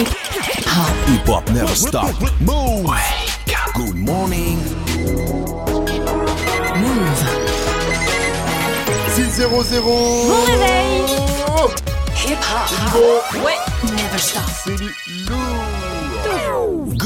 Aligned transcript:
Hip 0.00 1.26
hop 1.28 1.50
never 1.50 1.74
stop. 1.74 2.14
Move. 2.40 2.90
Good 3.74 3.96
morning. 3.96 4.58
Move. 6.76 7.22
6 9.14 9.28
0 9.30 9.62
0 9.62 9.82
Bon 9.84 10.44
réveil. 10.46 11.04
Hip 12.26 12.38
hop. 12.40 12.70
Bon, 12.92 13.44
Ouais. 13.44 13.58
Never 13.84 14.18
stop. 14.18 14.42
c'est 14.64 14.76
du 14.76 14.94
lourd. 15.28 15.39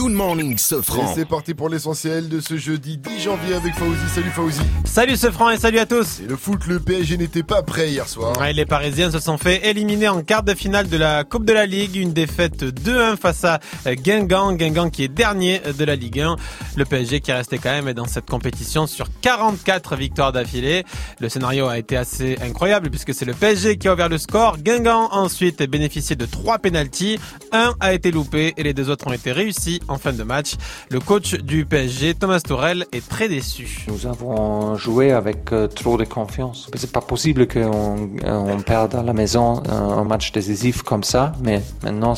Good 0.04 0.12
morning, 0.12 0.52
Et 0.52 0.58
Sofran. 0.58 1.14
c'est 1.14 1.24
parti 1.24 1.54
pour 1.54 1.70
l'essentiel 1.70 2.28
de 2.28 2.38
ce 2.38 2.58
jeudi 2.58 2.98
10 2.98 3.22
janvier 3.22 3.54
avec 3.54 3.74
Fauzi. 3.74 4.06
Salut 4.14 4.30
Fauzi. 4.32 4.60
Salut 4.84 5.16
ce 5.16 5.30
franc 5.30 5.48
et 5.48 5.56
salut 5.56 5.78
à 5.78 5.86
tous 5.86 6.20
Et 6.20 6.28
le 6.28 6.36
foot, 6.36 6.66
le 6.66 6.78
PSG 6.78 7.16
n'était 7.16 7.42
pas 7.42 7.62
prêt 7.62 7.88
hier 7.88 8.06
soir. 8.06 8.38
Ouais, 8.38 8.52
Les 8.52 8.66
Parisiens 8.66 9.10
se 9.10 9.18
sont 9.18 9.38
fait 9.38 9.66
éliminer 9.66 10.08
en 10.08 10.20
quart 10.20 10.42
de 10.42 10.52
finale 10.52 10.90
de 10.90 10.98
la 10.98 11.24
Coupe 11.24 11.46
de 11.46 11.54
la 11.54 11.64
Ligue, 11.64 11.96
une 11.96 12.12
défaite 12.12 12.62
2-1 12.64 13.16
face 13.16 13.44
à 13.44 13.60
Guingamp, 13.86 14.52
Guingamp 14.52 14.90
qui 14.90 15.04
est 15.04 15.08
dernier 15.08 15.62
de 15.78 15.84
la 15.86 15.96
Ligue 15.96 16.20
1. 16.20 16.36
Le 16.76 16.84
PSG 16.84 17.20
qui 17.20 17.30
est 17.30 17.34
resté 17.34 17.56
quand 17.56 17.70
même 17.70 17.94
dans 17.94 18.06
cette 18.06 18.28
compétition 18.28 18.86
sur 18.86 19.06
44 19.22 19.96
victoires 19.96 20.32
d'affilée. 20.32 20.84
Le 21.18 21.30
scénario 21.30 21.66
a 21.66 21.78
été 21.78 21.96
assez 21.96 22.36
incroyable 22.42 22.90
puisque 22.90 23.14
c'est 23.14 23.24
le 23.24 23.32
PSG 23.32 23.78
qui 23.78 23.88
a 23.88 23.94
ouvert 23.94 24.10
le 24.10 24.18
score. 24.18 24.58
Guingamp 24.58 25.08
ensuite 25.12 25.62
a 25.62 25.66
bénéficié 25.66 26.14
de 26.14 26.26
trois 26.26 26.58
pénalties. 26.58 27.18
Un 27.52 27.72
a 27.80 27.94
été 27.94 28.10
loupé 28.10 28.52
et 28.58 28.62
les 28.62 28.74
deux 28.74 28.90
autres 28.90 29.06
ont 29.06 29.12
été 29.14 29.32
réussis 29.32 29.80
en 29.88 29.93
fin 29.98 30.12
de 30.12 30.22
match. 30.22 30.54
Le 30.90 31.00
coach 31.00 31.34
du 31.34 31.64
PSG, 31.64 32.14
Thomas 32.14 32.40
Tourel, 32.40 32.86
est 32.92 33.06
très 33.06 33.28
déçu. 33.28 33.86
Nous 33.88 34.06
avons 34.06 34.76
joué 34.76 35.12
avec 35.12 35.52
euh, 35.52 35.66
trop 35.66 35.96
de 35.96 36.04
confiance. 36.04 36.68
C'est 36.74 36.92
pas 36.92 37.00
possible 37.00 37.46
qu'on 37.46 38.10
euh, 38.24 38.32
on 38.32 38.60
perde 38.60 38.94
à 38.94 39.02
la 39.02 39.12
maison 39.12 39.62
un, 39.68 39.74
un 39.74 40.04
match 40.04 40.32
décisif 40.32 40.82
comme 40.82 41.04
ça, 41.04 41.32
mais 41.42 41.62
maintenant 41.82 42.14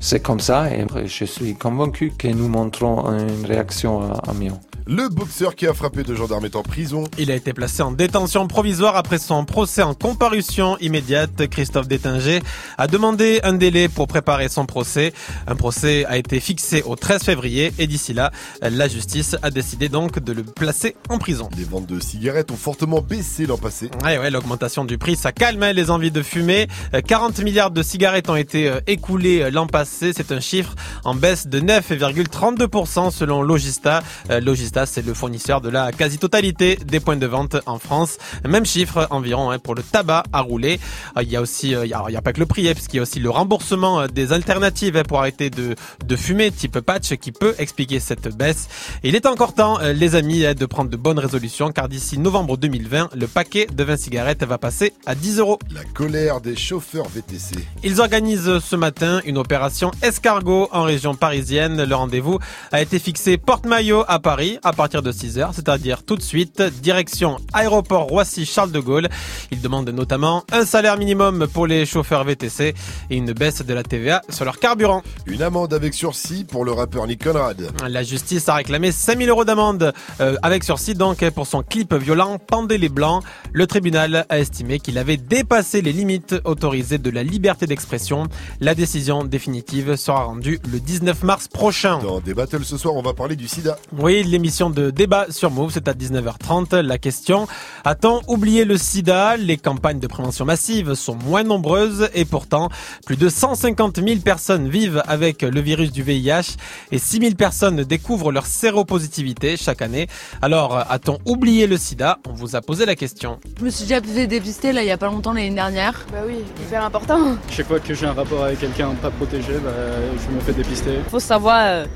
c'est 0.00 0.20
comme 0.20 0.40
ça 0.40 0.70
et 0.70 0.84
je 1.06 1.24
suis 1.24 1.54
convaincu 1.54 2.12
que 2.16 2.28
nous 2.28 2.48
montrons 2.48 3.10
une 3.10 3.46
réaction 3.46 4.00
à, 4.02 4.30
à 4.30 4.32
mieux. 4.34 4.52
Le 4.88 5.08
boxeur 5.08 5.56
qui 5.56 5.66
a 5.66 5.74
frappé 5.74 6.04
deux 6.04 6.14
gendarmes 6.14 6.44
est 6.44 6.54
en 6.54 6.62
prison. 6.62 7.02
Il 7.18 7.32
a 7.32 7.34
été 7.34 7.52
placé 7.52 7.82
en 7.82 7.90
détention 7.90 8.46
provisoire 8.46 8.94
après 8.94 9.18
son 9.18 9.44
procès 9.44 9.82
en 9.82 9.94
comparution 9.94 10.78
immédiate. 10.78 11.48
Christophe 11.48 11.88
Détinger 11.88 12.40
a 12.78 12.86
demandé 12.86 13.40
un 13.42 13.54
délai 13.54 13.88
pour 13.88 14.06
préparer 14.06 14.48
son 14.48 14.64
procès. 14.64 15.12
Un 15.48 15.56
procès 15.56 16.04
a 16.04 16.16
été 16.18 16.38
fixé 16.38 16.75
au 16.82 16.96
13 16.96 17.22
février 17.22 17.72
et 17.78 17.86
d'ici 17.86 18.12
là, 18.12 18.30
la 18.62 18.88
justice 18.88 19.36
a 19.42 19.50
décidé 19.50 19.88
donc 19.88 20.18
de 20.18 20.32
le 20.32 20.42
placer 20.42 20.96
en 21.08 21.18
prison. 21.18 21.48
Les 21.56 21.64
ventes 21.64 21.86
de 21.86 22.00
cigarettes 22.00 22.50
ont 22.50 22.56
fortement 22.56 23.00
baissé 23.00 23.46
l'an 23.46 23.58
passé. 23.58 23.90
Ouais, 24.04 24.18
ouais, 24.18 24.30
l'augmentation 24.30 24.84
du 24.84 24.98
prix, 24.98 25.16
ça 25.16 25.32
calme 25.32 25.62
hein, 25.62 25.72
les 25.72 25.90
envies 25.90 26.10
de 26.10 26.22
fumer. 26.22 26.68
Euh, 26.94 27.00
40 27.00 27.40
milliards 27.40 27.70
de 27.70 27.82
cigarettes 27.82 28.28
ont 28.30 28.36
été 28.36 28.68
euh, 28.68 28.80
écoulées 28.86 29.42
euh, 29.42 29.50
l'an 29.50 29.66
passé. 29.66 30.12
C'est 30.14 30.32
un 30.32 30.40
chiffre 30.40 30.74
en 31.04 31.14
baisse 31.14 31.46
de 31.46 31.60
9,32% 31.60 33.10
selon 33.10 33.42
Logista. 33.42 34.02
Euh, 34.30 34.40
Logista, 34.40 34.86
c'est 34.86 35.04
le 35.04 35.14
fournisseur 35.14 35.60
de 35.60 35.68
la 35.68 35.92
quasi-totalité 35.92 36.76
des 36.76 37.00
points 37.00 37.16
de 37.16 37.26
vente 37.26 37.56
en 37.66 37.78
France. 37.78 38.18
Même 38.46 38.66
chiffre 38.66 39.06
environ 39.10 39.50
hein, 39.50 39.58
pour 39.58 39.74
le 39.74 39.82
tabac 39.82 40.24
à 40.32 40.40
rouler. 40.40 40.80
Euh, 41.16 41.22
Il 41.22 41.30
y 41.30 41.36
a 41.36 41.40
aussi, 41.40 41.74
euh, 41.74 41.86
il 41.86 41.90
y 41.90 41.94
a, 41.94 42.22
pas 42.22 42.32
que 42.32 42.40
le 42.40 42.46
prix, 42.46 42.68
hein, 42.68 42.72
parce 42.74 42.86
qu'il 42.86 42.96
y 42.96 43.00
a 43.00 43.02
aussi 43.02 43.20
le 43.20 43.30
remboursement 43.30 44.00
euh, 44.00 44.06
des 44.06 44.32
alternatives 44.32 44.96
hein, 44.96 45.02
pour 45.06 45.18
arrêter 45.18 45.50
de, 45.50 45.74
de 46.04 46.16
fumer, 46.16 46.50
type 46.66 46.80
patch, 46.80 47.14
qui 47.16 47.32
peut 47.32 47.54
expliquer 47.58 48.00
cette 48.00 48.36
baisse. 48.36 48.68
Et 49.02 49.08
il 49.08 49.16
est 49.16 49.26
encore 49.26 49.54
temps, 49.54 49.78
euh, 49.80 49.92
les 49.92 50.14
amis, 50.14 50.44
hein, 50.44 50.54
de 50.54 50.66
prendre 50.66 50.90
de 50.90 50.96
bonnes 50.96 51.18
résolutions, 51.18 51.70
car 51.70 51.88
d'ici 51.88 52.18
novembre 52.18 52.56
2020, 52.56 53.10
le 53.14 53.26
paquet 53.26 53.66
de 53.72 53.84
20 53.84 53.96
cigarettes 53.96 54.44
va 54.44 54.58
passer 54.58 54.92
à 55.06 55.14
10 55.14 55.38
euros. 55.38 55.58
La 55.72 55.84
colère 55.84 56.40
des 56.40 56.56
chauffeurs 56.56 57.08
VTC. 57.08 57.56
Ils 57.84 58.00
organisent 58.00 58.58
ce 58.58 58.76
matin 58.76 59.20
une 59.24 59.38
opération 59.38 59.90
escargot 60.02 60.68
en 60.72 60.82
région 60.82 61.14
parisienne. 61.14 61.84
Le 61.84 61.94
rendez-vous 61.94 62.38
a 62.72 62.82
été 62.82 62.98
fixé 62.98 63.36
Porte-Maillot 63.36 64.04
à 64.08 64.18
Paris 64.18 64.58
à 64.64 64.72
partir 64.72 65.02
de 65.02 65.12
6 65.12 65.38
heures, 65.38 65.52
c'est-à-dire 65.54 66.02
tout 66.02 66.16
de 66.16 66.22
suite, 66.22 66.62
direction 66.82 67.38
aéroport 67.52 68.08
Roissy-Charles 68.08 68.72
de 68.72 68.80
Gaulle. 68.80 69.08
Ils 69.52 69.60
demandent 69.60 69.88
notamment 69.90 70.44
un 70.52 70.64
salaire 70.64 70.96
minimum 70.96 71.46
pour 71.52 71.66
les 71.66 71.86
chauffeurs 71.86 72.24
VTC 72.24 72.74
et 73.10 73.16
une 73.16 73.32
baisse 73.32 73.64
de 73.64 73.74
la 73.74 73.82
TVA 73.82 74.22
sur 74.30 74.44
leur 74.44 74.58
carburant. 74.58 75.02
Une 75.26 75.42
amende 75.42 75.72
avec 75.74 75.94
sursis 75.94 76.44
pour 76.44 76.55
le 76.64 76.72
rappeur 76.72 77.06
Nick 77.06 77.24
Conrad. 77.24 77.70
La 77.88 78.02
justice 78.02 78.48
a 78.48 78.54
réclamé 78.54 78.92
5000 78.92 79.28
euros 79.28 79.44
d'amende 79.44 79.92
euh, 80.20 80.36
avec 80.42 80.64
sursis 80.64 80.94
donc 80.94 81.28
pour 81.30 81.46
son 81.46 81.62
clip 81.62 81.94
violent 81.94 82.38
Pendez 82.38 82.78
les 82.78 82.88
Blancs. 82.88 83.22
Le 83.52 83.66
tribunal 83.66 84.26
a 84.28 84.38
estimé 84.38 84.78
qu'il 84.78 84.98
avait 84.98 85.16
dépassé 85.16 85.82
les 85.82 85.92
limites 85.92 86.34
autorisées 86.44 86.98
de 86.98 87.10
la 87.10 87.22
liberté 87.22 87.66
d'expression. 87.66 88.26
La 88.60 88.74
décision 88.74 89.24
définitive 89.24 89.96
sera 89.96 90.24
rendue 90.24 90.60
le 90.70 90.80
19 90.80 91.22
mars 91.22 91.48
prochain. 91.48 91.98
Dans 91.98 92.20
des 92.20 92.34
battles 92.34 92.64
ce 92.64 92.76
soir, 92.76 92.94
on 92.94 93.02
va 93.02 93.14
parler 93.14 93.36
du 93.36 93.48
sida. 93.48 93.78
Oui, 93.98 94.22
l'émission 94.22 94.70
de 94.70 94.90
débat 94.90 95.26
sur 95.30 95.50
Move, 95.50 95.72
c'est 95.72 95.88
à 95.88 95.92
19h30. 95.92 96.76
La 96.76 96.98
question, 96.98 97.46
a-t-on 97.84 98.20
oublié 98.28 98.64
le 98.64 98.76
sida? 98.76 99.36
Les 99.36 99.56
campagnes 99.56 100.00
de 100.00 100.06
prévention 100.06 100.44
massive 100.44 100.94
sont 100.94 101.16
moins 101.16 101.42
nombreuses 101.42 102.08
et 102.14 102.24
pourtant, 102.24 102.68
plus 103.04 103.16
de 103.16 103.28
150 103.28 103.96
000 103.96 104.20
personnes 104.20 104.68
vivent 104.68 105.02
avec 105.06 105.42
le 105.42 105.60
virus 105.60 105.92
du 105.92 106.02
VIH 106.02 106.45
et 106.92 106.98
6 106.98 107.18
000 107.18 107.34
personnes 107.34 107.84
découvrent 107.84 108.32
leur 108.32 108.46
séropositivité 108.46 109.56
chaque 109.56 109.82
année. 109.82 110.08
Alors, 110.42 110.76
a-t-on 110.88 111.18
oublié 111.24 111.66
le 111.66 111.76
sida? 111.76 112.18
On 112.28 112.32
vous 112.32 112.56
a 112.56 112.60
posé 112.60 112.86
la 112.86 112.94
question. 112.94 113.38
Je 113.58 113.64
me 113.64 113.70
suis 113.70 113.84
déjà 113.84 114.00
fait 114.00 114.26
dépister 114.26 114.72
là 114.72 114.82
il 114.82 114.88
y 114.88 114.90
a 114.90 114.98
pas 114.98 115.06
longtemps 115.06 115.32
l'année 115.32 115.50
dernière. 115.50 116.06
Bah 116.12 116.18
oui, 116.26 116.36
hyper 116.62 116.84
important. 116.84 117.36
Chaque 117.50 117.66
fois 117.66 117.80
que 117.80 117.94
j'ai 117.94 118.06
un 118.06 118.12
rapport 118.12 118.44
avec 118.44 118.60
quelqu'un 118.60 118.94
pas 118.94 119.10
protégé, 119.10 119.54
bah, 119.62 119.70
je 120.16 120.34
me 120.34 120.40
fais 120.40 120.52
dépister. 120.52 120.98
faut 121.10 121.20
savoir 121.20 121.60
euh, 121.62 121.86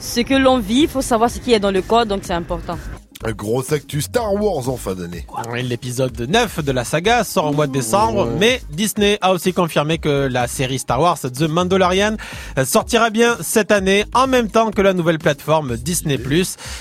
ce 0.00 0.20
que 0.20 0.34
l'on 0.34 0.58
vit, 0.58 0.82
il 0.82 0.88
faut 0.88 1.02
savoir 1.02 1.30
ce 1.30 1.38
qui 1.38 1.52
est 1.52 1.60
dans 1.60 1.70
le 1.70 1.82
corps, 1.82 2.06
donc 2.06 2.22
c'est 2.24 2.34
important. 2.34 2.78
Un 3.24 3.32
gros 3.32 3.74
actu 3.74 4.00
Star 4.00 4.32
Wars 4.34 4.68
en 4.68 4.76
fin 4.76 4.94
d'année. 4.94 5.26
Oui, 5.50 5.62
L'épisode 5.64 6.20
9 6.20 6.64
de 6.64 6.70
la 6.70 6.84
saga 6.84 7.24
sort 7.24 7.46
au 7.46 7.52
mois 7.52 7.66
de 7.66 7.72
décembre, 7.72 8.28
mais 8.38 8.62
Disney 8.70 9.18
a 9.20 9.32
aussi 9.32 9.52
confirmé 9.52 9.98
que 9.98 10.28
la 10.30 10.46
série 10.46 10.78
Star 10.78 11.00
Wars 11.00 11.18
The 11.18 11.42
Mandalorian 11.42 12.16
sortira 12.64 13.10
bien 13.10 13.36
cette 13.40 13.72
année 13.72 14.04
en 14.14 14.28
même 14.28 14.48
temps 14.48 14.70
que 14.70 14.82
la 14.82 14.92
nouvelle 14.92 15.18
plateforme 15.18 15.76
Disney+. 15.76 16.18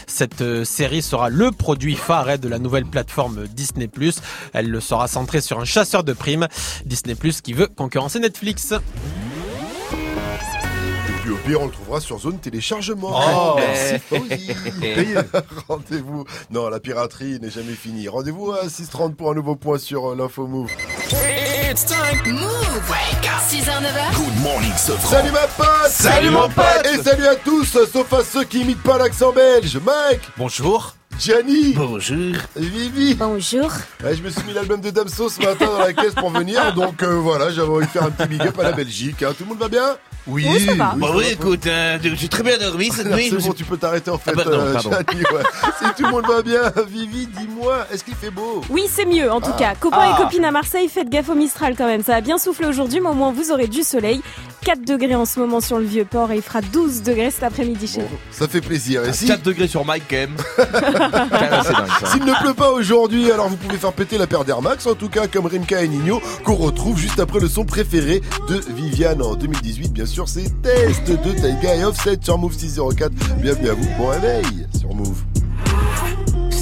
Cette 0.05 0.41
euh, 0.41 0.63
série 0.63 1.01
sera 1.01 1.29
le 1.29 1.51
produit 1.51 1.95
phare 1.95 2.37
de 2.37 2.47
la 2.47 2.59
nouvelle 2.59 2.85
plateforme 2.85 3.47
Disney+. 3.47 3.89
Elle 4.53 4.69
le 4.69 4.79
sera 4.79 5.07
centrée 5.07 5.41
sur 5.41 5.59
un 5.59 5.65
chasseur 5.65 6.03
de 6.03 6.13
primes, 6.13 6.47
Disney+, 6.85 7.15
qui 7.43 7.53
veut 7.53 7.67
concurrencer 7.67 8.19
Netflix. 8.19 8.73
Et 11.27 11.29
puis 11.29 11.39
au 11.41 11.45
pire, 11.45 11.61
on 11.61 11.65
le 11.65 11.71
trouvera 11.73 11.99
sur 11.99 12.19
zone 12.19 12.39
téléchargement. 12.39 13.11
Oh. 13.13 13.55
Merci. 14.11 14.45
Rendez-vous. 15.67 16.23
Non, 16.51 16.69
la 16.69 16.79
piraterie 16.79 17.37
n'est 17.41 17.49
jamais 17.49 17.73
finie. 17.73 18.07
Rendez-vous 18.07 18.53
à 18.53 18.65
6h30 18.67 19.15
pour 19.15 19.31
un 19.31 19.33
nouveau 19.35 19.57
point 19.57 19.77
sur 19.77 20.11
euh, 20.11 20.15
l'info 20.15 20.47
Move. 20.47 20.71
It's 21.69 21.85
time. 21.85 22.31
Move. 22.33 22.93
6h, 23.49 23.65
9h. 23.65 24.15
Good 24.15 24.41
morning, 24.41 24.71
Sofran. 24.77 25.09
Salut 25.09 25.31
ma 25.31 25.47
pote 25.47 25.89
Salut, 25.89 26.29
mon 26.29 26.47
pote. 26.47 26.87
Et 26.93 27.03
salut 27.03 27.27
à 27.27 27.35
tous, 27.35 27.65
sauf 27.65 28.13
à 28.13 28.23
ceux 28.23 28.45
qui 28.45 28.61
imitent 28.61 28.83
pas 28.83 28.97
l'accent 28.97 29.33
belge. 29.33 29.77
Mike, 29.85 30.21
Bonjour. 30.37 30.95
Gianni, 31.19 31.73
Bonjour. 31.73 32.35
Vivi. 32.55 33.15
Bonjour. 33.15 33.71
Ouais, 34.03 34.15
je 34.15 34.21
me 34.21 34.29
suis 34.29 34.43
mis 34.43 34.53
l'album 34.53 34.79
de 34.79 34.91
Damso 34.91 35.29
ce 35.29 35.41
matin 35.41 35.65
dans 35.65 35.79
la 35.79 35.91
caisse 35.91 36.13
pour 36.13 36.29
venir, 36.29 36.73
donc 36.75 37.01
euh, 37.01 37.15
voilà, 37.15 37.49
j'avais 37.49 37.69
envie 37.69 37.85
de 37.87 37.91
faire 37.91 38.03
un 38.03 38.11
petit 38.11 38.27
big 38.29 38.41
up 38.43 38.59
à 38.59 38.63
la 38.63 38.71
Belgique. 38.73 39.23
hein. 39.23 39.33
Tout 39.35 39.43
le 39.43 39.49
monde 39.49 39.57
va 39.57 39.67
bien? 39.67 39.97
Oui. 40.27 40.45
Oui, 40.49 40.59
ça 40.65 40.73
va. 40.75 40.93
Bah 40.97 41.07
oui, 41.15 41.23
écoute, 41.31 41.65
euh, 41.67 41.97
j'ai 42.01 42.27
très 42.27 42.43
bien 42.43 42.57
dormi 42.57 42.89
cette 42.91 43.07
nuit. 43.15 43.29
C'est 43.29 43.37
bon, 43.47 43.53
tu 43.53 43.63
peux 43.63 43.77
t'arrêter 43.77 44.11
en 44.11 44.17
fait, 44.17 44.31
Ah, 44.33 44.35
pardon, 44.43 44.51
euh, 44.59 44.73
pardon. 44.73 44.89
Gianni, 44.91 45.21
ouais. 45.21 45.43
Si 45.79 45.85
tout 45.95 46.03
le 46.05 46.11
monde 46.11 46.25
va 46.27 46.41
bien, 46.41 46.61
Vivi, 46.89 47.27
dis-moi, 47.27 47.87
est-ce 47.93 48.03
qu'il 48.03 48.15
fait 48.15 48.29
beau? 48.31 48.61
Oui, 48.69 48.83
c'est 48.89 49.05
mieux 49.05 49.31
en 49.31 49.39
tout 49.41 49.51
Ah. 49.55 49.59
cas. 49.59 49.75
Copains 49.79 49.97
Ah. 50.01 50.15
et 50.19 50.21
copines 50.23 50.45
à 50.45 50.51
Marseille, 50.51 50.89
faites 50.89 51.09
gaffe 51.09 51.29
au 51.29 51.35
Mistral 51.35 51.75
quand 51.77 51.87
même. 51.87 52.03
Ça 52.03 52.15
a 52.15 52.21
bien 52.21 52.37
soufflé 52.37 52.67
aujourd'hui, 52.67 52.99
mais 52.99 53.09
au 53.09 53.13
moins 53.13 53.31
vous 53.31 53.51
aurez 53.51 53.67
du 53.67 53.83
soleil. 53.83 54.21
4 54.65 54.83
degrés 54.85 55.15
en 55.15 55.25
ce 55.25 55.39
moment 55.39 55.61
sur 55.61 55.77
le 55.79 55.85
vieux 55.85 56.03
port 56.03 56.29
et 56.31 56.35
il 56.35 56.41
fera 56.41 56.59
12 56.61 57.01
degrés 57.03 57.31
cet 57.31 57.43
après-midi 57.43 57.87
chez 57.87 58.01
Bon, 58.01 58.07
vous. 58.11 58.17
Ça 58.31 58.49
fait 58.49 58.59
plaisir. 58.59 59.05
Et 59.05 59.13
si, 59.13 59.27
4 59.27 59.41
degrés 59.43 59.67
sur 59.69 59.85
Mike 59.85 60.03
quand 60.09 60.17
même. 60.17 60.35
S'il 62.11 62.25
ne 62.25 62.33
pleut 62.43 62.53
pas 62.53 62.71
aujourd'hui, 62.71 63.31
alors 63.31 63.47
vous 63.47 63.55
pouvez 63.55 63.77
faire 63.77 63.93
péter 63.93 64.17
la 64.17 64.27
paire 64.27 64.43
d'Air 64.43 64.61
Max, 64.61 64.85
en 64.87 64.95
tout 64.95 65.07
cas 65.09 65.27
comme 65.27 65.45
Rimka 65.45 65.81
et 65.83 65.87
Nino, 65.87 66.21
qu'on 66.43 66.55
retrouve 66.55 66.97
juste 66.97 67.19
après 67.19 67.39
le 67.39 67.47
son 67.47 67.63
préféré 67.63 68.21
de 68.49 68.61
Viviane 68.69 69.21
en 69.21 69.35
2018. 69.35 69.93
Bien 69.93 70.05
sûr, 70.05 70.16
c'est 70.25 70.61
Test 70.61 71.07
de 71.07 71.31
Taiga 71.33 71.75
et 71.75 71.83
Offset 71.83 72.17
sur 72.21 72.37
Move 72.37 72.57
604. 72.57 73.11
Bienvenue 73.39 73.69
à 73.69 73.73
vous, 73.73 73.87
bon 73.99 74.07
réveil 74.07 74.65
sur 74.75 74.95
Move. 74.95 75.23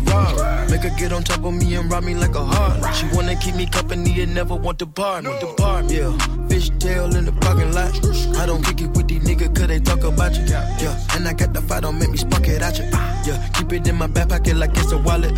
Ferrari. 0.00 0.70
Make 0.70 0.82
her 0.82 0.98
get 0.98 1.12
on 1.12 1.22
top 1.22 1.44
of 1.44 1.54
me 1.54 1.74
and 1.74 1.90
ride 1.90 2.04
me 2.04 2.14
like 2.14 2.34
a 2.34 2.44
heart. 2.44 2.94
She 2.94 3.06
wanna 3.14 3.36
keep 3.36 3.54
me 3.54 3.66
company 3.66 4.20
and 4.22 4.34
never 4.34 4.54
want 4.54 4.78
to 4.80 4.86
bar. 4.86 5.22
No. 5.22 5.38
The 5.38 5.54
bar, 5.56 5.82
yeah. 5.84 6.16
Fish 6.48 6.70
tail 6.78 7.14
in 7.16 7.24
the 7.24 7.32
parking 7.32 7.72
lot. 7.72 7.92
I 8.38 8.46
don't 8.46 8.64
kick 8.64 8.80
it 8.80 8.90
with 8.96 9.08
these 9.08 9.22
niggas 9.22 9.54
cause 9.56 9.68
they 9.68 9.80
talk 9.80 10.02
about 10.04 10.34
you. 10.36 10.44
Yeah, 10.44 10.98
and 11.14 11.26
I 11.28 11.32
got 11.32 11.52
the 11.52 11.62
fight, 11.62 11.82
don't 11.82 11.98
make 11.98 12.10
me 12.10 12.16
spark 12.16 12.46
it 12.48 12.62
at 12.62 12.78
you. 12.78 12.84
Yeah, 12.84 13.48
keep 13.54 13.72
it 13.72 13.86
in 13.88 13.96
my 13.96 14.06
back 14.06 14.28
pocket 14.28 14.56
like 14.56 14.76
it's 14.76 14.92
a 14.92 14.98
wallet. 14.98 15.36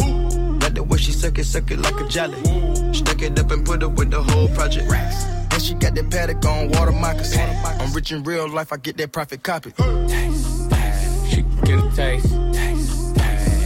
Like 0.62 0.74
the 0.74 0.82
way 0.82 0.98
she 0.98 1.12
suck 1.12 1.38
it, 1.38 1.44
suck 1.44 1.70
it 1.70 1.78
like 1.78 1.98
a 2.00 2.08
jelly. 2.08 2.42
Stack 2.92 3.22
it 3.22 3.38
up 3.38 3.50
and 3.50 3.64
put 3.64 3.82
it 3.82 3.90
with 3.92 4.10
the 4.10 4.22
whole 4.22 4.48
project. 4.48 4.90
And 4.90 5.62
she 5.62 5.74
got 5.74 5.94
that 5.94 6.10
paddock 6.10 6.44
on 6.44 6.70
water 6.70 6.92
moccasins. 6.92 7.38
I'm 7.64 7.92
rich 7.92 8.12
in 8.12 8.22
real 8.24 8.48
life, 8.48 8.72
I 8.72 8.76
get 8.76 8.96
that 8.96 9.12
profit 9.12 9.42
copy. 9.42 9.72
Taste, 9.72 10.70
taste. 10.70 11.30
She 11.30 11.42
get 11.64 11.78
a 11.78 11.90
taste. 11.94 11.96
taste, 11.96 12.54
taste. 12.54 12.95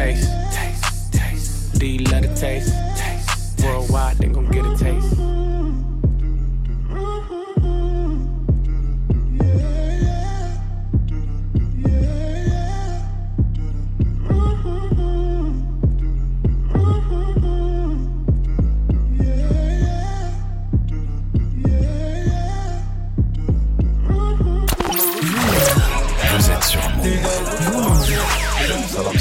Taste. 0.00 0.30
taste. 0.52 1.12
taste. 1.12 1.82
You 1.82 1.98
love 2.04 2.22
the 2.22 2.34
taste? 2.34 2.72
taste. 2.96 3.64
Worldwide, 3.64 4.16
they 4.18 4.28
gon' 4.28 4.50
get 4.50 4.64
a 4.64 4.76
taste. 4.76 4.99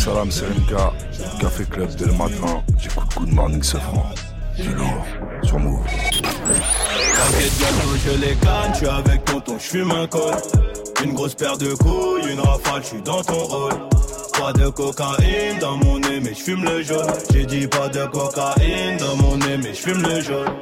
Salam 0.09 0.29
Rimka, 0.31 0.93
Café 1.39 1.65
Club 1.65 1.89
dès 1.95 2.05
le 2.05 2.13
matin. 2.13 2.63
J'écoute 2.79 3.07
Good 3.15 3.31
Morning 3.31 3.61
Sofran. 3.61 4.11
Du 4.57 4.73
lourd, 4.73 5.05
sur 5.43 5.59
Move. 5.59 5.85
T'inquiète 5.85 7.53
bientôt 7.59 7.95
je 8.03 8.25
les 8.25 8.35
canne, 8.37 8.73
suis 8.73 8.87
avec 8.87 9.23
tonton, 9.25 9.57
je 9.59 9.63
fume 9.63 9.91
un 9.91 10.07
col 10.07 10.33
Une 11.03 11.13
grosse 11.13 11.35
paire 11.35 11.59
de 11.59 11.75
couilles, 11.75 12.31
une 12.31 12.39
rafale, 12.39 12.81
je 12.81 12.87
suis 12.87 13.01
dans 13.03 13.21
ton 13.21 13.43
rôle 13.43 13.73
Pas 14.39 14.51
de 14.53 14.69
cocaïne 14.69 15.59
dans 15.61 15.77
mon 15.77 15.99
nez 15.99 16.19
mais 16.21 16.33
je 16.33 16.41
fume 16.43 16.63
le 16.63 16.81
jaune 16.81 17.05
J'ai 17.31 17.45
dit 17.45 17.67
pas 17.67 17.87
de 17.87 18.05
cocaïne 18.05 18.97
dans 18.97 19.15
mon 19.17 19.37
nez 19.37 19.57
mais 19.57 19.73
je 19.73 19.79
fume 19.79 20.01
le 20.01 20.21
jaune 20.21 20.53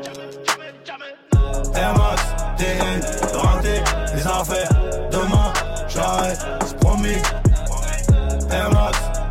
Air 1.73 1.93
Max, 1.97 2.21
TN, 2.57 3.37
rentré, 3.37 3.81
les 4.13 4.27
affaires 4.27 4.69
Demain, 5.09 5.53
j'arrête, 5.87 6.39
c'est 6.65 6.77
promis 6.79 7.15
Air 8.51 8.69
Max, 8.71 8.97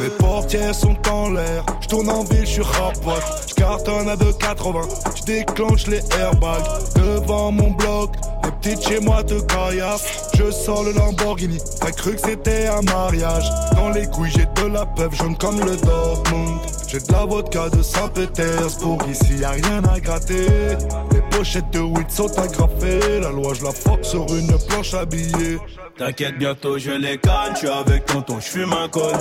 Mes 0.00 0.08
portières 0.08 0.74
sont 0.74 0.96
en 1.10 1.28
l'air, 1.28 1.62
je 1.82 1.88
tourne 1.88 2.08
en 2.08 2.24
ville, 2.24 2.46
je 2.46 2.52
suis 2.52 2.62
rapote, 2.62 3.22
je 3.48 3.54
cartonne 3.54 4.08
à 4.08 4.16
2,80, 4.16 4.88
je 5.16 5.22
déclenche 5.24 5.86
les 5.88 6.00
airbags. 6.18 6.64
Devant 6.96 7.52
mon 7.52 7.70
bloc, 7.72 8.12
les 8.44 8.50
petites 8.52 8.88
chez 8.88 9.00
moi 9.00 9.22
te 9.22 9.38
caillassent, 9.40 10.30
je 10.38 10.50
sors 10.50 10.84
le 10.84 10.92
Lamborghini, 10.92 11.58
t'as 11.80 11.90
cru 11.90 12.14
que 12.14 12.20
c'était 12.22 12.68
un 12.68 12.80
mariage, 12.80 13.44
dans 13.76 13.90
les 13.90 14.06
couilles 14.06 14.32
j'ai 14.34 14.46
de 14.62 14.68
la 14.72 14.86
peuple 14.86 15.16
jaune 15.16 15.36
comme 15.36 15.60
le 15.60 15.76
Dortmund, 15.76 16.60
j'ai 16.88 17.00
de 17.00 17.12
la 17.12 17.26
vodka 17.26 17.68
de 17.68 17.82
Saint-Pétersbourg, 17.82 19.02
ici 19.10 19.36
y 19.40 19.44
a 19.44 19.50
rien 19.50 19.82
à 19.84 20.00
gratter, 20.00 20.78
les 21.12 21.20
pochettes 21.36 21.70
de 21.72 21.80
weed 21.80 22.10
sont 22.10 22.38
agrafées, 22.38 23.20
la 23.20 23.30
loi 23.30 23.52
je 23.52 23.64
la 23.64 23.72
sur 24.02 24.26
une 24.34 24.56
planche 24.68 24.94
habillée. 24.94 25.58
T'inquiète, 25.98 26.38
bientôt 26.38 26.78
je 26.78 26.92
les 26.92 27.18
canne, 27.18 27.52
je 27.52 27.58
suis 27.58 27.68
avec 27.68 28.06
tonton, 28.06 28.40
je 28.40 28.46
fume 28.46 28.72
un 28.72 28.88
col. 28.88 29.12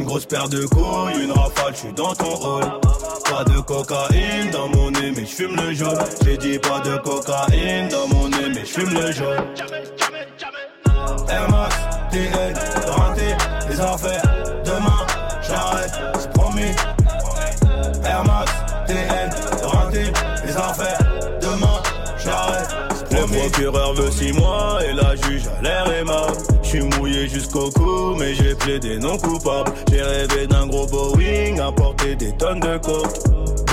Une 0.00 0.06
grosse 0.06 0.24
paire 0.24 0.48
de 0.48 0.64
couilles, 0.64 1.24
une 1.24 1.32
rafale, 1.32 1.74
je 1.74 1.80
suis 1.80 1.92
dans 1.92 2.14
ton 2.14 2.34
rôle. 2.34 2.64
Pas 3.30 3.44
de 3.44 3.60
cocaïne 3.60 4.50
dans 4.50 4.66
mon 4.70 4.90
nez, 4.90 5.12
mais 5.14 5.26
je 5.26 5.34
fume 5.34 5.54
le 5.56 5.74
jaune. 5.74 5.98
J'ai 6.24 6.38
dit 6.38 6.58
pas 6.58 6.80
de 6.80 6.96
cocaïne 6.96 7.88
dans 7.88 8.08
mon 8.08 8.30
nez, 8.30 8.48
mais 8.48 8.64
je 8.64 8.80
fume 8.80 8.94
le 8.94 9.12
jaune. 9.12 9.44
Air 11.28 11.50
Max, 11.50 11.76
TN, 12.10 12.54
rentré, 12.88 13.36
les 13.68 13.78
affaires. 13.78 14.22
Demain, 14.64 15.06
j'arrête, 15.46 15.92
c'est 16.18 16.32
promis. 16.32 16.74
Air 18.02 18.24
Max, 18.24 18.52
TN, 18.86 19.30
rentré, 19.66 20.04
les 20.46 20.56
affaires. 20.56 20.98
Demain, 21.42 21.82
j'arrête, 22.24 22.68
c'est 22.96 23.16
promis. 23.16 23.34
qui 23.34 23.50
procureur 23.50 23.92
veut 23.92 24.10
six 24.10 24.32
mois 24.32 24.78
et 24.82 24.94
la 24.94 25.14
juge 25.16 25.42
a 25.58 25.62
l'air 25.62 25.92
aimable. 25.92 26.49
Suis 26.70 26.82
mouillé 26.82 27.26
jusqu'au 27.26 27.68
cou, 27.70 28.14
mais 28.16 28.32
j'ai 28.32 28.54
plaidé 28.54 28.96
non 28.96 29.18
coupable. 29.18 29.72
J'ai 29.90 30.02
rêvé 30.02 30.46
d'un 30.46 30.68
gros 30.68 30.86
Boeing, 30.86 31.58
apporter 31.58 32.14
des 32.14 32.30
tonnes 32.36 32.60
de 32.60 32.78
coke. 32.78 33.10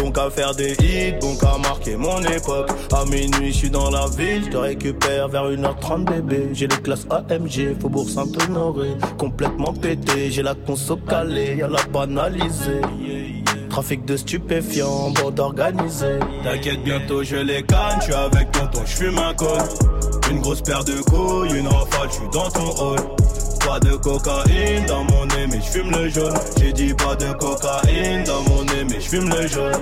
Donc 0.01 0.17
à 0.17 0.31
faire 0.31 0.55
des 0.55 0.71
hits, 0.71 1.13
donc 1.21 1.43
à 1.43 1.59
marquer 1.59 1.95
mon 1.95 2.19
époque. 2.23 2.71
À 2.91 3.05
minuit, 3.05 3.53
je 3.53 3.57
suis 3.57 3.69
dans 3.69 3.91
la 3.91 4.07
ville, 4.17 4.45
je 4.45 4.49
te 4.49 4.57
récupère 4.57 5.27
vers 5.27 5.47
1h30 5.47 6.05
bébé. 6.05 6.49
J'ai 6.53 6.65
les 6.65 6.77
classes 6.77 7.05
AMG, 7.11 7.79
Faubourg 7.79 8.09
Saint-Honoré. 8.09 8.89
Complètement 9.19 9.73
pété, 9.73 10.31
j'ai 10.31 10.41
la 10.41 10.55
conso 10.55 10.97
calée, 10.97 11.57
y'a 11.57 11.67
la 11.67 11.83
banalisée. 11.93 12.81
Trafic 13.77 14.05
de 14.05 14.17
stupéfiants, 14.17 15.11
bande 15.11 15.39
organisée. 15.39 16.17
T'inquiète, 16.43 16.83
bientôt 16.83 17.21
je 17.21 17.35
les 17.35 17.61
canne. 17.61 17.99
Je 17.99 18.05
suis 18.05 18.13
avec 18.15 18.51
tonton, 18.51 18.81
je 18.83 18.91
fume 18.91 19.19
un 19.19 19.35
col. 19.35 19.61
Une 20.31 20.41
grosse 20.41 20.63
paire 20.63 20.83
de 20.83 20.99
couilles, 21.01 21.59
une 21.59 21.67
rafale, 21.67 22.09
je 22.09 22.13
suis 22.15 22.29
dans 22.33 22.49
ton 22.49 22.71
hall. 22.71 22.99
Pas 23.63 23.79
de 23.79 23.95
cocaïne 23.97 24.83
dans 24.87 25.03
mon 25.03 25.27
nez, 25.27 25.45
mais 25.51 25.61
je 25.61 25.69
fume 25.69 25.91
le 25.91 26.09
jaune. 26.09 26.33
J'ai 26.59 26.73
dit 26.73 26.91
pas 26.95 27.15
de 27.17 27.31
cocaïne 27.33 28.23
dans 28.23 28.41
mon 28.49 28.63
nez, 28.63 28.83
mais 28.89 28.99
je 28.99 29.09
fume 29.09 29.29
le 29.29 29.45
jaune. 29.47 29.79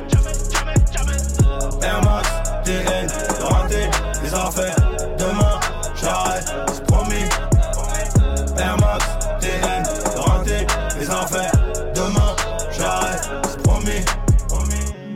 Air 1.82 2.02
Max, 2.04 2.30
TN, 2.66 3.08
les 4.24 4.34
affaires. 4.34 4.85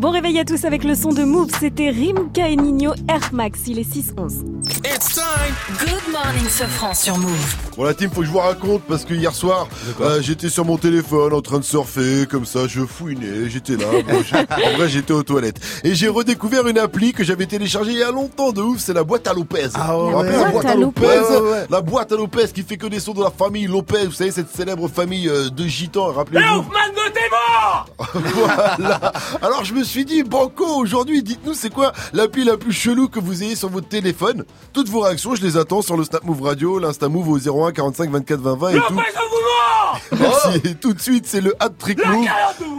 Bon 0.00 0.12
réveil 0.12 0.38
à 0.38 0.46
tous 0.46 0.64
avec 0.64 0.82
le 0.84 0.94
son 0.94 1.10
de 1.10 1.24
Move, 1.24 1.50
c'était 1.60 1.90
Rimka 1.90 2.48
et 2.48 2.56
Nino 2.56 2.94
Air 3.06 3.34
Max, 3.34 3.64
il 3.66 3.78
est 3.78 3.94
6-11. 3.94 4.59
It's 4.78 5.16
time. 5.16 5.54
Good 5.80 6.12
morning, 6.12 6.48
Sofran 6.48 6.94
sur 6.94 7.18
Move. 7.18 7.56
Bon 7.76 7.84
la 7.84 7.92
team, 7.92 8.08
faut 8.10 8.20
que 8.20 8.26
je 8.26 8.30
vous 8.30 8.38
raconte 8.38 8.82
parce 8.82 9.04
que 9.04 9.14
hier 9.14 9.34
soir, 9.34 9.66
euh, 10.00 10.22
j'étais 10.22 10.48
sur 10.48 10.64
mon 10.64 10.76
téléphone 10.76 11.32
en 11.32 11.40
train 11.40 11.58
de 11.58 11.64
surfer, 11.64 12.26
comme 12.30 12.44
ça, 12.44 12.68
je 12.68 12.82
fouinais, 12.82 13.48
j'étais 13.48 13.76
là. 13.76 13.86
Bon, 14.06 14.18
en 14.66 14.76
vrai, 14.76 14.88
j'étais 14.88 15.12
aux 15.12 15.24
toilettes 15.24 15.60
et 15.82 15.94
j'ai 15.94 16.08
redécouvert 16.08 16.68
une 16.68 16.78
appli 16.78 17.12
que 17.12 17.24
j'avais 17.24 17.46
téléchargée 17.46 17.92
il 17.92 17.98
y 17.98 18.02
a 18.02 18.12
longtemps 18.12 18.52
de 18.52 18.62
ouf. 18.62 18.78
C'est 18.78 18.92
la 18.92 19.02
boîte 19.02 19.26
à 19.26 19.34
Lopez. 19.34 19.70
Ah 19.74 19.92
rappelez 19.92 20.36
la 20.36 20.50
boîte 20.50 20.66
à 20.66 20.74
Lopez, 20.76 21.20
la 21.68 21.80
boîte 21.80 22.12
à 22.12 22.16
Lopez 22.16 22.48
qui 22.54 22.62
fait 22.62 22.76
que 22.76 22.86
des 22.86 23.00
sons 23.00 23.14
de 23.14 23.22
la 23.22 23.30
famille 23.30 23.66
Lopez. 23.66 24.06
Vous 24.06 24.12
savez 24.12 24.30
cette 24.30 24.54
célèbre 24.54 24.88
famille 24.88 25.28
euh, 25.28 25.50
de 25.50 25.66
gitans. 25.66 26.12
Rappelez-vous. 26.12 26.64
voilà. 28.14 29.12
Alors 29.42 29.64
je 29.64 29.74
me 29.74 29.84
suis 29.84 30.04
dit, 30.04 30.22
Banco, 30.22 30.64
aujourd'hui, 30.64 31.22
dites-nous 31.22 31.54
c'est 31.54 31.70
quoi 31.70 31.92
l'appli 32.12 32.44
la 32.44 32.56
plus 32.56 32.72
chelou 32.72 33.08
que 33.08 33.20
vous 33.20 33.42
ayez 33.42 33.56
sur 33.56 33.68
votre 33.68 33.88
téléphone? 33.88 34.44
Toutes 34.72 34.88
vos 34.88 35.00
réactions, 35.00 35.34
je 35.34 35.42
les 35.42 35.56
attends 35.56 35.82
sur 35.82 35.96
le 35.96 36.04
Snap 36.04 36.24
Move 36.24 36.42
Radio, 36.42 36.78
l'Insta 36.78 37.08
Move 37.08 37.28
au 37.28 37.38
01 37.66 37.72
45 37.72 38.10
24 38.10 38.40
20 38.40 38.56
20 38.56 38.68
et 38.70 38.74
tout. 38.74 38.94
Merci. 40.12 40.60
Et 40.64 40.74
tout 40.74 40.92
de 40.92 41.00
suite, 41.00 41.26
c'est 41.26 41.40
le 41.40 41.54
hat 41.60 41.70
trick 41.70 42.04
move. 42.04 42.26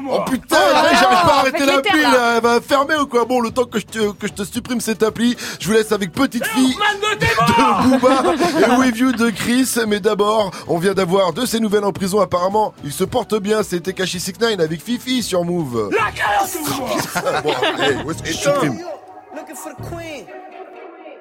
Oh 0.10 0.20
putain, 0.30 0.58
Oh 0.60 0.74
là, 0.74 0.84
là 0.84 0.90
j'arrive 0.94 1.22
pas 1.22 1.34
à 1.34 1.40
arrêter 1.40 1.66
l'éther, 1.66 2.12
là. 2.12 2.34
Elle 2.38 2.44
va 2.44 2.62
fermer 2.62 2.96
ou 2.96 3.06
quoi? 3.08 3.26
Bon, 3.26 3.42
le 3.42 3.52
temps 3.52 3.66
que 3.66 3.80
je 3.80 3.86
te, 3.86 4.12
que 4.14 4.28
je 4.28 4.34
te 4.34 4.44
supprime 4.44 4.80
cette 4.82 5.04
appli, 5.04 5.36
je 5.60 5.68
vous 5.68 5.74
laisse 5.74 5.92
avec 5.92 6.12
Petite 6.12 6.46
Fille 6.48 6.76
de 6.76 7.90
Booba 7.90 8.24
et 8.68 8.80
With 8.80 8.98
You 8.98 9.12
de 9.14 9.30
Chris. 9.30 9.70
Mais 9.88 10.00
d'abord, 10.00 10.52
on 10.68 10.78
vient 10.78 10.94
d'avoir 10.94 11.34
de 11.34 11.46
ces 11.46 11.60
nouvelles 11.60 11.86
en 11.86 11.92
prison 11.92 12.20
apparemment. 12.22 12.74
Il 12.84 12.92
se 12.92 13.04
porte 13.04 13.36
bien, 13.36 13.64
c'était 13.64 13.94
Kashi 13.94 14.20
69 14.20 14.60
avec 14.60 14.84
Fifi 14.84 15.24
sur 15.24 15.44
Move. 15.44 15.90
bon, 17.44 17.54
allez, 17.78 17.96
où 18.06 18.12
est-ce 18.12 18.24
que 18.24 18.30
je 18.32 18.38
supprime 18.38 18.80
Looking 19.36 19.56
for 19.56 19.72
the 19.72 19.82
queen. 19.90 20.26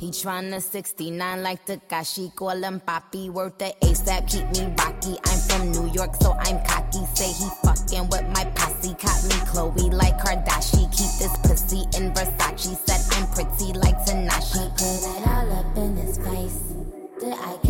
He, 0.00 0.08
tryna 0.08 0.62
69 0.62 1.42
like 1.42 1.66
Takashi, 1.66 2.34
call 2.34 2.56
him 2.56 2.80
Papi, 2.80 3.28
worth 3.28 3.58
the 3.58 3.74
ASAP, 3.82 4.32
keep 4.32 4.48
me 4.56 4.72
rocky. 4.78 5.18
I'm 5.26 5.38
from 5.40 5.72
New 5.72 5.92
York, 5.92 6.16
so 6.22 6.32
I'm 6.40 6.58
cocky. 6.64 7.04
Say 7.14 7.28
he 7.28 7.50
fucking 7.62 8.08
with 8.08 8.26
my 8.32 8.46
posse, 8.54 8.94
caught 8.94 9.22
me 9.24 9.36
Chloe 9.44 9.90
like 9.90 10.16
Kardashian. 10.16 10.88
Keep 10.96 11.12
this 11.20 11.36
pussy 11.44 11.82
in 11.98 12.14
Versace, 12.14 12.78
said 12.86 13.02
I'm 13.12 13.26
pretty 13.34 13.74
like 13.78 13.98
Tanashi. 14.06 14.72
Put 14.72 15.20
it 15.20 15.28
all 15.28 15.52
up 15.52 15.76
in 15.76 15.94
his 15.96 16.16
face. 16.16 16.72
Did 17.20 17.34
I 17.34 17.69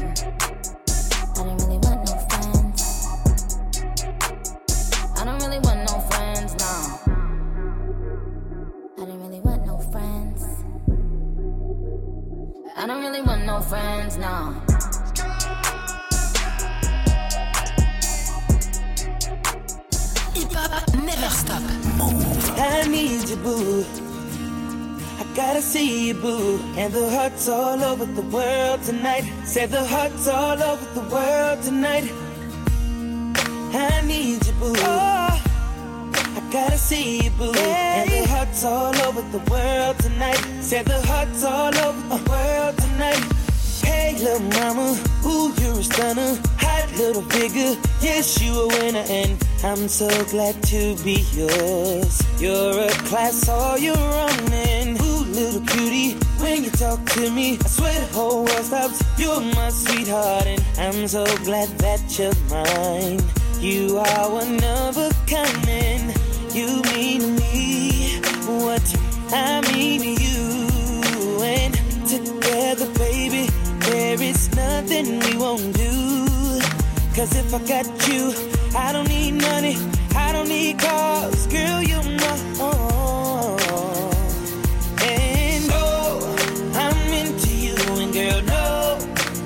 I 0.00 0.02
don't 1.36 1.58
really 1.60 1.78
want 1.78 2.00
no 2.06 2.16
friends. 2.30 3.06
I 5.14 5.24
don't 5.26 5.42
really 5.42 5.58
want 5.58 5.80
no 5.90 6.00
friends, 6.08 6.54
no. 6.56 6.72
I 8.96 9.04
don't 9.04 9.20
really 9.20 9.40
want 9.40 9.66
no 9.66 9.78
friends. 9.92 10.44
I 12.76 12.86
don't 12.86 13.02
really 13.02 13.20
want 13.20 13.44
no 13.44 13.60
friends, 13.60 14.16
no. 14.16 14.54
Hip 20.34 20.52
hop 20.52 20.94
never 20.94 21.28
stop. 21.28 21.62
I 22.56 22.88
need 22.88 23.28
you, 23.28 23.36
boo. 23.36 24.09
I 25.30 25.32
gotta 25.36 25.62
see 25.62 26.08
you, 26.08 26.14
boo. 26.14 26.58
And 26.76 26.92
the 26.92 27.08
hearts 27.08 27.48
all 27.48 27.80
over 27.84 28.04
the 28.04 28.22
world 28.22 28.82
tonight. 28.82 29.22
Said 29.44 29.70
the 29.70 29.84
hearts 29.84 30.26
all 30.26 30.60
over 30.60 30.84
the 30.92 31.08
world 31.08 31.62
tonight. 31.62 32.10
I 33.72 34.02
need 34.04 34.44
you, 34.44 34.52
boo. 34.54 34.74
Oh, 34.76 35.42
I 36.16 36.48
gotta 36.50 36.76
see 36.76 37.22
you, 37.22 37.30
boo. 37.30 37.52
And 37.54 38.10
the 38.10 38.26
hearts 38.28 38.64
all 38.64 38.96
over 39.02 39.22
the 39.30 39.38
world 39.48 40.00
tonight. 40.00 40.44
Said 40.62 40.86
the 40.86 41.00
hearts 41.02 41.44
all 41.44 41.76
over 41.78 42.08
the 42.08 42.28
world 42.28 42.76
tonight. 42.78 43.49
Hey, 43.82 44.16
little 44.18 44.40
mama, 44.60 44.98
ooh, 45.26 45.52
you're 45.60 45.78
a 45.78 45.82
stunner. 45.82 46.38
Hot 46.58 46.90
little 46.96 47.22
figure, 47.22 47.76
yes, 48.00 48.40
you 48.42 48.52
a 48.52 48.68
winner, 48.68 49.04
and 49.08 49.36
I'm 49.62 49.88
so 49.88 50.08
glad 50.26 50.62
to 50.64 50.96
be 51.04 51.24
yours. 51.32 52.22
You're 52.40 52.86
a 52.86 52.90
class 53.08 53.48
all 53.48 53.78
you're 53.78 53.96
and 53.96 55.00
ooh, 55.00 55.24
little 55.24 55.60
cutie, 55.66 56.14
when 56.40 56.64
you 56.64 56.70
talk 56.70 57.04
to 57.10 57.30
me, 57.30 57.58
I 57.62 57.68
swear 57.68 58.00
the 58.00 58.06
whole 58.14 58.44
world 58.44 58.64
stops. 58.64 59.02
You're 59.18 59.40
my 59.40 59.68
sweetheart, 59.68 60.46
and 60.46 60.62
I'm 60.78 61.06
so 61.06 61.24
glad 61.44 61.68
that 61.78 62.18
you're 62.18 62.32
mine. 62.48 63.20
You 63.60 63.98
are 63.98 64.30
one 64.30 64.62
of 64.64 64.96
a 64.96 65.10
kind, 65.26 65.68
and 65.68 66.14
you 66.54 66.80
mean 66.92 67.36
me 67.36 68.20
what 68.64 68.82
I 69.32 69.60
mean 69.72 70.00
to 70.00 70.22
you, 70.22 71.42
and 71.42 71.74
together, 72.08 72.86
baby. 72.98 73.49
There 74.00 74.22
is 74.22 74.50
nothing 74.56 75.20
we 75.20 75.36
won't 75.36 75.76
do. 75.76 76.24
Cause 77.14 77.36
if 77.36 77.52
I 77.52 77.58
got 77.68 77.86
you, 78.08 78.32
I 78.74 78.92
don't 78.92 79.06
need 79.06 79.32
money, 79.32 79.76
I 80.16 80.32
don't 80.32 80.48
need 80.48 80.78
cars, 80.78 81.46
girl, 81.48 81.82
you 81.82 82.00
know. 82.20 82.36
And 85.02 85.64
oh, 85.70 86.16
I'm 86.76 87.12
into 87.12 87.52
you, 87.54 87.76
and 88.02 88.12
girl, 88.14 88.40
no 88.56 88.98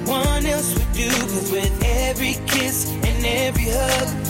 one 0.06 0.46
else 0.46 0.72
would 0.74 0.92
do. 0.92 1.10
Cause 1.10 1.50
with 1.50 1.74
every 2.06 2.34
kiss 2.46 2.92
and 2.92 3.26
every 3.26 3.70
hug, 3.70 4.23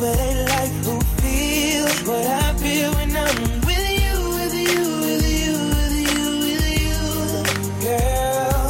with 0.00 0.16
the 0.16 0.16
love 0.16 0.36
of 0.36 0.48
life 0.48 0.84
who 0.84 1.00
feel 1.22 1.86
what 2.08 2.26
I 2.26 2.52
feel 2.54 2.92
when 2.94 3.16
I'm 3.16 3.36
with 3.64 3.86
you, 4.00 4.16
with 4.36 4.54
you, 4.54 4.84
with 5.00 5.24
you, 5.40 5.52
with 5.72 5.96
you, 6.12 6.26
with 6.44 6.68
you, 6.84 7.00
girl. 7.80 8.64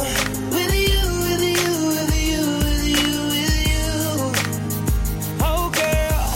With 0.55 0.73
you, 0.73 1.03
with 1.25 1.43
you, 1.43 1.73
with 1.91 2.13
you, 2.29 2.43
with 2.63 2.85
you, 2.95 3.13
with 3.33 3.55
you. 3.71 3.87
Oh, 5.41 5.69
girl, 5.73 6.27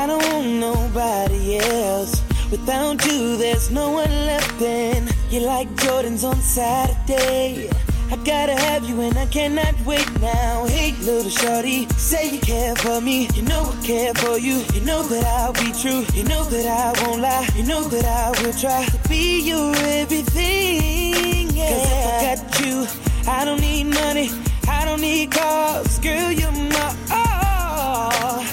I 0.00 0.06
don't 0.06 0.24
want 0.32 0.48
nobody 0.48 1.58
else. 1.58 2.22
Without 2.50 3.04
you, 3.06 3.36
there's 3.36 3.70
no 3.70 3.90
one 3.90 4.10
left. 4.26 4.60
And 4.62 5.14
You're 5.30 5.46
like 5.46 5.68
Jordans 5.76 6.24
on 6.28 6.36
Saturday. 6.36 7.70
I 8.10 8.16
gotta 8.16 8.54
have 8.54 8.84
you 8.88 9.00
and 9.00 9.16
I 9.18 9.26
cannot 9.26 9.74
wait 9.84 10.08
now. 10.20 10.66
Hey, 10.66 10.83
little 11.04 11.30
shorty, 11.30 11.86
say 11.96 12.30
you 12.30 12.40
care 12.40 12.74
for 12.76 13.00
me. 13.00 13.28
You 13.34 13.42
know 13.42 13.62
I 13.62 13.86
care 13.86 14.14
for 14.14 14.38
you. 14.38 14.64
You 14.72 14.80
know 14.80 15.02
that 15.02 15.24
I'll 15.24 15.52
be 15.52 15.70
true. 15.72 16.04
You 16.14 16.24
know 16.24 16.44
that 16.44 16.66
I 16.66 17.04
won't 17.04 17.20
lie. 17.20 17.46
You 17.54 17.64
know 17.64 17.82
that 17.84 18.04
I 18.04 18.30
will 18.42 18.52
try 18.54 18.84
to 18.86 19.08
be 19.08 19.40
your 19.40 19.74
everything. 19.76 21.50
Yeah. 21.50 21.68
Cause 21.68 21.90
if 21.90 22.06
I 22.06 22.36
got 22.36 22.60
you, 22.60 23.30
I 23.30 23.44
don't 23.44 23.60
need 23.60 23.84
money. 23.84 24.30
I 24.68 24.84
don't 24.86 25.00
need 25.00 25.30
cars. 25.30 25.98
Girl, 25.98 26.32
you're 26.32 26.52
my 26.52 26.96
all. 27.10 28.44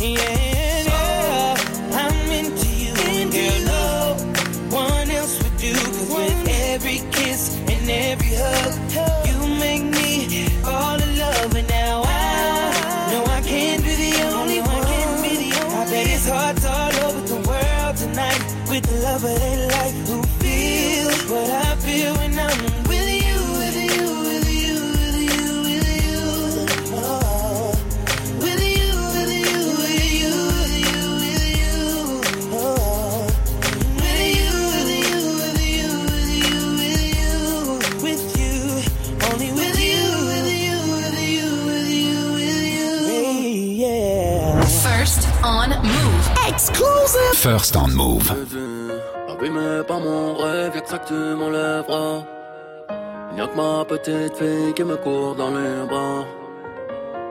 Yeah. 0.00 0.39
First 47.60 47.76
on 47.76 47.94
Move. 47.94 48.32
Abîmé 49.28 49.82
par 49.86 50.00
mon 50.00 50.34
rêve, 50.34 50.72
y'a 50.74 50.80
que 50.80 50.88
ça 50.88 50.96
que 50.96 51.08
tu 51.08 51.20
m'enlèveras. 51.40 52.22
Y'a 53.36 53.46
que 53.48 53.54
ma 53.54 53.84
petite 53.84 54.34
fille 54.38 54.72
qui 54.74 54.82
me 54.82 54.96
court 54.96 55.34
dans 55.34 55.50
les 55.50 55.86
bras. 55.86 56.24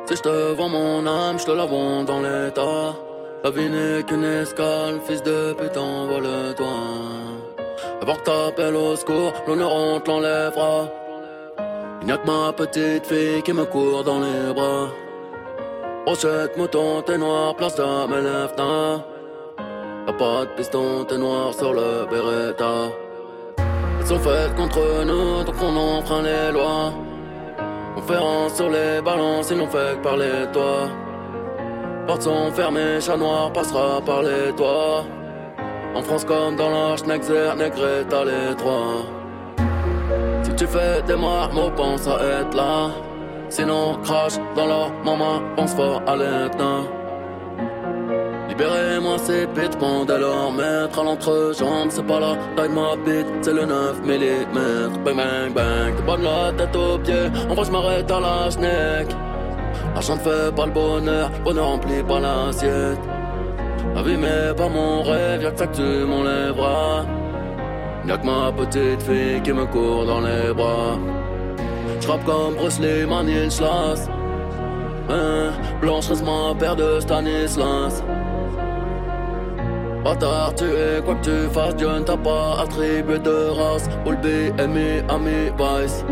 Si 0.05 0.15
je 0.15 0.21
te 0.21 0.53
vends 0.53 0.69
mon 0.69 1.07
âme, 1.07 1.39
je 1.39 1.45
te 1.45 1.51
la 1.51 1.65
vends 1.65 2.03
dans 2.03 2.21
l'état. 2.21 2.93
La 3.43 3.49
vie 3.49 3.69
n'est 3.69 4.03
qu'une 4.03 4.23
escale, 4.23 4.99
fils 5.07 5.23
de 5.23 5.53
pute, 5.53 5.75
envole-toi. 5.75 6.75
Avant 7.99 8.15
que 8.17 8.25
t'appelles 8.29 8.75
au 8.75 8.95
secours, 8.95 9.33
l'honneur 9.47 9.71
on 9.73 9.99
te 9.99 10.11
l'enlèvera. 10.11 10.75
Y'a 12.05 12.17
que 12.17 12.27
ma 12.27 12.53
petite 12.53 13.07
fille 13.07 13.41
qui 13.41 13.53
me 13.53 13.65
court 13.65 14.03
dans 14.03 14.19
les 14.19 14.53
bras. 14.53 14.89
Brochette, 16.05 16.55
mouton, 16.55 17.01
t'es 17.01 17.17
noir, 17.17 17.55
place 17.55 17.73
de 17.77 18.07
mes 18.11 18.21
lèvres, 18.21 18.53
Y'a 20.09 20.15
pas 20.15 20.43
de 20.43 20.49
piston, 20.57 21.05
t'es 21.07 21.19
noir 21.19 21.53
sur 21.53 21.71
le 21.71 22.07
Beretta. 22.09 22.89
Elles 23.99 24.07
sont 24.07 24.17
faites 24.17 24.55
contre 24.55 25.05
nous, 25.05 25.43
donc 25.43 25.55
on 25.61 25.75
enfreint 25.75 26.23
les 26.23 26.51
lois. 26.51 26.91
Conférence 27.93 28.55
sur 28.55 28.69
les 28.71 29.03
balances, 29.03 29.51
ils 29.51 29.57
n'ont 29.57 29.67
fait 29.67 29.97
que 29.97 30.01
parler 30.01 30.47
toi. 30.51 30.89
Portes 32.07 32.23
sont 32.23 32.51
fermées, 32.53 32.99
chat 32.99 33.17
noir 33.17 33.53
passera 33.53 34.01
par 34.03 34.23
les 34.23 34.51
toits. 34.57 35.03
En 35.93 36.01
France 36.01 36.25
comme 36.25 36.55
dans 36.55 36.71
l'Arche, 36.71 37.05
Nexer, 37.05 37.53
Negreta, 37.55 38.25
les 38.25 38.55
trois. 38.55 39.05
Si 40.41 40.55
tu 40.55 40.65
fais 40.65 41.03
des 41.05 41.17
marmots, 41.17 41.69
pense 41.75 42.07
à 42.07 42.15
être 42.15 42.55
là. 42.55 42.89
Sinon, 43.49 43.99
crache 44.03 44.39
dans 44.55 44.65
leur 44.65 44.91
maman, 45.05 45.39
pense 45.55 45.75
fort 45.75 46.01
à 46.07 46.15
l'Etna. 46.15 46.98
Libérez-moi 48.59 49.17
ces 49.19 49.47
bits, 49.47 49.77
pendant 49.79 50.17
leur 50.17 50.51
mettre 50.51 50.99
à 50.99 51.03
l'entrejambe. 51.03 51.87
C'est 51.91 52.05
pas 52.05 52.19
la 52.19 52.35
taille 52.57 52.67
de 52.67 52.73
ma 52.73 52.95
bite, 52.97 53.27
c'est 53.41 53.53
le 53.53 53.65
9 53.65 54.01
mm. 54.03 55.03
Bang 55.05 55.15
bang 55.15 55.53
bang, 55.53 55.95
t'es 55.95 56.03
pas 56.03 56.17
de 56.17 56.23
la 56.23 56.51
tête 56.51 56.75
aux 56.75 56.97
pieds. 56.99 57.29
En 57.49 57.53
vrai, 57.53 57.65
je 57.65 57.71
m'arrête 57.71 58.11
à 58.11 58.19
la 58.19 58.51
schneck. 58.51 59.15
L'argent 59.93 60.15
ne 60.15 60.19
fait 60.19 60.53
pas 60.53 60.65
le 60.65 60.73
bonheur, 60.73 61.31
bonheur 61.45 61.67
remplit 61.67 62.03
pas 62.03 62.19
l'assiette. 62.19 62.99
La 63.95 64.01
vie 64.01 64.17
mais 64.17 64.53
pas 64.57 64.67
mon 64.67 65.03
rêve, 65.03 65.41
y'a 65.41 65.51
que 65.51 65.59
ça 65.59 65.67
que 65.67 65.75
tu 65.77 66.05
m'enlèveras. 66.05 67.05
Y'a 68.07 68.17
que 68.17 68.25
ma 68.25 68.51
petite 68.51 69.01
fille 69.03 69.41
qui 69.41 69.53
me 69.53 69.67
court 69.67 70.05
dans 70.05 70.19
les 70.19 70.53
bras. 70.53 70.99
J'rappe 72.01 72.25
comme 72.25 72.55
Bruce 72.55 72.79
Lee, 72.81 73.05
Stanislas. 73.05 74.09
Hein, 75.09 75.51
Blanche 75.79 76.09
reste 76.09 76.25
ma 76.25 76.53
paire 76.59 76.75
de 76.75 76.99
Stanislas. 76.99 78.03
Bâtard, 80.03 80.55
tu 80.55 80.63
es 80.63 81.01
quoi 81.03 81.15
que 81.15 81.25
tu 81.25 81.53
fasses, 81.53 81.75
Dieu 81.75 81.89
ne 81.89 82.03
t'a 82.03 82.15
pas 82.15 82.61
attribué 82.61 83.19
de 83.19 83.49
race. 83.49 83.89
All 84.05 84.15
BMI, 84.17 85.03
Ami, 85.09 85.51
Vice. 85.57 86.05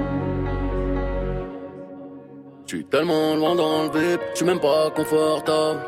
J'suis 2.65 2.83
tellement 2.85 3.35
loin 3.35 3.55
dans 3.55 3.83
le 3.83 3.89
vip, 3.97 4.21
j'suis 4.33 4.45
même 4.45 4.59
pas 4.59 4.89
confortable. 4.93 5.79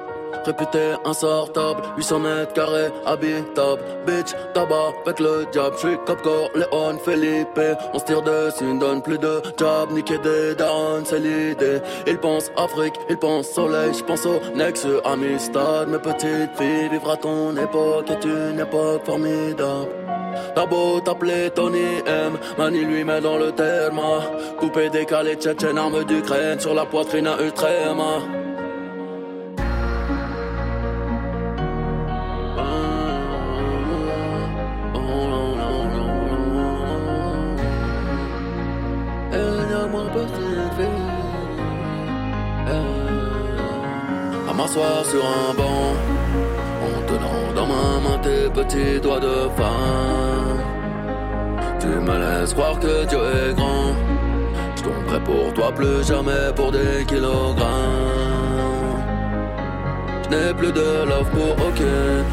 Réputé 0.49 0.93
insortable. 1.05 1.81
800 1.97 2.19
mètres 2.19 2.53
carrés, 2.53 2.91
habitable. 3.05 3.81
Bitch, 4.05 4.31
tabac, 4.53 4.93
faites 5.05 5.19
le 5.19 5.45
diable. 5.51 5.75
J'suis 5.77 5.97
Copcore, 6.05 6.49
Léon, 6.55 6.97
Felipe. 7.03 7.62
On 7.93 7.99
se 7.99 8.05
tire 8.05 8.21
dessus, 8.21 8.77
donne 8.79 9.01
plus 9.01 9.17
de 9.17 9.41
job. 9.57 9.91
Niquer 9.91 10.17
des 10.19 10.55
darons, 10.55 11.03
c'est 11.05 11.19
l'idée. 11.19 11.79
Ils 12.07 12.17
pensent 12.17 12.51
Afrique, 12.57 12.95
ils 13.09 13.17
pensent 13.17 13.49
soleil. 13.49 13.93
J'pense 13.93 14.25
au 14.25 14.39
Nexus, 14.55 14.99
Amistad. 15.05 15.88
Mes 15.88 15.99
petites 15.99 16.55
filles, 16.57 16.89
vivre 16.91 17.12
à 17.12 17.17
ton 17.17 17.55
époque 17.55 18.09
est 18.09 18.25
une 18.25 18.59
époque 18.59 19.05
formidable. 19.05 19.89
T'as 20.55 20.65
beau 20.65 20.99
t'appeler 21.01 21.49
Tony 21.51 22.01
M, 22.05 22.38
Mani 22.57 22.85
lui 22.85 23.03
met 23.03 23.21
dans 23.21 23.38
le 23.38 23.51
terme. 23.51 23.99
Coupé, 24.59 24.89
décalé, 24.89 25.35
tchétchène, 25.35 25.77
arme 25.77 26.03
d'Ukraine 26.03 26.59
sur 26.59 26.73
la 26.73 26.85
poitrine 26.85 27.27
à 27.27 27.41
Utrema. 27.41 28.19
M'asseoir 44.69 45.05
sur 45.05 45.25
un 45.25 45.53
banc, 45.53 45.95
en 46.86 47.01
tenant 47.08 47.53
dans 47.55 47.65
ma 47.65 47.99
main 48.03 48.17
tes 48.21 48.49
petits 48.49 48.99
doigts 49.01 49.19
de 49.19 49.49
femme. 49.58 50.60
Tu 51.79 51.88
me 51.88 52.17
laisses 52.19 52.53
croire 52.53 52.79
que 52.79 53.05
Dieu 53.05 53.19
est 53.19 53.53
grand. 53.55 53.93
Je 54.75 54.84
tomberai 54.84 55.19
pour 55.21 55.53
toi 55.53 55.71
plus 55.71 56.05
jamais 56.05 56.53
pour 56.55 56.71
des 56.71 57.05
kilogrammes. 57.08 57.65
Je 60.23 60.29
n'ai 60.29 60.53
plus 60.53 60.71
de 60.71 61.05
love 61.10 61.29
pour 61.32 61.53
aucune. 61.67 62.25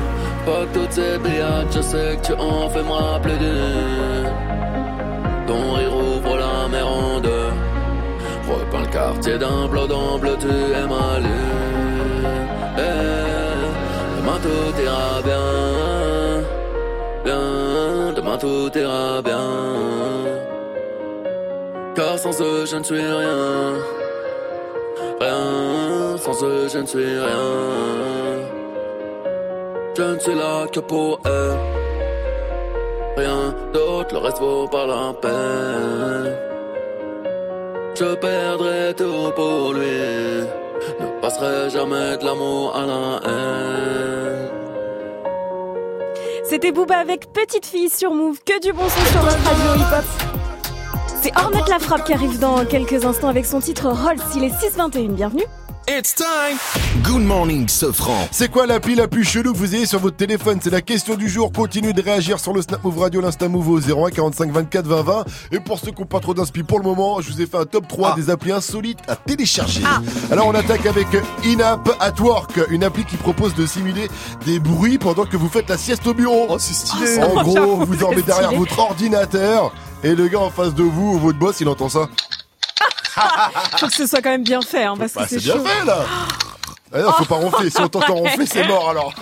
Fuck 0.44 0.72
toutes 0.72 0.92
ces 0.92 1.18
brillades, 1.18 1.72
je 1.74 1.80
sais 1.80 2.18
que 2.20 2.26
tu 2.26 2.32
en 2.34 2.68
fais 2.68 2.82
me 2.82 2.92
rappeler 2.92 3.36
d'une. 3.38 4.30
Ton 5.46 5.72
rire 5.74 5.96
ouvre 5.96 6.36
la 6.36 6.68
mer 6.68 6.86
en 6.86 7.20
deux. 7.20 7.50
Repeins 8.48 8.82
le 8.82 8.92
quartier 8.92 9.38
d'un 9.38 9.66
bleu 9.68 9.92
en 9.92 10.18
bleu, 10.18 10.36
tu 10.38 10.48
es 10.48 10.86
ma 10.86 11.18
lune. 11.18 11.45
Eh, 11.45 11.45
demain 14.36 14.40
tout 14.42 14.82
ira 14.82 15.22
bien. 15.22 16.44
Bien, 17.24 18.12
demain 18.14 18.38
tout 18.38 18.78
ira 18.78 19.22
bien. 19.22 19.48
Car 21.94 22.18
sans 22.18 22.40
eux, 22.42 22.66
je 22.66 22.76
ne 22.76 22.82
suis 22.82 23.00
rien. 23.00 23.74
Rien, 25.20 26.16
sans 26.18 26.44
eux, 26.44 26.68
je 26.68 26.78
ne 26.78 26.86
suis 26.86 27.18
rien. 27.18 27.46
Je 29.96 30.02
ne 30.02 30.18
suis 30.18 30.34
là 30.34 30.66
que 30.70 30.80
pour 30.80 31.20
elle. 31.24 31.56
Rien 33.16 33.54
d'autre, 33.72 34.14
le 34.14 34.18
reste 34.18 34.38
vaut 34.38 34.68
pas 34.68 34.86
la 34.86 35.14
peine. 35.22 36.36
Je 37.94 38.14
perdrai 38.14 38.94
tout 38.94 39.32
pour 39.34 39.72
lui. 39.72 40.65
Ne 41.00 41.20
passerai 41.20 41.70
jamais 41.70 42.16
de 42.16 42.24
l'amour 42.24 42.74
à 42.74 42.86
la 42.86 43.20
haine. 43.30 44.50
C'était 46.44 46.70
Booba 46.70 46.98
avec 46.98 47.32
Petite 47.32 47.66
Fille 47.66 47.90
sur 47.90 48.14
Move. 48.14 48.38
Que 48.44 48.60
du 48.60 48.72
bon 48.72 48.88
son 48.88 49.04
sur 49.06 49.22
notre 49.22 49.42
radio 49.42 49.82
hip-hop. 49.82 50.04
C'est 51.20 51.36
Ornette 51.36 51.68
la 51.68 51.80
frappe 51.80 52.04
qui 52.04 52.12
arrive 52.12 52.38
dans 52.38 52.64
quelques 52.64 53.04
instants 53.04 53.28
avec 53.28 53.46
son 53.46 53.58
titre 53.58 53.88
Rolls. 53.88 54.20
Il 54.36 54.44
est 54.44 54.56
621. 54.60 55.08
Bienvenue. 55.08 55.44
It's 55.88 56.12
time. 56.16 56.58
Good 57.04 57.22
morning, 57.22 57.68
Sofran. 57.68 58.26
C'est 58.32 58.50
quoi 58.50 58.66
l'appli 58.66 58.96
la 58.96 59.06
plus 59.06 59.22
chelou 59.22 59.52
que 59.52 59.58
vous 59.58 59.76
ayez 59.76 59.86
sur 59.86 60.00
votre 60.00 60.16
téléphone? 60.16 60.58
C'est 60.60 60.70
la 60.70 60.80
question 60.80 61.14
du 61.14 61.28
jour. 61.28 61.52
Continuez 61.52 61.92
de 61.92 62.02
réagir 62.02 62.40
sur 62.40 62.52
le 62.52 62.60
Snap 62.60 62.82
Move 62.82 62.98
Radio, 62.98 63.20
l'Insta 63.20 63.48
Move 63.48 63.68
au 63.68 63.78
01 63.78 64.10
45 64.10 64.50
24 64.50 64.84
20 64.84 65.02
20. 65.02 65.24
Et 65.52 65.60
pour 65.60 65.78
ceux 65.78 65.92
qui 65.92 66.00
n'ont 66.00 66.06
pas 66.08 66.18
trop 66.18 66.34
d'inspi 66.34 66.64
pour 66.64 66.80
le 66.80 66.84
moment, 66.84 67.20
je 67.20 67.30
vous 67.30 67.40
ai 67.40 67.46
fait 67.46 67.58
un 67.58 67.66
top 67.66 67.86
3 67.86 68.16
des 68.16 68.30
applis 68.30 68.50
insolites 68.50 68.98
à 69.06 69.14
télécharger. 69.14 69.84
Alors 70.32 70.48
on 70.48 70.54
attaque 70.54 70.86
avec 70.86 71.06
Inap 71.44 71.88
at 72.00 72.20
Work, 72.20 72.58
une 72.70 72.82
appli 72.82 73.04
qui 73.04 73.16
propose 73.16 73.54
de 73.54 73.64
simuler 73.64 74.08
des 74.44 74.58
bruits 74.58 74.98
pendant 74.98 75.24
que 75.24 75.36
vous 75.36 75.48
faites 75.48 75.68
la 75.68 75.78
sieste 75.78 76.04
au 76.08 76.14
bureau. 76.14 76.46
Oh, 76.48 76.56
c'est 76.58 76.74
stylé. 76.74 77.22
En 77.22 77.42
gros, 77.44 77.54
J'avoue, 77.54 77.84
vous 77.84 77.96
dormez 77.96 78.22
derrière 78.22 78.52
votre 78.52 78.76
ordinateur 78.80 79.72
et 80.02 80.16
le 80.16 80.26
gars 80.26 80.40
en 80.40 80.50
face 80.50 80.74
de 80.74 80.82
vous 80.82 81.14
ou 81.14 81.18
votre 81.18 81.38
boss, 81.38 81.60
il 81.60 81.68
entend 81.68 81.88
ça. 81.88 82.08
Faut 83.78 83.86
que 83.86 83.94
ce 83.94 84.06
soit 84.06 84.20
quand 84.20 84.30
même 84.30 84.42
bien 84.44 84.60
fait, 84.62 84.84
hein, 84.84 84.94
parce 84.98 85.12
que 85.12 85.18
Bah, 85.20 85.26
c'est 85.28 85.38
c'est 85.40 85.44
bien 85.44 85.54
chaud. 85.54 85.64
fait 85.64 85.84
là 85.84 86.04
ah 86.94 87.00
non, 87.02 87.12
faut 87.12 87.24
pas 87.24 87.34
ronfler. 87.34 87.68
Si 87.68 87.80
on 87.80 87.88
t'entend 87.88 88.14
ronfler, 88.14 88.46
c'est 88.46 88.66
mort 88.66 88.90
alors. 88.90 89.12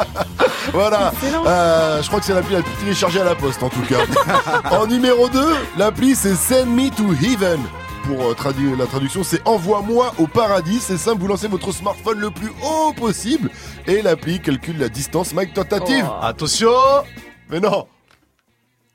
voilà. 0.72 1.12
Euh, 1.46 2.02
je 2.02 2.06
crois 2.08 2.18
que 2.20 2.26
c'est 2.26 2.34
l'appli 2.34 2.54
la 2.56 2.62
plus 2.62 2.74
téléchargée 2.74 3.20
à 3.20 3.24
la 3.24 3.34
poste 3.36 3.62
en 3.62 3.68
tout 3.68 3.82
cas. 3.82 3.98
en 4.70 4.86
numéro 4.86 5.28
2, 5.28 5.56
l'appli 5.78 6.14
c'est 6.16 6.34
Send 6.34 6.66
Me 6.66 6.90
to 6.90 7.12
Heaven. 7.24 7.60
Pour 8.04 8.26
euh, 8.26 8.34
traduire 8.34 8.76
la 8.76 8.86
traduction, 8.86 9.22
c'est 9.22 9.40
Envoie-moi 9.46 10.12
au 10.18 10.26
paradis. 10.26 10.80
C'est 10.80 10.96
simple, 10.96 11.20
vous 11.20 11.28
lancez 11.28 11.48
votre 11.48 11.70
smartphone 11.70 12.18
le 12.18 12.30
plus 12.30 12.50
haut 12.62 12.92
possible 12.92 13.50
et 13.86 14.02
l'appli 14.02 14.40
calcule 14.40 14.78
la 14.78 14.88
distance. 14.88 15.32
Mike, 15.32 15.54
tentative. 15.54 16.08
Attention 16.22 16.70
Mais 17.50 17.60
non. 17.60 17.86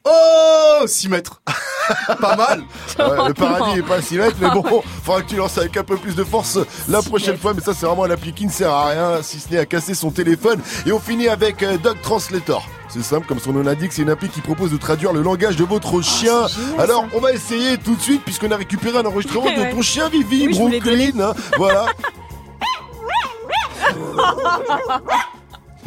Oh 0.08 0.84
6 0.86 1.10
mètres 1.10 1.41
Pas 2.22 2.36
mal 2.36 2.63
Ouais, 3.00 3.28
le 3.28 3.34
paradis 3.34 3.80
est 3.80 3.84
pas 3.84 3.96
à 3.96 4.02
6 4.02 4.18
mètres, 4.18 4.36
mais 4.39 4.50
bon, 4.50 4.63
faudra 5.04 5.22
que 5.22 5.28
tu 5.30 5.36
lances 5.36 5.58
avec 5.58 5.76
un 5.78 5.84
peu 5.84 5.98
plus 5.98 6.15
de 6.15 6.24
force 6.24 6.58
la 6.88 7.02
prochaine 7.02 7.38
fois. 7.38 7.54
Mais 7.54 7.62
ça, 7.62 7.74
c'est 7.74 7.86
vraiment 7.86 8.06
un 8.06 8.12
appli 8.12 8.34
qui 8.34 8.46
ne 8.46 8.52
sert 8.52 8.72
à 8.72 8.89
rien, 8.89 9.22
si 9.22 9.39
ce 9.39 9.50
n'est 9.52 9.60
à 9.60 9.65
casser 9.65 9.94
son 9.94 10.12
téléphone. 10.12 10.62
Et 10.86 10.91
on 10.91 11.00
finit 11.00 11.28
avec 11.28 11.62
euh, 11.63 11.78
Dog 11.78 12.00
Translator. 12.02 12.65
C'est 12.88 13.04
simple, 13.04 13.28
comme 13.28 13.39
son 13.39 13.52
nom 13.54 13.62
l'indique, 13.63 13.91
c'est 13.94 14.04
une 14.04 14.10
appli 14.10 14.30
qui 14.30 14.41
propose 14.41 14.72
de 14.72 14.78
traduire 14.78 15.12
le 15.12 15.22
langage 15.22 15.56
de 15.58 15.65
votre 15.65 16.02
chien. 16.02 16.48
génial, 16.48 16.80
Alors, 16.82 17.06
on 17.13 17.20
va 17.20 17.32
essayer 17.34 17.78
tout 17.78 17.96
de 17.96 18.02
suite, 18.02 18.24
puisqu'on 18.24 18.52
a 18.52 18.58
récupéré 18.58 18.98
un 19.00 19.06
enregistrement 19.06 19.46
Ouais. 19.46 19.68
de 19.68 19.72
ton 19.76 19.82
chien 19.82 20.08
Vivi, 20.10 20.48
Oui, 20.48 20.58
Brooklyn. 20.58 21.20
hein. 21.20 21.34
voilà. 21.58 21.86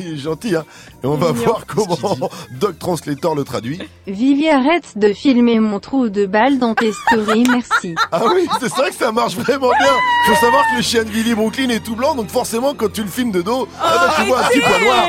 Il 0.00 0.12
est 0.14 0.16
gentil, 0.16 0.54
hein. 0.54 0.64
Et 1.04 1.06
on 1.06 1.14
va 1.16 1.32
Mignon. 1.32 1.44
voir 1.44 1.64
comment 1.66 2.30
Dog 2.60 2.76
Translator 2.78 3.34
le 3.34 3.44
traduit. 3.44 3.80
Vivi 4.06 4.48
arrête 4.48 4.84
de 4.96 5.12
filmer 5.12 5.60
mon 5.60 5.78
trou 5.80 6.08
de 6.08 6.26
balle 6.26 6.58
dans 6.58 6.74
tes 6.74 6.92
stories, 6.92 7.44
merci. 7.48 7.94
Ah 8.12 8.22
oui, 8.34 8.46
c'est 8.60 8.68
vrai 8.70 8.90
que 8.90 8.96
ça 8.96 9.12
marche 9.12 9.36
vraiment 9.36 9.70
bien. 9.78 9.92
Faut 10.26 10.34
savoir 10.44 10.64
que 10.70 10.76
le 10.76 10.82
chien 10.82 11.04
de 11.04 11.10
Vivi 11.10 11.34
Brooklyn 11.34 11.68
est 11.68 11.84
tout 11.84 11.94
blanc, 11.94 12.14
donc 12.14 12.28
forcément 12.30 12.74
quand 12.74 12.90
tu 12.92 13.02
le 13.02 13.08
filmes 13.08 13.30
de 13.32 13.42
dos, 13.42 13.68
ah 13.80 14.06
bah, 14.08 14.14
tu 14.18 14.28
vois 14.28 14.40
un 14.40 14.48
petit 14.48 14.60
point 14.60 14.80
noir. 14.80 15.04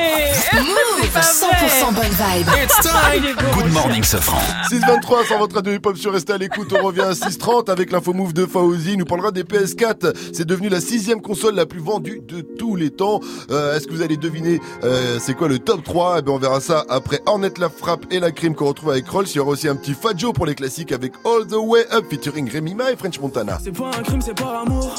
Move 0.53 1.09
100% 1.09 1.93
bonne 1.93 2.03
vibe. 2.03 2.47
It's 2.63 2.81
time. 2.81 3.35
Good 3.55 3.71
morning, 3.73 4.03
Sofran. 4.03 4.39
623 4.69 5.25
sur 5.25 5.37
votre 5.39 5.55
radio 5.55 5.73
hip-hop 5.73 5.97
sur 5.97 6.11
Restez 6.13 6.33
à 6.33 6.37
l'écoute, 6.37 6.73
on 6.79 6.85
revient 6.85 7.01
à 7.01 7.15
630 7.15 7.69
avec 7.69 7.91
l'info 7.91 8.13
move 8.13 8.33
de 8.33 8.45
Fauzi, 8.45 8.91
il 8.93 8.97
nous 8.99 9.05
parlera 9.05 9.31
des 9.31 9.43
PS4, 9.43 10.13
c'est 10.33 10.45
devenu 10.45 10.69
la 10.69 10.81
sixième 10.81 11.21
console 11.21 11.55
la 11.55 11.65
plus 11.65 11.79
vendue 11.79 12.21
de 12.27 12.41
tous 12.41 12.75
les 12.75 12.89
temps. 12.91 13.21
Euh, 13.51 13.75
Est-ce 13.75 13.87
que 13.87 13.93
vous 13.93 14.01
allez 14.01 14.17
deviner 14.17 14.59
euh, 14.83 15.17
c'est 15.19 15.33
quoi 15.35 15.47
le 15.47 15.59
top 15.59 15.78
3 15.81 16.17
Eh 16.19 16.21
ben 16.21 16.31
on 16.31 16.37
verra 16.37 16.61
ça 16.61 16.85
après 16.89 17.21
Hornet 17.25 17.51
la 17.57 17.69
frappe 17.69 18.05
et 18.11 18.19
la 18.19 18.31
crime 18.31 18.55
qu'on 18.55 18.67
retrouve 18.67 18.91
avec 18.91 19.07
Rolls. 19.07 19.27
Il 19.29 19.35
y 19.35 19.39
aura 19.39 19.51
aussi 19.51 19.67
un 19.67 19.75
petit 19.75 19.93
Fadjo 19.93 20.33
pour 20.33 20.45
les 20.45 20.55
classiques 20.55 20.91
avec 20.91 21.13
All 21.25 21.45
the 21.47 21.55
Way 21.57 21.85
Up 21.91 22.05
featuring 22.09 22.49
Rémi 22.49 22.75
Ma 22.75 22.91
et 22.91 22.95
French 22.95 23.19
Montana. 23.19 23.57
C'est 23.63 23.75
pas 23.75 23.89
un 23.89 24.03
crime, 24.03 24.21
c'est 24.21 24.33
par 24.37 24.61
amour. 24.61 24.93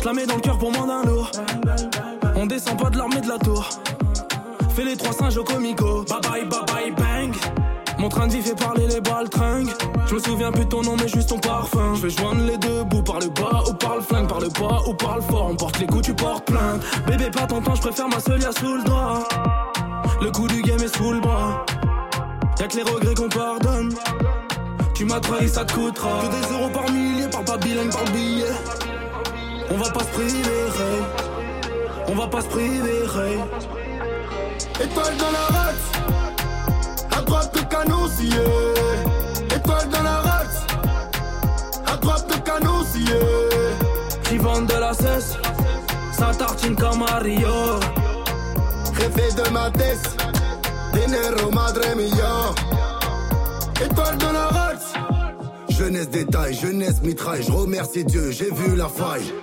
Je 0.00 0.04
la 0.04 0.12
mets 0.12 0.26
dans 0.26 0.36
le 0.36 0.40
cœur 0.40 0.58
pour 0.58 0.70
moins 0.72 0.86
d'un. 0.86 1.02
On 2.36 2.46
descend 2.46 2.78
pas 2.78 2.90
de 2.90 2.98
l'armée 2.98 3.20
de 3.20 3.28
la 3.28 3.38
tour. 3.38 3.68
Fais 4.74 4.84
les 4.84 4.96
trois 4.96 5.12
singes 5.12 5.36
au 5.36 5.44
comico. 5.44 6.04
Bye 6.04 6.20
bye, 6.22 6.44
bye 6.44 6.60
bye, 6.66 6.90
bang. 6.92 7.34
Mon 7.98 8.08
train 8.08 8.28
de 8.28 8.32
vie 8.32 8.42
fait 8.42 8.54
parler 8.54 8.86
les 8.86 9.00
balles 9.00 9.28
tringues. 9.28 9.70
Je 10.08 10.14
me 10.14 10.20
souviens 10.20 10.50
plus 10.50 10.66
ton 10.66 10.80
nom, 10.80 10.96
mais 10.96 11.06
juste 11.06 11.28
ton 11.28 11.38
parfum. 11.38 11.94
Je 11.94 12.06
vais 12.06 12.10
joindre 12.10 12.42
les 12.46 12.56
deux 12.56 12.82
bouts 12.84 13.02
par 13.02 13.18
le 13.18 13.28
bas 13.28 13.62
ou 13.68 13.74
par 13.74 13.96
le 13.96 14.00
flingue, 14.00 14.26
par 14.26 14.40
le 14.40 14.48
bas 14.48 14.82
ou 14.86 14.94
par 14.94 15.16
le 15.16 15.22
fort. 15.22 15.48
On 15.50 15.54
porte 15.54 15.78
les 15.78 15.86
coups, 15.86 16.06
tu 16.06 16.14
portes 16.14 16.46
plainte. 16.46 16.82
Bébé, 17.06 17.30
pas 17.30 17.46
ton 17.46 17.60
temps, 17.60 17.74
je 17.74 17.82
préfère 17.82 18.08
ma 18.08 18.18
seule 18.18 18.40
sous 18.40 18.74
le 18.74 18.84
doigt. 18.84 19.28
Le 20.22 20.30
coup 20.30 20.48
du 20.48 20.62
game 20.62 20.80
est 20.80 20.96
sous 20.96 21.12
le 21.12 21.20
bras. 21.20 21.66
Y'a 22.58 22.66
que 22.66 22.76
les 22.76 22.82
regrets 22.82 23.14
qu'on 23.14 23.28
pardonne. 23.28 23.94
Tu 24.94 25.04
m'as 25.04 25.20
trahi, 25.20 25.48
ça 25.48 25.64
te 25.66 25.74
coûtera. 25.74 26.22
Que 26.22 26.28
des 26.28 26.54
euros 26.54 26.70
par 26.70 26.90
millier, 26.90 27.28
par 27.28 27.44
pas 27.44 27.58
bilingue, 27.58 27.92
par 27.92 28.04
billet. 28.04 28.46
On 29.70 29.76
va 29.76 29.90
pas 29.90 30.00
se 30.00 30.06
priver. 30.06 30.58
On 32.08 32.14
va 32.14 32.26
pas 32.26 32.40
se 32.40 32.46
priver. 32.46 33.04
Étoile 34.82 35.16
dans 35.18 35.30
la 35.30 35.58
race, 35.58 35.92
à 37.14 37.20
droite 37.20 37.54
de 37.54 37.60
canousier. 37.60 39.17
Étoile 39.68 39.88
dans 39.90 40.02
la 40.02 40.16
race, 40.20 40.66
à 41.86 41.96
droite 41.98 42.26
de 42.26 42.40
canousier. 42.40 43.20
Qui 44.24 44.38
vendent 44.38 44.66
de 44.66 44.72
la 44.80 44.94
cesse, 44.94 45.36
ça 46.10 46.30
tartine 46.38 46.74
comme 46.74 47.00
Mario. 47.00 47.48
Jefe 48.98 49.34
de 49.34 49.50
ma 49.50 49.70
tête, 49.70 50.16
dinero 50.94 51.50
madre 51.50 51.80
mia. 51.96 53.84
Étoile 53.84 54.16
dans 54.16 54.32
la 54.32 54.46
race, 54.46 54.94
jeunesse 55.68 56.08
détail, 56.08 56.54
jeunesse 56.54 57.02
mitraille. 57.02 57.42
Je 57.42 57.52
remercie 57.52 58.04
Dieu, 58.06 58.30
j'ai 58.30 58.50
vu 58.50 58.74
la 58.74 58.88
faille. 58.88 59.34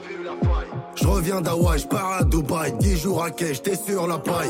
Je 0.95 1.05
reviens 1.07 1.39
d'Hawaï, 1.41 1.77
je 1.77 1.85
pars 1.87 2.13
à 2.19 2.23
Dubaï, 2.23 2.73
10 2.79 2.97
jours 2.97 3.23
à 3.23 3.29
quai, 3.29 3.53
j'étais 3.53 3.75
sur 3.75 4.07
la 4.07 4.17
paille. 4.17 4.49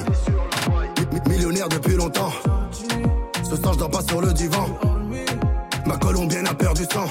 Mi- 0.98 1.06
mi- 1.20 1.36
Millionnaire 1.36 1.68
depuis 1.68 1.96
longtemps. 1.96 2.32
Ce 3.44 3.58
soir, 3.58 3.74
je 3.74 3.80
dors 3.80 3.90
pas 3.92 4.02
sur 4.08 4.22
le 4.22 4.32
divan. 4.32 4.68
Ma 5.86 5.98
colombienne 5.98 6.48
a 6.48 6.54
perdu 6.54 6.84
sang. 6.92 7.08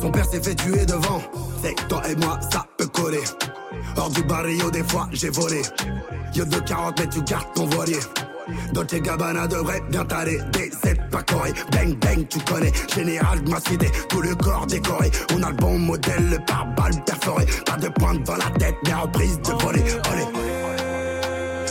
Son 0.00 0.10
père 0.10 0.24
s'est 0.24 0.42
fait 0.42 0.54
tuer 0.54 0.86
devant. 0.86 1.20
C'est 1.62 1.74
toi 1.88 2.02
et 2.08 2.16
moi, 2.16 2.38
ça 2.50 2.64
peut 2.78 2.86
coller. 2.86 3.22
Hors 3.96 4.10
du 4.10 4.22
barrio, 4.22 4.70
des 4.70 4.84
fois, 4.84 5.08
j'ai 5.12 5.30
volé. 5.30 5.62
Yo 6.34 6.44
de 6.44 6.58
40 6.58 6.98
mais 6.98 7.08
tu 7.08 7.22
gardes 7.22 7.52
ton 7.54 7.66
voilier. 7.66 7.98
Dolce 8.72 8.94
Gabbana 8.94 9.46
devrait 9.46 9.82
bien 9.90 10.04
t'aller. 10.04 10.38
D7 10.52 11.10
pas 11.10 11.22
coré. 11.22 11.52
Bang 11.72 11.96
bang, 11.98 12.26
tu 12.28 12.38
connais. 12.40 12.72
Général 12.94 13.42
de 13.44 13.50
ma 13.50 13.60
cité, 13.60 13.90
tout 14.08 14.22
le 14.22 14.34
corps 14.34 14.66
décoré. 14.66 15.10
On 15.34 15.42
a 15.42 15.50
le 15.50 15.56
bon 15.56 15.78
modèle, 15.78 16.30
le 16.30 16.38
pare-balles 16.38 17.04
perforé. 17.04 17.46
Pas 17.66 17.76
de 17.76 17.88
pointe 17.88 18.22
dans 18.24 18.36
la 18.36 18.50
tête, 18.58 18.76
mais 18.86 18.94
reprise 18.94 19.38
de 19.40 19.52
voler. 19.62 19.82
Olé. 20.12 20.26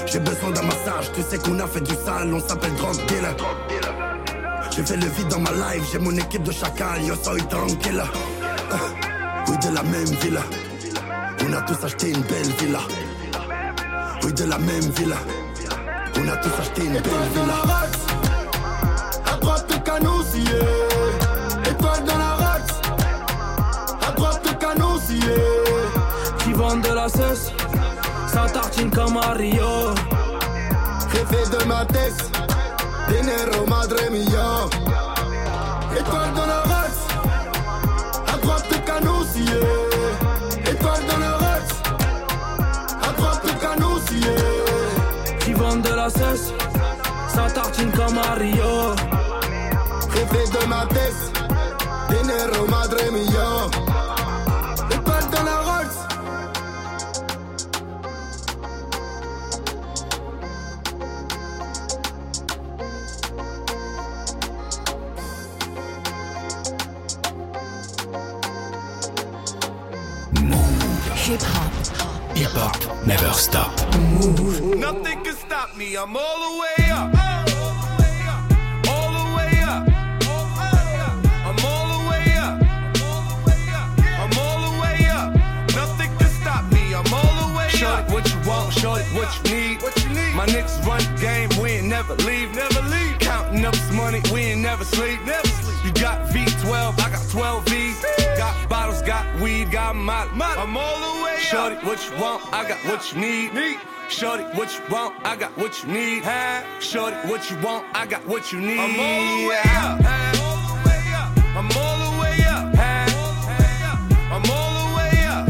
J'ai 0.06 0.20
besoin 0.20 0.52
d'un 0.52 0.64
massage, 0.64 1.12
tu 1.14 1.22
sais 1.22 1.38
qu'on 1.38 1.60
a 1.60 1.68
fait 1.68 1.82
du 1.82 1.94
sale, 1.94 2.34
on 2.34 2.40
s'appelle 2.40 2.74
drug 2.76 2.96
dealer. 3.08 3.36
J'ai 4.72 4.86
fait 4.86 4.98
le 4.98 5.08
vide 5.08 5.28
dans 5.30 5.40
ma 5.40 5.52
life, 5.52 5.84
j'ai 5.92 6.00
mon 6.00 6.16
équipe 6.16 6.44
de 6.44 6.52
chacal, 6.52 7.04
yo 7.04 7.16
soy 7.16 7.42
tranquille. 7.48 8.04
Oui, 9.48 9.58
de 9.58 9.74
la 9.74 9.84
même 9.84 10.16
villa. 10.22 10.42
On 11.42 11.54
a 11.54 11.62
tous 11.62 11.84
acheté 11.84 12.10
une 12.10 12.22
belle 12.22 12.52
villa. 12.60 12.80
Oui, 14.24 14.34
de 14.34 14.44
la 14.46 14.58
même 14.60 14.90
villa. 14.96 15.18
On 16.16 16.28
a 16.28 16.38
tous 16.38 16.52
acheté 16.62 16.86
une 16.86 16.94
belle 16.94 17.30
villa. 17.34 17.56
À 19.26 19.38
droite 19.38 19.66
le 19.70 19.80
canon 19.80 20.22
Étoile 21.70 22.04
dans 22.06 22.18
la 22.18 22.36
race 22.36 22.82
À 24.08 24.12
droite 24.12 24.42
le 24.46 24.54
canon 24.54 24.98
Qui 26.40 26.54
vend 26.54 26.78
de 26.78 26.94
la 26.94 27.10
cesse, 27.10 27.52
ça 28.28 28.46
tartine 28.52 28.92
comme 28.92 29.18
à 29.18 29.32
Rio. 29.34 29.96
Jefe 31.12 31.50
de 31.50 31.64
ma 31.66 31.86
tête 31.86 32.32
Dinero 33.10 33.66
madre 33.68 34.10
mia 34.12 34.68
Étoile 35.98 36.34
dans 36.36 36.46
la 36.46 36.62
race 36.62 37.08
À 38.28 38.38
droite 38.38 38.66
le 38.72 38.78
canon 38.86 39.24
scié 39.32 40.72
Étoile 40.72 41.04
dans 41.10 41.18
la 41.18 41.32
race 41.38 41.76
À 43.02 43.12
droite 43.14 43.42
le 43.44 43.54
canon 43.60 43.98
scié 44.08 44.36
Qui 45.40 45.54
vend 45.54 45.78
de 45.78 45.90
la 45.90 46.10
cesse, 46.10 46.54
ça 47.28 47.48
tartine 47.54 47.92
comme 47.92 48.18
à 48.18 48.34
Rio. 48.36 48.96
De 50.30 50.66
ma 50.68 50.86
tête 50.88 51.16
Dinero 52.10 52.66
madre 52.68 52.98
mia 53.12 53.89
Hip 71.30 71.42
hop. 71.42 72.36
Hip 72.36 72.50
hop 72.54 73.06
never 73.06 73.32
stop. 73.34 73.70
Nothing 74.76 75.22
can 75.24 75.36
stop 75.36 75.78
me. 75.78 75.96
I'm 75.96 76.18
all 76.18 76.40
the 76.42 76.54
way 76.58 76.90
up. 76.90 77.14
All 78.90 79.14
the 79.14 79.26
way 79.38 79.62
up. 79.62 79.86
I'm 81.46 81.60
all 81.70 81.86
the 81.94 82.10
way 82.10 82.34
up. 82.34 82.58
I'm 84.18 84.34
all 84.42 84.58
the 84.66 84.82
way 84.82 85.06
up. 85.06 85.30
Nothing 85.78 86.10
can 86.18 86.30
stop 86.42 86.66
me. 86.74 86.96
I'm 86.96 87.14
all 87.14 87.36
the 87.46 87.56
way 87.56 87.66
up. 87.66 87.78
Shorty, 87.78 88.12
what 88.12 88.26
you 88.34 88.50
want, 88.50 88.74
shorty, 88.74 89.06
what 89.14 89.30
you 89.38 89.54
need. 89.54 89.84
What 89.84 90.04
you 90.04 90.10
need? 90.10 90.34
My 90.34 90.48
niggas 90.48 90.84
run 90.84 91.04
the 91.14 91.22
game, 91.22 91.50
we 91.62 91.74
ain't 91.78 91.90
never 91.90 92.16
leave. 92.26 92.56
Never 92.56 92.82
leave. 92.90 93.20
Counting 93.20 93.64
up 93.66 93.74
this 93.74 93.92
money, 93.92 94.20
we 94.34 94.42
ain't 94.50 94.62
never 94.62 94.84
sleep. 94.84 95.24
Never 95.26 95.48
sleep. 95.48 95.86
You 95.86 95.94
got 95.94 96.28
V12, 96.90 97.06
I 97.06 97.10
got 97.10 97.30
12 97.30 97.66
V's. 97.68 98.06
Got 98.38 98.70
bottles, 98.70 99.02
got 99.02 99.42
weed, 99.42 99.72
got 99.72 99.96
molly. 99.96 100.30
I'm 100.34 100.78
all 100.78 101.18
the 101.18 101.24
way 101.24 101.38
Shorty, 101.40 101.76
up. 101.76 101.84
what 101.84 102.10
you 102.10 102.18
want, 102.22 102.54
I 102.54 102.68
got 102.68 102.78
what 102.86 103.12
you 103.14 103.22
need. 103.22 103.54
Need. 103.54 103.80
Shorty, 104.10 104.44
what 104.58 104.74
you 104.74 104.82
want, 104.94 105.16
I 105.26 105.36
got 105.36 105.56
what 105.58 105.84
you 105.84 105.92
need. 105.92 106.24
Shorty, 106.80 107.16
what 107.28 107.50
you 107.50 107.58
want, 107.60 107.86
I 107.94 108.06
got 108.06 108.26
what 108.28 108.52
you 108.52 108.60
need. 108.60 108.80
I'm 108.80 109.00
all 109.00 109.26
the 109.38 109.50
way 109.50 109.62
up. 109.76 110.00
I'm 111.56 111.70
all 111.78 111.98
the 111.98 112.22
way 112.22 112.44
up. 112.48 112.76
I'm 114.32 114.46
all 114.50 114.72
the 114.80 114.96
way 114.98 115.12
up. 115.26 115.48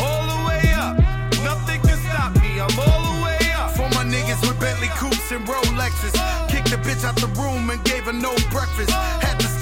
All 0.00 0.26
the 0.26 0.38
way 0.48 0.72
up. 0.74 0.98
Nothing 1.42 1.80
can 1.80 1.98
stop 1.98 2.34
me. 2.42 2.60
I'm 2.60 2.78
all 2.78 3.02
the 3.14 3.22
way 3.24 3.38
up. 3.56 3.70
For 3.72 3.88
my 3.94 4.04
niggas 4.04 4.40
with 4.42 4.58
Bentley 4.60 4.88
coupes 4.88 5.32
and 5.32 5.46
Rolexes. 5.46 6.14
Kicked 6.48 6.70
the 6.70 6.76
bitch 6.76 7.04
out 7.04 7.16
the 7.16 7.28
room 7.40 7.70
and 7.70 7.82
gave 7.84 8.04
her 8.04 8.12
no 8.12 8.34
breakfast. 8.50 8.90
Had 8.90 9.40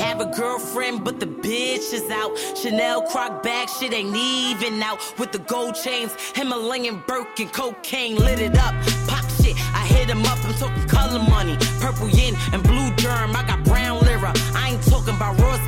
Have 0.00 0.20
a 0.20 0.26
girlfriend, 0.26 1.04
but 1.04 1.20
the 1.20 1.26
bitch 1.26 1.92
is 1.92 2.10
out. 2.10 2.36
Chanel 2.56 3.02
croc 3.02 3.42
bag, 3.42 3.68
shit 3.68 3.92
ain't 3.92 4.16
even 4.16 4.82
out. 4.82 4.98
With 5.18 5.30
the 5.32 5.38
gold 5.40 5.74
chains, 5.74 6.12
Himalayan 6.34 7.02
Birkin, 7.06 7.48
cocaine 7.48 8.16
lit 8.16 8.40
it 8.40 8.56
up. 8.56 8.74
Pop 9.06 9.24
shit, 9.42 9.56
I 9.74 9.86
hit 9.86 10.08
him 10.08 10.24
up. 10.24 10.38
I'm 10.44 10.54
talking 10.54 10.88
color 10.88 11.22
money, 11.28 11.56
purple 11.80 12.08
yin 12.08 12.34
and 12.52 12.62
blue 12.62 12.90
germ. 12.96 13.36
I 13.36 13.44
got 13.46 13.62
brown 13.64 14.00
lira. 14.00 14.32
I 14.54 14.70
ain't 14.72 14.82
talking 14.84 15.14
about 15.14 15.38
Ross, 15.38 15.60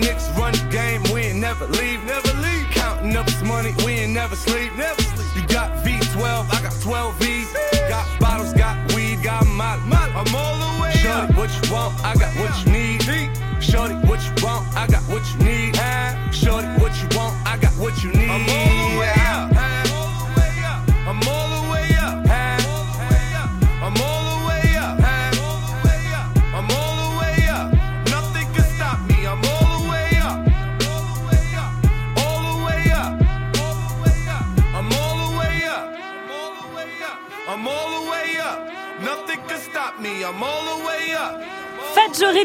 niggas 0.00 0.36
run 0.36 0.52
the 0.52 0.66
game, 0.70 1.02
we 1.12 1.22
ain't 1.22 1.38
never 1.38 1.66
leave. 1.66 2.02
Never 2.04 2.32
leave. 2.40 2.66
Counting 2.70 3.16
up 3.16 3.26
this 3.26 3.42
money, 3.42 3.74
we 3.84 3.92
ain't 3.92 4.12
never 4.12 4.36
sleep. 4.36 4.74
Never 4.76 5.02
sleep. 5.02 5.29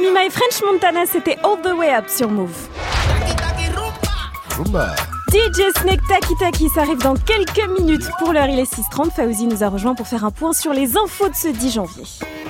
Ma 0.01 0.25
et 0.25 0.29
French 0.29 0.61
Montana, 0.65 1.05
c'était 1.05 1.37
All 1.41 1.61
the 1.63 1.73
Way 1.73 1.95
Up 1.95 2.09
sur 2.09 2.29
Move. 2.29 2.67
Rumba. 4.57 4.93
DJ 5.29 5.71
Snake 5.79 6.01
Taki 6.09 6.35
Taki, 6.37 6.69
ça 6.69 6.81
arrive 6.81 6.97
dans 6.97 7.15
quelques 7.15 7.65
minutes. 7.79 8.03
Pour 8.19 8.33
l'heure, 8.33 8.47
il 8.47 8.59
est 8.59 8.71
6h30. 8.71 9.11
Fauzi 9.11 9.47
nous 9.47 9.63
a 9.63 9.69
rejoint 9.69 9.95
pour 9.95 10.07
faire 10.07 10.25
un 10.25 10.31
point 10.31 10.51
sur 10.51 10.73
les 10.73 10.97
infos 10.97 11.29
de 11.29 11.35
ce 11.35 11.47
10 11.47 11.71
janvier. 11.71 12.03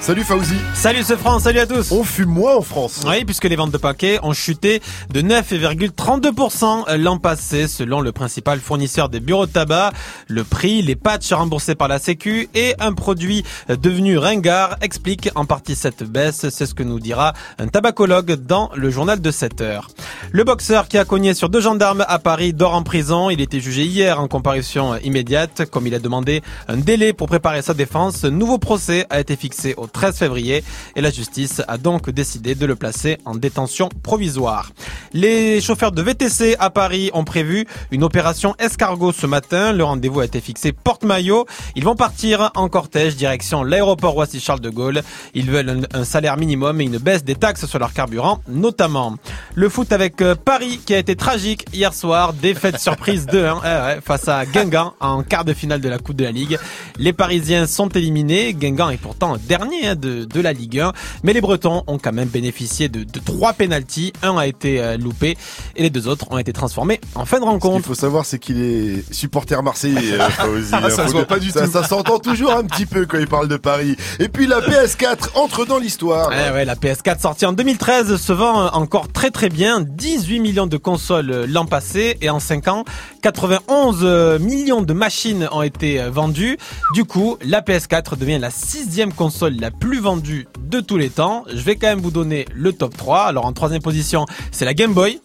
Salut 0.05 0.23
Fauzi. 0.23 0.53
Salut 0.75 1.01
ce 1.01 1.15
France, 1.15 1.41
salut 1.45 1.57
à 1.57 1.65
tous. 1.65 1.91
On 1.91 2.03
fume 2.03 2.29
moins 2.29 2.57
en 2.57 2.61
France. 2.61 3.01
Oui, 3.07 3.25
puisque 3.25 3.45
les 3.45 3.55
ventes 3.55 3.71
de 3.71 3.79
paquets 3.79 4.19
ont 4.21 4.33
chuté 4.33 4.79
de 5.11 5.21
9,32% 5.23 6.95
l'an 6.97 7.17
passé, 7.17 7.67
selon 7.67 8.01
le 8.01 8.11
principal 8.11 8.59
fournisseur 8.59 9.09
des 9.09 9.19
bureaux 9.19 9.47
de 9.47 9.51
tabac. 9.51 9.93
Le 10.27 10.43
prix, 10.43 10.83
les 10.83 10.95
patchs 10.95 11.33
remboursés 11.33 11.73
par 11.73 11.87
la 11.87 11.97
Sécu 11.97 12.49
et 12.53 12.75
un 12.77 12.93
produit 12.93 13.43
devenu 13.67 14.19
ringard 14.19 14.77
expliquent 14.81 15.31
en 15.33 15.45
partie 15.45 15.73
cette 15.73 16.03
baisse. 16.03 16.49
C'est 16.49 16.67
ce 16.67 16.75
que 16.75 16.83
nous 16.83 16.99
dira 16.99 17.33
un 17.57 17.65
tabacologue 17.65 18.33
dans 18.33 18.69
le 18.75 18.91
journal 18.91 19.19
de 19.19 19.31
7 19.31 19.61
heures. 19.61 19.87
Le 20.31 20.43
boxeur 20.43 20.87
qui 20.87 20.99
a 20.99 21.05
cogné 21.05 21.33
sur 21.33 21.49
deux 21.49 21.61
gendarmes 21.61 22.05
à 22.07 22.19
Paris 22.19 22.53
dort 22.53 22.75
en 22.75 22.83
prison. 22.83 23.31
Il 23.31 23.41
était 23.41 23.59
jugé 23.59 23.85
hier 23.85 24.19
en 24.19 24.27
comparution 24.27 24.97
immédiate. 24.97 25.63
Comme 25.71 25.87
il 25.87 25.95
a 25.95 25.99
demandé 25.99 26.43
un 26.67 26.77
délai 26.77 27.11
pour 27.11 27.25
préparer 27.27 27.63
sa 27.63 27.73
défense, 27.73 28.23
un 28.23 28.29
nouveau 28.29 28.59
procès 28.59 29.07
a 29.09 29.19
été 29.19 29.35
fixé 29.35 29.73
au 29.77 29.87
13 29.95 30.17
février 30.17 30.61
et 30.97 31.01
la 31.01 31.09
justice 31.09 31.61
a 31.69 31.77
donc 31.77 32.09
décidé 32.09 32.53
de 32.53 32.65
le 32.65 32.75
placer 32.75 33.17
en 33.23 33.33
détention 33.33 33.87
provisoire. 34.03 34.71
Les 35.13 35.61
chauffeurs 35.61 35.93
de 35.93 36.01
VTC 36.01 36.57
à 36.59 36.69
Paris 36.69 37.09
ont 37.13 37.23
prévu 37.23 37.65
une 37.91 38.03
opération 38.03 38.55
escargot 38.59 39.13
ce 39.13 39.25
matin. 39.25 39.71
Le 39.71 39.85
rendez-vous 39.85 40.19
a 40.19 40.25
été 40.25 40.41
fixé 40.41 40.73
porte-maillot. 40.73 41.45
Ils 41.77 41.85
vont 41.85 41.95
partir 41.95 42.51
en 42.55 42.67
cortège 42.67 43.15
direction 43.15 43.63
l'aéroport 43.63 44.11
Roissy-Charles 44.11 44.59
de 44.59 44.69
Gaulle. 44.69 45.01
Ils 45.33 45.49
veulent 45.49 45.87
un, 45.93 46.03
salaire 46.03 46.35
minimum 46.35 46.81
et 46.81 46.83
une 46.83 46.97
baisse 46.97 47.23
des 47.23 47.35
taxes 47.35 47.65
sur 47.65 47.79
leur 47.79 47.93
carburant 47.93 48.41
notamment. 48.49 49.15
Le 49.53 49.69
foot 49.69 49.93
avec 49.93 50.21
euh, 50.21 50.35
Paris 50.35 50.81
qui 50.85 50.93
a 50.93 50.97
été 50.97 51.15
tragique 51.15 51.65
hier 51.71 51.93
soir. 51.93 52.33
Défaite 52.33 52.79
surprise 52.79 53.27
2-1 53.31 53.61
eh 53.63 54.01
face 54.01 54.27
à 54.27 54.45
Guingamp 54.45 54.93
en 54.99 55.23
quart 55.23 55.45
de 55.45 55.53
finale 55.53 55.79
de 55.79 55.87
la 55.87 55.99
Coupe 55.99 56.17
de 56.17 56.25
la 56.25 56.31
Ligue. 56.31 56.59
Les 56.97 57.13
Parisiens 57.13 57.65
sont 57.65 57.87
éliminés. 57.87 58.53
Guingamp 58.53 58.89
est 58.89 58.97
pourtant 58.97 59.37
dernier 59.47 59.74
hein, 59.83 59.95
de, 59.95 60.25
de 60.25 60.41
la 60.41 60.53
Ligue 60.53 60.79
1. 60.79 60.93
Mais 61.23 61.33
les 61.33 61.41
Bretons 61.41 61.83
ont 61.87 61.97
quand 61.97 62.13
même 62.13 62.29
bénéficié 62.29 62.89
de, 62.89 63.03
de 63.03 63.19
trois 63.19 63.53
pénalties. 63.53 64.13
Un 64.21 64.37
a 64.37 64.47
été 64.47 64.79
euh, 64.79 64.97
loupé 64.97 65.37
et 65.75 65.83
les 65.83 65.89
deux 65.89 66.07
autres 66.07 66.31
ont 66.31 66.37
été 66.37 66.53
transformés 66.53 66.99
en 67.15 67.25
fin 67.25 67.39
de 67.39 67.45
rencontre. 67.45 67.77
Ce 67.77 67.81
qu'il 67.83 67.95
faut 67.95 68.01
savoir, 68.01 68.25
c'est 68.25 68.39
qu'il 68.39 68.61
est 68.61 69.13
supporter 69.13 69.61
marseillais. 69.63 70.17
Euh, 70.45 70.61
ah, 70.71 70.89
ça 70.89 71.07
se 71.07 71.11
voit 71.11 71.25
pas 71.25 71.39
du 71.39 71.49
ça, 71.49 71.65
tout. 71.65 71.71
Ça 71.71 71.83
s'entend 71.83 72.19
toujours 72.19 72.51
un 72.51 72.63
petit 72.63 72.85
peu 72.85 73.05
quand 73.05 73.17
il 73.17 73.27
parle 73.27 73.47
de 73.47 73.57
Paris. 73.57 73.95
Et 74.19 74.27
puis 74.27 74.47
la 74.47 74.59
PS4 74.59 75.29
entre 75.35 75.65
dans 75.65 75.77
l'histoire. 75.77 76.29
Ouais, 76.29 76.51
ouais, 76.51 76.65
la 76.65 76.75
PS4 76.75 77.21
sortie 77.21 77.45
en 77.45 77.53
2013 77.53 78.15
se 78.17 78.33
vend 78.33 78.67
encore 78.73 79.11
très 79.11 79.31
très 79.31 79.49
bien. 79.49 79.81
18 79.81 80.39
millions 80.39 80.67
de 80.67 80.77
consoles 80.77 81.31
euh, 81.31 81.45
l'an 81.47 81.65
passé 81.65 82.17
et 82.21 82.29
en 82.29 82.39
5 82.39 82.67
ans, 82.67 82.85
91 83.21 84.39
millions 84.39 84.81
de 84.81 84.93
machines 84.93 85.47
ont 85.51 85.61
été 85.61 85.99
vendues. 86.09 86.57
Du 86.93 87.05
coup, 87.05 87.37
la 87.43 87.61
PS4 87.61 88.17
devient 88.17 88.39
la 88.39 88.51
sixième 88.51 89.13
console 89.13 89.55
la 89.65 89.71
plus 89.71 89.99
vendue 89.99 90.47
de 90.59 90.79
tous 90.79 90.95
les 90.95 91.09
temps. 91.09 91.43
Je 91.51 91.61
vais 91.61 91.75
quand 91.75 91.87
même 91.87 91.99
vous 91.99 92.11
donner 92.11 92.45
le 92.53 92.71
top 92.71 92.95
3. 92.95 93.21
Alors 93.23 93.45
en 93.47 93.51
troisième 93.53 93.81
position, 93.81 94.27
c'est 94.51 94.63
la 94.63 94.75
Game 94.75 94.93
Boy. 94.93 95.19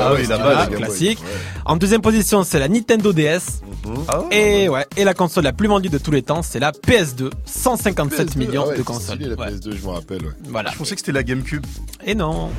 ah 0.00 0.12
oui, 0.14 0.26
la 0.26 0.36
base, 0.38 0.68
classique. 0.70 1.20
En 1.64 1.76
deuxième 1.76 2.00
position, 2.02 2.42
c'est 2.42 2.58
la 2.58 2.66
Nintendo 2.68 3.12
DS. 3.12 3.60
Mhm. 3.86 4.32
Et 4.32 4.68
ouais, 4.68 4.84
et 4.96 5.04
la 5.04 5.14
console 5.14 5.44
la 5.44 5.52
plus 5.52 5.68
vendue 5.68 5.90
de 5.90 5.98
tous 5.98 6.10
les 6.10 6.22
temps, 6.22 6.42
c'est 6.42 6.58
la 6.58 6.72
PS2, 6.72 7.30
157 7.44 8.30
PS2, 8.32 8.38
millions 8.38 8.64
ah 8.66 8.70
ouais, 8.70 8.78
de 8.78 8.82
consoles. 8.82 9.14
stylé, 9.16 9.28
la 9.30 9.36
Ouais. 9.36 9.50
PS2, 9.52 9.76
je 9.76 9.86
me 9.86 9.92
rappelle. 9.92 10.22
ouais. 10.24 10.32
Voilà. 10.48 10.72
Je 10.72 10.78
pensais 10.78 10.94
que 10.96 11.00
c'était 11.00 11.12
la 11.12 11.22
GameCube. 11.22 11.64
Et 12.04 12.16
non. 12.16 12.50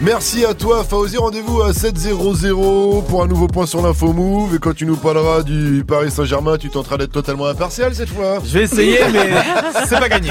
Merci 0.00 0.44
à 0.44 0.54
toi, 0.54 0.84
Fauzi. 0.84 1.16
Rendez-vous 1.16 1.60
à 1.60 1.72
7.00 1.72 3.04
pour 3.06 3.24
un 3.24 3.26
nouveau 3.26 3.48
point 3.48 3.66
sur 3.66 3.82
l'info 3.82 4.12
move. 4.12 4.54
Et 4.54 4.58
quand 4.60 4.72
tu 4.72 4.86
nous 4.86 4.96
parleras 4.96 5.42
du 5.42 5.84
Paris 5.86 6.12
Saint-Germain, 6.12 6.56
tu 6.56 6.70
tenteras 6.70 6.98
d'être 6.98 7.10
totalement 7.10 7.46
impartial 7.46 7.92
cette 7.96 8.10
fois. 8.10 8.38
Je 8.44 8.58
vais 8.58 8.64
essayer, 8.64 9.00
mais 9.12 9.28
c'est 9.88 9.98
pas 9.98 10.08
gagné. 10.08 10.30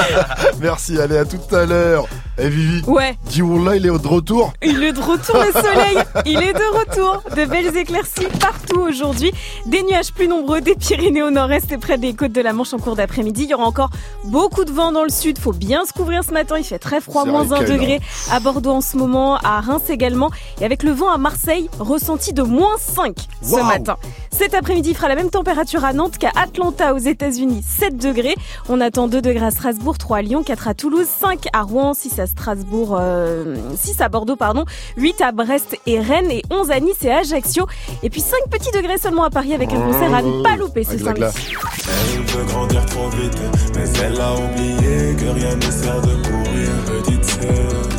Merci, 0.60 1.00
allez, 1.00 1.16
à 1.16 1.24
tout 1.24 1.38
à 1.54 1.64
l'heure. 1.64 2.06
Eh 2.40 2.50
Vivi, 2.50 2.82
Ouais. 2.86 3.16
dis 3.24 3.40
là, 3.40 3.76
il 3.76 3.86
est 3.86 3.98
de 3.98 4.06
retour. 4.06 4.52
Il 4.62 4.82
est 4.84 4.92
de 4.92 5.00
retour 5.00 5.36
le 5.38 5.52
soleil, 5.52 5.98
il 6.26 6.40
est 6.40 6.52
de 6.52 6.78
retour. 6.78 7.22
De 7.34 7.46
belles 7.46 7.76
éclaircies 7.76 8.28
partout 8.40 8.80
aujourd'hui. 8.80 9.32
Des 9.66 9.82
nuages 9.82 10.12
plus 10.12 10.28
nombreux 10.28 10.60
des 10.60 10.74
Pyrénées 10.74 11.22
au 11.22 11.30
nord-est 11.30 11.72
et 11.72 11.78
près 11.78 11.98
des 11.98 12.14
côtes 12.14 12.32
de 12.32 12.40
la 12.40 12.52
Manche 12.52 12.74
en 12.74 12.78
cours 12.78 12.94
d'après-midi. 12.94 13.44
Il 13.44 13.50
y 13.50 13.54
aura 13.54 13.64
encore 13.64 13.90
beaucoup 14.24 14.64
de 14.64 14.70
vent 14.70 14.92
dans 14.92 15.02
le 15.02 15.08
sud. 15.10 15.38
Faut 15.38 15.52
bien 15.52 15.84
se 15.86 15.92
couvrir 15.92 16.22
ce 16.22 16.32
matin. 16.32 16.56
Il 16.58 16.64
fait 16.64 16.78
très 16.78 17.00
froid, 17.00 17.24
moins 17.24 17.42
vrai 17.42 17.60
1 17.60 17.64
qu'elle, 17.64 17.78
degré 17.78 18.00
à 18.30 18.38
Bordeaux 18.38 18.70
en 18.72 18.80
ce 18.82 18.97
moment, 18.98 19.36
à 19.36 19.60
Reims 19.60 19.88
également. 19.88 20.30
Et 20.60 20.64
avec 20.64 20.82
le 20.82 20.90
vent 20.90 21.10
à 21.10 21.18
Marseille, 21.18 21.70
ressenti 21.78 22.32
de 22.32 22.42
moins 22.42 22.76
5 22.78 23.16
ce 23.42 23.56
matin. 23.56 23.96
Cet 24.30 24.54
après-midi 24.54 24.90
il 24.90 24.94
fera 24.94 25.08
la 25.08 25.16
même 25.16 25.30
température 25.30 25.84
à 25.84 25.92
Nantes 25.92 26.18
qu'à 26.18 26.30
Atlanta 26.36 26.94
aux 26.94 26.98
États-Unis, 26.98 27.64
7 27.66 27.96
degrés. 27.96 28.34
On 28.68 28.80
attend 28.80 29.08
2 29.08 29.20
degrés 29.20 29.46
à 29.46 29.50
Strasbourg, 29.50 29.98
3 29.98 30.18
à 30.18 30.22
Lyon, 30.22 30.42
4 30.44 30.68
à 30.68 30.74
Toulouse, 30.74 31.06
5 31.06 31.46
à 31.52 31.62
Rouen, 31.62 31.94
6 31.94 32.18
à 32.18 32.26
Strasbourg, 32.26 32.96
euh, 33.00 33.56
6 33.76 34.00
à 34.00 34.08
Bordeaux, 34.08 34.36
pardon, 34.36 34.64
8 34.96 35.20
à 35.22 35.32
Brest 35.32 35.76
et 35.86 36.00
Rennes 36.00 36.30
et 36.30 36.42
11 36.50 36.70
à 36.70 36.80
Nice 36.80 37.02
et 37.02 37.10
Ajaccio. 37.10 37.66
Et 38.02 38.10
puis 38.10 38.20
5 38.20 38.48
petits 38.50 38.70
degrés 38.70 38.98
seulement 38.98 39.24
à 39.24 39.30
Paris 39.30 39.54
avec 39.54 39.72
un 39.72 39.80
concert 39.80 40.14
à 40.14 40.22
ne 40.22 40.42
pas 40.42 40.56
louper 40.56 40.84
ce 40.84 40.98
samedi. 40.98 41.22
Elle 41.22 42.22
veut 42.22 42.44
grandir 42.44 42.84
trop 42.86 43.08
vite, 43.10 43.38
mais 43.74 43.88
elle 44.02 44.20
a 44.20 44.34
oublié 44.34 45.16
que 45.16 45.30
rien 45.34 45.56
ne 45.56 45.70
sert 45.70 46.00
de 46.00 46.14
courir, 46.28 46.70
petite 47.02 47.24
sœur. 47.24 47.97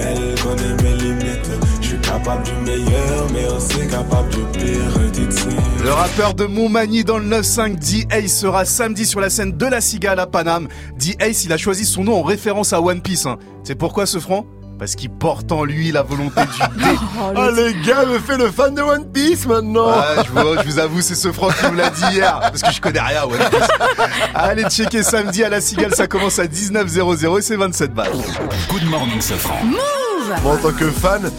Elle 0.00 0.34
connaît 0.40 0.82
mes 0.82 0.94
limites, 0.96 1.50
je 1.80 1.86
suis 1.88 1.98
capable 1.98 2.42
du 2.44 2.52
meilleur, 2.64 3.26
mais 3.32 3.46
aussi 3.46 3.86
capable 3.88 4.30
du 4.30 4.58
pire. 4.58 4.80
Le 5.82 5.90
rappeur 5.92 6.34
de 6.34 6.44
Montmagny 6.44 7.04
dans 7.04 7.18
le 7.18 7.26
9-5, 7.26 7.76
D-Ace, 7.78 8.38
sera 8.40 8.64
samedi 8.64 9.06
sur 9.06 9.20
la 9.20 9.30
scène 9.30 9.56
de 9.56 9.66
la 9.66 9.80
Cigale 9.80 10.20
à 10.20 10.26
Paname. 10.26 10.68
D-Ace, 10.98 11.44
il 11.44 11.52
a 11.52 11.56
choisi 11.56 11.84
son 11.84 12.04
nom 12.04 12.16
en 12.16 12.22
référence 12.22 12.72
à 12.72 12.80
One 12.80 13.00
Piece. 13.00 13.26
hein. 13.26 13.38
C'est 13.64 13.74
pourquoi 13.74 14.06
ce 14.06 14.18
franc? 14.18 14.44
Parce 14.80 14.94
qu'il 14.94 15.10
porte 15.10 15.52
en 15.52 15.64
lui 15.64 15.92
la 15.92 16.02
volonté 16.02 16.40
du 16.40 16.78
dé. 16.82 16.90
Ah 17.36 17.50
les 17.54 17.74
gars, 17.86 18.06
me 18.06 18.18
fait 18.18 18.38
le 18.38 18.50
fan 18.50 18.74
de 18.74 18.80
One 18.80 19.12
Piece 19.12 19.46
maintenant. 19.46 19.90
Ah, 19.90 20.22
je, 20.24 20.30
vous, 20.30 20.58
je 20.58 20.66
vous 20.70 20.78
avoue, 20.78 21.00
c'est 21.02 21.14
ce 21.14 21.30
franc 21.30 21.50
qui 21.50 21.70
me 21.70 21.76
l'a 21.76 21.90
dit 21.90 22.02
hier, 22.14 22.40
parce 22.40 22.62
que 22.62 22.72
je 22.72 22.80
connais 22.80 22.98
rien 22.98 23.20
à 23.20 23.26
One 23.26 23.36
Piece. 23.50 23.68
Allez 24.34 24.64
checker 24.70 25.02
samedi 25.02 25.44
à 25.44 25.50
la 25.50 25.60
Cigale, 25.60 25.94
ça 25.94 26.06
commence 26.06 26.38
à 26.38 26.46
19.00 26.46 27.38
et 27.38 27.42
c'est 27.42 27.56
27 27.56 27.92
balles. 27.92 28.10
Good 28.70 28.84
morning, 28.88 29.20
ce 29.20 29.34
franc. 29.34 29.60
Moi, 30.42 30.54
en 30.54 30.56
tant 30.56 30.72
que 30.72 30.90
fan, 30.90 31.30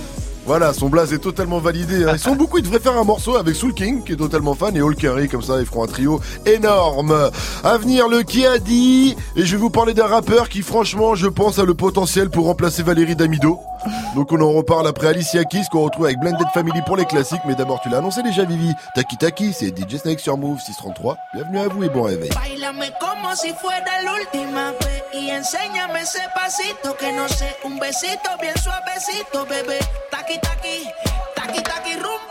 voilà, 0.46 0.74
son 0.74 0.90
blaze 0.90 1.14
est 1.14 1.20
totalement 1.20 1.60
validé. 1.60 2.04
hein. 2.06 2.12
Ils 2.14 2.20
sont 2.20 2.36
beaucoup, 2.36 2.58
ils 2.58 2.64
devraient 2.64 2.80
faire 2.80 2.98
un 2.98 3.04
morceau 3.04 3.36
avec 3.38 3.56
Soul 3.56 3.74
King, 3.74 4.04
qui 4.04 4.14
est 4.14 4.18
totalement 4.18 4.54
fan, 4.56 4.76
et 4.76 4.82
All 4.82 4.96
Curry, 4.96 5.30
comme 5.30 5.42
ça, 5.42 5.60
ils 5.60 5.66
feront 5.66 5.84
un 5.84 5.88
trio 5.88 6.20
énorme. 6.46 7.30
À 7.64 7.78
venir, 7.78 8.08
le 8.08 8.24
qui 8.24 8.46
a 8.46 8.58
dit, 8.58 9.16
et 9.36 9.46
je 9.46 9.52
vais 9.52 9.62
vous 9.62 9.70
parler 9.70 9.94
d'un 9.94 10.08
rappeur 10.08 10.50
qui, 10.50 10.62
franchement, 10.62 11.16
je 11.16 11.28
pense, 11.28 11.60
a 11.60 11.64
le 11.64 11.74
potentiel 11.74 12.30
pour 12.30 12.46
remplacer 12.46 12.84
Valérie 12.84 13.16
Damido. 13.16 13.60
Donc 14.16 14.32
on 14.32 14.40
en 14.42 14.52
reparle 14.52 14.88
après 14.88 15.08
Alicia 15.08 15.44
Keys, 15.44 15.64
qu'on 15.72 15.84
retrouve 15.84 16.06
avec 16.06 16.20
Blended 16.20 16.48
Family 16.54 16.82
pour 16.86 16.98
les 16.98 17.06
classiques, 17.06 17.42
mais 17.48 17.56
d'abord, 17.56 17.80
tu 17.82 17.90
l'as 17.90 17.98
annoncé 17.98 18.22
déjà, 18.22 18.44
Vivi. 18.46 18.72
Taki 18.94 19.18
Taki, 19.18 19.54
c'est 19.54 19.68
DJ 19.76 19.98
Snake 19.98 20.20
sur 20.20 20.38
Move 20.38 20.60
633. 20.60 21.18
Bienvenue 21.34 21.60
à 21.60 21.68
vous 21.68 21.84
et 21.84 21.90
bon 21.90 22.04
réveil. 22.04 22.30
Taqui 30.32 30.40
taqui, 30.40 30.78
taqui 31.36 31.62
taqui 31.62 31.94
rumba. 31.96 32.31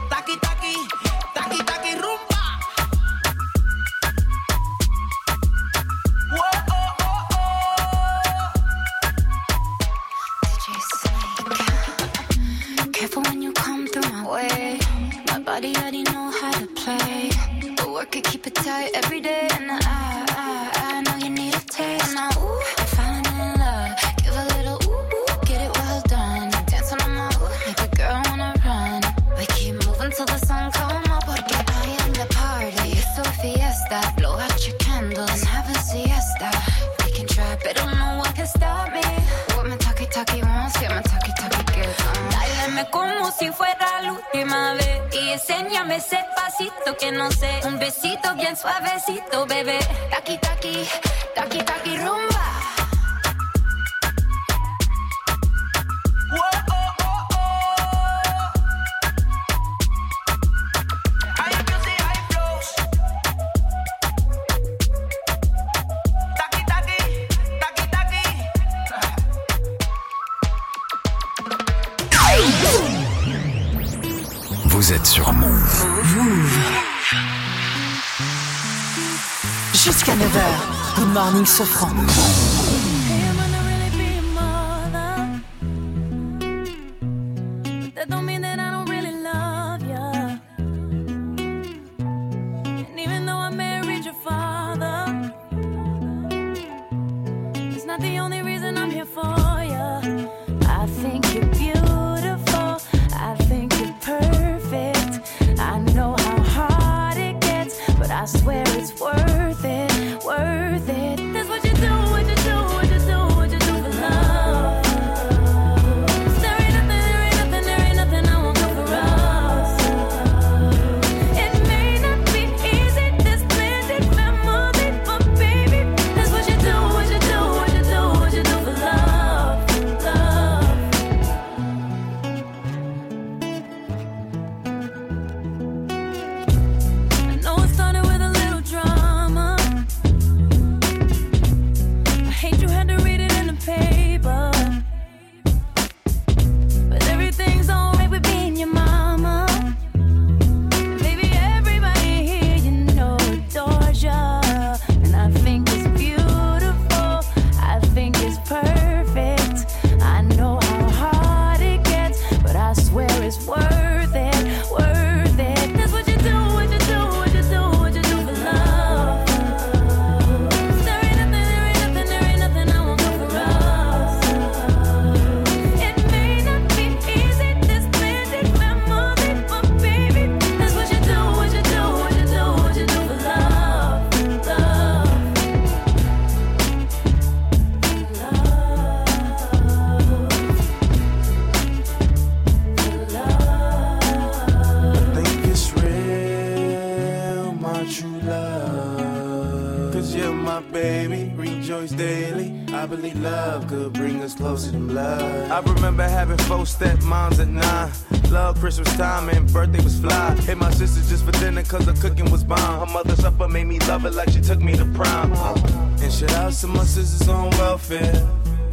Most 216.51 216.65
of 216.65 216.69
my 216.71 216.83
sisters 216.83 217.29
on 217.29 217.49
welfare. 217.51 218.27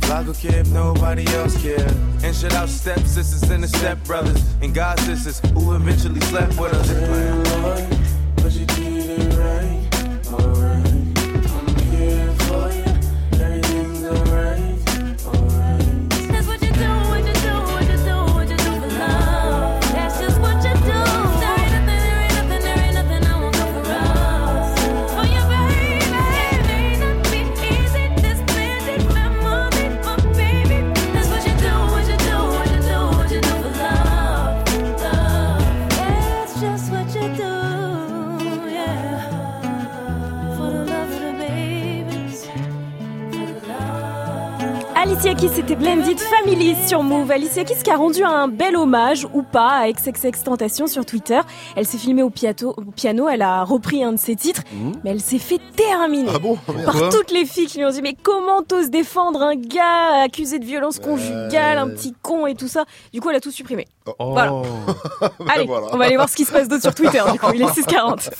Lago 0.09 0.33
a 0.33 0.49
if 0.49 0.69
nobody 0.71 1.25
else 1.29 1.63
care. 1.63 1.89
And 2.25 2.35
shout 2.35 2.53
out 2.55 2.69
step 2.69 2.99
sisters 3.07 3.49
and 3.51 3.63
the 3.63 3.69
step 3.69 4.03
brothers. 4.03 4.43
And 4.61 4.75
God 4.75 4.99
sisters 4.99 5.39
who 5.53 5.77
eventually 5.77 6.21
slept 6.23 6.59
with 6.59 6.75
us. 6.75 6.89
Dear 6.89 7.37
Lord, 7.63 8.08
Keys, 45.39 45.51
c'était 45.55 45.77
Blended 45.77 46.19
Family 46.19 46.75
sur 46.89 47.03
Move. 47.05 47.31
Alicia 47.31 47.63
Keys 47.63 47.83
qui 47.85 47.91
a 47.91 47.97
rendu 47.97 48.25
un 48.25 48.49
bel 48.49 48.77
hommage 48.77 49.25
ou 49.33 49.43
pas 49.43 49.83
à 49.83 49.93
XXX 49.93 50.43
Tentation 50.43 50.89
sur 50.89 51.07
Twitter. 51.07 51.41
Elle 51.77 51.87
s'est 51.87 51.99
filmée 51.99 52.25
au, 52.25 52.31
piato- 52.31 52.75
au 52.77 52.91
piano, 52.91 53.29
elle 53.29 53.43
a 53.43 53.63
repris 53.63 54.03
un 54.03 54.13
de 54.13 54.19
ses 54.19 54.35
titres, 54.35 54.63
mais 55.05 55.11
elle 55.11 55.21
s'est 55.21 55.39
fait 55.39 55.61
terminer 55.77 56.31
Ah 56.35 56.39
bon 56.41 56.59
Merde. 56.75 56.85
par 56.85 57.09
toutes 57.11 57.31
les 57.31 57.45
filles 57.47 57.67
qui 57.67 57.79
lui 57.79 57.85
ont 57.85 57.91
dit 57.91 58.03
mais 58.03 58.17
comment 58.21 58.63
t'oses 58.63 58.91
défendre 58.91 59.41
un 59.43 59.55
gars 59.55 60.23
accusé 60.25 60.59
de 60.59 60.65
violence 60.65 60.99
conjugale, 60.99 61.79
un 61.79 61.89
petit 61.91 62.15
con 62.21 62.47
et 62.47 62.55
tout 62.57 62.69
ça. 62.69 62.85
Du 63.13 63.21
coup, 63.21 63.31
elle 63.31 63.37
a 63.37 63.41
tout 63.41 63.53
supprimé. 63.53 63.87
Voilà. 64.19 64.63
Allez, 65.55 65.67
voilà. 65.67 65.89
on 65.93 65.99
va 65.99 66.07
aller 66.07 66.17
voir 66.17 66.29
ce 66.31 66.35
qui 66.37 66.45
se 66.47 66.51
passe 66.53 66.67
d'autre 66.67 66.83
sur 66.83 66.95
Twitter. 66.95 67.21
Du 67.31 67.39
coup, 67.39 67.47
il 67.55 67.61
est 67.61 67.67
6h40. 67.67 68.31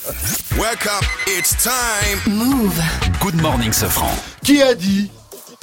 Wake 0.59 0.85
up, 0.87 1.05
it's 1.37 1.55
time. 1.57 2.33
Move. 2.35 2.73
Good 3.21 3.39
morning, 3.41 3.71
Sofran. 3.71 4.09
Qui 4.43 4.61
a 4.63 4.73
dit 4.73 5.11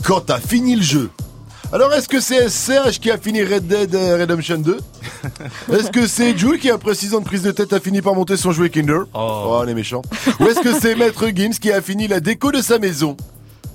quand 0.05 0.21
t'as 0.21 0.39
fini 0.41 0.77
le 0.77 0.83
jeu 0.83 1.11
alors 1.73 1.93
est-ce 1.95 2.09
que 2.09 2.21
c'est 2.21 2.49
Serge 2.49 3.01
qui 3.01 3.11
a 3.11 3.19
fini 3.19 3.43
Red 3.43 3.67
Dead 3.67 3.93
euh, 3.93 4.19
Redemption 4.21 4.59
2 4.59 4.79
Est-ce 5.73 5.91
que 5.91 6.07
c'est 6.07 6.39
Jules 6.39 6.61
qui 6.61 6.71
après 6.71 6.95
6 6.95 7.15
ans 7.15 7.21
de 7.21 7.25
prise 7.25 7.43
de 7.43 7.51
tête 7.51 7.73
a 7.73 7.81
fini 7.81 8.01
par 8.03 8.15
monter 8.15 8.37
son 8.37 8.53
jouet 8.53 8.71
Kinder 8.71 9.01
Oh, 9.15 9.59
on 9.61 9.67
est 9.67 9.75
méchant. 9.75 10.01
Ou 10.39 10.45
est-ce 10.47 10.61
que 10.61 10.79
c'est 10.79 10.95
Maître 10.95 11.27
Gims 11.35 11.59
qui 11.61 11.73
a 11.73 11.83
fini 11.83 12.07
la 12.07 12.21
déco 12.21 12.53
de 12.53 12.63
sa 12.63 12.79
maison 12.79 13.17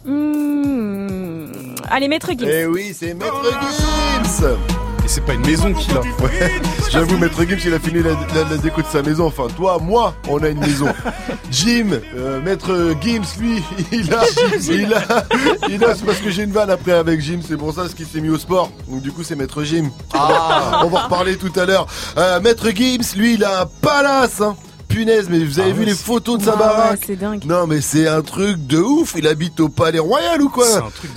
Hmm. 0.06 1.48
Allez, 1.90 2.08
Maître 2.08 2.30
Gims. 2.32 2.48
Eh 2.50 2.66
oui, 2.66 2.96
c'est 2.98 3.14
Maître 3.14 3.44
Gims 3.44 4.56
Et 5.04 5.08
c'est 5.08 5.22
pas 5.22 5.34
une 5.34 5.46
maison 5.46 5.74
qu'il 5.74 5.96
a. 5.98 6.02
Ouais, 6.02 6.52
j'avoue, 6.92 7.18
Maître 7.18 7.44
Gims, 7.44 7.58
il 7.66 7.74
a 7.74 7.80
fini 7.80 8.04
la, 8.04 8.12
la- 8.12 8.50
la 8.50 8.58
déco 8.58 8.82
de 8.82 8.88
sa 8.88 9.02
maison. 9.02 9.26
Enfin, 9.26 9.48
toi, 9.56 9.80
moi, 9.82 10.14
on 10.30 10.38
a 10.44 10.50
une 10.50 10.60
maison. 10.60 10.88
Jim, 11.52 11.88
euh, 12.16 12.40
Maître 12.42 12.94
Gims, 13.02 13.22
lui, 13.40 13.64
il 13.92 14.14
a, 14.14 14.22
il 14.70 14.94
a, 14.94 15.26
il 15.70 15.84
a, 15.84 15.96
c'est 15.96 16.06
parce 16.06 16.20
que 16.20 16.30
j'ai 16.30 16.44
une 16.44 16.52
vanne 16.52 16.70
après 16.70 16.92
avec 16.94 17.20
Jim, 17.20 17.40
c'est 17.48 17.58
pour 17.58 17.74
ça 17.74 17.88
ce 17.90 17.96
qu'il 17.96 18.06
s'est 18.06 18.22
mis 18.22 18.30
au 18.30 18.38
sport. 18.38 18.72
Donc 18.88 19.02
du 19.02 19.12
coup, 19.12 19.24
c'est 19.24 19.36
Maître 19.36 19.64
Jim. 19.64 19.90
Ah, 20.14 20.82
on 20.86 20.90
va 20.90 21.00
en 21.00 21.04
reparler 21.06 21.36
tout 21.38 21.52
à 21.60 21.66
l'heure. 21.66 21.88
Euh, 22.18 22.40
Maître 22.40 22.70
Gims, 22.70 23.16
lui, 23.18 23.34
il 23.34 23.44
a 23.44 23.62
un 23.62 23.66
palace, 23.66 24.42
hein. 24.42 24.56
Punaise, 24.92 25.28
mais 25.30 25.40
vous 25.44 25.60
avez 25.60 25.72
Ah 25.72 25.74
vu 25.74 25.80
ouais, 25.82 25.86
les 25.86 25.94
photos 25.96 26.38
de 26.40 26.44
sa 26.44 26.52
Ouais, 26.54 26.60
baraque 26.60 26.92
ouais, 26.92 27.06
c'est 27.08 27.16
dingue. 27.16 27.44
Non, 27.46 27.66
mais 27.68 27.82
c'est 27.82 28.08
un 28.08 28.22
truc 28.22 28.66
de 28.68 28.78
ouf. 28.78 29.14
Il 29.18 29.28
habite 29.28 29.60
au 29.60 29.70
Palais 29.70 30.00
Royal 30.00 30.42
ou 30.42 30.50
quoi 30.50 30.66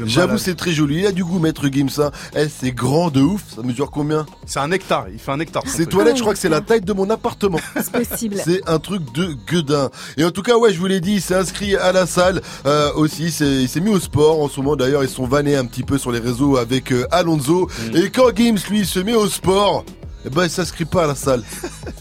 J'avoue, 0.05 0.39
c'est 0.39 0.55
très 0.55 0.72
joli. 0.72 0.99
Il 1.01 1.07
a 1.07 1.12
du 1.12 1.25
goût, 1.25 1.39
Maître 1.39 1.66
Gims. 1.70 1.89
Hein. 1.99 2.11
Eh, 2.37 2.47
c'est 2.49 2.72
grand 2.72 3.11
de 3.11 3.20
ouf. 3.20 3.43
Ça 3.57 3.62
mesure 3.62 3.91
combien 3.91 4.27
C'est 4.47 4.61
un 4.61 4.70
hectare, 4.70 5.07
il 5.12 5.18
fait 5.18 5.33
un 5.33 5.41
hectare. 5.41 5.62
truc. 5.64 5.89
toilettes, 5.89 6.16
je 6.16 6.22
crois 6.22 6.35
que 6.35 6.39
c'est 6.41 6.49
la 6.49 6.61
taille 6.61 6.81
de 6.81 6.93
mon 6.93 7.09
appartement. 7.11 7.59
C'est 7.77 7.91
possible. 7.91 8.37
C'est 8.45 8.61
un 8.68 8.79
truc 8.79 9.03
de 9.14 9.35
gueudin. 9.51 9.91
Et 10.16 10.25
en 10.25 10.31
tout 10.31 10.43
cas, 10.43 10.57
ouais, 10.57 10.72
je 10.72 10.79
vous 10.79 10.87
l'ai 10.87 11.01
dit, 11.01 11.14
il 11.14 11.20
s'est 11.22 11.35
inscrit 11.35 11.77
à 11.77 11.93
la 11.93 12.07
salle 12.07 12.41
euh, 12.66 12.93
aussi. 12.95 13.25
Il 13.41 13.68
s'est 13.68 13.81
mis 13.81 13.91
au 13.91 14.01
sport. 14.01 14.41
En 14.41 14.49
ce 14.49 14.61
moment, 14.61 14.77
d'ailleurs, 14.77 15.03
ils 15.03 15.09
sont 15.11 15.27
vannés 15.27 15.57
un 15.57 15.64
petit 15.66 15.83
peu 15.83 15.99
sur 15.99 16.12
les 16.12 16.18
réseaux 16.20 16.57
avec 16.57 16.93
euh, 16.93 17.07
Alonso. 17.11 17.68
Mm. 17.93 17.97
Et 17.97 18.11
quand 18.11 18.35
Gims, 18.35 18.59
lui, 18.70 18.87
se 18.87 19.01
met 19.01 19.14
au 19.14 19.27
sport, 19.29 19.85
eh 20.25 20.31
ben, 20.31 20.45
il 20.45 20.51
s'inscrit 20.51 20.85
pas 20.85 21.05
à 21.05 21.07
la 21.07 21.14
salle. 21.14 21.43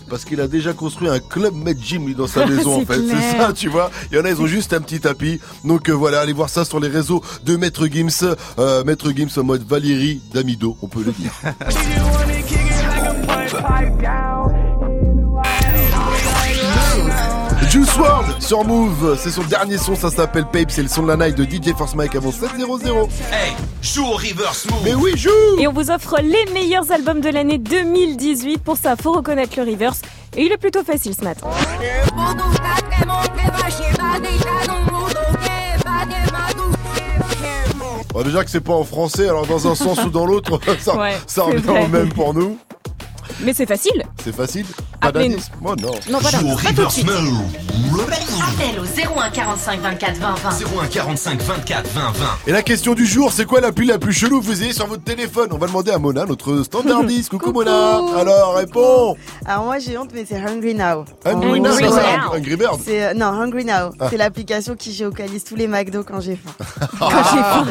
Parce 0.09 0.26
qu'il 0.26 0.41
a 0.41 0.47
déjà 0.47 0.74
construit 0.74 1.09
un 1.09 1.19
club 1.19 1.55
Med 1.55 1.82
Gym, 1.82 2.05
lui, 2.05 2.15
dans 2.15 2.28
sa 2.28 2.45
maison, 2.45 2.82
en 2.82 2.86
fait. 2.86 3.01
C'est 3.07 3.38
ça, 3.38 3.53
tu 3.53 3.69
vois. 3.69 3.91
Il 4.11 4.17
y 4.17 4.19
en 4.19 4.26
a, 4.26 4.30
ils 4.30 4.41
ont 4.41 4.47
juste 4.47 4.74
un 4.74 4.82
petit 4.82 4.99
tapis. 4.99 5.39
Donc, 5.63 5.89
euh, 5.89 5.93
voilà, 5.93 6.21
allez 6.21 6.34
voir 6.34 6.49
ça 6.49 6.65
sur 6.65 6.80
les 6.80 6.88
réseaux 6.88 7.24
de 7.43 7.55
Maître 7.55 7.88
Gims. 7.88 8.36
Euh, 8.59 8.84
Maître 8.84 9.11
Gims 9.11 9.30
en 9.38 9.43
mode 9.43 9.67
Valérie 9.67 10.21
Damido, 10.34 10.78
on 10.82 10.88
peut 10.88 11.03
le 11.03 11.11
dire. 11.11 11.32
Juice 17.93 18.05
WRLD 18.05 18.41
sur 18.41 18.63
Move, 18.63 19.17
c'est 19.19 19.29
son 19.29 19.43
dernier 19.43 19.77
son, 19.77 19.95
ça 19.95 20.09
s'appelle 20.09 20.45
Pape, 20.51 20.71
c'est 20.71 20.81
le 20.81 20.87
son 20.87 21.03
de 21.03 21.07
la 21.09 21.17
night 21.17 21.35
de 21.37 21.43
DJ 21.43 21.75
Force 21.77 21.95
Mike 21.95 22.15
avant 22.15 22.31
7.00. 22.31 23.09
Hey, 23.31 23.53
joue 23.81 24.05
au 24.05 24.13
reverse 24.13 24.67
move. 24.69 24.79
Mais 24.83 24.95
oui, 24.95 25.15
joue 25.15 25.29
Et 25.59 25.67
on 25.67 25.73
vous 25.73 25.91
offre 25.91 26.17
les 26.21 26.51
meilleurs 26.53 26.91
albums 26.91 27.21
de 27.21 27.29
l'année 27.29 27.57
2018. 27.59 28.63
Pour 28.63 28.77
ça, 28.77 28.95
faut 28.95 29.11
reconnaître 29.11 29.53
le 29.57 29.71
reverse. 29.71 30.01
Et 30.35 30.45
il 30.45 30.51
est 30.51 30.57
plutôt 30.57 30.83
facile 30.83 31.13
ce 31.13 31.23
matin. 31.23 31.47
Bon, 38.13 38.21
déjà 38.21 38.43
que 38.43 38.49
c'est 38.49 38.61
pas 38.61 38.73
en 38.73 38.83
français, 38.83 39.27
alors 39.27 39.45
dans 39.45 39.67
un 39.67 39.75
sens 39.75 40.03
ou 40.05 40.09
dans 40.09 40.25
l'autre, 40.25 40.59
ça, 40.79 40.97
Ouais, 40.97 41.13
ça 41.27 41.43
revient 41.43 41.85
au 41.85 41.87
même 41.87 42.09
pour 42.09 42.33
nous. 42.33 42.57
Mais 43.41 43.53
c'est 43.53 43.65
facile. 43.65 44.03
C'est 44.23 44.36
facile 44.36 44.65
Pas 45.01 45.07
Appelez-nous. 45.09 45.36
d'indice 45.36 45.51
Moi 45.61 45.75
non. 45.81 45.91
Non, 46.09 46.19
pas 46.19 46.29
Joue 46.29 46.38
au 46.38 46.55
d'indice, 46.55 46.63
pas 46.63 46.69
tout 46.69 46.75
de 46.75 46.79
reverse 46.81 46.93
suite. 46.93 47.07
move. 47.07 48.03
Appel 48.41 48.79
au 48.79 49.19
01 49.19 49.29
45 49.29 49.81
24 49.81 50.17
20 50.17 50.36
20. 50.36 50.49
01 50.81 50.88
45 50.88 51.41
24 51.41 51.88
20 51.89 52.01
20. 52.01 52.11
Et 52.47 52.51
la 52.51 52.61
question 52.63 52.93
du 52.93 53.05
jour, 53.05 53.31
c'est 53.31 53.45
quoi 53.45 53.61
l'appli 53.61 53.86
la 53.88 53.99
plus 53.99 54.13
chelou 54.13 54.39
que 54.41 54.45
vous 54.45 54.63
ayez 54.63 54.73
sur 54.73 54.88
votre 54.88 55.03
téléphone? 55.03 55.49
On 55.51 55.57
va 55.57 55.67
demander 55.67 55.91
à 55.91 55.99
Mona, 55.99 56.25
notre 56.25 56.63
standardiste. 56.63 57.29
Coucou, 57.34 57.51
Mona 57.51 57.99
Alors, 58.17 58.55
réponds 58.55 59.15
Alors 59.45 59.65
moi 59.65 59.79
j'ai 59.79 59.97
honte 59.97 60.09
mais 60.13 60.25
c'est 60.27 60.38
Hungry 60.38 60.73
Now. 60.75 61.05
Hungry 61.25 61.59
Now, 61.61 61.69
Ouais. 61.71 61.77
c'est 61.79 61.89
ça, 61.89 62.01
Hungry 62.34 62.55
Bird 62.55 62.79
C'est 62.84 63.03
euh, 63.05 63.13
non 63.13 63.27
Hungry 63.27 63.65
Now. 63.65 63.91
Ah. 63.99 64.07
C'est 64.09 64.17
l'application 64.17 64.75
qui 64.75 64.91
géocalise 64.93 65.43
tous 65.43 65.55
les 65.55 65.67
McDo 65.67 66.03
quand 66.03 66.19
j'ai 66.21 66.36
faim. 66.38 66.51
Quand 66.99 67.09
j'ai 67.09 67.41
faim. 67.41 67.65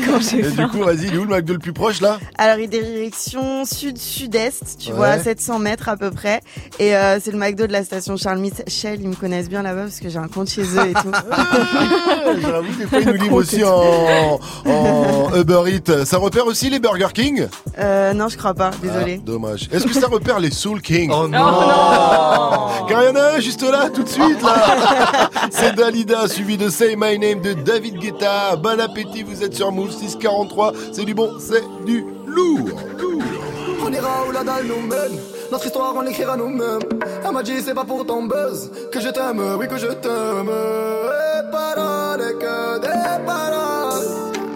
Quand 0.06 0.20
j'ai 0.20 0.38
Et 0.40 0.42
faim. 0.44 0.64
du 0.64 0.68
coup, 0.70 0.84
vas-y, 0.84 1.06
il 1.06 1.14
est 1.14 1.18
où 1.18 1.24
le 1.24 1.34
McDo 1.36 1.52
le 1.54 1.58
plus 1.58 1.72
proche 1.72 2.00
là? 2.00 2.18
Alors 2.36 2.58
il 2.58 2.64
est 2.64 2.68
direction 2.82 3.64
sud-sud-est, 3.64 4.76
tu 4.78 4.90
Ouais. 4.90 4.96
vois, 4.96 5.07
à 5.08 5.18
700 5.18 5.58
mètres 5.58 5.88
à 5.88 5.96
peu 5.96 6.10
près. 6.10 6.40
Et 6.78 6.96
euh, 6.96 7.18
c'est 7.22 7.30
le 7.32 7.38
McDo 7.38 7.66
de 7.66 7.72
la 7.72 7.84
station 7.84 8.16
Charles 8.16 8.38
Michel. 8.38 9.00
Ils 9.00 9.08
me 9.08 9.14
connaissent 9.14 9.48
bien 9.48 9.62
là-bas 9.62 9.82
parce 9.82 10.00
que 10.00 10.08
j'ai 10.08 10.18
un 10.18 10.28
compte 10.28 10.48
chez 10.48 10.62
eux 10.62 10.88
et 10.90 10.94
tout. 10.94 11.12
J'avoue, 12.42 12.74
des 12.78 12.86
fois, 12.86 13.00
ils 13.00 13.06
nous 13.08 13.12
livrent 13.22 13.34
aussi 13.36 13.64
en, 13.64 14.38
en 14.66 15.34
Uber 15.36 15.62
Eats. 15.66 16.04
Ça 16.04 16.18
repère 16.18 16.46
aussi 16.46 16.70
les 16.70 16.78
Burger 16.78 17.08
King? 17.14 17.46
Euh, 17.78 18.12
non, 18.12 18.28
je 18.28 18.36
crois 18.36 18.54
pas. 18.54 18.70
Désolé. 18.82 19.20
Ah, 19.20 19.24
dommage. 19.26 19.68
Est-ce 19.72 19.86
que 19.86 19.94
ça 19.94 20.08
repère 20.08 20.38
les 20.38 20.50
Soul 20.50 20.80
King 20.80 21.10
Oh 21.12 21.28
non. 21.28 21.38
non 21.38 22.86
Car 22.88 23.02
il 23.02 23.06
y 23.06 23.08
en 23.10 23.16
a 23.16 23.36
un 23.36 23.40
juste 23.40 23.62
là, 23.62 23.88
tout 23.92 24.02
de 24.02 24.08
suite 24.08 24.42
là 24.42 25.30
C'est 25.50 25.74
Dalida, 25.74 26.28
suivi 26.28 26.56
de 26.56 26.68
Say 26.68 26.96
My 26.96 27.18
Name 27.18 27.40
de 27.40 27.52
David 27.54 27.98
Guetta. 27.98 28.56
Bon 28.56 28.78
appétit, 28.80 29.22
vous 29.22 29.42
êtes 29.42 29.54
sur 29.54 29.72
Move 29.72 29.90
643. 29.92 30.72
C'est 30.92 31.04
du 31.04 31.14
bon, 31.14 31.30
c'est 31.38 31.62
du 31.86 32.04
lourd. 32.26 32.68
On 33.88 33.92
ira 33.92 34.26
où 34.28 34.32
la 34.32 34.44
dalle 34.44 34.66
nous 34.66 34.86
mène. 34.86 35.18
Notre 35.50 35.64
histoire, 35.64 35.94
on 35.96 36.02
l'écrira 36.02 36.36
nous-mêmes. 36.36 36.80
Elle 37.24 37.32
m'a 37.32 37.42
dit, 37.42 37.62
c'est 37.62 37.72
pas 37.72 37.84
pour 37.84 38.04
ton 38.04 38.24
buzz 38.24 38.70
que 38.92 39.00
je 39.00 39.08
t'aime, 39.08 39.42
oui, 39.58 39.66
que 39.66 39.78
je 39.78 39.86
t'aime. 39.86 40.50
Et 40.50 41.50
paroles, 41.50 42.20
et 42.20 42.34
que 42.34 42.80
des 42.80 43.24
paroles. 43.24 44.27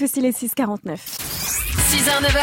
il 0.00 0.24
est 0.24 0.42
6h49. 0.42 0.96
6h, 1.90 2.22
9h. 2.22 2.40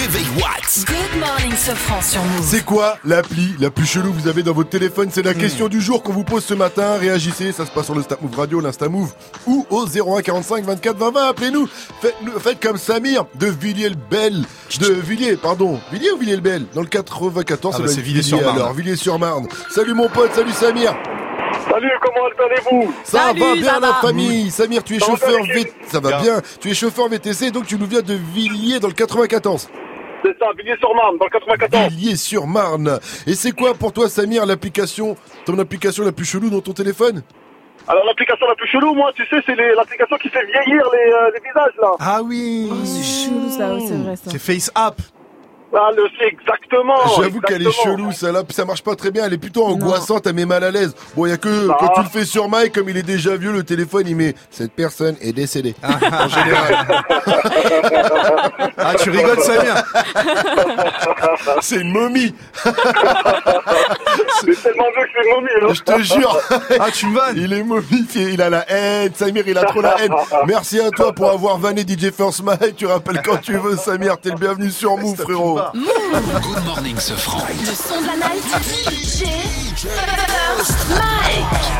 Réveil 0.00 0.26
What 0.36 0.84
Good 0.86 1.18
morning, 1.20 1.52
Sofran 1.56 2.00
sur 2.02 2.22
Move. 2.22 2.42
C'est 2.42 2.64
quoi 2.64 2.98
l'appli 3.04 3.54
la 3.58 3.70
plus 3.70 3.84
chelou 3.84 4.12
que 4.12 4.18
vous 4.20 4.28
avez 4.28 4.44
dans 4.44 4.52
votre 4.52 4.70
téléphone? 4.70 5.08
C'est 5.10 5.22
la 5.22 5.32
hmm. 5.32 5.38
question 5.38 5.68
du 5.68 5.80
jour 5.80 6.02
qu'on 6.02 6.12
vous 6.12 6.22
pose 6.22 6.44
ce 6.44 6.54
matin. 6.54 6.96
Réagissez, 6.98 7.50
ça 7.50 7.66
se 7.66 7.72
passe 7.72 7.86
sur 7.86 7.96
le 7.96 8.02
Snap 8.02 8.20
Radio, 8.36 8.60
l'Insta 8.60 8.88
Move 8.88 9.12
ou 9.46 9.66
au 9.70 9.86
01 9.86 10.22
45 10.22 10.64
24 10.64 10.96
20 10.96 11.10
20. 11.10 11.28
Appelez-nous. 11.30 11.66
Faites, 12.00 12.14
faites, 12.38 12.60
comme 12.60 12.76
Samir 12.76 13.24
de 13.34 13.46
Villiers-le-Bel. 13.46 14.44
De 14.80 14.92
Villiers, 14.92 15.36
pardon. 15.36 15.80
Villiers 15.90 16.12
ou 16.12 16.18
Villiers-le-Bel? 16.18 16.66
Dans 16.74 16.82
le 16.82 16.86
94, 16.86 17.74
ah 17.76 17.82
bah 17.82 17.88
c'est 17.88 18.00
Villiers-sur-Marne. 18.02 18.56
Alors, 18.56 18.72
Villiers-sur-Marne. 18.72 19.48
Salut 19.70 19.94
mon 19.94 20.08
pote, 20.08 20.32
salut 20.34 20.52
Samir. 20.52 20.94
Salut, 21.68 21.90
comment 22.02 22.26
allez-vous? 22.46 22.94
Ça 23.04 23.26
va 23.26 23.32
bien 23.32 23.62
ça 23.64 23.80
la 23.80 23.94
famille. 23.94 24.50
Samir, 24.50 24.84
tu 24.84 24.96
es 24.96 24.98
chauffeur 24.98 25.42
VT. 25.44 25.72
Ça 25.90 26.00
va 26.00 26.20
bien. 26.20 26.40
Tu 26.60 26.70
es 26.70 26.74
chauffeur 26.74 27.08
VTC, 27.08 27.50
donc 27.50 27.66
tu 27.66 27.76
nous 27.76 27.86
viens 27.86 28.02
de 28.02 28.14
Villiers 28.14 28.78
dans 28.80 28.88
le 28.88 28.94
94. 28.94 29.68
C'est 30.22 30.38
ça, 30.38 30.46
Villiers-sur-Marne, 30.56 31.16
dans 31.18 31.24
le 31.24 31.30
94. 31.30 31.88
Villiers-sur-Marne. 31.92 32.98
Et 33.26 33.34
c'est 33.34 33.52
quoi 33.52 33.74
pour 33.74 33.92
toi, 33.92 34.08
Samir, 34.08 34.44
l'application, 34.46 35.16
ton 35.46 35.58
application 35.58 36.04
la 36.04 36.12
plus 36.12 36.26
chelou 36.26 36.50
dans 36.50 36.60
ton 36.60 36.72
téléphone? 36.72 37.22
Alors, 37.88 38.04
l'application 38.04 38.46
la 38.46 38.54
plus 38.54 38.68
chelou, 38.68 38.94
moi, 38.94 39.10
tu 39.16 39.24
sais, 39.26 39.36
c'est 39.46 39.56
l'application 39.56 40.16
qui 40.18 40.28
fait 40.28 40.44
vieillir 40.44 40.84
les, 40.92 41.12
euh, 41.12 41.30
les 41.34 41.40
visages, 41.40 41.72
là. 41.80 41.90
Ah 41.98 42.20
oui 42.22 42.70
C'est 42.84 43.02
chelou 43.02 43.50
ça, 43.50 43.74
oui, 43.74 43.84
c'est 43.88 43.94
vrai 43.96 44.16
ça. 44.16 44.30
C'est 44.30 44.38
Face 44.38 44.70
App. 44.74 45.00
Ah, 45.72 45.90
le, 45.96 46.02
c'est 46.18 46.26
exactement. 46.26 46.96
J'avoue 47.16 47.40
qu'elle 47.40 47.64
est 47.66 47.70
chelou, 47.70 48.10
celle-là. 48.12 48.42
Ça 48.50 48.64
marche 48.64 48.82
pas 48.82 48.96
très 48.96 49.10
bien. 49.12 49.24
Elle 49.26 49.34
est 49.34 49.38
plutôt 49.38 49.64
angoissante. 49.66 50.26
Elle 50.26 50.34
met 50.34 50.44
mal 50.44 50.64
à 50.64 50.70
l'aise. 50.70 50.94
Bon, 51.16 51.26
il 51.26 51.30
y 51.30 51.32
a 51.32 51.36
que 51.36 51.68
Ah. 51.70 51.76
quand 51.78 51.88
tu 51.90 52.00
le 52.02 52.08
fais 52.08 52.24
sur 52.24 52.48
Mike, 52.48 52.74
comme 52.74 52.88
il 52.88 52.96
est 52.96 53.04
déjà 53.04 53.36
vieux, 53.36 53.52
le 53.52 53.62
téléphone, 53.62 54.02
il 54.06 54.16
met 54.16 54.34
cette 54.50 54.72
personne 54.72 55.16
est 55.20 55.32
décédée. 55.32 55.76
en 55.82 56.28
général. 56.28 56.86
Ah, 58.78 58.94
tu 58.98 59.10
rigoles, 59.10 59.40
Samir 59.40 59.74
C'est 61.60 61.76
une 61.76 61.92
momie. 61.92 62.34
C'est 64.42 64.62
tellement 64.62 64.84
vieux 64.96 65.04
que 65.04 65.10
c'est 65.14 65.28
une 65.28 65.34
momie, 65.34 65.48
hein. 65.62 65.72
Je 65.74 65.82
te 65.82 66.02
jure. 66.02 66.38
Ah, 66.80 66.90
tu 66.92 67.12
vannes 67.12 67.36
Il 67.36 67.52
est 67.52 67.62
momifié. 67.62 68.30
Il 68.32 68.42
a 68.42 68.50
la 68.50 68.64
haine. 68.70 69.12
Samir, 69.14 69.44
il 69.46 69.56
a 69.58 69.64
trop 69.64 69.80
la 69.82 69.96
haine. 70.02 70.12
Merci 70.46 70.80
à 70.80 70.90
toi 70.90 71.12
pour 71.12 71.30
avoir 71.30 71.58
vanné 71.58 71.82
DJ 71.82 72.10
First 72.10 72.42
Mike. 72.42 72.76
Tu 72.76 72.86
rappelles 72.86 73.20
quand 73.24 73.40
tu 73.40 73.56
veux, 73.56 73.76
Samir. 73.76 74.18
T'es 74.18 74.30
le 74.30 74.36
bienvenu 74.36 74.70
sur 74.70 74.96
Move, 74.96 75.16
frérot. 75.16 75.59
Good 75.60 76.64
morning, 76.64 76.98
Sofran. 76.98 77.42
Le 77.48 77.74
son 77.74 78.00
de 78.00 78.06
la 78.06 78.16
night. 78.16 78.44
DJ 78.90 79.24
First 79.76 80.88
Mike. 80.88 81.70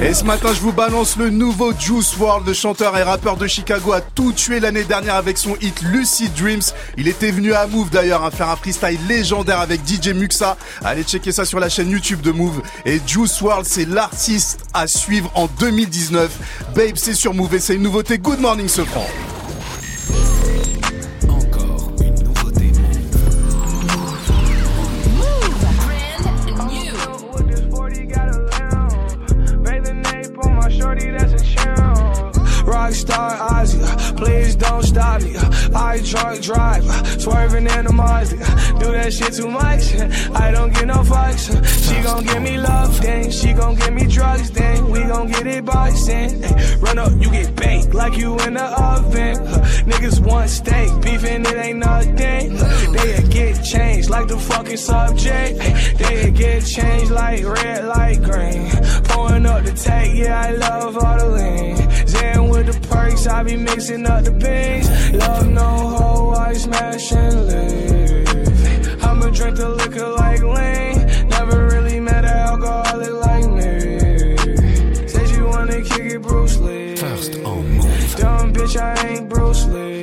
Et 0.00 0.14
ce 0.14 0.24
matin, 0.24 0.54
je 0.54 0.60
vous 0.60 0.72
balance 0.72 1.16
le 1.16 1.28
nouveau 1.28 1.72
Juice 1.78 2.16
WRLD, 2.16 2.46
le 2.46 2.52
chanteur 2.54 2.96
et 2.96 3.02
rappeur 3.02 3.36
de 3.36 3.46
Chicago, 3.46 3.92
a 3.92 4.00
tout 4.00 4.32
tué 4.32 4.60
l'année 4.60 4.84
dernière 4.84 5.16
avec 5.16 5.36
son 5.36 5.56
hit 5.60 5.82
Lucid 5.82 6.32
Dreams. 6.34 6.62
Il 6.96 7.08
était 7.08 7.32
venu 7.32 7.52
à 7.52 7.66
Move 7.66 7.90
d'ailleurs 7.90 8.24
à 8.24 8.30
faire 8.30 8.48
un 8.48 8.56
freestyle 8.56 9.00
légendaire 9.08 9.60
avec 9.60 9.80
DJ 9.86 10.14
Muxa. 10.14 10.56
Allez 10.84 11.02
checker 11.02 11.32
ça 11.32 11.44
sur 11.44 11.60
la 11.60 11.68
chaîne 11.68 11.90
YouTube 11.90 12.22
de 12.22 12.30
Move. 12.30 12.62
Et 12.86 13.00
Juice 13.06 13.40
WRLD, 13.40 13.66
c'est 13.66 13.88
l'artiste 13.88 14.60
à 14.72 14.86
suivre 14.86 15.30
en 15.34 15.48
2019. 15.58 16.30
Babe, 16.74 16.96
c'est 16.96 17.14
sur 17.14 17.34
Move 17.34 17.56
et 17.56 17.60
c'est 17.60 17.74
une 17.74 17.82
nouveauté. 17.82 18.18
Good 18.18 18.40
morning, 18.40 18.68
ce 18.68 18.84
franc. 18.84 19.06
Rockstar 33.08 33.38
Ozzy, 33.38 34.16
please 34.16 34.54
don't 34.56 34.82
stop 34.82 35.22
me. 35.22 35.36
I 35.74 36.00
drunk 36.04 36.42
drive, 36.42 36.84
swerving 37.20 37.66
in 37.66 37.86
the 37.86 37.92
Mazda. 37.92 38.36
Do 38.78 38.92
that 38.92 39.12
shit 39.12 39.32
too 39.34 39.48
much, 39.48 39.94
I 40.34 40.50
don't 40.50 40.72
get 40.72 40.86
no 40.86 41.02
fucks. 41.02 41.48
She 41.88 42.02
gon' 42.02 42.24
give 42.24 42.42
me 42.42 42.58
love, 42.58 43.00
then 43.00 43.30
she 43.30 43.52
gon' 43.52 43.76
give 43.76 43.92
me 43.92 44.06
drugs, 44.06 44.50
then 44.50 44.90
we 44.90 45.00
gon' 45.00 45.28
get 45.28 45.46
it 45.46 45.64
boxing. 45.64 46.40
Run 46.80 46.98
up, 46.98 47.12
you 47.18 47.30
get 47.30 47.54
baked 47.56 47.94
like 47.94 48.16
you 48.16 48.38
in 48.40 48.54
the 48.54 48.64
oven. 48.64 49.36
Niggas 49.88 50.20
want 50.20 50.50
steak, 50.50 50.90
beefing 51.02 51.42
it 51.46 51.56
ain't 51.56 51.78
nothing. 51.78 52.56
They 52.92 53.26
get 53.30 53.62
changed 53.64 54.10
like 54.10 54.28
the 54.28 54.38
fucking 54.38 54.76
subject. 54.76 55.58
They 55.98 56.30
get 56.30 56.64
changed 56.64 57.10
like 57.10 57.44
red, 57.44 57.84
like 57.86 58.22
green. 58.22 58.70
Pouring 59.04 59.46
up 59.46 59.64
the 59.64 59.72
tank, 59.72 60.18
yeah, 60.18 60.40
I 60.40 60.50
love 60.52 60.96
all 60.98 61.18
the 61.18 61.28
lean. 61.28 62.06
Zen 62.06 62.47
with 62.58 62.74
the 62.74 62.88
perks, 62.88 63.26
I 63.26 63.42
be 63.44 63.56
mixing 63.56 64.04
up 64.06 64.24
the 64.24 64.32
beans. 64.32 64.88
Love 65.14 65.46
no 65.48 65.70
hoe, 65.96 66.30
I 66.30 66.52
smash 66.54 67.12
and 67.12 67.46
leave. 67.46 69.04
I'ma 69.04 69.30
drink 69.30 69.56
the 69.56 69.68
liquor 69.68 70.08
like 70.22 70.42
lean. 70.42 71.28
Never 71.28 71.66
really 71.68 72.00
met 72.00 72.24
an 72.24 72.36
alcoholic 72.50 73.14
like 73.26 73.48
me. 73.58 73.76
Said 75.08 75.28
you 75.36 75.46
wanna 75.46 75.82
kick 75.82 76.12
it, 76.14 76.22
Bruce 76.22 76.58
Lee. 76.58 76.96
First 76.96 77.34
on 77.44 77.68
move. 77.68 78.16
Dumb 78.16 78.52
bitch, 78.52 78.76
I 78.76 79.08
ain't 79.08 79.28
Bruce 79.28 79.64
Lee. 79.66 79.97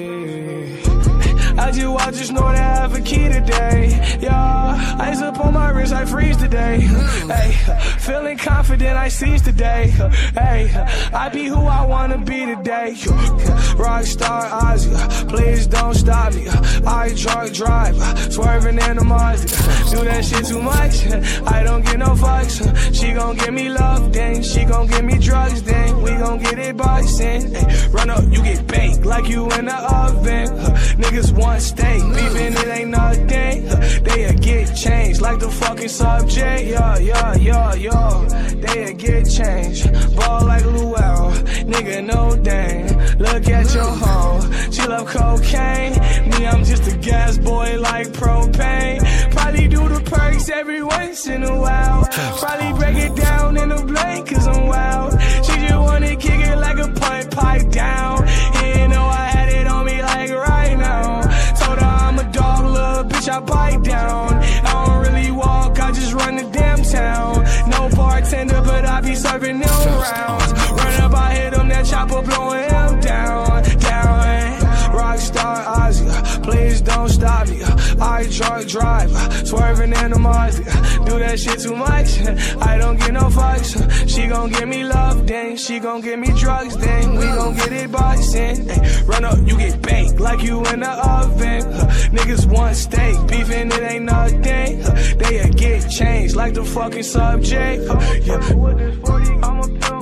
I 1.78 2.10
just, 2.12 2.32
know 2.32 2.42
that 2.42 2.56
I 2.56 2.82
have 2.82 2.96
a 2.96 3.02
key 3.02 3.28
today. 3.28 4.18
Yeah, 4.22 4.96
ice 4.98 5.22
up 5.22 5.40
on 5.42 5.54
my 5.54 5.72
wrist, 5.72 5.92
I 5.92 6.06
freeze 6.06 6.38
today. 6.38 6.80
Hey, 6.80 7.52
feeling 8.00 8.38
confident, 8.38 8.96
I 8.96 9.10
seize 9.10 9.42
today. 9.42 9.88
Hey, 10.34 10.72
I 11.14 11.28
be 11.28 11.46
who 11.46 11.66
I 11.66 11.86
wanna 11.86 12.18
be 12.20 12.46
today. 12.46 12.94
Rockstar 13.76 14.50
Ozzy, 14.52 15.28
please 15.28 15.68
don't 15.68 15.94
stop 15.96 16.34
me. 16.34 16.48
I 16.88 17.14
drunk 17.14 17.54
drive, 17.54 17.96
swerving 18.32 18.80
in 18.80 18.96
the 18.96 19.04
Mazda. 19.04 19.48
Do 19.92 20.06
that 20.06 20.24
shit 20.24 20.46
too 20.46 20.62
much, 20.62 21.06
I 21.46 21.62
don't 21.64 21.84
get 21.84 22.00
no 22.00 22.16
fucks. 22.16 22.96
She 22.96 23.12
gon' 23.12 23.36
give 23.36 23.54
me 23.54 23.70
love, 23.70 24.14
then 24.14 24.42
she 24.42 24.64
gon' 24.64 24.88
give 24.88 25.04
me 25.04 25.18
drugs, 25.18 25.62
then 25.64 26.02
we 26.02 26.12
gon' 26.12 26.40
get 26.40 26.58
it 26.58 26.78
boxing. 26.78 27.54
Hey, 27.54 27.88
run 27.90 28.10
up, 28.10 28.24
you 28.32 28.42
get 28.42 28.66
baked 28.66 29.04
like 29.04 29.28
you 29.28 29.50
in 29.52 29.66
the 29.66 29.76
oven. 29.76 30.48
Niggas 31.02 31.34
want 31.34 31.65
steak, 31.66 32.02
beefing 32.16 32.54
it 32.62 32.68
ain't 32.78 32.90
nothing. 32.90 33.58
They 34.06 34.34
get 34.36 34.76
changed 34.76 35.22
like 35.22 35.40
the 35.40 35.50
fucking 35.50 35.90
subject. 35.90 36.64
Yeah, 36.74 36.98
yeah, 37.00 37.36
yeah, 37.36 37.74
yeah. 37.74 38.14
They 38.64 38.94
get 38.94 39.24
changed. 39.30 39.84
Ball 40.16 40.46
like 40.46 40.66
Luau, 40.66 41.32
nigga, 41.72 41.98
no 42.06 42.36
dang. 42.50 42.86
Look 43.18 43.50
at 43.50 43.74
your 43.74 43.92
hoe, 44.02 44.42
she 44.72 44.84
love 44.88 45.08
cocaine. 45.08 45.94
Me, 46.30 46.46
I'm 46.52 46.64
just 46.64 46.86
a 46.94 46.98
gas 46.98 47.38
boy 47.38 47.78
like 47.80 48.08
propane. 48.20 49.00
Probably 49.32 49.68
do 49.68 49.82
the 49.90 50.02
perks 50.12 50.50
every 50.50 50.84
once 50.84 51.28
in 51.28 51.44
a 51.44 51.56
while. 51.66 52.08
Probably 52.40 52.72
break 52.80 52.98
it 52.98 53.16
down 53.16 53.58
in 53.58 53.72
a 53.72 53.82
blank, 53.86 54.30
cause 54.30 54.48
I'm 54.48 54.68
wild. 54.68 55.22
She 55.46 55.54
just 55.66 55.80
wanna 55.88 56.16
kick 56.16 56.40
it 56.52 56.58
like 56.58 56.78
a 56.78 56.90
punt 57.00 57.32
pipe 57.32 57.70
down. 57.72 58.15
I 63.36 63.40
bite 63.42 63.84
down. 63.84 64.34
I 64.34 64.86
don't 64.86 65.02
really 65.06 65.30
walk, 65.30 65.78
I 65.78 65.92
just 65.92 66.14
run 66.14 66.38
the 66.38 66.44
damn 66.54 66.82
town. 66.82 67.44
No 67.70 67.90
bartender, 67.90 68.62
but 68.62 68.86
I 68.86 69.02
be 69.02 69.14
serving 69.14 69.60
them 69.60 69.88
rounds. 70.00 70.54
Run 70.72 71.02
up, 71.02 71.14
I 71.14 71.34
hit 71.34 71.54
him, 71.54 71.68
that 71.68 71.86
chopper 71.86 72.22
blowing 72.22 72.64
him 72.64 73.02
down, 73.02 73.64
down. 73.80 74.62
Rockstar 74.96 75.66
Ozzy, 75.66 76.44
please 76.44 76.80
don't 76.80 77.10
stop 77.10 77.50
me. 77.50 77.55
I 78.02 78.28
drunk 78.30 78.68
drive, 78.68 79.12
swerving 79.48 79.94
in 79.94 80.12
the 80.12 80.20
Mazda. 80.20 80.64
Do 81.06 81.20
that 81.20 81.40
shit 81.40 81.60
too 81.60 81.76
much, 81.76 82.20
I 82.62 82.78
don't 82.78 82.98
get 82.98 83.14
no 83.14 83.30
fucks. 83.30 84.10
She 84.10 84.28
gon' 84.28 84.50
give 84.52 84.68
me 84.68 84.84
love, 84.84 85.28
then 85.28 85.58
she 85.58 85.80
gon' 85.80 86.02
give 86.02 86.20
me 86.20 86.32
drugs, 86.40 86.76
then 86.78 87.16
we 87.16 87.26
gon' 87.26 87.56
get 87.56 87.72
it 87.72 87.92
boxing. 87.92 88.68
Run 89.06 89.26
up, 89.26 89.38
you 89.46 89.58
get 89.58 89.82
baked 89.82 90.20
like 90.20 90.42
you 90.42 90.64
in 90.66 90.80
the 90.82 90.92
oven. 90.92 91.62
Niggas 92.16 92.46
want 92.48 92.76
steak, 92.76 93.16
beefing 93.28 93.72
it 93.72 93.92
ain't 93.92 94.06
nothing. 94.06 94.82
They 95.18 95.50
get 95.56 95.90
changed 95.90 96.36
like 96.36 96.54
the 96.54 96.64
fucking 96.64 97.04
subject. 97.04 97.84
Yeah. 98.26 99.95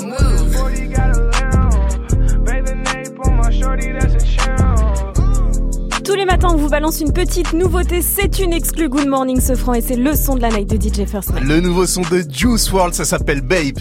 Tous 6.03 6.15
les 6.15 6.25
matins, 6.25 6.49
on 6.51 6.57
vous 6.57 6.69
balance 6.69 6.99
une 6.99 7.13
petite 7.13 7.53
nouveauté. 7.53 8.01
C'est 8.01 8.39
une 8.39 8.51
exclue 8.51 8.89
Good 8.89 9.07
Morning 9.07 9.39
Sofran 9.39 9.75
et 9.75 9.81
c'est 9.81 9.95
le 9.95 10.15
son 10.15 10.35
de 10.35 10.41
la 10.41 10.49
night 10.49 10.69
de 10.69 10.75
DJ 10.75 11.07
First 11.07 11.31
Mike. 11.31 11.45
Le 11.45 11.61
nouveau 11.61 11.85
son 11.85 12.01
de 12.01 12.25
Juice 12.29 12.69
WRLD, 12.69 12.93
ça 12.93 13.05
s'appelle 13.05 13.39
Babe. 13.39 13.77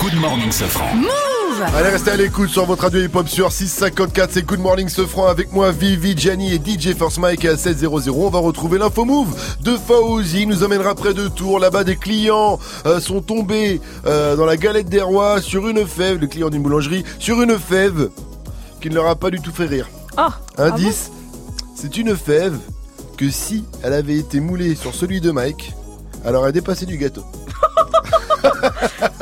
Good 0.00 0.14
morning, 0.20 0.50
Sofran. 0.50 0.96
Move 0.96 1.62
Allez, 1.76 1.90
restez 1.90 2.10
à 2.10 2.16
l'écoute 2.16 2.48
sur 2.48 2.64
votre 2.66 2.82
radio 2.82 3.00
hip-hop 3.04 3.28
sur 3.28 3.52
654. 3.52 4.30
C'est 4.32 4.42
Good 4.42 4.58
Morning 4.58 4.88
Sofran 4.88 5.26
avec 5.26 5.52
moi, 5.52 5.70
Vivi, 5.70 6.16
Gianni 6.16 6.52
et 6.54 6.58
DJ 6.58 6.94
First 6.96 7.18
Mike 7.18 7.44
à 7.44 7.54
16.00. 7.54 8.10
On 8.10 8.30
va 8.30 8.40
retrouver 8.40 8.78
l'info 8.78 9.04
move 9.04 9.28
de 9.62 9.76
Fauzi. 9.76 10.42
Il 10.42 10.48
nous 10.48 10.64
amènera 10.64 10.96
près 10.96 11.14
de 11.14 11.28
Tours. 11.28 11.60
Là-bas, 11.60 11.84
des 11.84 11.96
clients 11.96 12.58
euh, 12.86 12.98
sont 12.98 13.20
tombés 13.20 13.80
euh, 14.06 14.34
dans 14.34 14.46
la 14.46 14.56
galette 14.56 14.88
des 14.88 15.02
rois 15.02 15.40
sur 15.40 15.68
une 15.68 15.86
fève. 15.86 16.18
Les 16.18 16.28
clients 16.28 16.50
d'une 16.50 16.62
boulangerie 16.62 17.04
sur 17.20 17.40
une 17.42 17.58
fève 17.58 18.08
qui 18.80 18.90
ne 18.90 18.96
leur 18.96 19.06
a 19.06 19.14
pas 19.14 19.30
du 19.30 19.40
tout 19.40 19.52
fait 19.52 19.66
rire. 19.66 19.88
Ah, 20.16 20.32
Indice, 20.56 21.12
c'est 21.80 21.96
une 21.96 22.16
fève 22.16 22.56
que 23.16 23.30
si 23.30 23.64
elle 23.82 23.92
avait 23.92 24.16
été 24.16 24.40
moulée 24.40 24.74
sur 24.74 24.94
celui 24.94 25.20
de 25.20 25.30
Mike, 25.30 25.72
elle 26.24 26.34
aurait 26.36 26.52
dépassé 26.52 26.86
du 26.86 26.96
gâteau. 26.96 27.24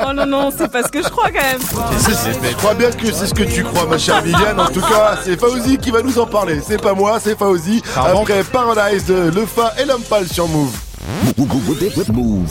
Oh 0.09 0.13
non, 0.15 0.27
non, 0.27 0.51
c'est 0.57 0.71
pas 0.71 0.83
ce 0.83 0.89
que 0.89 1.03
je 1.03 1.09
crois 1.09 1.31
quand 1.31 1.43
même. 1.43 1.61
C'est- 2.01 2.15
c'est- 2.15 2.51
Je 2.51 2.57
crois 2.57 2.75
bien 2.75 2.91
que 2.91 3.11
c'est 3.13 3.27
ce 3.27 3.35
que 3.35 3.43
tu 3.43 3.65
crois, 3.65 3.87
ma 3.87 3.99
chère 3.99 4.23
Viviane. 4.23 4.59
En 4.61 4.69
tout 4.69 4.81
cas, 4.81 5.19
c'est 5.25 5.39
Fauzi 5.39 5.79
qui 5.79 5.91
va 5.91 6.03
nous 6.03 6.19
en 6.19 6.27
parler. 6.27 6.61
C'est 6.67 6.81
pas 6.81 6.95
moi, 6.95 7.19
c'est 7.23 7.37
Fauzi. 7.37 7.83
Après 8.23 8.43
Paradise 8.45 9.05
de 9.07 9.31
Lefa 9.35 9.73
et 9.81 9.85
l'homme 9.85 10.03
pâle 10.03 10.29
sur 10.29 10.47
Move. 10.49 10.75
Move. 12.13 12.51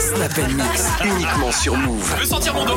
Snap 0.00 0.38
and 0.38 0.52
Mix, 0.54 0.84
uniquement 1.04 1.50
sur 1.52 1.76
Move. 1.76 2.04
Je 2.16 2.20
veux 2.20 2.26
sentir 2.26 2.54
mon 2.54 2.64
dos 2.64 2.76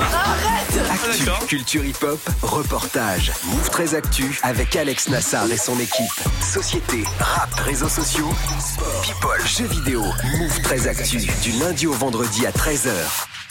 Actu, 0.91 1.47
culture 1.47 1.84
hip-hop, 1.84 2.20
reportage. 2.41 3.32
Move 3.45 3.70
très 3.70 3.93
Actu 3.95 4.39
avec 4.43 4.76
Alex 4.76 5.09
Nassar 5.09 5.51
et 5.51 5.57
son 5.57 5.78
équipe. 5.80 6.11
Société, 6.41 7.03
rap, 7.20 7.53
réseaux 7.65 7.89
sociaux, 7.89 8.30
sport, 8.59 9.01
people, 9.01 9.45
jeux 9.47 9.65
vidéo. 9.67 10.01
Move 10.38 10.61
très 10.61 10.88
Actu, 10.88 11.17
du 11.17 11.51
lundi 11.59 11.88
au 11.88 11.93
vendredi 11.93 12.45
à 12.45 12.51
13h. 12.51 12.91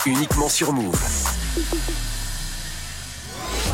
Uniquement 0.06 0.48
sur 0.48 0.72
Move. 0.72 0.98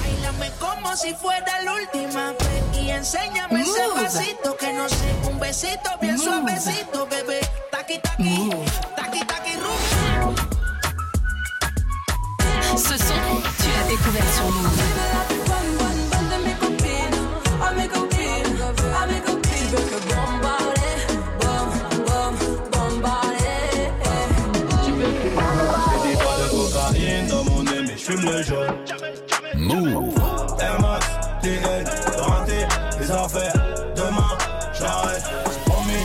Bailame 0.03 0.51
como 0.59 0.95
si 0.97 1.15
fuera 1.15 1.63
la 1.65 1.73
última 1.75 2.33
vez 2.33 2.83
y 2.83 2.91
enséñame 2.91 3.61
ese 3.63 3.71
Move. 3.71 4.03
pasito 4.03 4.57
que 4.57 4.73
no 4.73 4.89
sé, 4.89 5.31
un 5.31 5.39
besito 5.39 5.91
bien 6.01 6.17
Move. 6.17 6.25
suavecito, 6.25 7.07
bebé. 7.07 7.41
Taqui 7.71 8.01
taqui, 8.01 8.51
taqui 8.97 9.27
taqui 9.27 9.54
Ce 12.77 12.99
son, 12.99 13.15
tu 13.63 13.69
l'as 13.71 13.89
découvert 13.89 14.35
sur 14.35 14.47
Move. 14.47 14.69
J'fume 27.97 28.31
le 28.31 28.43
jaune. 28.43 28.75
Move. 29.57 30.15
Air 30.61 30.79
Max, 30.81 31.07
TN, 31.41 31.85
raté, 32.19 32.67
les 33.01 33.11
affaires. 33.11 33.55
Demain, 33.97 34.37
j'arrête. 34.79 35.25
Promis. 35.65 36.05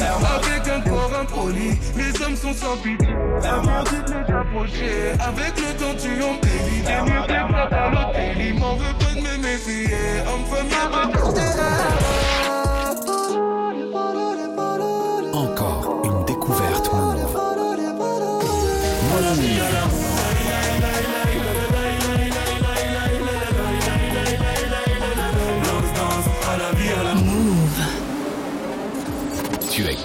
Air 0.00 0.18
Max. 0.20 0.46
Avec 0.48 0.68
un 0.68 0.80
corps 0.80 1.12
impoli, 1.20 1.78
les 1.96 2.22
hommes 2.22 2.36
sont 2.36 2.52
sans 2.52 2.76
pitié. 2.78 3.05
De 3.46 5.22
avec 5.22 5.54
le 5.56 5.70
temps 5.78 5.94
tu 5.96 6.16
l'hôtel, 6.16 6.50
il 8.40 8.54
m'en 8.58 8.74
veut 8.74 8.94
pas 8.98 9.14
de 9.14 9.20
me 9.20 9.36
méfier. 9.40 9.94
Homme, 10.26 10.44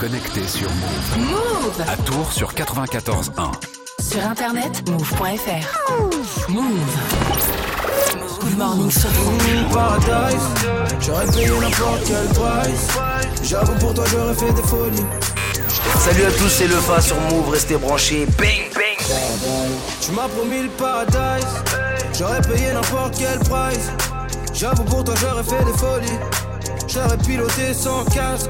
connecté 0.02 0.48
sur 0.48 0.68
Move. 0.68 1.30
Move 1.30 1.82
À 1.88 1.96
Tours 1.96 2.34
sur 2.34 2.54
94.1. 2.54 3.30
Sur 4.02 4.26
internet, 4.26 4.90
move.fr. 4.90 6.50
Move. 6.50 6.98
Good 8.42 8.58
morning 8.58 8.90
sur 8.90 9.10
Paradise, 9.72 10.42
j'aurais 11.02 11.28
payé 11.28 11.50
n'importe 11.50 12.02
quel 12.08 12.28
price. 12.30 12.88
J'avoue 13.44 13.76
pour 13.76 13.94
toi 13.94 14.04
j'aurais 14.08 14.34
fait 14.34 14.52
des 14.54 14.64
folies. 14.64 15.06
Salut 16.00 16.24
à 16.24 16.32
tous, 16.32 16.50
c'est 16.50 16.68
le 16.68 16.78
Fa 16.78 17.00
sur 17.00 17.20
Move, 17.30 17.52
restez 17.52 17.78
branchés. 17.78 18.26
Bang, 18.40 18.74
bang. 18.74 19.70
Tu 20.02 20.12
m'as 20.14 20.28
promis 20.30 20.64
le 20.64 20.70
paradise, 20.70 21.48
j'aurais 22.18 22.42
payé 22.42 22.74
n'importe 22.74 23.14
quel 23.20 23.38
price. 23.48 23.92
J'avoue 24.52 24.84
pour 24.84 25.04
toi 25.04 25.14
j'aurais 25.22 25.44
fait 25.44 25.64
des 25.64 25.78
folies. 25.78 26.20
J'aurais 26.88 27.18
piloté 27.18 27.76
sans 27.76 28.04
casque. 28.06 28.50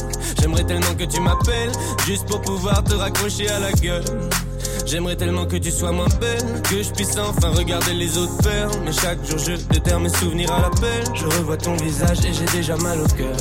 J'aimerais 0.39 0.63
tellement 0.63 0.93
que 0.97 1.03
tu 1.03 1.19
m'appelles, 1.21 1.71
juste 2.05 2.27
pour 2.27 2.41
pouvoir 2.41 2.83
te 2.83 2.93
raccrocher 2.93 3.49
à 3.49 3.59
la 3.59 3.71
gueule. 3.73 4.03
J'aimerais 4.85 5.15
tellement 5.15 5.45
que 5.45 5.57
tu 5.57 5.71
sois 5.71 5.91
moins 5.91 6.09
belle, 6.19 6.61
que 6.63 6.81
je 6.83 6.91
puisse 6.91 7.17
enfin 7.17 7.49
regarder 7.49 7.93
les 7.93 8.17
autres 8.17 8.41
faire. 8.43 8.69
Mais 8.83 8.91
chaque 8.91 9.23
jour 9.25 9.37
je 9.37 9.53
déterre 9.73 9.99
mes 9.99 10.09
souvenirs 10.09 10.51
à 10.51 10.61
l'appel. 10.61 11.03
Je 11.13 11.25
revois 11.25 11.57
ton 11.57 11.75
visage 11.75 12.25
et 12.25 12.33
j'ai 12.33 12.57
déjà 12.57 12.75
mal 12.77 12.99
au 12.99 13.07
cœur. 13.07 13.37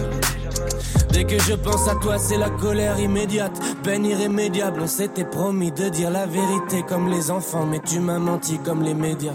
Dès 1.12 1.24
que 1.24 1.38
je 1.40 1.54
pense 1.54 1.88
à 1.88 1.96
toi, 1.96 2.18
c'est 2.18 2.38
la 2.38 2.50
colère 2.50 3.00
immédiate, 3.00 3.58
peine 3.82 4.04
irrémédiable. 4.04 4.80
On 4.82 4.86
s'était 4.86 5.24
promis 5.24 5.72
de 5.72 5.88
dire 5.88 6.10
la 6.10 6.26
vérité 6.26 6.84
comme 6.88 7.08
les 7.10 7.30
enfants, 7.30 7.66
mais 7.66 7.80
tu 7.80 7.98
m'as 7.98 8.18
menti 8.18 8.58
comme 8.58 8.82
les 8.82 8.94
médias. 8.94 9.34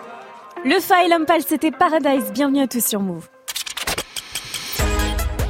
Le 0.63 0.79
Fa 0.79 1.03
et 1.03 1.41
c'était 1.47 1.71
Paradise. 1.71 2.31
Bienvenue 2.31 2.61
à 2.61 2.67
tous 2.67 2.85
sur 2.85 3.01
Move. 3.01 3.27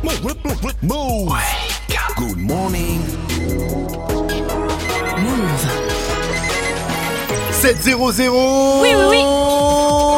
Move. 0.04 0.22
Move. 0.82 1.38
Good 2.16 2.38
morning. 2.38 3.02
Move. 5.18 5.68
7-0-0. 7.52 8.82
Oui, 8.82 8.90
oui, 8.96 9.06
oui. 9.10 10.11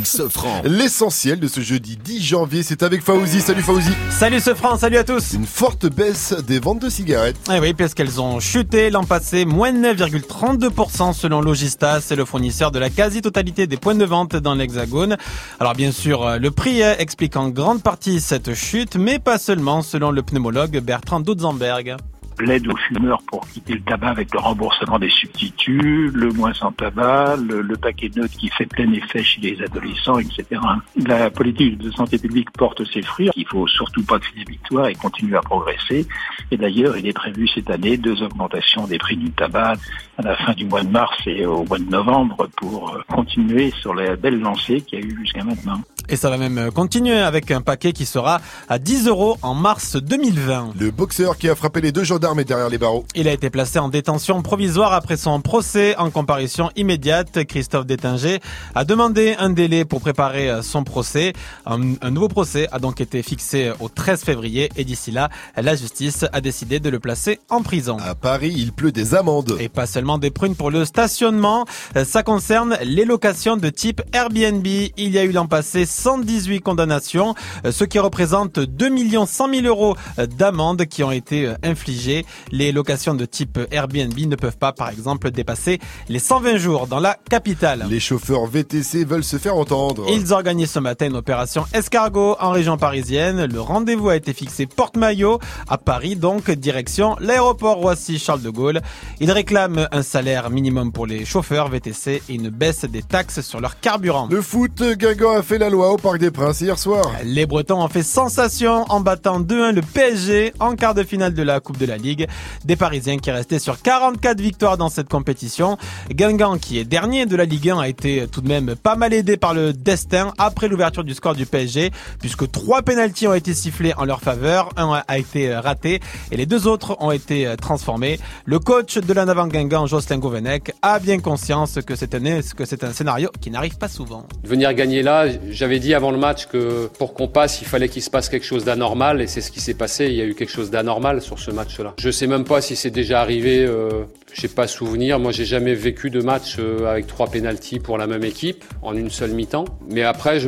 Morning, 0.00 0.04
Sofran. 0.04 0.62
L'essentiel 0.64 1.40
de 1.40 1.48
ce 1.48 1.60
jeudi 1.60 1.96
10 1.96 2.22
janvier, 2.22 2.62
c'est 2.62 2.82
avec 2.82 3.02
Fauzi. 3.02 3.40
Salut 3.40 3.62
Fauzi. 3.62 3.90
Salut 4.10 4.40
ce 4.40 4.54
franc, 4.54 4.76
salut 4.76 4.96
à 4.96 5.04
tous. 5.04 5.32
Une 5.34 5.46
forte 5.46 5.86
baisse 5.86 6.34
des 6.46 6.58
ventes 6.58 6.80
de 6.80 6.88
cigarettes. 6.88 7.36
Eh 7.52 7.58
oui, 7.60 7.74
puisqu'elles 7.74 8.20
ont 8.20 8.40
chuté 8.40 8.90
l'an 8.90 9.04
passé, 9.04 9.44
moins 9.44 9.72
9,32% 9.72 11.12
selon 11.12 11.40
Logista, 11.40 12.00
c'est 12.00 12.16
le 12.16 12.24
fournisseur 12.24 12.70
de 12.70 12.78
la 12.78 12.90
quasi-totalité 12.90 13.66
des 13.66 13.76
points 13.76 13.94
de 13.94 14.04
vente 14.04 14.36
dans 14.36 14.54
l'Hexagone. 14.54 15.16
Alors 15.58 15.74
bien 15.74 15.92
sûr, 15.92 16.38
le 16.38 16.50
prix 16.50 16.80
explique 16.80 17.36
en 17.36 17.48
grande 17.48 17.82
partie 17.82 18.20
cette 18.20 18.54
chute, 18.54 18.96
mais 18.96 19.18
pas 19.18 19.38
seulement 19.38 19.82
selon 19.82 20.10
le 20.10 20.22
pneumologue 20.22 20.78
Bertrand 20.80 21.20
Dutzenberg. 21.20 21.96
L'aide 22.40 22.66
aux 22.68 22.76
fumeurs 22.76 23.22
pour 23.26 23.46
quitter 23.48 23.74
le 23.74 23.80
tabac 23.80 24.10
avec 24.10 24.32
le 24.32 24.40
remboursement 24.40 24.98
des 24.98 25.10
substituts, 25.10 26.10
le 26.12 26.30
moins 26.30 26.52
sans 26.54 26.72
tabac, 26.72 27.36
le, 27.36 27.62
le 27.62 27.76
paquet 27.76 28.10
neutre 28.16 28.36
qui 28.36 28.48
fait 28.48 28.66
plein 28.66 28.90
effet 28.92 29.22
chez 29.22 29.40
les 29.40 29.62
adolescents, 29.62 30.18
etc. 30.18 30.60
La 31.06 31.30
politique 31.30 31.78
de 31.78 31.90
santé 31.90 32.18
publique 32.18 32.50
porte 32.52 32.84
ses 32.92 33.02
fruits. 33.02 33.30
Il 33.36 33.46
faut 33.46 33.66
surtout 33.66 34.02
pas 34.04 34.18
crier 34.18 34.44
victoire 34.48 34.88
et 34.88 34.94
continuer 34.94 35.36
à 35.36 35.40
progresser. 35.40 36.06
Et 36.50 36.56
d'ailleurs, 36.56 36.96
il 36.96 37.06
est 37.06 37.12
prévu 37.12 37.48
cette 37.48 37.70
année 37.70 37.96
deux 37.96 38.22
augmentations 38.22 38.86
des 38.86 38.98
prix 38.98 39.16
du 39.16 39.30
tabac 39.30 39.74
à 40.18 40.22
la 40.22 40.36
fin 40.36 40.52
du 40.52 40.66
mois 40.66 40.82
de 40.82 40.90
mars 40.90 41.16
et 41.26 41.46
au 41.46 41.64
mois 41.64 41.78
de 41.78 41.90
novembre 41.90 42.48
pour 42.56 42.94
euh, 42.94 43.02
continuer 43.08 43.70
sur 43.80 43.94
la 43.94 44.16
belle 44.16 44.40
lancée 44.40 44.80
qu'il 44.80 45.00
y 45.00 45.02
a 45.02 45.04
eu 45.06 45.16
jusqu'à 45.20 45.44
maintenant. 45.44 45.80
Et 46.08 46.16
ça 46.16 46.30
va 46.30 46.38
même 46.38 46.70
continuer 46.72 47.18
avec 47.18 47.50
un 47.50 47.60
paquet 47.60 47.92
qui 47.92 48.06
sera 48.06 48.40
à 48.68 48.78
10 48.78 49.06
euros 49.06 49.38
en 49.42 49.54
mars 49.54 49.96
2020. 49.96 50.74
Le 50.78 50.90
boxeur 50.90 51.36
qui 51.36 51.48
a 51.48 51.54
frappé 51.54 51.80
les 51.80 51.92
deux 51.92 52.04
gendarmes 52.04 52.40
est 52.40 52.44
derrière 52.44 52.68
les 52.68 52.78
barreaux. 52.78 53.04
Il 53.14 53.28
a 53.28 53.32
été 53.32 53.50
placé 53.50 53.78
en 53.78 53.88
détention 53.88 54.42
provisoire 54.42 54.92
après 54.92 55.16
son 55.16 55.40
procès 55.40 55.96
en 55.96 56.10
comparution 56.10 56.70
immédiate. 56.76 57.44
Christophe 57.44 57.86
Détinger 57.86 58.40
a 58.74 58.84
demandé 58.84 59.36
un 59.38 59.50
délai 59.50 59.84
pour 59.84 60.00
préparer 60.00 60.62
son 60.62 60.84
procès. 60.84 61.32
Un, 61.66 61.94
un 62.00 62.10
nouveau 62.10 62.28
procès 62.28 62.68
a 62.72 62.78
donc 62.78 63.00
été 63.00 63.22
fixé 63.22 63.72
au 63.80 63.88
13 63.88 64.22
février 64.22 64.70
et 64.76 64.84
d'ici 64.84 65.10
là, 65.10 65.28
la 65.56 65.74
justice 65.76 66.24
a 66.32 66.40
décidé 66.40 66.80
de 66.80 66.88
le 66.90 67.00
placer 67.00 67.40
en 67.48 67.62
prison. 67.62 67.96
À 68.00 68.14
Paris, 68.14 68.52
il 68.56 68.72
pleut 68.72 68.92
des 68.92 69.14
amendes. 69.14 69.56
Et 69.60 69.68
pas 69.68 69.86
seulement 69.86 70.18
des 70.18 70.30
prunes 70.30 70.54
pour 70.54 70.70
le 70.70 70.84
stationnement, 70.84 71.66
ça 72.04 72.22
concerne 72.22 72.76
les 72.82 73.04
locations 73.04 73.56
de 73.56 73.68
type 73.68 74.02
Airbnb. 74.12 74.66
Il 74.66 75.10
y 75.12 75.18
a 75.18 75.24
eu 75.24 75.32
l'an 75.32 75.46
passé 75.46 75.86
118 75.90 76.60
condamnations, 76.60 77.34
ce 77.68 77.84
qui 77.84 77.98
représente 77.98 78.58
2 78.58 78.90
100 79.26 79.54
000 79.54 79.66
euros 79.66 79.96
d'amendes 80.38 80.86
qui 80.86 81.02
ont 81.02 81.10
été 81.10 81.52
infligées. 81.62 82.24
Les 82.50 82.72
locations 82.72 83.14
de 83.14 83.24
type 83.24 83.58
Airbnb 83.70 84.18
ne 84.18 84.36
peuvent 84.36 84.58
pas, 84.58 84.72
par 84.72 84.90
exemple, 84.90 85.30
dépasser 85.30 85.78
les 86.08 86.18
120 86.18 86.56
jours 86.56 86.86
dans 86.86 87.00
la 87.00 87.16
capitale. 87.28 87.86
Les 87.88 88.00
chauffeurs 88.00 88.46
VTC 88.46 89.04
veulent 89.04 89.24
se 89.24 89.36
faire 89.38 89.56
entendre. 89.56 90.06
Ils 90.10 90.32
organisent 90.32 90.72
ce 90.72 90.78
matin 90.78 91.06
une 91.06 91.16
opération 91.16 91.64
escargot 91.72 92.36
en 92.40 92.50
région 92.50 92.76
parisienne. 92.76 93.44
Le 93.44 93.60
rendez-vous 93.60 94.08
a 94.08 94.16
été 94.16 94.32
fixé 94.32 94.66
porte-maillot 94.66 95.38
à 95.68 95.78
Paris, 95.78 96.16
donc 96.16 96.50
direction 96.50 97.16
l'aéroport 97.20 97.76
Roissy-Charles 97.76 98.42
de 98.42 98.50
Gaulle. 98.50 98.80
Ils 99.20 99.30
réclament 99.30 99.88
un 99.92 100.02
salaire 100.02 100.50
minimum 100.50 100.92
pour 100.92 101.06
les 101.06 101.24
chauffeurs 101.24 101.68
VTC 101.68 102.22
et 102.28 102.34
une 102.34 102.48
baisse 102.48 102.84
des 102.84 103.02
taxes 103.02 103.40
sur 103.40 103.60
leur 103.60 103.80
carburant. 103.80 104.28
Le 104.30 104.42
foot, 104.42 104.82
Guingamp 104.82 105.36
a 105.36 105.42
fait 105.42 105.58
la 105.58 105.70
loi 105.70 105.79
au 105.88 105.96
Parc 105.96 106.18
des 106.18 106.30
Princes 106.30 106.60
hier 106.60 106.78
soir. 106.78 107.10
Les 107.24 107.46
Bretons 107.46 107.82
ont 107.82 107.88
fait 107.88 108.02
sensation 108.02 108.84
en 108.88 109.00
battant 109.00 109.40
2-1 109.40 109.72
le 109.72 109.80
PSG 109.80 110.52
en 110.60 110.74
quart 110.74 110.94
de 110.94 111.02
finale 111.02 111.32
de 111.32 111.42
la 111.42 111.60
Coupe 111.60 111.78
de 111.78 111.86
la 111.86 111.96
Ligue. 111.96 112.26
Des 112.64 112.76
Parisiens 112.76 113.18
qui 113.18 113.30
restaient 113.30 113.58
sur 113.58 113.80
44 113.80 114.40
victoires 114.40 114.76
dans 114.76 114.88
cette 114.88 115.08
compétition. 115.08 115.78
Guingamp, 116.10 116.58
qui 116.58 116.78
est 116.78 116.84
dernier 116.84 117.24
de 117.26 117.34
la 117.36 117.44
Ligue 117.44 117.70
1, 117.70 117.78
a 117.78 117.88
été 117.88 118.26
tout 118.30 118.40
de 118.40 118.48
même 118.48 118.74
pas 118.74 118.96
mal 118.96 119.14
aidé 119.14 119.36
par 119.36 119.54
le 119.54 119.72
destin 119.72 120.32
après 120.38 120.68
l'ouverture 120.68 121.04
du 121.04 121.14
score 121.14 121.34
du 121.34 121.46
PSG, 121.46 121.90
puisque 122.20 122.50
trois 122.50 122.82
pénaltys 122.82 123.26
ont 123.28 123.34
été 123.34 123.54
sifflés 123.54 123.94
en 123.96 124.04
leur 124.04 124.20
faveur. 124.20 124.70
Un 124.76 125.02
a 125.06 125.18
été 125.18 125.54
raté 125.54 126.00
et 126.30 126.36
les 126.36 126.46
deux 126.46 126.66
autres 126.66 126.96
ont 127.00 127.10
été 127.10 127.54
transformés. 127.60 128.18
Le 128.44 128.58
coach 128.58 128.98
de 128.98 129.12
la 129.12 129.24
Navan 129.24 129.46
Guingamp, 129.46 129.86
Jocelyn 129.86 130.18
Gouvenec, 130.18 130.72
a 130.82 130.98
bien 130.98 131.20
conscience 131.20 131.78
que 131.86 131.96
c'est 131.96 132.14
un, 132.14 132.40
que 132.56 132.64
c'est 132.64 132.84
un 132.84 132.92
scénario 132.92 133.30
qui 133.40 133.50
n'arrive 133.50 133.78
pas 133.78 133.88
souvent. 133.88 134.26
Venir 134.44 134.74
gagner 134.74 135.02
là, 135.02 135.26
j'avais 135.48 135.69
dit 135.78 135.94
avant 135.94 136.10
le 136.10 136.18
match 136.18 136.46
que 136.46 136.88
pour 136.98 137.14
qu'on 137.14 137.28
passe, 137.28 137.60
il 137.60 137.66
fallait 137.66 137.88
qu'il 137.88 138.02
se 138.02 138.10
passe 138.10 138.28
quelque 138.28 138.46
chose 138.46 138.64
d'anormal 138.64 139.20
et 139.20 139.26
c'est 139.26 139.40
ce 139.40 139.50
qui 139.50 139.60
s'est 139.60 139.74
passé. 139.74 140.06
Il 140.06 140.14
y 140.14 140.20
a 140.20 140.24
eu 140.24 140.34
quelque 140.34 140.52
chose 140.52 140.70
d'anormal 140.70 141.22
sur 141.22 141.38
ce 141.38 141.50
match-là. 141.50 141.94
Je 141.98 142.10
sais 142.10 142.26
même 142.26 142.44
pas 142.44 142.60
si 142.60 142.76
c'est 142.76 142.90
déjà 142.90 143.20
arrivé. 143.20 143.64
Euh, 143.64 144.04
j'ai 144.32 144.48
pas 144.48 144.66
souvenir. 144.66 145.18
Moi, 145.18 145.32
j'ai 145.32 145.44
jamais 145.44 145.74
vécu 145.74 146.10
de 146.10 146.20
match 146.20 146.56
euh, 146.58 146.90
avec 146.90 147.06
trois 147.06 147.28
pénalties 147.28 147.78
pour 147.78 147.98
la 147.98 148.06
même 148.06 148.24
équipe 148.24 148.64
en 148.82 148.94
une 148.94 149.10
seule 149.10 149.32
mi-temps. 149.32 149.64
Mais 149.88 150.02
après, 150.02 150.40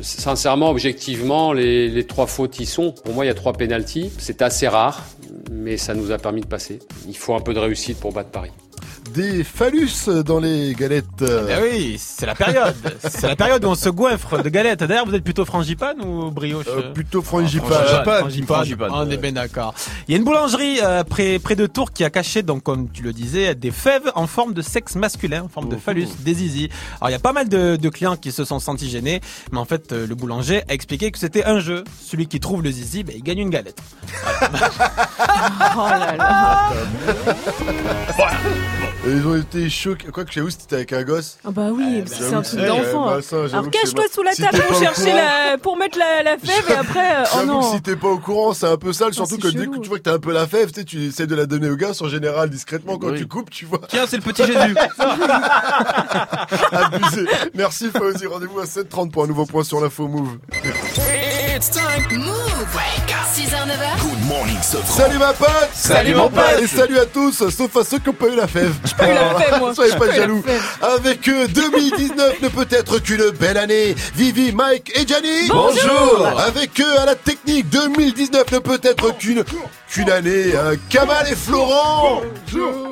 sincèrement, 0.00 0.70
objectivement, 0.70 1.52
les, 1.52 1.88
les 1.88 2.04
trois 2.04 2.26
fautes 2.26 2.58
y 2.60 2.66
sont. 2.66 2.92
Pour 3.04 3.14
moi, 3.14 3.24
il 3.24 3.28
y 3.28 3.30
a 3.30 3.34
trois 3.34 3.52
pénalties. 3.52 4.10
C'est 4.18 4.42
assez 4.42 4.68
rare, 4.68 5.04
mais 5.50 5.76
ça 5.76 5.94
nous 5.94 6.10
a 6.10 6.18
permis 6.18 6.40
de 6.40 6.46
passer. 6.46 6.78
Il 7.06 7.16
faut 7.16 7.34
un 7.34 7.40
peu 7.40 7.54
de 7.54 7.58
réussite 7.58 7.98
pour 7.98 8.12
battre 8.12 8.30
Paris 8.30 8.52
des 9.12 9.44
phallus 9.44 10.08
dans 10.24 10.38
les 10.38 10.74
galettes. 10.74 11.06
Eh 11.22 11.62
oui, 11.62 11.96
c'est 11.98 12.26
la 12.26 12.34
période. 12.34 12.74
c'est 13.02 13.26
la 13.26 13.36
période 13.36 13.64
où 13.64 13.68
on 13.68 13.74
se 13.74 13.88
goinfre 13.88 14.42
de 14.42 14.48
galettes. 14.48 14.80
D'ailleurs, 14.80 15.06
vous 15.06 15.14
êtes 15.14 15.24
plutôt 15.24 15.44
frangipane 15.44 16.00
ou 16.02 16.30
brioche 16.30 16.66
euh, 16.68 16.92
Plutôt 16.92 17.22
frangipane. 17.22 17.68
Ah, 17.72 18.02
frangipane. 18.20 18.46
frangipane. 18.46 18.90
On 18.92 19.10
est 19.10 19.16
bien 19.16 19.32
d'accord. 19.32 19.74
Il 20.06 20.12
y 20.12 20.14
a 20.14 20.18
une 20.18 20.24
boulangerie 20.24 20.78
euh, 20.82 21.04
près, 21.04 21.38
près 21.38 21.56
de 21.56 21.66
Tours 21.66 21.92
qui 21.92 22.04
a 22.04 22.10
caché, 22.10 22.42
donc 22.42 22.62
comme 22.62 22.90
tu 22.90 23.02
le 23.02 23.12
disais, 23.12 23.54
des 23.54 23.70
fèves 23.70 24.10
en 24.14 24.26
forme 24.26 24.52
de 24.52 24.62
sexe 24.62 24.94
masculin, 24.94 25.44
en 25.44 25.48
forme 25.48 25.68
de 25.68 25.76
phallus, 25.76 26.08
des 26.20 26.34
zizi. 26.34 26.68
Alors 27.00 27.10
il 27.10 27.12
y 27.12 27.16
a 27.16 27.20
pas 27.20 27.32
mal 27.32 27.48
de, 27.48 27.76
de, 27.76 27.88
clients 27.88 28.16
qui 28.16 28.32
se 28.32 28.44
sont 28.44 28.60
sentis 28.60 28.88
gênés, 28.88 29.20
mais 29.52 29.58
en 29.58 29.64
fait 29.64 29.92
euh, 29.92 30.06
le 30.06 30.14
boulanger 30.14 30.62
a 30.68 30.74
expliqué 30.74 31.10
que 31.10 31.18
c'était 31.18 31.44
un 31.44 31.60
jeu. 31.60 31.84
Celui 32.00 32.26
qui 32.26 32.40
trouve 32.40 32.62
le 32.62 32.70
zizi, 32.70 33.04
ben, 33.04 33.14
il 33.16 33.22
gagne 33.22 33.38
une 33.38 33.50
galette. 33.50 33.80
Voilà. 34.50 34.70
oh 35.76 35.88
là 35.90 36.16
là. 36.16 36.70
voilà. 38.16 38.32
Ils 39.06 39.26
ont 39.26 39.36
été 39.36 39.70
choqués. 39.70 40.08
Quoi 40.08 40.24
que 40.24 40.32
j'avoue, 40.32 40.50
c'était 40.50 40.76
avec 40.76 40.92
un 40.92 41.02
gosse. 41.02 41.38
Ah 41.44 41.50
bah 41.50 41.68
oui, 41.72 42.02
c'est 42.06 42.34
un 42.34 42.42
truc 42.42 42.60
Eh, 42.62 42.66
d'enfant. 42.66 43.06
bah, 43.06 43.16
hein. 43.18 43.20
j'avoue 43.30 43.46
Alors 43.56 43.70
cache-toi 43.70 44.04
sous 44.12 44.22
la 44.22 44.34
table 44.34 44.58
pour 44.68 44.78
chercher 44.78 45.12
la, 45.14 45.56
pour 45.56 45.76
mettre 45.78 45.98
la, 45.98 46.22
la 46.22 46.36
fève 46.36 46.64
et 46.68 46.74
après, 46.74 47.16
euh, 47.16 47.22
oh 47.24 47.28
J'avoue 47.34 47.46
non. 47.46 47.60
que 47.60 47.66
si 47.76 47.80
t'es 47.82 47.96
pas 47.96 48.08
au 48.08 48.18
courant, 48.18 48.52
c'est 48.52 48.66
un 48.66 48.76
peu 48.76 48.92
sale, 48.92 49.14
surtout 49.14 49.36
c'est 49.36 49.40
que 49.40 49.48
dès 49.56 49.66
que 49.66 49.78
tu 49.78 49.88
vois 49.88 49.98
que 49.98 50.02
t'as 50.02 50.14
un 50.14 50.18
peu 50.18 50.32
la 50.32 50.46
fève, 50.46 50.68
tu 50.72 50.80
sais, 50.80 50.84
tu 50.84 51.02
essaies 51.06 51.26
de 51.26 51.34
la 51.34 51.46
donner 51.46 51.70
au 51.70 51.76
gosse 51.76 52.02
en 52.02 52.08
général 52.08 52.50
discrètement 52.50 52.98
quand 52.98 53.10
Oui. 53.10 53.18
tu 53.18 53.26
coupes, 53.26 53.50
tu 53.50 53.64
vois. 53.64 53.80
Tiens, 53.88 54.04
c'est 54.06 54.16
le 54.16 54.22
petit 54.22 54.44
Jésus. 54.44 54.74
Abusé. 56.72 57.26
Merci 57.54 57.90
Fauzi, 57.96 58.26
rendez-vous 58.26 58.60
à 58.60 58.64
7h30 58.64 59.10
pour 59.10 59.24
un 59.24 59.26
nouveau 59.26 59.46
point 59.46 59.64
sur 59.64 59.80
l'info 59.80 60.06
Move. 60.08 60.38
It's 61.56 61.70
time. 61.70 62.18
Move. 62.18 62.47
Wake 62.74 63.12
up. 63.12 63.26
6h, 63.34 63.66
9h. 63.66 64.00
Good 64.02 64.24
morning. 64.26 64.58
Salut 64.62 65.18
ma 65.18 65.32
pote 65.32 65.48
Salut, 65.72 66.14
mon 66.14 66.28
pote. 66.28 66.60
Et 66.60 66.66
salut 66.66 66.98
à 66.98 67.06
tous, 67.06 67.48
sauf 67.50 67.76
à 67.76 67.84
ceux 67.84 67.98
qui 67.98 68.08
ont 68.08 68.12
pas 68.12 68.26
eu 68.26 68.36
la 68.36 68.46
fève. 68.46 68.72
pas 68.96 69.08
eu 69.10 69.14
la 69.14 69.34
fève, 69.36 69.58
moi. 69.60 69.74
Soyez 69.74 69.92
J'ai 69.92 69.98
pas 69.98 70.10
jaloux. 70.12 70.42
Avec 70.82 71.28
eux, 71.28 71.46
2019 71.48 72.42
ne 72.42 72.48
peut 72.48 72.66
être 72.70 72.98
qu'une 72.98 73.30
belle 73.30 73.56
année. 73.56 73.94
Vivi, 74.14 74.52
Mike 74.52 74.92
et 74.98 75.06
Gianni. 75.06 75.48
Bonjour. 75.48 76.28
Avec 76.46 76.78
eux, 76.80 76.98
à 76.98 77.06
la 77.06 77.14
technique, 77.14 77.68
2019 77.70 78.50
ne 78.52 78.58
peut 78.58 78.80
être 78.82 79.16
qu'une 79.16 79.44
qu'une 79.90 80.10
année. 80.10 80.52
Euh, 80.54 80.76
Kamal 80.90 81.26
et 81.30 81.34
Florent. 81.36 82.20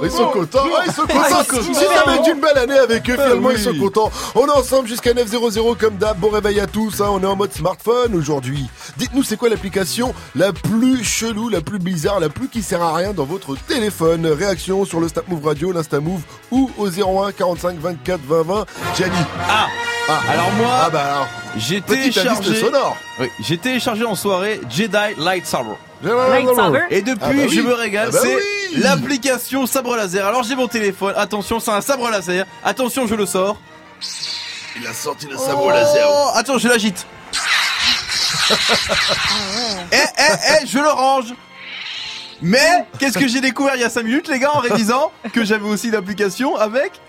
Ils 0.02 0.10
sont 0.10 0.28
contents. 0.28 0.64
Ouais, 0.64 0.70
ils 0.86 0.92
sont 0.92 1.02
Ils 1.08 1.14
contents. 1.14 1.44
sont 1.44 1.60
Si 1.62 1.68
contents. 1.72 1.80
ça 1.94 2.04
va 2.06 2.14
être 2.16 2.28
une 2.28 2.40
belle 2.40 2.56
année 2.58 2.78
avec 2.78 3.10
eux, 3.10 3.14
finalement, 3.14 3.48
oui. 3.48 3.54
ils 3.58 3.62
sont 3.62 3.74
contents. 3.78 4.10
On 4.34 4.46
est 4.46 4.50
ensemble 4.50 4.88
jusqu'à 4.88 5.12
9.00 5.12 5.76
comme 5.76 5.96
d'hab. 5.96 6.18
Bon 6.18 6.30
réveil 6.30 6.60
à 6.60 6.66
tous. 6.66 7.00
hein. 7.02 7.08
On 7.10 7.22
est 7.22 7.26
en 7.26 7.36
mode 7.36 7.52
smartphone 7.52 8.14
aujourd'hui. 8.14 8.66
Dites-nous, 8.96 9.22
c'est 9.24 9.36
quoi 9.36 9.48
l'application 9.50 9.65
la 10.34 10.52
plus 10.52 11.04
chelou, 11.04 11.48
la 11.48 11.60
plus 11.60 11.78
bizarre, 11.78 12.20
la 12.20 12.28
plus 12.28 12.48
qui 12.48 12.62
sert 12.62 12.82
à 12.82 12.94
rien 12.94 13.12
dans 13.12 13.24
votre 13.24 13.56
téléphone 13.56 14.26
Réaction 14.26 14.84
sur 14.84 15.00
le 15.00 15.08
Snap 15.08 15.28
Move 15.28 15.44
Radio, 15.44 15.72
l'Insta 15.72 16.00
Move 16.00 16.20
ou 16.50 16.70
au 16.78 16.88
01 16.88 17.32
45 17.32 17.78
24 17.78 18.20
20 18.26 18.42
20. 18.42 18.66
Gianni. 18.96 19.12
Ah 19.48 19.66
Alors 20.30 20.50
moi, 20.52 20.68
Ah 20.84 20.90
bah 20.90 21.02
alors. 21.04 21.28
j'ai 21.56 21.80
Petit 21.80 22.10
téléchargé, 22.10 22.54
sonore. 22.60 22.96
Oui, 23.18 23.28
j'ai 23.40 23.58
téléchargé 23.58 24.04
en 24.04 24.14
soirée 24.14 24.60
Jedi 24.70 24.96
Light 25.18 25.46
Saber. 25.46 25.70
Lightsaber. 26.02 26.80
Et 26.90 27.02
depuis, 27.02 27.18
Ah 27.22 27.28
bah 27.32 27.42
oui. 27.48 27.56
je 27.56 27.60
me 27.62 27.74
régale. 27.74 28.08
Ah 28.10 28.12
bah 28.12 28.18
c'est 28.22 28.36
oui. 28.36 28.82
l'application 28.82 29.66
sabre 29.66 29.96
laser. 29.96 30.26
Alors 30.26 30.42
j'ai 30.42 30.54
mon 30.54 30.68
téléphone. 30.68 31.14
Attention, 31.16 31.58
c'est 31.60 31.70
un 31.70 31.80
sabre 31.80 32.08
laser. 32.10 32.44
Attention, 32.64 33.06
je 33.06 33.14
le 33.14 33.26
sors. 33.26 33.56
Il 34.78 34.86
a 34.86 34.92
sorti 34.92 35.26
le 35.26 35.36
Oh, 35.38 36.28
Attends, 36.34 36.58
je 36.58 36.68
l'agite. 36.68 37.06
Eh, 39.92 39.96
eh, 39.96 40.22
eh, 40.62 40.66
je 40.66 40.78
le 40.78 40.88
range. 40.88 41.34
Mais 42.42 42.86
qu'est-ce 42.98 43.18
que 43.18 43.26
j'ai 43.28 43.40
découvert 43.40 43.74
il 43.76 43.80
y 43.80 43.84
a 43.84 43.90
5 43.90 44.02
minutes, 44.04 44.28
les 44.28 44.38
gars, 44.38 44.50
en 44.54 44.58
révisant 44.58 45.10
que 45.32 45.44
j'avais 45.44 45.64
aussi 45.68 45.90
l'application 45.90 46.56
avec. 46.56 47.00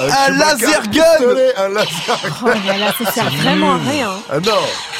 Un 0.00 0.30
laser 0.30 0.80
un 0.80 0.86
gun 0.86 1.02
pistolet, 1.18 1.54
Un 1.56 1.68
laser 1.68 2.18
Oh 2.42 2.46
là 2.66 2.76
là, 2.78 2.92
ça 2.96 3.12
sert 3.12 3.30
vraiment 3.30 3.74
à 3.74 3.78
rien. 3.78 4.10
Ah 4.30 4.40
non, 4.40 4.52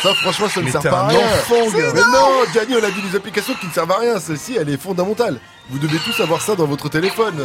ça 0.02 0.14
franchement 0.14 0.48
ça 0.48 0.60
ne 0.60 0.66
Mais 0.66 0.70
sert 0.72 0.80
t'es 0.82 0.90
pas 0.90 1.00
à 1.00 1.04
un 1.04 1.08
rien. 1.08 1.20
enfant, 1.20 1.70
gars. 1.70 1.92
Mais 1.94 2.00
non, 2.00 2.28
Gianni, 2.52 2.74
on 2.80 2.84
a 2.84 2.90
dit 2.90 3.00
des 3.10 3.16
applications 3.16 3.54
qui 3.54 3.66
ne 3.66 3.72
servent 3.72 3.92
à 3.92 3.98
rien. 3.98 4.20
Celle-ci, 4.20 4.56
elle 4.60 4.68
est 4.68 4.80
fondamentale. 4.80 5.40
Vous 5.72 5.78
devez 5.78 5.98
tous 5.98 6.20
avoir 6.20 6.40
ça 6.42 6.56
dans 6.56 6.66
votre 6.66 6.88
téléphone 6.88 7.36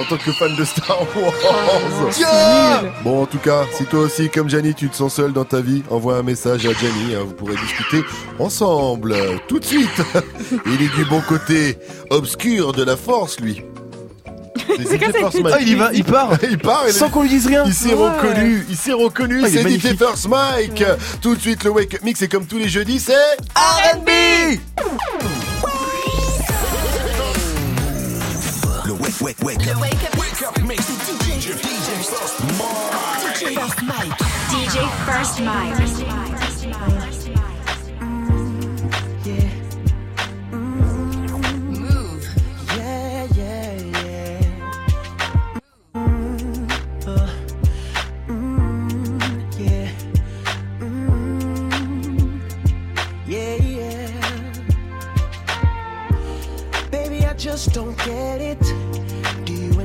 en 0.00 0.04
tant 0.04 0.16
que 0.16 0.32
fan 0.32 0.54
de 0.56 0.64
Star 0.64 0.98
Wars. 1.16 1.32
Oh, 1.44 2.86
Bon, 3.02 3.22
en 3.22 3.26
tout 3.26 3.38
cas, 3.38 3.64
si 3.76 3.84
toi 3.84 4.00
aussi, 4.00 4.30
comme 4.30 4.48
Gianni, 4.48 4.74
tu 4.74 4.88
te 4.88 4.96
sens 4.96 5.14
seul 5.14 5.32
dans 5.34 5.44
ta 5.44 5.60
vie, 5.60 5.82
envoie 5.90 6.16
un 6.16 6.22
message 6.22 6.64
à 6.66 6.72
Gianni. 6.72 7.14
hein, 7.14 7.20
vous 7.26 7.34
pourrez 7.34 7.56
discuter 7.56 8.02
ensemble 8.38 9.14
tout 9.48 9.58
de 9.58 9.64
suite. 9.64 10.02
Il 10.66 10.82
est 10.82 10.94
du 10.96 11.04
bon 11.04 11.20
côté 11.28 11.76
obscur 12.10 12.72
de 12.72 12.82
la 12.82 12.96
force, 12.96 13.38
lui. 13.40 13.62
C'est 14.88 14.98
petite- 14.98 15.42
Mike. 15.42 15.54
Ah, 15.54 15.60
il 15.60 15.68
y 15.68 15.74
va, 15.74 15.90
il 15.92 16.04
part 16.04 16.30
Il 16.50 16.56
part, 16.58 16.84
il 16.86 16.92
Sans 16.94 17.10
qu'on 17.10 17.22
lui 17.22 17.28
dise 17.28 17.46
rien 17.46 17.64
Il 17.66 17.74
s'est 17.74 17.92
Ouais. 17.94 18.08
reconnu, 18.08 18.66
il 18.70 18.76
s'est 18.76 18.92
reconnu, 18.92 19.42
Ah, 19.44 19.48
c'est 19.52 19.62
DJ. 19.68 19.94
First 19.96 20.28
Mike. 20.28 20.82
Tout 21.20 21.34
de 21.36 21.40
suite, 21.40 21.64
le 21.64 21.70
Wake 21.70 21.94
Up 21.96 22.00
Mix, 22.02 22.22
et 22.22 22.28
comme 22.28 22.46
tous 22.46 22.58
les 22.58 22.68
jeudis, 22.68 22.98
c'est 22.98 23.12
R&B 23.54 24.58
wake, 29.20 29.38
wake, 29.40 29.58
wake. 29.58 29.66
Le 29.66 29.80
wake 29.80 30.02
up, 30.04 30.18
wake 30.18 30.42
up 30.42 30.62
mix. 30.64 30.84
DJ, 30.86 31.52
DJ 31.54 31.88
First 33.46 33.82
Mike. 33.82 34.18
DJ 34.50 34.88
First 35.06 35.40
Mike. 35.40 36.94
Move. 40.94 42.24
Yeah, 42.76 43.26
yeah, 43.34 43.72
yeah. 43.74 44.40
Mm, 45.94 46.70
uh, 47.06 47.30
mm, 48.28 49.20
yeah. 49.58 49.88
Mm, 50.80 52.40
yeah, 53.26 53.54
yeah. 53.56 54.10
Baby, 56.90 57.24
I 57.26 57.34
just 57.34 57.72
don't 57.72 57.96
get 58.04 58.40
it. 58.40 58.83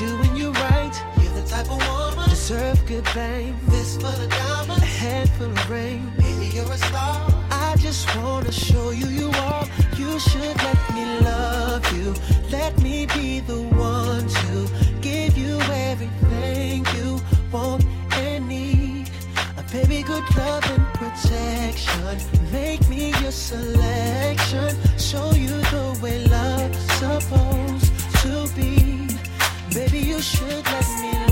doing 0.00 0.34
you 0.34 0.50
right. 0.52 0.94
You're 1.20 1.34
the 1.34 1.46
type 1.46 1.70
of 1.70 1.78
woman 1.86 2.26
deserve 2.30 2.78
good 2.86 3.06
fame. 3.08 3.54
This 3.68 3.96
for 3.96 4.14
the 4.22 4.28
diamonds, 4.28 4.82
a 4.82 4.86
head 4.86 5.28
full 5.36 5.50
of 5.50 5.70
rain. 5.70 6.10
Baby, 6.16 6.46
you're 6.54 6.72
a 6.72 6.78
star. 6.78 7.16
I 7.50 7.76
just 7.76 8.04
wanna 8.16 8.50
show 8.50 8.92
you 8.92 9.08
you 9.08 9.28
are. 9.48 9.66
You 9.98 10.18
should 10.18 10.56
let 10.66 10.80
me 10.94 11.04
love 11.20 11.84
you. 11.96 12.14
Let 12.50 12.80
me 12.80 13.06
be 13.14 13.40
the 13.40 13.60
one 13.60 14.26
to 14.26 14.52
give 15.02 15.36
you 15.36 15.60
everything 15.90 16.86
you 16.96 17.20
want 17.52 17.84
and 18.14 18.48
need. 18.48 19.10
A 19.58 19.62
baby, 19.70 20.02
good 20.02 20.24
love 20.34 20.64
and 20.74 20.86
protection. 21.00 22.16
Make 22.50 22.88
me 22.88 23.12
your 23.20 23.32
selection. 23.32 24.70
Show 24.96 25.30
you 25.32 25.56
the 25.74 25.98
way 26.02 26.24
love's 26.24 26.84
supposed 27.00 27.92
to 28.22 28.48
be. 28.56 28.79
Baby, 29.72 29.98
you 30.00 30.20
should 30.20 30.64
let 30.66 30.88
me 31.00 31.29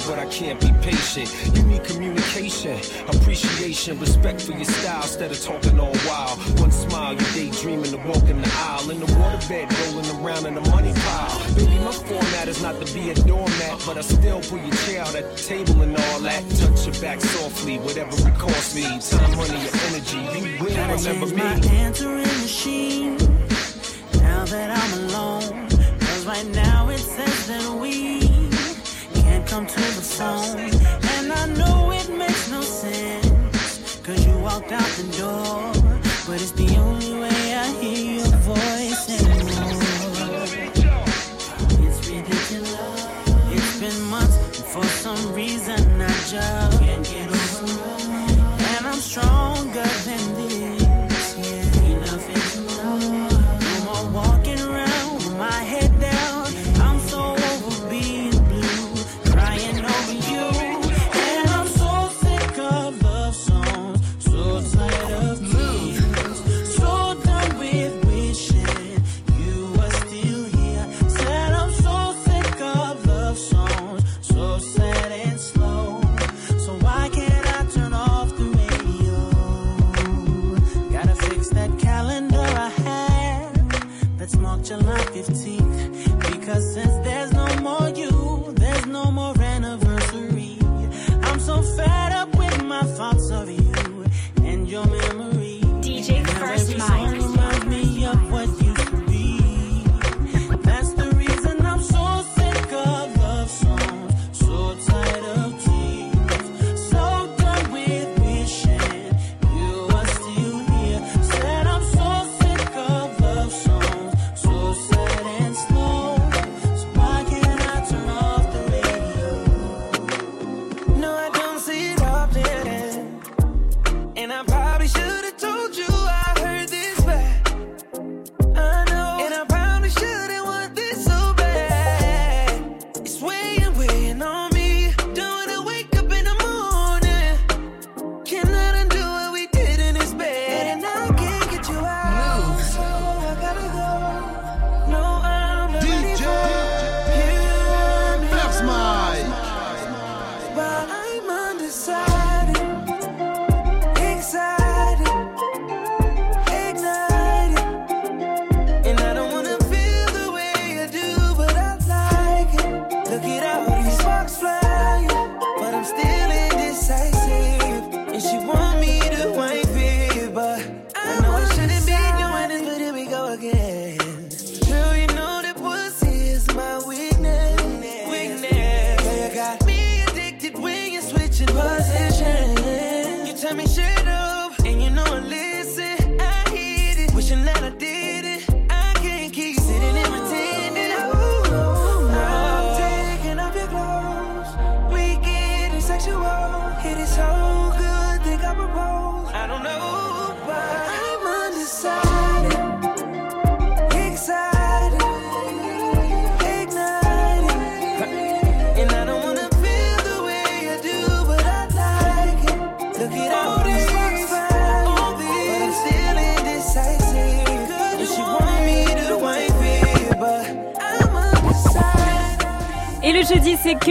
situations, 0.00 0.06
but 0.06 0.18
I 0.18 0.26
can't 0.26 0.60
be 0.60 0.72
patient. 0.82 1.56
You 1.56 1.62
need 1.64 1.84
communication, 1.84 2.78
appreciation, 3.08 3.98
respect 3.98 4.40
for 4.42 4.52
your 4.52 4.64
style 4.64 5.02
instead 5.02 5.30
of 5.30 5.40
talking 5.42 5.78
all 5.80 5.94
wild. 6.06 6.38
One 6.60 6.70
smile, 6.70 7.12
you 7.14 7.26
daydreaming 7.34 7.92
of 7.94 8.04
walking 8.04 8.40
the 8.40 8.50
aisle. 8.54 8.90
In 8.90 9.00
the 9.00 9.06
waterbed, 9.06 9.68
rolling 9.92 10.24
around 10.24 10.46
in 10.46 10.54
the 10.54 10.60
money 10.70 10.92
pile. 10.94 11.54
Baby, 11.54 11.78
my 11.84 11.92
format 11.92 12.48
is 12.48 12.62
not 12.62 12.80
to 12.84 12.94
be 12.94 13.10
a 13.10 13.14
doormat, 13.14 13.82
but 13.86 13.96
I 13.98 14.00
still 14.02 14.40
pull 14.42 14.58
your 14.58 14.74
chair 14.86 15.02
out 15.02 15.14
at 15.14 15.36
the 15.36 15.42
table 15.42 15.82
and 15.82 15.96
all 15.96 16.20
that. 16.20 16.42
Touch 16.58 16.86
your 16.86 17.00
back 17.00 17.20
softly, 17.20 17.78
whatever 17.78 18.10
it 18.28 18.34
costs 18.38 18.74
me. 18.74 18.82
Time, 18.82 19.36
money, 19.36 19.66
or 19.66 19.76
energy, 19.88 20.18
you 20.38 20.64
will 20.64 20.74
Gotta 20.74 20.96
remember 20.96 21.26
me. 21.26 21.34
my 21.36 21.74
answering 21.76 22.22
machine 22.42 23.16
now 24.14 24.44
that 24.46 24.70
I'm 24.70 24.92
alone. 25.04 25.68
Cause 26.00 26.26
right 26.26 26.46
now 26.48 26.88
it 26.88 26.98
says 26.98 27.46
that 27.48 27.80
we 27.80 28.19
come 29.50 29.66
to 29.66 29.74
the 29.74 30.00
phone. 30.16 30.60
And 31.16 31.32
I 31.32 31.46
know 31.58 31.90
it 31.90 32.08
makes 32.16 32.48
no 32.52 32.60
sense. 32.60 34.00
Cause 34.04 34.24
you 34.24 34.38
walked 34.38 34.70
out 34.70 34.88
the 34.96 35.18
door. 35.18 35.69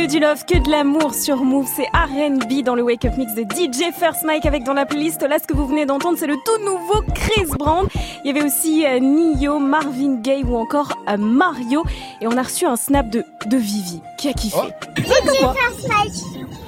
Du 0.10 0.20
love, 0.20 0.44
que 0.46 0.58
de 0.58 0.70
l'amour 0.70 1.14
sur 1.14 1.38
Move. 1.44 1.68
C'est 1.76 1.86
R&B 1.94 2.64
dans 2.64 2.76
le 2.76 2.82
Wake 2.82 3.06
Up 3.06 3.16
Mix 3.18 3.34
de 3.36 3.44
DJ 3.44 3.94
First 3.98 4.24
Mike 4.26 4.46
avec 4.46 4.64
dans 4.64 4.74
la 4.74 4.86
playlist. 4.86 5.22
Là, 5.22 5.38
ce 5.40 5.46
que 5.48 5.54
vous 5.54 5.68
venez 5.68 5.86
d'entendre, 5.86 6.18
c'est 6.20 6.28
le 6.28 6.36
tout 6.38 6.64
nouveau 6.66 7.02
Chris 7.14 7.46
Brown. 7.58 7.88
Il 8.24 8.28
y 8.28 8.38
avait 8.38 8.46
aussi 8.46 8.86
euh, 8.86 9.00
Nio, 9.00 9.60
Marvin 9.60 10.16
Gaye 10.16 10.44
ou 10.44 10.56
encore 10.58 10.98
euh, 11.08 11.18
Mario. 11.18 11.84
Et 12.22 12.28
on 12.28 12.36
a 12.38 12.42
reçu 12.42 12.66
un 12.66 12.76
snap 12.76 13.10
de, 13.10 13.24
de 13.46 13.58
Vivi 13.58 14.02
qui 14.18 14.30
a 14.30 14.34
kiffé? 14.34 14.58
Oh. 14.60 14.66
Ouais, 14.66 15.04
comme 15.26 15.36
moi. 15.42 15.54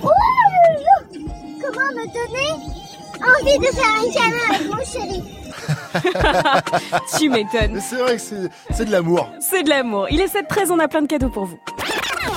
Ouh, 0.03 0.07
Comment 1.61 1.91
me 1.91 2.05
donner 2.07 2.51
envie 3.22 3.59
de 3.59 3.65
faire 3.76 3.93
un 3.99 4.11
câlin 4.13 4.55
avec 4.55 4.69
mon 4.69 4.84
chéri? 4.85 5.23
Tu 7.18 7.30
m'étonnes. 7.30 7.80
C'est 7.81 7.95
vrai 7.97 8.15
que 8.15 8.22
c'est- 8.22 8.49
c'est 8.72 8.85
de 8.85 8.91
l'amour. 8.91 9.27
C'est 9.39 9.63
de 9.63 9.69
l'amour. 9.69 10.07
Il 10.09 10.19
est 10.22 10.34
7-13, 10.34 10.72
on 10.72 10.80
a 10.80 10.88
plein 10.88 11.01
de 11.01 11.07
cadeaux 11.07 11.30
pour 11.30 11.45
vous. 11.45 11.57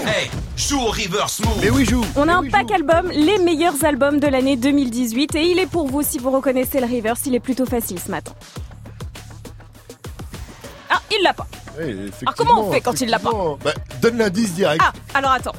Hey, 0.07 0.29
joue 0.57 0.81
au 0.81 0.87
reverse 0.87 1.41
move. 1.41 1.59
Mais 1.61 1.71
oui, 1.71 1.85
joue. 1.85 2.05
On 2.17 2.29
a 2.29 2.35
un 2.35 2.49
pack 2.49 2.71
album, 2.71 3.11
les 3.13 3.39
meilleurs 3.39 3.85
albums 3.85 4.21
de 4.21 4.27
l'année 4.29 4.57
2018 4.57 5.35
et 5.35 5.43
il 5.51 5.59
est 5.59 5.67
pour 5.67 5.89
vous 5.89 6.03
si 6.03 6.19
vous 6.19 6.31
reconnaissez 6.31 6.81
le 6.81 6.87
reverse, 6.87 7.21
il 7.27 7.35
est 7.35 7.41
plutôt 7.41 7.67
facile 7.67 7.99
ce 7.99 8.11
matin. 8.11 8.33
Ah, 10.91 11.01
il 11.11 11.23
l'a 11.23 11.35
pas. 11.35 11.47
Alors 11.79 12.35
comment 12.37 12.69
on 12.69 12.73
fait 12.73 12.81
quand 12.81 13.01
il 13.01 13.09
l'a 13.11 13.19
pas. 13.19 13.31
Bah, 13.65 13.73
Donne 14.01 14.19
l'indice 14.19 14.53
direct. 14.55 14.81
Ah, 14.85 14.93
alors 15.15 15.33
attends. 15.33 15.55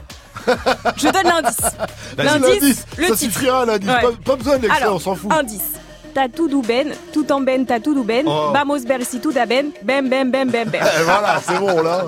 Je 0.96 1.12
donne 1.12 1.24
l'indice. 1.24 1.58
L'indice. 2.18 2.86
le 2.98 3.08
Ça 3.08 3.16
titre. 3.16 3.34
suffira, 3.34 3.66
l'indice. 3.66 3.90
Pas- 3.90 4.12
pas 4.24 4.36
besoin 4.36 4.58
de 4.58 4.62
l'extrait, 4.64 4.84
Alors, 4.84 4.98
on 4.98 5.00
s'en 5.00 5.16
fout. 5.16 5.32
Indice. 5.34 5.72
Tatou 6.16 6.48
du 6.48 6.62
ben, 6.66 6.94
tout 7.12 7.30
en 7.30 7.42
ben, 7.42 7.66
tatou 7.66 7.94
du 7.94 8.02
ben, 8.02 8.24
Oh. 8.26 8.52
vamos 8.54 8.86
ver 8.88 9.04
si 9.06 9.20
tout 9.20 9.34
da 9.34 9.46
ben, 9.46 9.72
bem 9.84 10.02
bem 10.08 10.32
bem 10.32 10.46
bem 10.50 10.64
bem. 10.66 10.82
Eh, 11.00 11.04
voilà, 11.04 11.42
c'est 11.46 11.60
bon 11.60 11.82
là. 11.84 12.06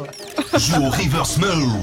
Joue 0.57 0.85
au 0.85 0.89
reverse 0.89 1.37
move. 1.37 1.73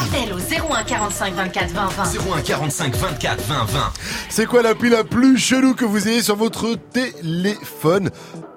Appel 0.00 0.32
au 0.32 0.38
01 0.72 0.84
45 0.84 1.34
24 1.34 1.70
20 1.70 1.86
20. 1.88 2.04
01 2.36 2.40
45 2.42 2.94
24 2.94 3.42
20 3.42 3.54
20. 3.64 3.92
C'est 4.28 4.46
quoi 4.46 4.62
l'appli 4.62 4.88
la 4.88 5.02
plus 5.02 5.36
chelou 5.36 5.74
que 5.74 5.84
vous 5.84 6.06
ayez 6.06 6.22
sur 6.22 6.36
votre 6.36 6.76
téléphone? 6.92 8.10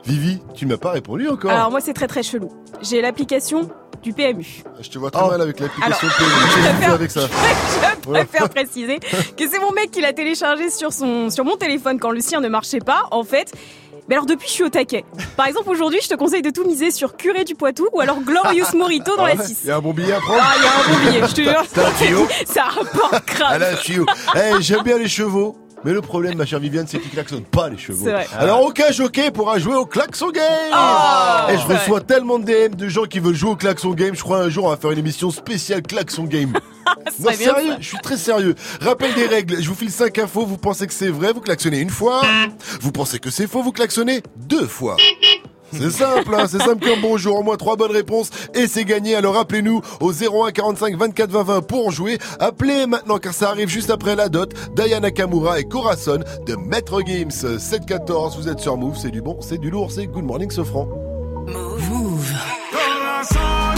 Vivi, 0.06 0.40
tu 0.54 0.68
m'as 0.68 0.78
pas 0.78 0.92
répondu 0.92 1.28
encore. 1.28 1.50
Alors 1.50 1.72
moi 1.72 1.82
c'est 1.82 1.94
très 1.94 2.08
très 2.08 2.22
chelou. 2.22 2.52
J'ai 2.84 3.02
l'application 3.02 3.72
du 4.04 4.14
PMU. 4.14 4.64
Je 4.82 4.90
te 4.90 4.98
vois 4.98 5.12
très 5.12 5.28
mal 5.28 5.42
avec 5.42 5.60
l'application 5.60 6.08
PMU. 6.18 6.30
je 6.50 6.56
J'ai 6.62 6.70
préfère- 6.70 6.94
avec 6.94 7.12
ça. 7.12 7.22
Je 8.04 8.10
préfère 8.10 8.50
préciser 8.50 9.00
que 9.00 9.48
c'est 9.50 9.60
mon 9.60 9.72
mec 9.72 9.92
qui 9.92 10.02
l'a 10.02 10.14
téléchargé 10.14 10.70
sur, 10.70 10.92
son, 10.94 11.30
sur 11.30 11.46
mon 11.46 11.58
téléphone 11.58 12.00
quand 12.00 12.10
le 12.12 12.22
sien 12.22 12.40
ne 12.42 12.48
marchait 12.48 12.80
pas, 12.80 13.04
en 13.12 13.24
fait. 13.24 13.52
Mais 14.08 14.16
alors 14.16 14.26
depuis, 14.26 14.48
je 14.48 14.54
suis 14.54 14.64
au 14.64 14.70
taquet. 14.70 15.06
Par 15.38 15.46
exemple, 15.46 15.70
aujourd'hui, 15.70 16.00
je 16.02 16.08
te 16.10 16.16
conseille 16.16 16.42
de 16.42 16.50
tout 16.50 16.64
miser 16.66 16.90
sur 16.90 17.16
Curé 17.16 17.44
du 17.44 17.54
Poitou 17.54 17.88
ou 17.94 18.00
alors 18.00 18.20
Glorious 18.22 18.76
Morito 18.76 19.16
dans 19.16 19.26
Ah 19.26 19.36
la 19.36 19.36
ouais, 19.36 19.46
6. 19.46 19.60
Il 19.66 19.68
y 19.68 19.72
a 19.72 19.76
un 19.76 19.82
bon 19.82 19.94
billet 19.94 20.14
à 20.14 20.20
prendre 20.20 20.42
Ah, 20.42 20.54
il 20.58 20.64
y 20.64 20.68
a 20.68 20.72
un 20.72 20.98
bon 20.98 21.06
billet, 21.12 21.28
je 21.28 21.36
te 21.36 22.08
jure. 22.08 22.28
Ça 22.48 22.64
rapporte 22.64 23.28
grave. 23.28 23.50
Ah 23.52 23.58
là, 23.60 23.76
tuyau. 23.76 24.06
Eh, 24.36 24.62
j'aime 24.62 24.82
bien 24.84 24.98
les 24.98 25.08
chevaux. 25.08 25.56
Mais 25.84 25.94
le 25.94 26.02
problème, 26.02 26.36
ma 26.36 26.46
chère 26.46 26.60
Viviane, 26.60 26.88
c'est 26.88 27.00
qu'ils 27.00 27.12
klaxonnent 27.12 27.46
pas 27.46 27.70
les 27.70 27.78
chevaux. 27.78 28.06
Vrai. 28.06 28.28
Alors 28.38 28.64
aucun 28.64 28.92
jockey 28.92 29.32
pourra 29.32 29.60
jouer 29.60 29.76
au 29.76 29.86
klaxon 29.86 30.30
game. 30.30 30.44
Oh, 30.74 31.52
Et 31.52 31.58
je 31.58 31.66
reçois 31.66 32.02
tellement 32.02 32.40
de 32.40 32.46
DM 32.46 32.76
de 32.76 32.90
gens 32.90 33.06
qui 33.06 33.20
veulent 33.20 33.36
jouer 33.36 33.52
au 33.52 33.56
klaxon 33.56 33.92
game. 33.92 34.16
Je 34.16 34.22
crois 34.22 34.40
un 34.40 34.50
jour 34.50 34.66
on 34.66 34.70
va 34.70 34.78
faire 34.78 34.92
une 34.92 35.00
émission 35.00 35.32
spéciale 35.32 35.82
klaxon 35.82 36.24
game. 36.26 36.54
non 37.20 37.32
sérieux, 37.32 37.76
je 37.80 37.88
suis 37.88 37.98
très 38.00 38.18
sérieux. 38.18 38.56
Rappel 38.82 39.14
des 39.14 39.28
règles. 39.28 39.62
Je 39.62 39.70
vous 39.70 39.76
file 39.76 39.92
5 39.92 40.18
infos. 40.20 40.46
Vous 40.46 40.58
pensez 40.58 40.88
que 40.88 40.94
c'est 40.94 41.10
vrai, 41.10 41.32
vous 41.32 41.42
klaxonnez 41.42 41.80
une 41.80 41.90
fois. 41.90 42.22
Vous 42.82 42.92
pensez 42.92 43.20
que 43.20 43.30
c'est 43.30 43.48
faux, 43.48 43.62
vous 43.62 43.72
klaxonnez 43.72 44.22
deux 44.36 44.66
fois. 44.68 44.98
C'est 45.72 45.92
simple, 45.92 46.36
hein, 46.36 46.46
c'est 46.48 46.62
simple 46.62 46.86
comme 46.86 47.02
bonjour. 47.02 47.40
Au 47.40 47.44
moins 47.44 47.58
trois 47.58 47.76
bonnes 47.76 47.92
réponses 47.92 48.30
et 48.54 48.68
c'est 48.68 48.86
gagné. 48.86 49.16
Alors 49.16 49.38
appelez-nous 49.38 49.82
au 50.00 50.12
01 50.12 50.52
45 50.52 50.96
24 50.98 51.30
20 51.30 51.44
20 51.44 51.62
pour 51.62 51.88
en 51.88 51.92
jouer. 51.92 52.18
Appelez 52.40 52.86
maintenant 52.86 53.18
car 53.18 53.34
ça 53.34 53.50
arrive 53.50 53.70
juste 53.70 53.90
après 53.90 54.16
la 54.16 54.30
dot. 54.30 54.54
Diana 54.76 55.00
Nakamura 55.02 55.60
et 55.60 55.66
Corazon 55.66 56.20
de 56.46 56.56
Maître 56.56 57.02
Games 57.02 57.32
714. 57.32 58.38
Vous 58.38 58.50
êtes 58.50 58.60
sur 58.60 58.78
Move, 58.78 58.98
c'est 58.98 59.12
du 59.12 59.22
bon, 59.22 59.40
c'est 59.42 59.58
du 59.58 59.70
lourd, 59.70 59.92
c'est 59.92 60.08
Good 60.08 60.24
Morning 60.26 60.52
Sofran. 60.52 60.88
Move. 61.48 62.34
Dis-moi 62.72 63.69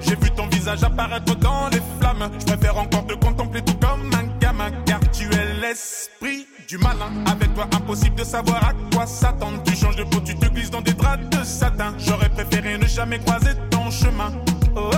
J'ai 0.00 0.16
vu 0.16 0.30
ton 0.30 0.46
visage 0.48 0.82
apparaître 0.82 1.34
dans 1.36 1.68
les 1.68 1.80
flammes. 1.98 2.30
Je 2.38 2.44
préfère 2.44 2.78
encore 2.78 3.06
te 3.06 3.14
contempler 3.14 3.62
tout 3.62 3.74
comme 3.74 4.10
un 4.14 4.38
gamin, 4.38 4.70
car 4.86 5.00
tu 5.10 5.24
es 5.24 5.60
l'esprit 5.60 6.46
du 6.68 6.78
malin. 6.78 7.10
Avec 7.26 7.52
toi, 7.54 7.66
impossible 7.74 8.16
de 8.16 8.24
savoir 8.24 8.64
à 8.64 8.72
quoi 8.94 9.06
s'attendre. 9.06 9.62
Tu 9.64 9.74
changes 9.74 9.96
de 9.96 10.04
peau, 10.04 10.20
tu 10.20 10.36
te 10.36 10.46
glisses 10.48 10.70
dans 10.70 10.82
des 10.82 10.92
draps 10.92 11.28
de 11.30 11.44
satin. 11.44 11.94
J'aurais 11.98 12.28
préféré 12.28 12.78
ne 12.78 12.86
jamais 12.86 13.18
croiser 13.18 13.50
ton 13.70 13.90
chemin. 13.90 14.32
Oh, 14.76 14.90
oh, 14.92 14.96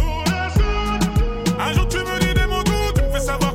oh. 0.00 0.24
Un 1.60 1.72
jour 1.72 1.88
tu 1.88 1.98
me 1.98 2.18
dis 2.20 2.34
des 2.34 2.46
mots 2.46 2.62
doux, 2.62 2.92
tu 2.94 3.02
me 3.02 3.10
fais 3.12 3.20
savoir 3.20 3.53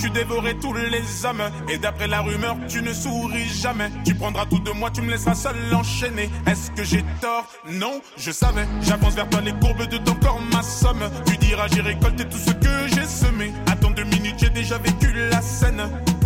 tu 0.00 0.10
dévorais 0.10 0.54
tous 0.54 0.72
les 0.72 1.26
hommes, 1.26 1.42
et 1.68 1.78
d'après 1.78 2.06
la 2.06 2.22
rumeur, 2.22 2.56
tu 2.68 2.82
ne 2.82 2.92
souris 2.92 3.48
jamais. 3.48 3.90
Tu 4.04 4.14
prendras 4.14 4.46
tout 4.46 4.58
de 4.58 4.70
moi, 4.70 4.90
tu 4.90 5.02
me 5.02 5.10
laisseras 5.10 5.34
seul 5.34 5.56
enchaîner. 5.72 6.30
Est-ce 6.46 6.70
que 6.70 6.82
j'ai 6.84 7.04
tort? 7.20 7.46
Non, 7.70 8.00
je 8.16 8.30
savais. 8.30 8.66
J'avance 8.80 9.14
vers 9.14 9.28
toi, 9.28 9.40
les 9.40 9.52
courbes 9.52 9.86
de 9.86 9.98
ton 9.98 10.14
corps, 10.14 10.40
ma 10.52 10.62
somme. 10.62 11.10
Tu 11.26 11.36
diras, 11.36 11.66
j'ai 11.68 11.82
récolté 11.82 12.24
tout 12.24 12.38
ce 12.38 12.52
que 12.52 12.88
j'ai 12.94 13.06
semé. 13.06 13.52
Attends 13.70 13.90
deux 13.90 14.04
minutes, 14.04 14.36
j'ai 14.38 14.50
déjà 14.50 14.78
vécu 14.78 15.12
la 15.30 15.42
scène. 15.42 15.82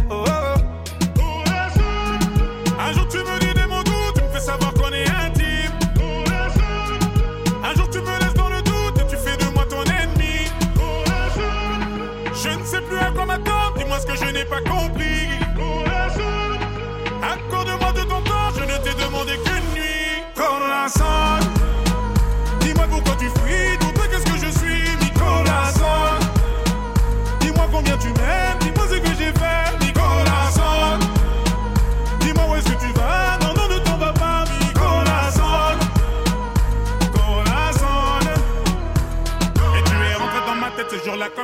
Oh, 0.09 0.25
oh, 0.27 0.31
oh. 1.19 1.45
Un 2.79 2.93
jour 2.93 3.09
tu 3.09 3.19
me 3.19 3.39
dis 3.41 3.55
des 3.55 3.67
mots 3.67 3.83
doux, 3.83 4.13
tu 4.15 4.23
me 4.23 4.29
fais 4.29 4.41
savoir 4.41 4.73
qu'on 4.75 4.93
est 4.93 5.09
intime. 5.09 5.73
Un 7.65 7.75
jour 7.75 7.89
tu 7.91 7.99
me 7.99 8.19
laisses 8.21 8.35
dans 8.35 8.49
le 8.51 8.63
doute 8.63 9.01
et 9.01 9.07
tu 9.09 9.17
fais 9.17 9.37
de 9.37 9.51
moi 9.55 9.65
ton 9.69 9.83
ennemi. 9.85 10.51
Je 12.35 12.49
ne 12.51 12.65
sais 12.65 12.83
plus 12.83 12.99
à 12.99 13.11
quoi 13.11 13.25
m'attendre, 13.25 13.64
dis-moi 13.85 14.01
ce 14.01 14.07
que 14.07 14.17
je 14.17 14.33
n'ai 14.33 14.45
pas 14.45 14.61
compris. 14.61 15.29
Accorde-moi 17.23 17.93
de 17.93 18.01
ton 18.03 18.21
temps, 18.23 18.51
je 18.57 18.63
ne 18.63 18.77
t'ai 18.79 18.95
demandé 19.05 19.33
qu'une 19.45 19.75
nuit. 19.75 20.25
Corazon, 20.35 21.39
dis-moi 22.61 22.87
pourquoi 22.91 23.17
tu 23.17 23.29
fuis, 23.41 23.44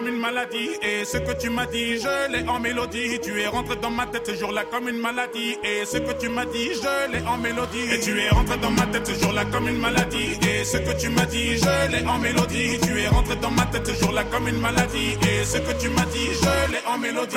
comme 0.00 0.08
une 0.08 0.20
maladie. 0.20 0.70
Et 0.82 1.04
ce 1.04 1.18
que 1.18 1.32
tu 1.32 1.50
m'as 1.50 1.66
dit, 1.66 1.98
je 1.98 2.32
l'ai 2.32 2.48
en 2.48 2.58
mélodie. 2.58 3.18
Tu 3.22 3.40
es 3.40 3.46
rentré 3.46 3.76
dans 3.76 3.90
ma 3.90 4.06
tête 4.06 4.26
ce 4.26 4.34
jour-là 4.34 4.64
comme 4.70 4.88
une 4.88 4.98
maladie. 4.98 5.56
Et 5.62 5.84
ce 5.84 5.98
que 5.98 6.12
tu 6.12 6.28
m'as 6.28 6.46
dit, 6.46 6.70
je 6.74 7.12
l'ai 7.12 7.22
en 7.26 7.36
mélodie. 7.36 7.92
Et 7.92 8.00
tu 8.00 8.18
es 8.18 8.30
rentré 8.30 8.56
dans 8.58 8.70
ma 8.70 8.86
tête 8.86 9.06
ce 9.06 9.20
jour-là 9.22 9.44
comme 9.52 9.68
une 9.68 9.78
maladie. 9.78 10.38
Et 10.48 10.64
ce 10.64 10.78
que 10.78 10.98
tu 10.98 11.10
m'as 11.10 11.26
dit, 11.26 11.58
je 11.58 11.92
l'ai 11.92 12.06
en 12.06 12.18
mélodie. 12.18 12.78
Tu 12.82 12.98
es 12.98 13.08
rentré 13.08 13.36
dans 13.36 13.50
ma 13.50 13.66
tête 13.66 13.86
ce 13.86 13.94
jour-là 14.02 14.24
comme 14.24 14.48
une 14.48 14.60
maladie. 14.60 15.18
Et 15.22 15.44
ce 15.44 15.58
que 15.58 15.72
tu 15.78 15.88
m'as 15.90 16.06
dit, 16.06 16.28
je 16.32 16.72
l'ai 16.72 16.82
en 16.86 16.96
mélodie. 16.98 17.36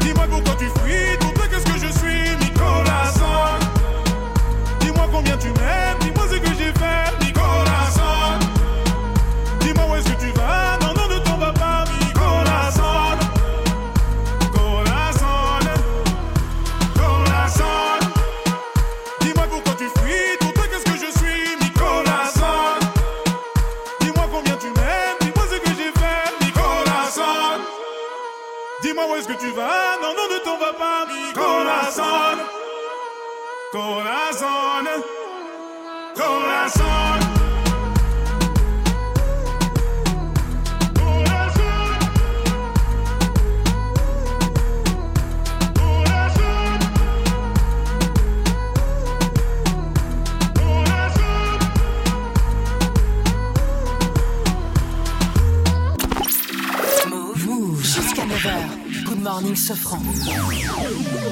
Dis-moi 0.00 0.26
pourquoi 0.30 0.54
tu 0.56 0.66
fuis. 0.66 1.18
Toi, 1.20 1.44
qu'est-ce 1.50 1.64
que 1.64 1.78
je 1.86 1.92
suis, 1.98 2.52
corazon. 2.52 3.24
Dis-moi 4.80 5.08
combien 5.10 5.36
tu 5.38 5.48
m'aimes, 5.48 5.98
Corazon, 33.74 34.86
corazon. 36.14 36.93
Morning, 59.34 59.56
Sofran. 59.56 59.98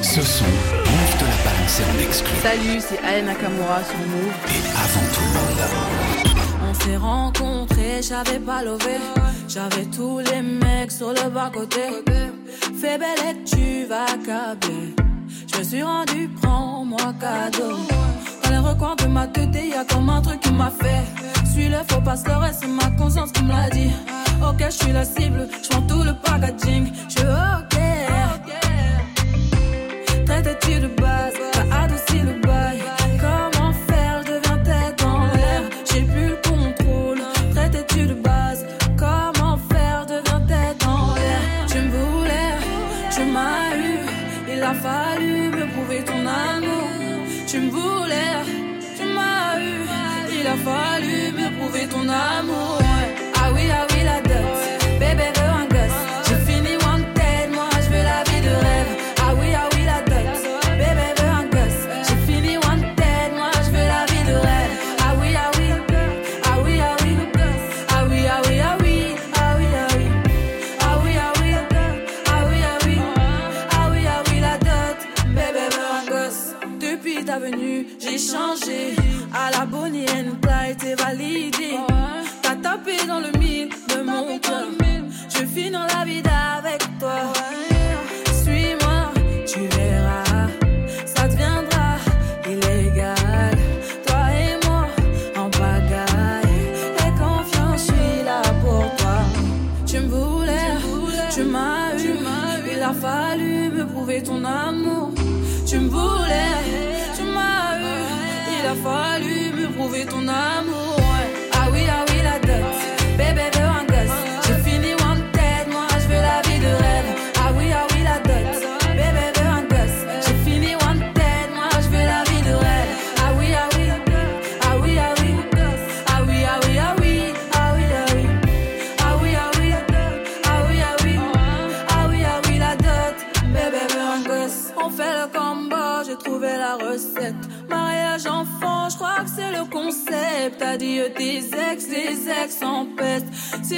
Ce 0.02 0.22
son, 0.22 0.44
Move 0.44 1.14
te 1.18 1.24
l'a 1.24 1.38
balancé 1.44 1.82
en 1.84 2.08
exclu. 2.08 2.34
Salut, 2.42 2.80
c'est 2.80 3.00
Aya 3.06 3.22
Nakamura 3.22 3.78
sur 3.84 3.98
Move. 4.12 4.34
Et 4.48 4.62
avant 4.84 5.06
tout 5.14 5.26
le 5.28 5.32
monde. 5.38 5.62
On 6.68 6.74
s'est 6.74 6.96
rencontrés, 6.96 8.02
j'avais 8.02 8.40
pas 8.40 8.62
levé. 8.64 8.96
J'avais 9.48 9.86
tous 9.96 10.18
les 10.18 10.42
mecs 10.42 10.90
sur 10.90 11.10
le 11.10 11.30
bas-côté. 11.30 11.82
Fais 12.80 12.98
belle 12.98 13.22
et 13.30 13.44
tu 13.44 13.86
vas 13.86 14.06
câbler. 14.26 14.96
Je 15.52 15.58
me 15.58 15.62
suis 15.62 15.82
rendu, 15.82 16.28
prends-moi 16.40 17.14
cadeau. 17.20 17.76
Dans 18.42 18.50
les 18.50 18.58
recoins 18.58 18.96
de 18.96 19.06
ma 19.06 19.28
tête, 19.28 19.54
y 19.54 19.74
a 19.74 19.84
comme 19.84 20.10
un 20.10 20.20
truc 20.20 20.40
qui 20.40 20.52
m'a 20.52 20.72
fait. 20.82 21.04
Suis 21.52 21.68
le 21.68 21.78
faux 21.88 22.00
pasteur 22.00 22.44
et 22.46 22.52
c'est 22.58 22.66
ma 22.66 22.90
conscience 22.98 23.30
qui 23.30 23.44
me 23.44 23.52
l'a 23.52 23.70
dit. 23.70 23.92
Ok, 24.42 24.60
je 24.64 24.70
suis 24.70 24.92
la 24.92 25.04
cible, 25.04 25.48
je 25.62 25.78
tout 25.86 26.02
le 26.02 26.14
packaging. 26.14 26.90
Je 27.08 27.20
ok. 27.20 27.71
Traite-tu 30.62 30.80
de 30.80 30.86
base, 31.00 31.34
t'as 31.52 31.82
adouci 31.82 32.20
le 32.20 32.40
bail. 32.40 32.51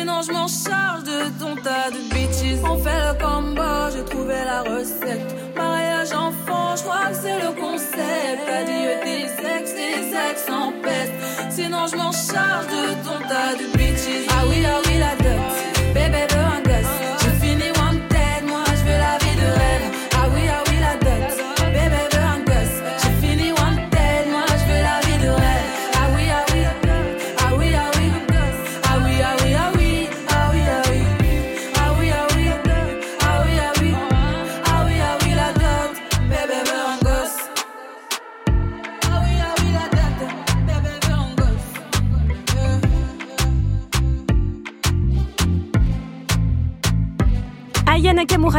Sinon, 0.04 0.20
je 0.20 0.32
m'en 0.32 0.46
charge 0.46 1.04
de 1.04 1.30
ton 1.40 1.56
tas 1.62 1.90
de 1.90 1.96
bitches. 2.12 2.60
On 2.62 2.76
fait 2.76 2.90
le 2.90 3.14
combo, 3.24 3.62
j'ai 3.90 4.04
trouvé 4.04 4.34
la 4.44 4.60
recette. 4.60 5.34
Mariage 5.56 6.12
enfant, 6.12 6.76
je 6.76 6.82
crois 6.82 7.06
que 7.08 7.16
c'est 7.22 7.38
le 7.40 7.58
concept. 7.58 8.44
Euh, 8.46 8.64
tes 9.02 9.22
ex, 9.22 9.72
tes 9.72 10.10
ex 10.30 10.50
en 10.50 10.72
peste. 10.82 11.12
Sinon, 11.48 11.86
je 11.90 11.96
m'en 11.96 12.12
charge 12.12 12.66
de 12.66 13.02
ton 13.02 13.18
tas 13.30 13.54
de 13.56 13.64
bitches. 13.78 14.28
Ah 14.28 14.44
oui, 14.50 14.62
ah 14.66 14.82
oui, 14.84 14.98
la 14.98 15.16
dot. 15.24 15.94
Bébé 15.94 16.26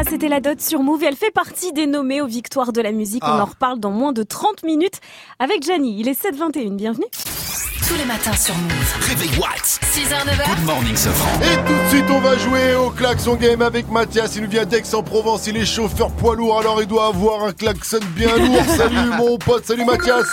c'était 0.10 0.28
la 0.30 0.40
dot 0.40 0.60
sur 0.62 0.82
Move. 0.82 1.04
Elle 1.04 1.16
fait 1.16 1.32
partie 1.32 1.74
des 1.74 1.88
nommés 1.88 2.22
aux 2.22 2.28
victoires 2.28 2.72
de 2.72 2.82
la 2.82 2.92
musique. 2.92 3.24
On 3.24 3.28
Ah. 3.28 3.42
en 3.42 3.46
reparle 3.46 3.80
dans 3.80 3.92
moins 3.92 4.14
de 4.14 4.24
30 4.24 4.64
minutes 4.64 5.00
avec 5.40 5.64
Jani. 5.64 6.00
Il 6.00 6.08
est 6.08 6.14
7h21. 6.20 6.76
Bienvenue. 6.76 7.06
Tous 7.88 7.96
les 7.96 8.06
matins 8.06 8.34
sur 8.34 8.56
Move. 8.56 8.96
Réveil 9.08 9.30
Watts. 9.40 9.80
6h, 9.92 10.26
9h. 10.26 10.56
Good 10.56 10.66
morning, 10.66 10.96
Sofran. 10.96 11.40
Et 11.42 11.68
tout 11.68 11.74
de 11.74 11.90
suite, 11.90 12.06
on 12.10 12.20
va 12.20 12.38
jouer 12.38 12.76
au 12.76 12.90
klaxon 12.90 13.36
game 13.36 13.62
avec 13.62 13.90
Mathias. 13.92 14.36
Il 14.36 14.44
nous 14.44 14.50
vient 14.50 14.66
d'Aix-en-Provence. 14.66 15.48
Il 15.48 15.58
est 15.58 15.66
chauffeur 15.66 16.12
poids 16.12 16.36
lourd, 16.36 16.60
alors 16.60 16.82
il 16.82 16.88
doit 16.88 17.08
avoir 17.08 17.44
un 17.44 17.52
klaxon 17.54 18.00
bien 18.16 18.36
lourd. 18.38 18.64
Salut 18.76 19.10
mon 19.18 19.38
pote, 19.38 19.66
salut 19.66 19.86
Mathias. 19.86 20.26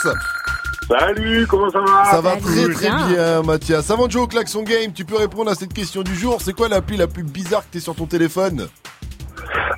Salut, 0.89 1.47
comment 1.47 1.71
ça 1.71 1.81
va 1.81 2.11
Ça 2.11 2.21
va 2.21 2.37
très 2.37 2.69
très 2.73 2.91
bien, 2.91 3.43
Mathias. 3.43 3.91
Avant 3.91 4.07
de 4.07 4.13
jouer 4.13 4.23
au 4.23 4.27
klaxon 4.27 4.63
game, 4.63 4.93
tu 4.93 5.05
peux 5.05 5.17
répondre 5.17 5.51
à 5.51 5.55
cette 5.55 5.73
question 5.73 6.03
du 6.03 6.15
jour. 6.17 6.39
C'est 6.43 6.53
quoi 6.55 6.69
l'appli 6.69 6.97
la 6.97 7.07
plus 7.07 7.23
bizarre 7.23 7.61
que 7.63 7.73
t'es 7.73 7.81
sur 7.81 7.95
ton 7.95 8.07
téléphone? 8.07 8.67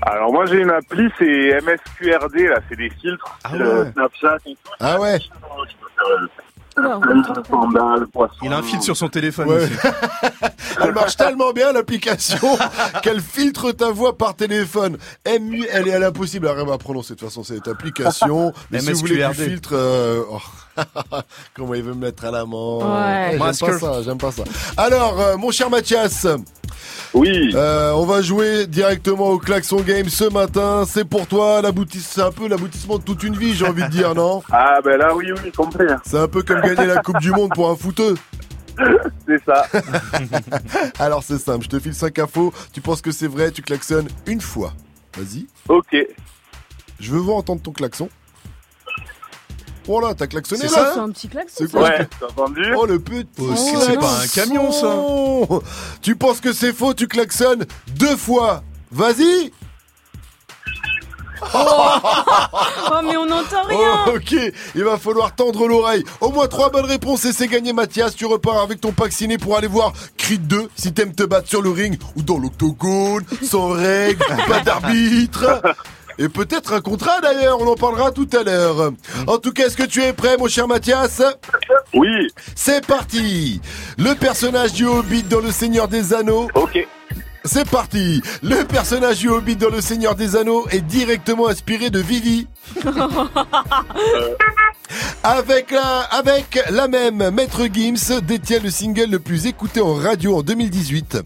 Alors 0.03 0.33
moi 0.33 0.47
j'ai 0.47 0.61
une 0.61 0.71
appli, 0.71 1.09
c'est 1.19 1.61
MSQRD, 1.63 2.49
là, 2.49 2.61
c'est 2.69 2.77
des 2.77 2.91
filtres, 2.91 3.39
c'est 3.51 3.57
le 3.59 3.91
Snapchat 3.93 4.37
et 4.47 4.53
tout. 4.53 4.71
Ah 4.81 5.01
ouais. 5.01 5.19
Il 8.43 8.53
a 8.53 8.57
un 8.59 8.63
fil 8.63 8.83
sur 8.83 8.97
son 8.97 9.09
téléphone 9.09 9.49
Ouais. 9.49 9.57
aussi. 9.63 9.73
Elle 10.83 10.93
marche 10.93 11.17
tellement 11.19 11.53
bien 11.53 11.73
l'application 11.73 12.59
qu'elle 13.03 13.21
filtre 13.21 13.71
ta 13.73 13.91
voix 13.91 14.19
par 14.19 14.35
téléphone. 14.35 14.99
MU, 15.41 15.65
elle 15.73 15.87
est 15.89 15.95
à 15.95 15.99
l'impossible 16.01 16.49
à 16.49 16.53
rien 16.55 16.69
à 16.73 16.79
prononcer. 16.79 17.15
De 17.15 17.19
toute 17.21 17.29
façon, 17.29 17.45
c'est 17.45 17.55
cette 17.55 17.69
application. 17.69 18.53
Mais 18.71 18.81
si 18.81 18.91
vous 18.93 18.99
voulez 18.99 19.17
du 19.17 19.21
MSQRD. 19.23 19.49
filtre, 19.51 19.71
euh, 19.75 20.23
oh, 20.29 20.41
comment 21.55 21.75
il 21.75 21.83
veut 21.83 21.95
me 21.95 22.01
mettre 22.07 22.25
à 22.25 22.31
l'amant. 22.31 22.79
Ouais. 22.79 23.31
J'aime 23.33 23.39
pas 23.39 23.53
ça, 23.53 24.03
j'aime 24.03 24.19
pas 24.19 24.33
ça. 24.33 24.45
Alors, 24.77 25.21
euh, 25.21 25.37
mon 25.37 25.51
cher 25.51 25.71
Mathias. 25.71 26.25
Euh, 26.25 26.37
Oui. 27.15 27.55
on 27.55 28.05
va 28.07 28.23
jouer 28.23 28.67
directement 28.67 29.29
au 29.31 29.39
klaxon 29.39 29.81
game 29.83 30.09
ce 30.09 30.25
matin. 30.33 30.85
C'est 30.87 31.05
pour 31.05 31.27
toi 31.27 31.63
l'aboutissement, 31.63 32.11
c'est 32.13 32.23
un 32.23 32.33
peu 32.33 32.49
l'aboutissement 32.49 32.99
de 32.99 33.05
toute 33.05 33.23
une 33.23 33.37
vie, 33.37 33.55
j'ai 33.55 33.67
envie 33.67 33.83
de 33.85 33.89
dire, 33.89 34.15
non 34.15 34.43
Ah 34.53 34.81
ben 34.85 34.97
là 34.97 35.15
oui, 35.15 35.27
oui, 35.43 35.53
compris. 35.53 35.87
C'est 36.05 36.19
un 36.19 36.29
peu 36.29 36.43
comme 36.43 36.61
gagner 36.61 36.87
la 36.87 36.97
Coupe 37.03 37.21
du 37.21 37.31
Monde 37.31 37.51
pour 37.55 37.71
un 37.71 37.77
footeux. 37.77 38.15
C'est 39.29 39.41
ça. 39.47 39.67
Alors 40.99 41.23
c'est 41.23 41.39
simple, 41.39 41.63
je 41.65 41.69
te 41.69 41.79
file 41.79 41.95
5 41.95 42.19
infos, 42.19 42.53
tu 42.73 42.81
penses 42.81 43.01
que 43.01 43.13
c'est 43.13 43.29
vrai, 43.29 43.53
tu 43.53 43.63
klaxonnes 43.63 44.09
une 44.27 44.41
fois. 44.41 44.73
Vas-y. 45.17 45.47
Ok. 45.69 45.97
Je 46.99 47.11
veux 47.13 47.19
voir 47.21 47.37
entendre 47.37 47.63
ton 47.63 47.71
klaxon. 47.71 48.09
Oh 49.87 50.01
là, 50.01 50.15
t'as 50.15 50.27
klaxonné 50.27 50.63
C'est 50.69 50.77
là 50.77 50.85
ça, 50.87 50.91
c'est 50.95 51.01
un 51.01 51.11
petit 51.11 51.29
klaxon, 51.29 51.67
quoi 51.71 51.83
Ouais, 51.83 52.09
t'as 52.19 52.27
entendu 52.27 52.63
Oh 52.77 52.87
le 52.87 52.99
petit 52.99 53.27
Oh, 53.41 53.51
c'est- 53.55 53.87
c'est 53.87 53.99
pas 53.99 54.21
un 54.23 54.27
camion, 54.27 54.73
ça. 54.73 54.81
klaxon. 54.81 55.63
Tu 56.03 56.17
penses 56.17 56.41
que 56.41 56.53
c'est 56.53 56.73
faux, 56.73 56.95
tu 56.95 57.07
klaxonnes 57.07 57.67
deux 57.89 58.17
fois. 58.17 58.63
Vas-y 58.91 59.53
Oh, 61.53 63.01
mais 63.05 63.17
on 63.19 63.27
n'entend 63.27 63.65
rien. 63.69 64.05
Oh, 64.07 64.13
ok, 64.17 64.35
il 64.75 64.85
va 64.85 64.97
falloir 64.97 65.35
tendre 65.35 65.67
l'oreille. 65.69 66.03
Au 66.23 66.31
moins 66.31 66.47
trois 66.47 66.71
bonnes 66.71 66.87
réponses 66.87 67.25
et 67.27 67.33
c'est 67.33 67.49
gagné 67.49 67.73
Mathias. 67.75 68.15
Tu 68.15 68.25
repars 68.25 68.63
avec 68.63 68.81
ton 68.81 68.93
pack 68.93 69.13
ciné 69.13 69.37
pour 69.37 69.57
aller 69.57 69.67
voir 69.67 69.93
Creed 70.17 70.47
2 70.47 70.71
si 70.75 70.95
t'aimes 70.95 71.15
te 71.15 71.23
battre 71.25 71.49
sur 71.49 71.61
le 71.61 71.71
ring 71.71 71.99
ou 72.17 72.23
dans 72.23 72.39
l'octogone, 72.39 73.25
sans 73.43 73.69
règles, 73.71 74.25
pas 74.49 74.61
d'arbitre. 74.61 75.61
Et 76.19 76.29
peut-être 76.29 76.73
un 76.75 76.81
contrat 76.81 77.21
d'ailleurs, 77.21 77.61
on 77.61 77.67
en 77.67 77.75
parlera 77.75 78.11
tout 78.13 78.29
à 78.39 78.43
l'heure. 78.43 78.93
En 79.27 79.39
tout 79.39 79.53
cas, 79.53 79.67
est-ce 79.67 79.77
que 79.77 79.83
tu 79.83 80.03
es 80.03 80.13
prêt 80.13 80.37
mon 80.39 80.47
cher 80.49 80.69
Mathias? 80.69 81.23
Oui. 81.93 82.29
C'est 82.55 82.87
parti 82.87 83.61
Le 83.99 84.15
personnage 84.15 84.73
du 84.73 84.87
Hobbit 84.87 85.25
dans 85.25 85.41
Le 85.41 85.51
Seigneur 85.51 85.89
des 85.89 86.15
Anneaux. 86.15 86.49
Ok. 86.55 86.87
C'est 87.45 87.69
parti 87.69 88.23
Le 88.43 88.65
personnage 88.65 89.19
du 89.19 89.29
Hobbit 89.29 89.57
dans 89.57 89.69
Le 89.71 89.81
Seigneur 89.81 90.15
des 90.15 90.37
Anneaux 90.37 90.67
est 90.71 90.81
directement 90.81 91.49
inspiré 91.49 91.91
de 91.91 91.99
Vivi. 91.99 92.47
Avec 95.23 95.71
la, 95.71 96.01
avec 96.11 96.61
la 96.71 96.89
même, 96.89 97.31
Maître 97.31 97.67
Gims 97.73 98.21
détient 98.23 98.61
le 98.61 98.71
single 98.71 99.11
le 99.11 99.19
plus 99.19 99.47
écouté 99.47 99.81
en 99.81 99.95
radio 99.95 100.39
en 100.39 100.43
2018. 100.43 101.19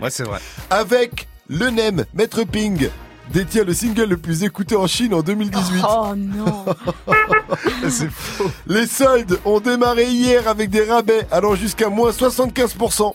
Ouais, 0.00 0.10
c'est 0.10 0.24
vrai. 0.24 0.38
Avec 0.70 1.26
le 1.50 1.68
NEM, 1.68 2.04
Maître 2.14 2.44
Ping 2.44 2.88
détient 3.32 3.64
le 3.64 3.74
single 3.74 4.04
le 4.04 4.16
plus 4.16 4.44
écouté 4.44 4.76
en 4.76 4.86
Chine 4.86 5.12
en 5.12 5.20
2018. 5.20 5.82
Oh 5.88 6.14
non. 6.16 6.64
C'est 7.88 8.08
faux. 8.08 8.48
Les 8.68 8.86
soldes 8.86 9.38
ont 9.44 9.58
démarré 9.58 10.04
hier 10.04 10.46
avec 10.46 10.70
des 10.70 10.84
rabais 10.84 11.26
allant 11.32 11.56
jusqu'à 11.56 11.88
moins 11.88 12.12
75%. 12.12 13.14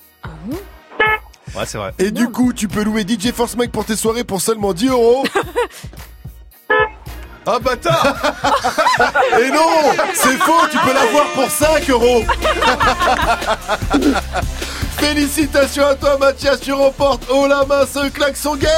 Ouais, 1.55 1.65
c'est 1.65 1.77
vrai. 1.77 1.93
Et 1.97 2.11
du 2.11 2.27
coup, 2.27 2.51
tu 2.51 2.67
peux 2.67 2.83
louer 2.83 3.05
DJ 3.07 3.31
Force 3.31 3.55
Mike 3.55 3.71
pour 3.71 3.85
tes 3.85 3.95
soirées 3.95 4.25
pour 4.25 4.41
seulement 4.41 4.73
10 4.73 4.89
euros. 4.89 5.23
Ah 7.47 7.59
bâtard. 7.59 8.15
Et 9.39 9.49
non 9.51 9.93
C'est 10.13 10.37
faux, 10.37 10.67
tu 10.71 10.77
peux 10.79 10.93
l'avoir 10.93 11.25
pour 11.33 11.49
5 11.49 11.89
euros. 11.89 12.23
Félicitations 14.97 15.85
à 15.85 15.95
toi 15.95 16.17
Mathias, 16.17 16.59
tu 16.61 16.73
remportes. 16.73 17.29
Haut 17.29 17.47
la 17.47 17.65
main 17.65 17.85
ce 17.85 18.09
klaxon 18.09 18.55
game 18.55 18.71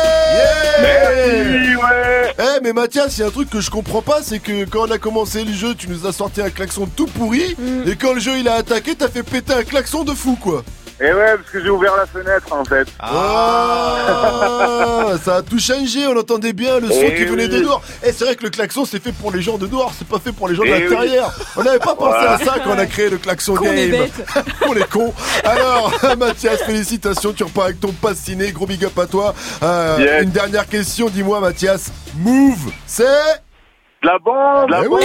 Merci, 0.81 1.75
ouais. 1.75 2.35
Eh 2.39 2.59
mais 2.63 2.73
Mathias, 2.73 3.17
il 3.17 3.21
y 3.21 3.23
a 3.23 3.27
un 3.27 3.31
truc 3.31 3.49
que 3.49 3.61
je 3.61 3.69
comprends 3.69 4.01
pas, 4.01 4.19
c'est 4.21 4.39
que 4.39 4.65
quand 4.65 4.87
on 4.87 4.91
a 4.91 4.97
commencé 4.97 5.43
le 5.43 5.53
jeu, 5.53 5.73
tu 5.75 5.87
nous 5.87 6.05
as 6.05 6.11
sorti 6.11 6.41
un 6.41 6.49
klaxon 6.49 6.87
tout 6.87 7.07
pourri, 7.07 7.55
et 7.85 7.95
quand 7.95 8.13
le 8.13 8.19
jeu 8.19 8.37
il 8.39 8.47
a 8.49 8.55
attaqué, 8.55 8.95
t'as 8.95 9.07
fait 9.07 9.23
péter 9.23 9.53
un 9.53 9.63
klaxon 9.63 10.03
de 10.03 10.13
fou 10.13 10.37
quoi 10.41 10.63
Et 10.99 11.13
ouais, 11.13 11.35
parce 11.37 11.51
que 11.51 11.61
j'ai 11.63 11.69
ouvert 11.69 11.95
la 11.95 12.07
fenêtre 12.07 12.51
en 12.51 12.65
fait. 12.65 12.87
Ah, 12.99 15.11
ça 15.23 15.35
a 15.37 15.41
tout 15.43 15.59
changé, 15.59 16.07
on 16.07 16.17
entendait 16.17 16.53
bien 16.53 16.79
le 16.79 16.87
son 16.89 16.95
Eh 17.03 17.15
qui 17.15 17.25
venait 17.25 17.43
oui. 17.43 17.49
de 17.49 17.59
dehors. 17.59 17.83
Et 18.03 18.11
c'est 18.11 18.25
vrai 18.25 18.35
que 18.35 18.43
le 18.43 18.49
klaxon 18.49 18.83
c'est 18.85 19.01
fait 19.01 19.11
pour 19.11 19.31
les 19.31 19.41
gens 19.43 19.59
de 19.59 19.67
dehors, 19.67 19.91
c'est 19.97 20.07
pas 20.07 20.17
fait 20.17 20.31
pour 20.31 20.47
les 20.47 20.55
gens 20.55 20.63
de 20.63 20.69
Eh 20.69 20.87
l'intérieur. 20.89 21.31
oui. 21.37 21.43
On 21.57 21.63
n'avait 21.63 21.77
pas 21.77 21.93
pensé 21.93 22.17
Voilà. 22.17 22.31
à 22.33 22.37
ça 22.39 22.55
quand 22.63 22.71
on 22.71 22.79
a 22.79 22.85
créé 22.87 23.11
le 23.11 23.17
klaxon 23.17 23.53
Qu'on 23.55 23.65
game. 23.65 24.07
on 24.67 24.73
est 24.75 24.89
cons. 24.89 25.13
Alors, 25.43 25.91
Mathias, 26.17 26.63
félicitations, 26.63 27.31
tu 27.33 27.43
repars 27.43 27.65
avec 27.65 27.79
ton 27.79 27.91
pass 27.91 28.17
ciné, 28.17 28.51
gros 28.51 28.65
big 28.65 28.83
up 28.83 28.97
à 28.97 29.05
toi. 29.05 29.35
Euh, 29.63 29.97
Yes. 29.99 30.23
Une 30.23 30.31
dernière 30.31 30.67
question, 30.67 31.09
dis-moi 31.09 31.39
Mathias, 31.39 31.91
Move, 32.17 32.71
c'est 32.87 33.03
De 33.03 34.07
la 34.07 34.17
bande, 34.19 34.69
la 34.71 34.81
bande. 34.81 34.99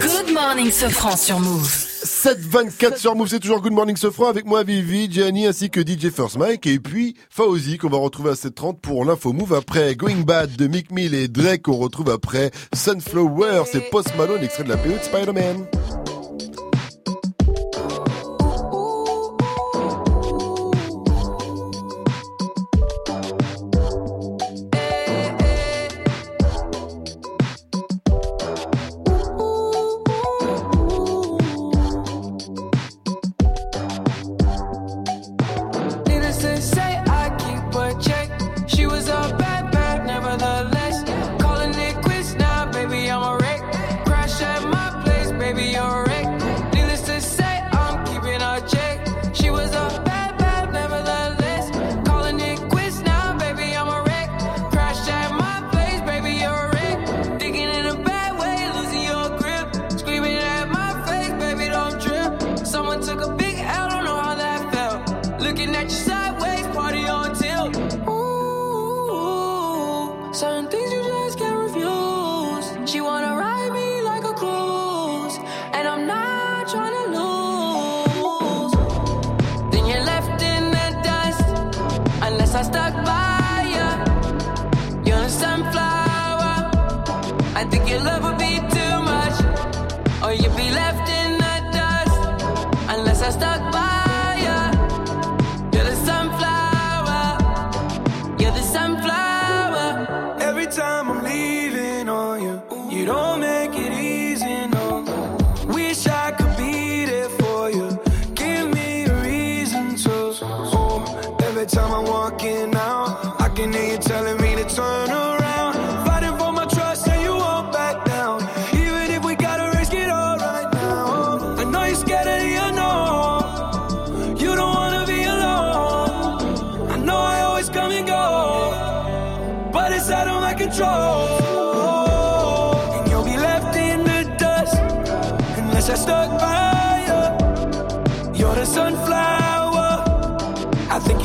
Good 0.00 0.32
morning, 0.32 0.70
Sofran 0.70 1.16
sur 1.16 1.40
Move. 1.40 1.87
724 2.02 2.96
sur 2.96 3.14
Move, 3.16 3.28
c'est 3.28 3.40
toujours 3.40 3.60
Good 3.60 3.72
Morning 3.72 3.96
Sofran 3.96 4.28
avec 4.28 4.46
moi 4.46 4.62
Vivi, 4.62 5.10
Gianni 5.10 5.46
ainsi 5.46 5.68
que 5.68 5.80
DJ 5.80 6.10
First 6.10 6.36
Mike 6.38 6.66
et 6.66 6.78
puis 6.78 7.16
Fauzi 7.28 7.76
qu'on 7.78 7.88
va 7.88 7.98
retrouver 7.98 8.30
à 8.30 8.34
730 8.36 8.80
pour 8.80 9.04
l'info 9.04 9.32
Move 9.32 9.54
après 9.54 9.96
Going 9.96 10.22
Bad 10.24 10.54
de 10.56 10.66
Mick 10.68 10.92
Mill 10.92 11.14
et 11.14 11.28
Drake 11.28 11.62
qu'on 11.62 11.76
retrouve 11.76 12.10
après 12.10 12.50
Sunflower, 12.72 13.64
c'est 13.70 13.90
Post 13.90 14.16
Malone 14.16 14.42
extrait 14.42 14.64
de 14.64 14.68
la 14.68 14.76
PO 14.76 14.90
de 14.90 15.02
Spider-Man. 15.02 15.66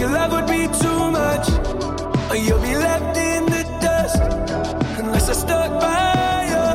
Your 0.04 0.12
love 0.12 0.32
would 0.34 0.48
be 0.48 0.64
too 0.84 1.02
much. 1.12 1.48
Or 2.30 2.36
you'll 2.36 2.66
be 2.72 2.76
left 2.76 3.16
in 3.18 3.46
the 3.46 3.64
dust 3.86 4.22
unless 5.00 5.30
I 5.30 5.36
stuck 5.44 5.72
by 5.80 6.38
you. 6.52 6.66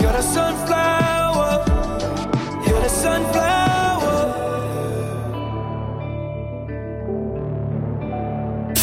You're 0.00 0.16
the 0.18 0.26
sunflower. 0.36 1.50
You're 2.66 2.82
the 2.86 2.94
sunflower. 3.04 4.18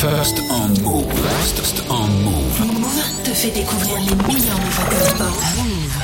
First 0.04 0.38
on 0.60 0.70
move. 0.84 1.12
First 1.56 1.78
on 1.90 2.10
move. 2.28 2.58
Move 2.84 3.24
te 3.24 3.32
fait 3.42 3.52
découvrir 3.52 4.00
les 4.00 4.16
meilleurs 4.34 4.60
nouveaux 4.66 4.90
codes 4.90 5.24
Move. 5.58 5.98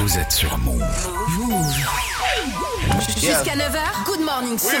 Vous 0.00 0.18
êtes 0.18 0.32
sur 0.32 0.56
Move. 0.58 1.08
Move. 1.38 1.76
Jusqu'à 3.16 3.56
9h, 3.56 4.04
good 4.06 4.20
morning, 4.20 4.58
ce 4.58 4.80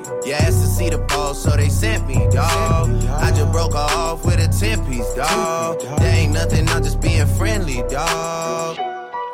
You 0.25 0.33
asked 0.33 0.61
to 0.61 0.67
see 0.67 0.89
the 0.89 0.99
ball, 0.99 1.33
so 1.33 1.49
they 1.57 1.69
sent 1.69 2.07
me, 2.07 2.15
dog. 2.31 2.89
I 3.09 3.31
just 3.31 3.51
broke 3.51 3.73
off 3.73 4.23
with 4.23 4.39
a 4.39 4.47
10 4.47 4.85
piece, 4.85 5.13
dog. 5.15 5.81
There 5.81 6.15
ain't 6.15 6.33
nothing, 6.33 6.69
I'm 6.69 6.83
just 6.83 7.01
being 7.01 7.25
friendly, 7.25 7.81
dog. 7.89 8.90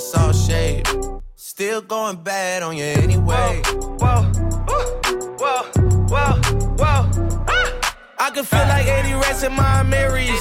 saw 0.00 0.32
shade. 0.32 0.88
Still 1.36 1.82
going 1.82 2.16
bad 2.16 2.62
on 2.62 2.76
you 2.76 2.84
anyway. 2.84 3.62
Whoa, 3.66 3.98
whoa, 4.00 4.22
whoa, 5.38 5.62
whoa. 6.08 6.40
whoa. 6.78 7.44
Ah! 7.48 7.96
I 8.18 8.30
can 8.30 8.44
feel 8.44 8.60
like 8.60 8.86
80 8.86 9.12
rats 9.14 9.42
in 9.42 9.52
my 9.52 9.82
Marys. 9.82 10.40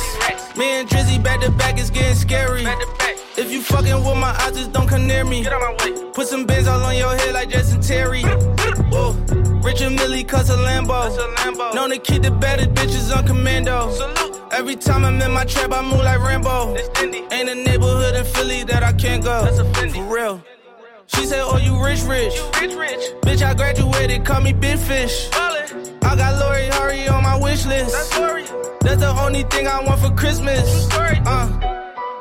Me 0.57 0.79
and 0.79 0.89
Drizzy 0.89 1.21
back 1.21 1.41
to 1.41 1.51
back 1.51 1.77
is 1.77 1.89
getting 1.89 2.15
scary. 2.15 2.65
If 3.39 3.53
you 3.53 3.61
fucking 3.61 4.03
with 4.03 4.17
my 4.17 4.35
eyes, 4.41 4.51
just 4.51 4.73
don't 4.73 4.85
come 4.85 5.07
near 5.07 5.23
me. 5.23 5.43
Get 5.43 5.53
out 5.53 5.61
my 5.61 5.71
way. 5.85 6.11
Put 6.11 6.27
some 6.27 6.45
bins 6.45 6.67
all 6.67 6.83
on 6.83 6.97
your 6.97 7.15
head 7.15 7.33
like 7.33 7.49
Justin 7.49 7.79
Terry. 7.79 8.21
Whoa. 8.91 9.13
Richard 9.63 9.91
Millie 9.91 10.25
cuss 10.25 10.49
a 10.49 10.57
Lambo. 10.57 11.73
Known 11.73 11.91
to 11.91 11.99
keep 11.99 12.23
the 12.23 12.31
better 12.31 12.65
bitches 12.65 13.15
on 13.15 13.25
commando. 13.25 13.91
Salute. 13.91 14.41
Every 14.51 14.75
time 14.75 15.05
I'm 15.05 15.21
in 15.21 15.31
my 15.31 15.45
trap, 15.45 15.71
I 15.71 15.81
move 15.81 16.03
like 16.03 16.19
Rambo. 16.19 16.75
Ain't 17.31 17.49
a 17.49 17.55
neighborhood 17.55 18.15
in 18.15 18.25
Philly 18.25 18.65
that 18.65 18.83
I 18.83 18.91
can't 18.91 19.23
go. 19.23 19.45
For 19.45 20.03
real. 20.13 20.43
She 21.07 21.25
said, 21.25 21.41
Oh, 21.41 21.55
you 21.55 21.81
rich, 21.81 22.01
rich. 22.01 22.35
You 22.35 22.51
rich, 22.59 22.75
rich. 22.75 23.13
Bitch, 23.21 23.41
I 23.41 23.53
graduated, 23.53 24.25
call 24.25 24.41
me 24.41 24.51
Big 24.51 24.77
Fish. 24.77 25.29
I 25.31 26.13
got 26.17 26.37
Lori 26.39 26.65
Hurry 26.65 27.07
on 27.07 27.23
my 27.23 27.37
wish 27.39 27.65
list. 27.65 27.95
That's 28.81 28.99
the 28.99 29.15
only 29.17 29.43
thing 29.43 29.65
I 29.65 29.81
want 29.81 30.01
for 30.01 30.11
Christmas. 30.11 30.89
Uh. 30.91 31.78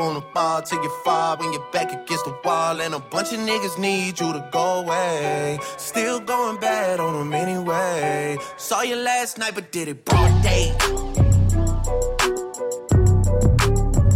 Wanna 0.00 0.22
ball 0.32 0.62
till 0.62 0.82
you 0.82 0.90
fall 1.04 1.36
when 1.36 1.52
you're 1.52 1.70
back 1.72 1.92
against 1.92 2.24
the 2.24 2.34
wall. 2.42 2.80
And 2.80 2.94
a 2.94 2.98
bunch 2.98 3.34
of 3.34 3.40
niggas 3.40 3.78
need 3.78 4.18
you 4.18 4.32
to 4.32 4.48
go 4.50 4.80
away. 4.80 5.58
Still 5.76 6.20
going 6.20 6.56
bad 6.58 7.00
on 7.00 7.12
them 7.18 7.34
anyway. 7.34 8.38
Saw 8.56 8.80
you 8.80 8.96
last 8.96 9.36
night, 9.36 9.54
but 9.54 9.70
did 9.70 9.88
it 9.88 10.06
broad 10.06 10.42
day. 10.42 10.72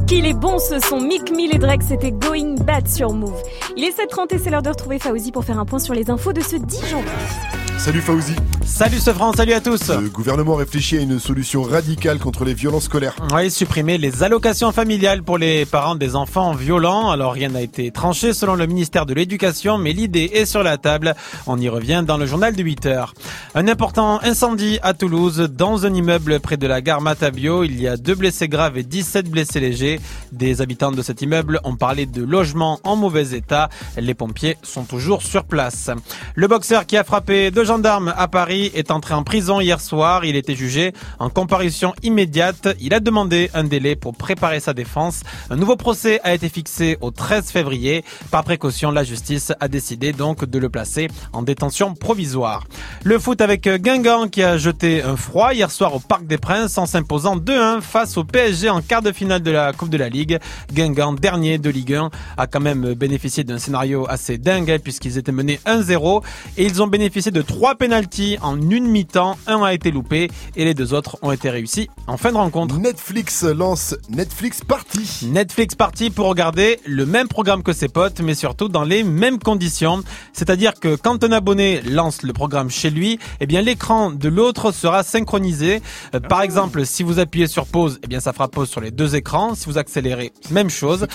Qu'il 0.06 0.24
est 0.24 0.32
bon 0.32 0.58
ce 0.58 0.80
son, 0.80 1.02
Mick 1.02 1.30
Mill 1.30 1.54
et 1.54 1.58
Drake, 1.58 1.82
c'était 1.82 2.12
Going 2.12 2.54
Bad 2.54 2.88
sur 2.88 3.12
Move. 3.12 3.42
Il 3.76 3.84
est 3.84 3.94
7h30 3.94 4.34
et 4.34 4.38
c'est 4.38 4.48
l'heure 4.48 4.62
de 4.62 4.70
retrouver 4.70 4.98
Fauzi 4.98 5.32
pour 5.32 5.44
faire 5.44 5.58
un 5.58 5.66
point 5.66 5.80
sur 5.80 5.92
les 5.92 6.08
infos 6.08 6.32
de 6.32 6.40
ce 6.40 6.56
10 6.56 6.88
janvier. 6.88 7.63
Salut 7.78 8.00
Fauzi. 8.00 8.34
Salut 8.64 8.98
Sefran, 8.98 9.32
salut 9.34 9.52
à 9.52 9.60
tous. 9.60 9.90
Le 9.90 10.08
gouvernement 10.08 10.54
réfléchit 10.54 10.96
à 10.96 11.00
une 11.00 11.18
solution 11.18 11.62
radicale 11.62 12.18
contre 12.18 12.44
les 12.44 12.54
violences 12.54 12.84
scolaires. 12.84 13.14
Oui, 13.34 13.50
supprimer 13.50 13.98
les 13.98 14.22
allocations 14.22 14.72
familiales 14.72 15.22
pour 15.22 15.36
les 15.36 15.66
parents 15.66 15.94
des 15.94 16.16
enfants 16.16 16.54
violents. 16.54 17.10
Alors 17.10 17.34
rien 17.34 17.50
n'a 17.50 17.60
été 17.60 17.90
tranché 17.90 18.32
selon 18.32 18.54
le 18.54 18.66
ministère 18.66 19.04
de 19.04 19.12
l'Éducation, 19.12 19.76
mais 19.76 19.92
l'idée 19.92 20.30
est 20.32 20.46
sur 20.46 20.62
la 20.62 20.78
table. 20.78 21.14
On 21.46 21.60
y 21.60 21.68
revient 21.68 22.04
dans 22.06 22.16
le 22.16 22.24
journal 22.24 22.56
de 22.56 22.62
8 22.62 22.86
heures. 22.86 23.12
Un 23.54 23.68
important 23.68 24.18
incendie 24.22 24.78
à 24.82 24.94
Toulouse 24.94 25.50
dans 25.52 25.84
un 25.84 25.92
immeuble 25.92 26.40
près 26.40 26.56
de 26.56 26.66
la 26.66 26.80
gare 26.80 27.02
Matabio. 27.02 27.64
Il 27.64 27.80
y 27.80 27.86
a 27.86 27.96
deux 27.98 28.14
blessés 28.14 28.48
graves 28.48 28.78
et 28.78 28.82
17 28.82 29.28
blessés 29.28 29.60
légers. 29.60 30.00
Des 30.32 30.62
habitants 30.62 30.92
de 30.92 31.02
cet 31.02 31.20
immeuble 31.22 31.60
ont 31.64 31.76
parlé 31.76 32.06
de 32.06 32.24
logements 32.24 32.80
en 32.82 32.96
mauvais 32.96 33.36
état. 33.36 33.68
Les 33.98 34.14
pompiers 34.14 34.56
sont 34.62 34.84
toujours 34.84 35.22
sur 35.22 35.44
place. 35.44 35.90
Le 36.34 36.48
boxeur 36.48 36.86
qui 36.86 36.96
a 36.96 37.04
frappé 37.04 37.50
deux 37.64 37.68
gendarmes 37.68 38.12
à 38.14 38.28
Paris 38.28 38.70
est 38.74 38.90
entré 38.90 39.14
en 39.14 39.22
prison 39.22 39.58
hier 39.58 39.80
soir. 39.80 40.26
Il 40.26 40.36
était 40.36 40.54
jugé 40.54 40.92
en 41.18 41.30
comparution 41.30 41.94
immédiate. 42.02 42.68
Il 42.78 42.92
a 42.92 43.00
demandé 43.00 43.48
un 43.54 43.64
délai 43.64 43.96
pour 43.96 44.14
préparer 44.14 44.60
sa 44.60 44.74
défense. 44.74 45.22
Un 45.48 45.56
nouveau 45.56 45.76
procès 45.76 46.20
a 46.24 46.34
été 46.34 46.50
fixé 46.50 46.98
au 47.00 47.10
13 47.10 47.50
février. 47.50 48.04
Par 48.30 48.44
précaution, 48.44 48.90
la 48.90 49.02
justice 49.02 49.54
a 49.60 49.68
décidé 49.68 50.12
donc 50.12 50.44
de 50.44 50.58
le 50.58 50.68
placer 50.68 51.08
en 51.32 51.40
détention 51.40 51.94
provisoire. 51.94 52.64
Le 53.02 53.18
foot 53.18 53.40
avec 53.40 53.66
Guingamp 53.66 54.28
qui 54.28 54.42
a 54.42 54.58
jeté 54.58 55.02
un 55.02 55.16
froid 55.16 55.54
hier 55.54 55.70
soir 55.70 55.94
au 55.94 56.00
Parc 56.00 56.26
des 56.26 56.36
Princes 56.36 56.76
en 56.76 56.84
s'imposant 56.84 57.38
2-1 57.38 57.80
face 57.80 58.18
au 58.18 58.24
PSG 58.24 58.68
en 58.68 58.82
quart 58.82 59.00
de 59.00 59.10
finale 59.10 59.42
de 59.42 59.50
la 59.50 59.72
Coupe 59.72 59.88
de 59.88 59.96
la 59.96 60.10
Ligue. 60.10 60.38
Guingamp, 60.70 61.14
dernier 61.14 61.56
de 61.56 61.70
Ligue 61.70 61.94
1, 61.94 62.10
a 62.36 62.46
quand 62.46 62.60
même 62.60 62.92
bénéficié 62.92 63.42
d'un 63.42 63.58
scénario 63.58 64.04
assez 64.06 64.36
dingue 64.36 64.78
puisqu'ils 64.84 65.16
étaient 65.16 65.32
menés 65.32 65.60
1-0 65.64 66.22
et 66.58 66.66
ils 66.66 66.82
ont 66.82 66.88
bénéficié 66.88 67.32
de 67.32 67.40
trois 67.54 67.76
pénalties 67.76 68.36
en 68.42 68.60
une 68.68 68.88
mi-temps. 68.88 69.38
Un 69.46 69.62
a 69.62 69.72
été 69.72 69.92
loupé 69.92 70.28
et 70.56 70.64
les 70.64 70.74
deux 70.74 70.92
autres 70.92 71.18
ont 71.22 71.30
été 71.30 71.50
réussis 71.50 71.88
en 72.08 72.16
fin 72.16 72.32
de 72.32 72.36
rencontre. 72.36 72.78
Netflix 72.78 73.44
lance 73.44 73.94
Netflix 74.08 74.60
Party. 74.66 75.28
Netflix 75.28 75.76
Party 75.76 76.10
pour 76.10 76.26
regarder 76.26 76.80
le 76.84 77.06
même 77.06 77.28
programme 77.28 77.62
que 77.62 77.72
ses 77.72 77.86
potes, 77.86 78.20
mais 78.20 78.34
surtout 78.34 78.68
dans 78.68 78.82
les 78.82 79.04
mêmes 79.04 79.38
conditions. 79.38 80.02
C'est-à-dire 80.32 80.74
que 80.74 80.96
quand 80.96 81.22
un 81.22 81.30
abonné 81.30 81.80
lance 81.82 82.22
le 82.22 82.32
programme 82.32 82.70
chez 82.70 82.90
lui, 82.90 83.20
eh 83.38 83.46
bien 83.46 83.62
l'écran 83.62 84.10
de 84.10 84.28
l'autre 84.28 84.72
sera 84.72 85.04
synchronisé. 85.04 85.80
Euh, 86.16 86.18
Par 86.18 86.42
exemple, 86.42 86.84
si 86.84 87.04
vous 87.04 87.20
appuyez 87.20 87.46
sur 87.46 87.66
pause, 87.66 88.00
eh 88.02 88.08
bien 88.08 88.18
ça 88.18 88.32
fera 88.32 88.48
pause 88.48 88.68
sur 88.68 88.80
les 88.80 88.90
deux 88.90 89.14
écrans. 89.14 89.54
Si 89.54 89.66
vous 89.66 89.78
accélérez, 89.78 90.32
même 90.50 90.70
chose. 90.70 91.06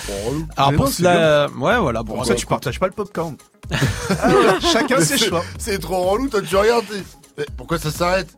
Alors 0.56 0.70
Mais 0.70 0.76
pour 0.78 0.86
non, 0.86 0.90
c'est 0.90 1.02
cela, 1.02 1.48
ouais 1.58 1.78
voilà. 1.78 2.02
Bon, 2.02 2.14
Pour 2.14 2.24
ça, 2.24 2.34
tu 2.34 2.46
partages 2.46 2.80
pas 2.80 2.86
le 2.86 2.94
popcorn. 2.94 3.36
Chacun 4.72 5.00
ses 5.00 5.18
choix. 5.18 5.42
C'est 5.58 5.78
trop 5.78 6.02
relou, 6.10 6.28
toi 6.28 6.40
tu 6.42 6.56
regardes. 6.56 6.84
t'es- 7.36 7.46
pourquoi 7.56 7.78
ça 7.78 7.90
s'arrête? 7.90 8.28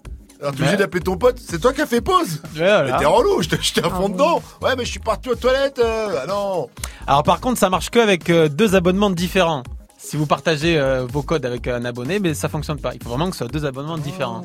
Alors 0.41 0.53
t'es 0.55 0.59
obligé 0.59 0.73
Ouais. 0.73 0.77
d'appeler 0.79 1.03
ton 1.03 1.17
pote, 1.17 1.39
c'est 1.39 1.61
toi 1.61 1.73
qui 1.73 1.81
as 1.81 1.87
fait 1.87 2.01
pause 2.01 2.41
voilà. 2.55 2.83
Mais 2.85 2.99
t'es 2.99 3.05
relou, 3.07 3.43
j'étais 3.43 3.59
j'étais 3.61 3.85
à 3.85 3.91
fond 3.91 4.07
Ah 4.07 4.09
dedans 4.09 4.43
Ouais 4.61 4.75
mais 4.77 4.85
je 4.85 4.91
suis 4.91 5.01
parti 5.01 5.29
aux 5.31 5.35
toilettes 5.37 5.79
euh, 5.79 6.19
Ah 6.23 6.27
non 6.27 6.69
Alors 7.07 7.23
par 7.23 7.41
contre, 7.41 7.59
ça 7.61 7.71
marche 7.71 7.91
que 7.91 7.99
avec 8.01 8.29
euh, 8.31 8.49
deux 8.49 8.75
abonnements 8.75 9.11
différents. 9.11 9.63
Si 9.99 10.17
vous 10.17 10.27
partagez 10.27 10.77
euh, 10.79 11.07
vos 11.09 11.23
codes 11.23 11.47
avec 11.47 11.69
un 11.69 11.85
abonné, 11.85 12.19
mais 12.19 12.35
ça 12.35 12.49
fonctionne 12.49 12.81
pas. 12.81 12.93
Il 12.95 13.03
faut 13.03 13.11
vraiment 13.11 13.27
que 13.31 13.37
ce 13.37 13.45
soit 13.45 13.53
deux 13.53 13.65
abonnements 13.65 13.99
différents. 13.99 14.43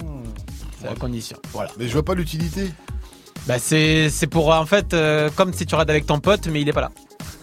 C'est 0.79 0.87
la 0.87 0.93
condition. 0.95 1.37
Voilà. 1.51 1.71
Mais 1.79 1.87
je 1.87 1.93
vois 1.93 2.03
pas 2.05 2.13
l'utilité. 2.13 2.71
Bah 3.47 3.57
c'est 3.57 4.09
c'est 4.11 4.27
pour 4.27 4.53
euh, 4.53 4.57
en 4.57 4.67
fait 4.67 4.93
euh, 4.93 5.29
comme 5.35 5.51
si 5.51 5.65
tu 5.65 5.73
regardes 5.73 5.89
avec 5.89 6.05
ton 6.05 6.19
pote, 6.19 6.47
mais 6.47 6.61
il 6.61 6.69
est 6.69 6.73
pas 6.73 6.81
là. 6.81 6.91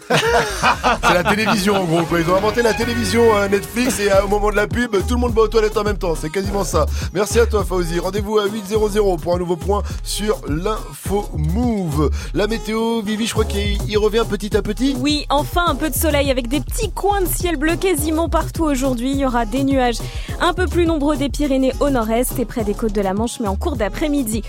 C'est 0.09 1.15
la 1.15 1.25
télévision 1.25 1.77
en 1.77 1.85
gros. 1.85 2.03
Ils 2.19 2.31
ont 2.31 2.37
inventé 2.37 2.63
la 2.63 2.75
télévision 2.75 3.37
euh, 3.37 3.49
Netflix 3.49 4.01
et 4.01 4.11
euh, 4.11 4.25
au 4.25 4.29
moment 4.29 4.51
de 4.51 4.57
la 4.57 4.67
pub, 4.67 4.93
tout 5.07 5.15
le 5.15 5.21
monde 5.21 5.35
va 5.35 5.43
aux 5.43 5.49
toilettes 5.49 5.77
en 5.77 5.85
même 5.85 5.99
temps. 5.99 6.15
C'est 6.15 6.31
quasiment 6.31 6.65
ça. 6.65 6.87
Merci 7.13 7.41
à 7.41 7.47
toi 7.47 7.65
Fauzi. 7.65 7.99
Rendez-vous 7.99 8.39
à 8.39 8.47
8.00 8.47 9.21
pour 9.21 9.35
un 9.35 9.39
nouveau 9.39 9.57
point 9.57 9.83
sur 10.03 10.41
l'info 10.49 11.29
move. 11.35 12.11
La 12.35 12.47
météo, 12.47 13.03
Vivi, 13.03 13.27
je 13.27 13.33
crois 13.33 13.45
qu'il 13.45 13.79
il 13.89 13.99
revient 13.99 14.25
petit 14.29 14.57
à 14.57 14.63
petit. 14.63 14.97
Oui, 14.99 15.27
enfin 15.31 15.65
un 15.67 15.75
peu 15.75 15.91
de 15.91 15.95
soleil 15.95 16.31
avec 16.31 16.49
des 16.49 16.61
petits 16.61 16.91
coins 16.91 17.23
de 17.23 17.27
ciel 17.27 17.57
bleu 17.57 17.77
quasiment 17.77 18.29
partout 18.29 18.65
aujourd'hui. 18.65 19.13
Il 19.13 19.19
y 19.19 19.27
aura 19.27 19.47
des 19.47 19.65
nuages 19.65 19.99
un 20.41 20.53
peu 20.53 20.67
plus 20.67 20.87
nombreux 20.87 21.17
des 21.17 21.29
Pyrénées 21.29 21.73
au 21.81 21.91
nord-est 21.91 22.39
et 22.39 22.45
près 22.45 22.65
des 22.65 22.75
côtes 22.75 22.93
de 22.93 23.01
la 23.01 23.15
Manche, 23.15 23.41
mais 23.41 23.49
en 23.49 23.57
cours 23.57 23.77
d'après-midi. 23.77 24.43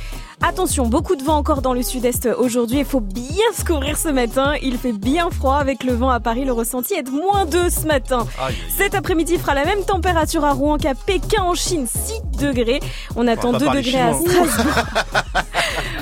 Attention, 0.47 0.85
beaucoup 0.85 1.15
de 1.15 1.23
vent 1.23 1.37
encore 1.37 1.63
dans 1.63 1.73
le 1.73 1.81
sud-est 1.81 2.29
aujourd'hui. 2.37 2.77
Il 2.77 2.85
faut 2.85 2.99
bien 2.99 3.43
se 3.57 3.65
couvrir 3.65 3.97
ce 3.97 4.09
matin. 4.09 4.53
Il 4.61 4.77
fait 4.77 4.91
bien 4.91 5.31
froid 5.31 5.55
avec 5.55 5.83
le 5.83 5.93
vent 5.93 6.11
à 6.11 6.19
Paris. 6.19 6.45
Le 6.45 6.51
ressenti 6.51 6.93
est 6.93 7.01
de 7.01 7.09
moins 7.09 7.47
2 7.47 7.71
ce 7.71 7.87
matin. 7.87 8.27
Cet 8.69 8.93
après-midi 8.93 9.39
fera 9.39 9.55
la 9.55 9.65
même 9.65 9.83
température 9.85 10.45
à 10.45 10.53
Rouen 10.53 10.77
qu'à 10.77 10.93
Pékin 10.93 11.41
en 11.41 11.55
Chine, 11.55 11.87
6 11.87 12.21
degrés. 12.39 12.79
On 13.15 13.27
attend 13.27 13.53
va 13.53 13.57
2 13.57 13.65
parler 13.65 13.81
degrés 13.81 14.01
à 14.01 14.13
chinois. 14.13 14.47
Strasbourg. 14.47 14.83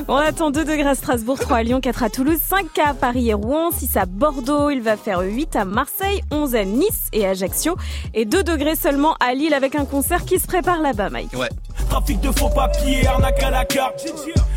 On 0.07 0.15
attend 0.15 0.51
2 0.51 0.65
degrés 0.65 0.87
à 0.87 0.95
Strasbourg, 0.95 1.39
3 1.39 1.57
à 1.57 1.63
Lyon, 1.63 1.81
4 1.81 2.03
à 2.03 2.09
Toulouse, 2.09 2.39
5 2.41 2.65
à 2.79 2.93
Paris 2.93 3.29
et 3.29 3.33
Rouen, 3.33 3.71
6 3.71 3.97
à 3.97 4.05
Bordeaux, 4.05 4.69
il 4.69 4.81
va 4.81 4.97
faire 4.97 5.19
8 5.19 5.55
à 5.55 5.65
Marseille, 5.65 6.21
11 6.31 6.55
à 6.55 6.65
Nice 6.65 7.09
et 7.13 7.25
Ajaccio, 7.25 7.75
et 8.13 8.25
2 8.25 8.43
degrés 8.43 8.75
seulement 8.75 9.15
à 9.19 9.33
Lille 9.33 9.53
avec 9.53 9.75
un 9.75 9.85
concert 9.85 10.25
qui 10.25 10.39
se 10.39 10.47
prépare 10.47 10.81
là-bas, 10.81 11.09
Mike. 11.09 11.33
Ouais. 11.33 11.49
Trafic 11.89 12.19
de 12.21 12.31
faux 12.31 12.49
papiers, 12.49 13.05
arnaque 13.07 13.41
à 13.43 13.49
la 13.49 13.65
carte. 13.65 14.05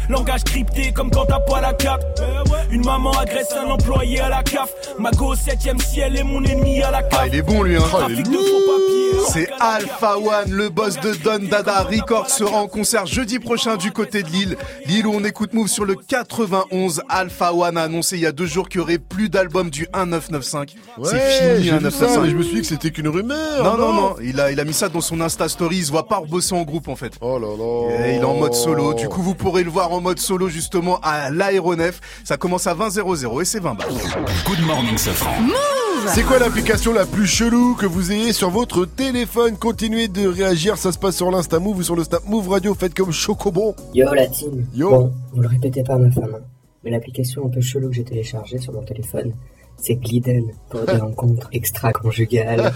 Langage 0.09 0.45
crypté 0.45 0.93
comme 0.93 1.11
quand 1.11 1.27
t'as 1.27 1.41
pas 1.41 1.61
la 1.61 1.73
carte. 1.73 2.03
Une 2.70 2.85
maman 2.85 3.12
agresse 3.12 3.53
un 3.53 3.70
employé 3.70 4.20
à 4.20 4.28
la 4.28 4.43
CAF. 4.43 4.73
Ma 4.99 5.11
go 5.11 5.33
au 5.33 5.35
7ème 5.35 5.81
ciel 5.81 6.16
et 6.16 6.23
mon 6.23 6.43
ennemi 6.45 6.83
à 6.83 6.91
la 6.91 7.03
CAF. 7.03 7.20
Ah, 7.23 7.27
il 7.27 7.35
est 7.35 7.43
bon 7.43 7.62
lui, 7.62 7.77
hein. 7.77 7.83
C'est 9.28 9.49
Alpha 9.61 10.19
One, 10.19 10.51
le 10.51 10.69
boss 10.69 11.01
de 11.01 11.12
Don 11.15 11.41
Dada 11.51 11.83
Records 11.83 12.31
sera 12.31 12.59
en 12.59 12.69
concert 12.69 13.07
jeudi 13.07 13.39
prochain 13.39 13.77
du 13.77 13.91
côté 13.91 14.23
de 14.23 14.28
Lille. 14.28 14.57
Lille 14.87 15.07
où 15.07 15.12
on 15.15 15.24
écoute 15.24 15.53
Move 15.53 15.69
sur 15.69 15.85
le 15.85 15.95
91. 15.95 17.03
Alpha 17.09 17.53
One 17.53 17.77
a 17.77 17.83
annoncé 17.83 18.16
il 18.16 18.23
y 18.23 18.27
a 18.27 18.33
deux 18.33 18.47
jours 18.47 18.69
qu'il 18.69 18.81
y 18.81 18.83
aurait 18.83 18.99
plus 18.99 19.28
d'albums 19.28 19.70
du 19.70 19.87
1995. 19.95 20.66
Ouais, 20.99 21.09
c'est 21.11 21.19
fini 21.19 21.65
j'ai 21.65 21.78
vu 21.78 21.91
ça, 21.91 22.07
1995. 22.07 22.19
mais 22.23 22.31
je 22.31 22.37
me 22.37 22.43
suis 22.43 22.55
dit 22.55 22.61
que 22.61 22.66
c'était 22.66 22.91
qu'une 22.91 23.09
rumeur. 23.09 23.65
Non, 23.65 23.77
non, 23.77 23.93
non, 23.93 24.15
il 24.23 24.41
a, 24.41 24.51
il 24.53 24.61
a 24.61 24.65
mis 24.65 24.73
ça 24.73 24.89
dans 24.89 25.01
son 25.01 25.20
Insta 25.20 25.49
Story, 25.49 25.78
il 25.78 25.85
se 25.85 25.91
voit 25.91 26.07
pas 26.07 26.20
bosser 26.20 26.55
en 26.55 26.62
groupe 26.62 26.89
en 26.89 26.97
fait. 26.97 27.15
Oh 27.20 27.39
là 27.39 27.49
là. 27.49 28.07
Et 28.07 28.16
il 28.16 28.20
est 28.20 28.24
en 28.24 28.35
mode 28.35 28.55
solo, 28.55 28.95
du 28.95 29.09
coup 29.09 29.23
vous 29.23 29.35
pourrez 29.35 29.65
le 29.65 29.70
voir 29.70 29.93
en 29.93 29.95
mode 30.01 30.18
solo 30.18 30.48
justement 30.48 30.98
à 31.02 31.31
l'aéronef. 31.31 32.01
Ça 32.24 32.36
commence 32.36 32.66
à 32.66 32.74
20 32.74 32.90
00 32.90 33.40
et 33.40 33.44
c'est 33.44 33.60
20 33.60 33.74
balles. 33.74 33.89
Good 34.47 34.66
morning, 34.66 34.97
Safran. 34.97 35.32
C'est 36.09 36.23
quoi 36.23 36.39
l'application 36.39 36.93
la 36.93 37.05
plus 37.05 37.27
chelou 37.27 37.74
que 37.74 37.86
vous 37.86 38.12
ayez 38.12 38.32
sur 38.32 38.51
votre 38.51 38.85
téléphone? 38.85 39.56
Continuez 39.56 40.09
de 40.09 40.27
réagir, 40.28 40.77
ça 40.77 40.93
se 40.93 40.98
passe 40.98 41.16
sur 41.16 41.31
l'Insta 41.31 41.59
Move 41.59 41.78
ou 41.78 41.82
sur 41.82 41.97
le 41.97 42.05
Snap 42.05 42.24
Move 42.27 42.48
Radio, 42.48 42.74
faites 42.74 42.94
comme 42.94 43.12
Chocobon. 43.12 43.74
Yo 43.94 44.12
la 44.14 44.27
team 44.28 44.66
Yo. 44.74 44.90
Bon, 44.90 45.12
vous 45.32 45.43
le 45.43 45.48
répétez 45.48 45.82
pas 45.82 45.94
à 45.94 45.98
ma 45.98 46.10
femme, 46.10 46.36
hein, 46.36 46.44
mais 46.85 46.90
l'application 46.90 47.47
un 47.47 47.48
peu 47.48 47.60
chelou 47.60 47.89
que 47.89 47.97
j'ai 47.97 48.05
téléchargée 48.05 48.59
sur 48.59 48.73
mon 48.73 48.82
téléphone, 48.82 49.32
c'est 49.78 49.94
Gliden 49.94 50.47
pour 50.70 50.81
des 50.82 50.97
rencontres 50.97 51.48
extra-conjugales. 51.53 52.73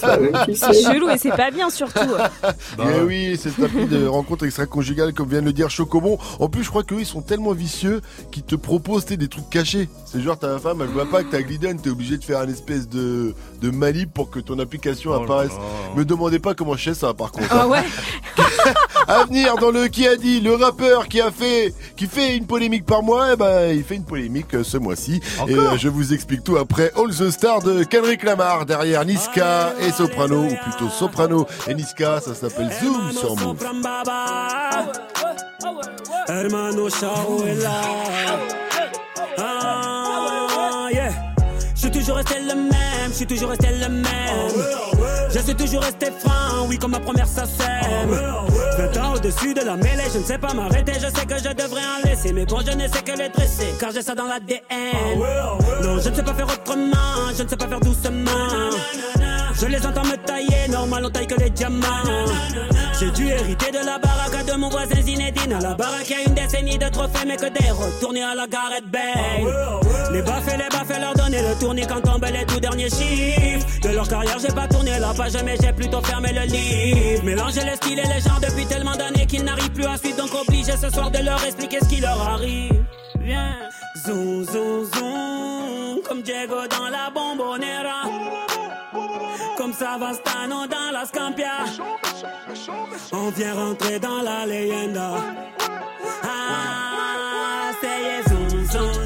Toi-même, 0.00 0.38
tu 0.44 0.54
sais. 0.54 0.72
C'est 0.72 0.92
chelou 0.92 1.08
et 1.10 1.18
c'est 1.18 1.30
pas 1.30 1.50
bien 1.50 1.70
surtout. 1.70 2.00
Eh 2.78 3.00
oui, 3.06 3.36
cette 3.36 3.58
appli 3.62 3.86
de 3.86 4.06
rencontre 4.06 4.44
extra-conjugale, 4.46 5.12
comme 5.12 5.28
vient 5.28 5.40
de 5.40 5.46
le 5.46 5.52
dire 5.52 5.70
Chocobon. 5.70 6.18
En 6.38 6.48
plus, 6.48 6.64
je 6.64 6.70
crois 6.70 6.82
qu'eux, 6.82 7.00
ils 7.00 7.06
sont 7.06 7.22
tellement 7.22 7.52
vicieux 7.52 8.00
qu'ils 8.30 8.42
te 8.42 8.54
proposent 8.56 9.06
des 9.06 9.28
trucs 9.28 9.48
cachés. 9.50 9.88
C'est 10.04 10.20
genre, 10.20 10.38
ta 10.38 10.58
femme, 10.58 10.82
elle 10.82 10.88
voit 10.88 11.08
pas 11.08 11.22
que 11.22 11.30
t'as 11.30 11.42
Gliden, 11.42 11.80
t'es 11.80 11.90
obligé 11.90 12.18
de 12.18 12.24
faire 12.24 12.42
une 12.42 12.50
espèce 12.50 12.88
de, 12.88 13.34
de 13.60 13.70
manip 13.70 14.12
pour 14.12 14.30
que 14.30 14.40
ton 14.40 14.58
application 14.58 15.12
apparaisse. 15.12 15.52
Me 15.96 16.04
demandez 16.04 16.38
pas 16.38 16.54
comment 16.54 16.74
je 16.76 16.90
sais 16.90 16.94
ça, 16.94 17.14
par 17.14 17.32
contre. 17.32 17.48
Ah 17.50 17.66
ouais 17.66 17.82
À 19.08 19.24
venir 19.24 19.56
dans 19.56 19.70
le 19.70 19.88
qui 19.88 20.06
a 20.06 20.16
dit, 20.16 20.40
le 20.40 20.54
rappeur 20.54 21.08
qui 21.08 21.20
a 21.20 21.30
fait, 21.30 21.74
qui 21.96 22.06
fait 22.06 22.36
une 22.36 22.46
polémique 22.46 22.84
par 22.84 23.02
mois, 23.02 23.32
eh 23.32 23.36
ben, 23.36 23.72
il 23.72 23.82
fait 23.82 23.96
une 23.96 24.04
polémique 24.04 24.54
euh, 24.54 24.62
ce 24.62 24.76
mois-ci. 24.76 25.20
Et 25.48 25.54
euh, 25.60 25.76
je 25.76 25.88
vous 25.88 26.12
explique 26.12 26.44
tout 26.44 26.56
après. 26.56 26.92
All 26.96 27.10
the 27.10 27.30
Stars 27.30 27.62
de 27.62 27.84
Kendrick 27.84 28.22
Lamar, 28.22 28.66
derrière 28.66 29.04
Niska 29.04 29.74
et 29.80 29.90
Soprano, 29.92 30.44
ou 30.44 30.54
plutôt 30.62 30.88
Soprano 30.88 31.46
et 31.66 31.74
Niska, 31.74 32.20
ça 32.20 32.34
s'appelle 32.34 32.70
Zoom 32.82 33.12
sur 33.12 33.36
Move. 33.36 33.58
Hermano 36.28 36.88
Je 41.80 41.86
suis 41.86 41.98
toujours 41.98 42.16
resté 42.16 42.34
le 42.40 42.54
même, 42.54 43.08
je 43.08 43.14
suis 43.14 43.26
toujours 43.26 43.48
resté 43.48 43.68
le 43.70 43.88
même. 43.88 44.04
Je 45.30 45.38
suis 45.38 45.54
toujours 45.54 45.80
resté 45.80 46.08
franc, 46.22 46.66
oui, 46.68 46.76
comme 46.76 46.90
ma 46.90 47.00
première 47.00 47.26
sacème. 47.26 48.10
20 48.76 48.96
ans 48.98 49.14
au-dessus 49.14 49.54
de 49.54 49.62
la 49.62 49.78
mêlée, 49.78 50.04
je 50.12 50.18
ne 50.18 50.24
sais 50.24 50.36
pas 50.36 50.52
m'arrêter, 50.52 50.92
je 50.96 51.06
sais 51.06 51.24
que 51.24 51.38
je 51.38 51.48
devrais 51.54 51.80
en 51.80 52.06
laisser. 52.06 52.34
Mais 52.34 52.44
bon, 52.44 52.58
je 52.60 52.76
ne 52.76 52.86
sais 52.86 53.00
que 53.02 53.16
les 53.16 53.30
dresser, 53.30 53.72
car 53.80 53.92
j'ai 53.92 54.02
ça 54.02 54.14
dans 54.14 54.26
l'ADN. 54.26 54.60
Non, 55.82 55.98
je 56.00 56.10
ne 56.10 56.14
sais 56.14 56.22
pas 56.22 56.34
faire 56.34 56.48
autrement, 56.48 57.32
je 57.34 57.44
ne 57.44 57.48
sais 57.48 57.56
pas 57.56 57.66
faire 57.66 57.80
doucement. 57.80 58.30
Je 59.58 59.64
les 59.64 59.86
entends 59.86 60.04
me 60.04 60.16
tailler, 60.16 60.68
normal 60.68 61.06
on 61.06 61.10
taille 61.10 61.28
que 61.28 61.40
les 61.40 61.48
diamants. 61.48 61.86
J'ai 63.00 63.10
dû 63.12 63.28
hériter 63.28 63.70
de 63.70 63.78
la 63.78 63.98
baraque 63.98 64.44
de 64.44 64.52
mon 64.58 64.68
voisin 64.68 65.00
Zinedine. 65.00 65.54
À 65.54 65.60
la 65.60 65.72
baraque, 65.72 66.10
il 66.10 66.10
y 66.10 66.14
a 66.16 66.28
une 66.28 66.34
décennie 66.34 66.76
de 66.76 66.86
trophées, 66.90 67.26
mais 67.26 67.36
que 67.38 67.46
des 67.46 67.70
retournés 67.70 68.22
à 68.22 68.34
la 68.34 68.46
Gareth 68.46 68.84
Bay. 68.90 69.42
Les 70.12 70.20
baffes 70.20 70.52
et 70.52 70.58
les 70.58 70.68
baffes, 70.68 71.00
leur 71.00 71.14
donner 71.14 71.40
le 71.40 71.58
tournis 71.58 71.86
quand 71.86 72.02
tombent 72.02 72.26
les 72.30 72.44
tout 72.44 72.60
derniers 72.60 72.90
chiffres. 72.90 73.66
De 73.82 73.88
leur 73.88 74.06
carrière, 74.06 74.38
j'ai 74.38 74.52
pas 74.54 74.68
tourné 74.68 74.98
la 74.98 75.14
page, 75.14 75.32
mais 75.42 75.56
j'ai 75.58 75.72
plutôt 75.72 76.02
fermé 76.02 76.30
le 76.34 76.42
livre. 76.42 77.24
Mélanger 77.24 77.64
les 77.64 77.76
styles 77.76 78.00
et 78.00 78.06
les 78.06 78.20
genres 78.20 78.40
depuis 78.42 78.66
tellement 78.66 78.96
d'années 78.96 79.24
qu'ils 79.24 79.44
n'arrivent 79.44 79.72
plus 79.72 79.86
à 79.86 79.96
suivre, 79.96 80.18
donc 80.18 80.34
obligé 80.34 80.72
ce 80.76 80.90
soir 80.90 81.10
de 81.10 81.24
leur 81.24 81.42
expliquer 81.42 81.78
ce 81.80 81.88
qui 81.88 82.00
leur 82.02 82.20
arrive. 82.20 82.84
Viens, 83.18 83.56
zoom, 84.04 84.44
zoom, 84.44 84.84
zoom, 84.94 86.02
comme 86.06 86.20
Diego 86.20 86.66
dans 86.68 86.90
la 86.90 87.08
bombonera. 87.08 88.49
Comme 89.56 89.72
Savastano 89.72 90.66
dans 90.66 90.90
la 90.92 91.04
Scampia. 91.06 91.64
On 93.12 93.30
vient 93.30 93.54
rentrer 93.54 93.98
dans 93.98 94.22
la 94.22 94.46
leyenda. 94.46 95.16
Ah, 96.22 97.70
c'est 97.80 98.28
zoom, 98.30 98.48
zoom, 98.48 98.64
zoom. 98.66 98.99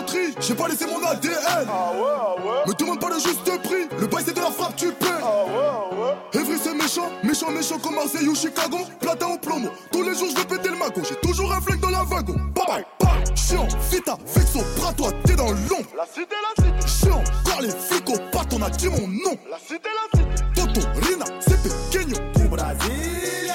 Riche, 0.00 0.34
j'ai 0.40 0.54
pas 0.54 0.68
laissé 0.68 0.86
mon 0.86 1.04
ADN. 1.06 1.32
Ah 1.68 1.92
ouais, 1.92 2.00
ah 2.04 2.34
ouais. 2.36 2.66
Me 2.66 2.74
demande 2.74 3.00
pas 3.00 3.08
le 3.10 3.18
juste 3.18 3.44
prix, 3.62 3.88
le 3.98 4.06
bail 4.06 4.24
c'est 4.26 4.34
de 4.34 4.40
la 4.40 4.50
frappe, 4.50 4.76
tu 4.76 4.90
paies. 4.92 5.06
Ah 5.22 5.44
ouais, 5.44 5.52
ah 5.70 5.94
ouais. 6.34 6.40
Evry 6.40 6.58
c'est 6.62 6.74
méchant, 6.74 7.08
méchant, 7.22 7.50
méchant 7.50 7.78
comme 7.78 7.94
Marseille 7.94 8.28
ou 8.28 8.34
Chicago. 8.34 8.78
Platin 9.00 9.26
au 9.26 9.38
plomo, 9.38 9.68
tous 9.90 10.02
les 10.02 10.14
jours 10.14 10.28
je 10.30 10.36
vais 10.36 10.44
péter 10.44 10.68
le 10.70 10.76
magot. 10.76 11.02
J'ai 11.08 11.16
toujours 11.16 11.52
un 11.52 11.60
flingue 11.60 11.80
dans 11.80 11.90
la 11.90 12.04
wagon. 12.04 12.36
Bye 12.54 12.66
bye, 12.66 12.84
bye. 13.00 13.36
Chiant, 13.36 13.68
vita, 13.90 14.16
vexo, 14.34 14.60
bras 14.76 14.92
toi, 14.92 15.10
t'es 15.24 15.34
dans 15.34 15.50
l'ombre. 15.50 15.88
La 15.96 16.06
cité, 16.06 16.36
la 16.42 16.64
cité. 16.64 16.88
Chiant, 17.06 17.22
car 17.44 17.60
les 17.60 17.70
flics 17.70 18.08
au 18.08 18.18
pat, 18.30 18.46
on 18.52 18.62
a 18.62 18.70
dit 18.70 18.88
mon 18.88 19.06
nom. 19.08 19.36
La 19.50 19.58
cité, 19.58 19.88
la 19.88 20.18
cité. 20.18 20.44
Toto, 20.54 20.80
Rina, 21.06 21.24
c'est 21.40 21.62
pequeño. 21.62 22.16
Au 22.36 22.48
Brasilia. 22.48 23.54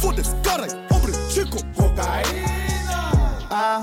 Fodes, 0.00 0.22
caray, 0.42 0.70
hombre, 0.90 1.10
chico. 1.30 1.58
Cocaïna. 1.76 3.10
Ah, 3.50 3.82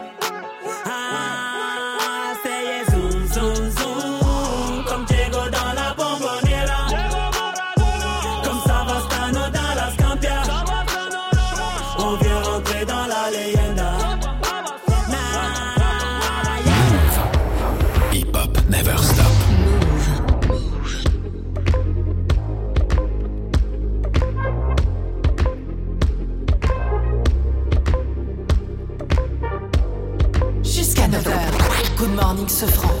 Good 32.61 33.00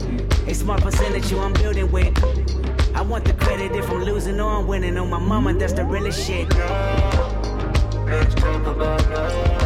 A 0.47 0.53
small 0.53 0.77
percentage 0.79 1.31
you 1.31 1.39
I'm 1.39 1.53
building 1.53 1.91
with. 1.91 2.17
I 2.95 3.01
want 3.01 3.25
the 3.25 3.33
credit 3.33 3.73
if 3.73 3.89
I'm 3.89 4.03
losing 4.03 4.39
or 4.39 4.49
I'm 4.49 4.67
winning. 4.67 4.97
On 4.97 5.09
my 5.09 5.19
mama, 5.19 5.53
that's 5.53 5.73
the 5.73 5.85
realest 5.85 6.25
shit. 6.25 6.49
Let's 8.05 8.35
talk 8.35 8.65
about 8.65 9.09
love. 9.11 9.60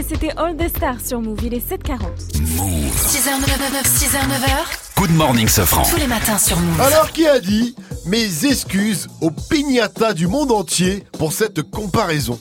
C'était 0.00 0.30
All 0.38 0.56
the 0.56 0.74
Stars 0.74 1.02
sur 1.06 1.20
Move. 1.20 1.38
Il 1.44 1.52
est 1.52 1.58
7h40. 1.58 1.98
6h, 2.32 3.28
9h, 3.40 3.84
6h, 3.84 4.16
9h. 4.26 4.96
Good 4.96 5.10
morning, 5.10 5.46
Sofran. 5.46 5.82
Tous 5.82 5.98
les 5.98 6.06
matins 6.06 6.38
sur 6.38 6.58
Move. 6.58 6.80
Alors 6.80 7.12
qui 7.12 7.26
a 7.26 7.38
dit 7.38 7.76
mes 8.06 8.46
excuses 8.46 9.08
aux 9.20 9.30
piñatas 9.30 10.14
du 10.14 10.28
monde 10.28 10.50
entier 10.50 11.04
pour 11.18 11.34
cette 11.34 11.60
comparaison? 11.70 12.40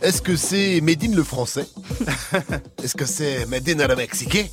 Est-ce 0.00 0.22
que 0.22 0.36
c'est 0.36 0.80
Medine 0.80 1.16
le 1.16 1.24
français? 1.24 1.66
Est-ce 2.84 2.94
que 2.94 3.04
c'est 3.04 3.46
Medine 3.46 3.84
le 3.84 3.96
mexicain? 3.96 4.44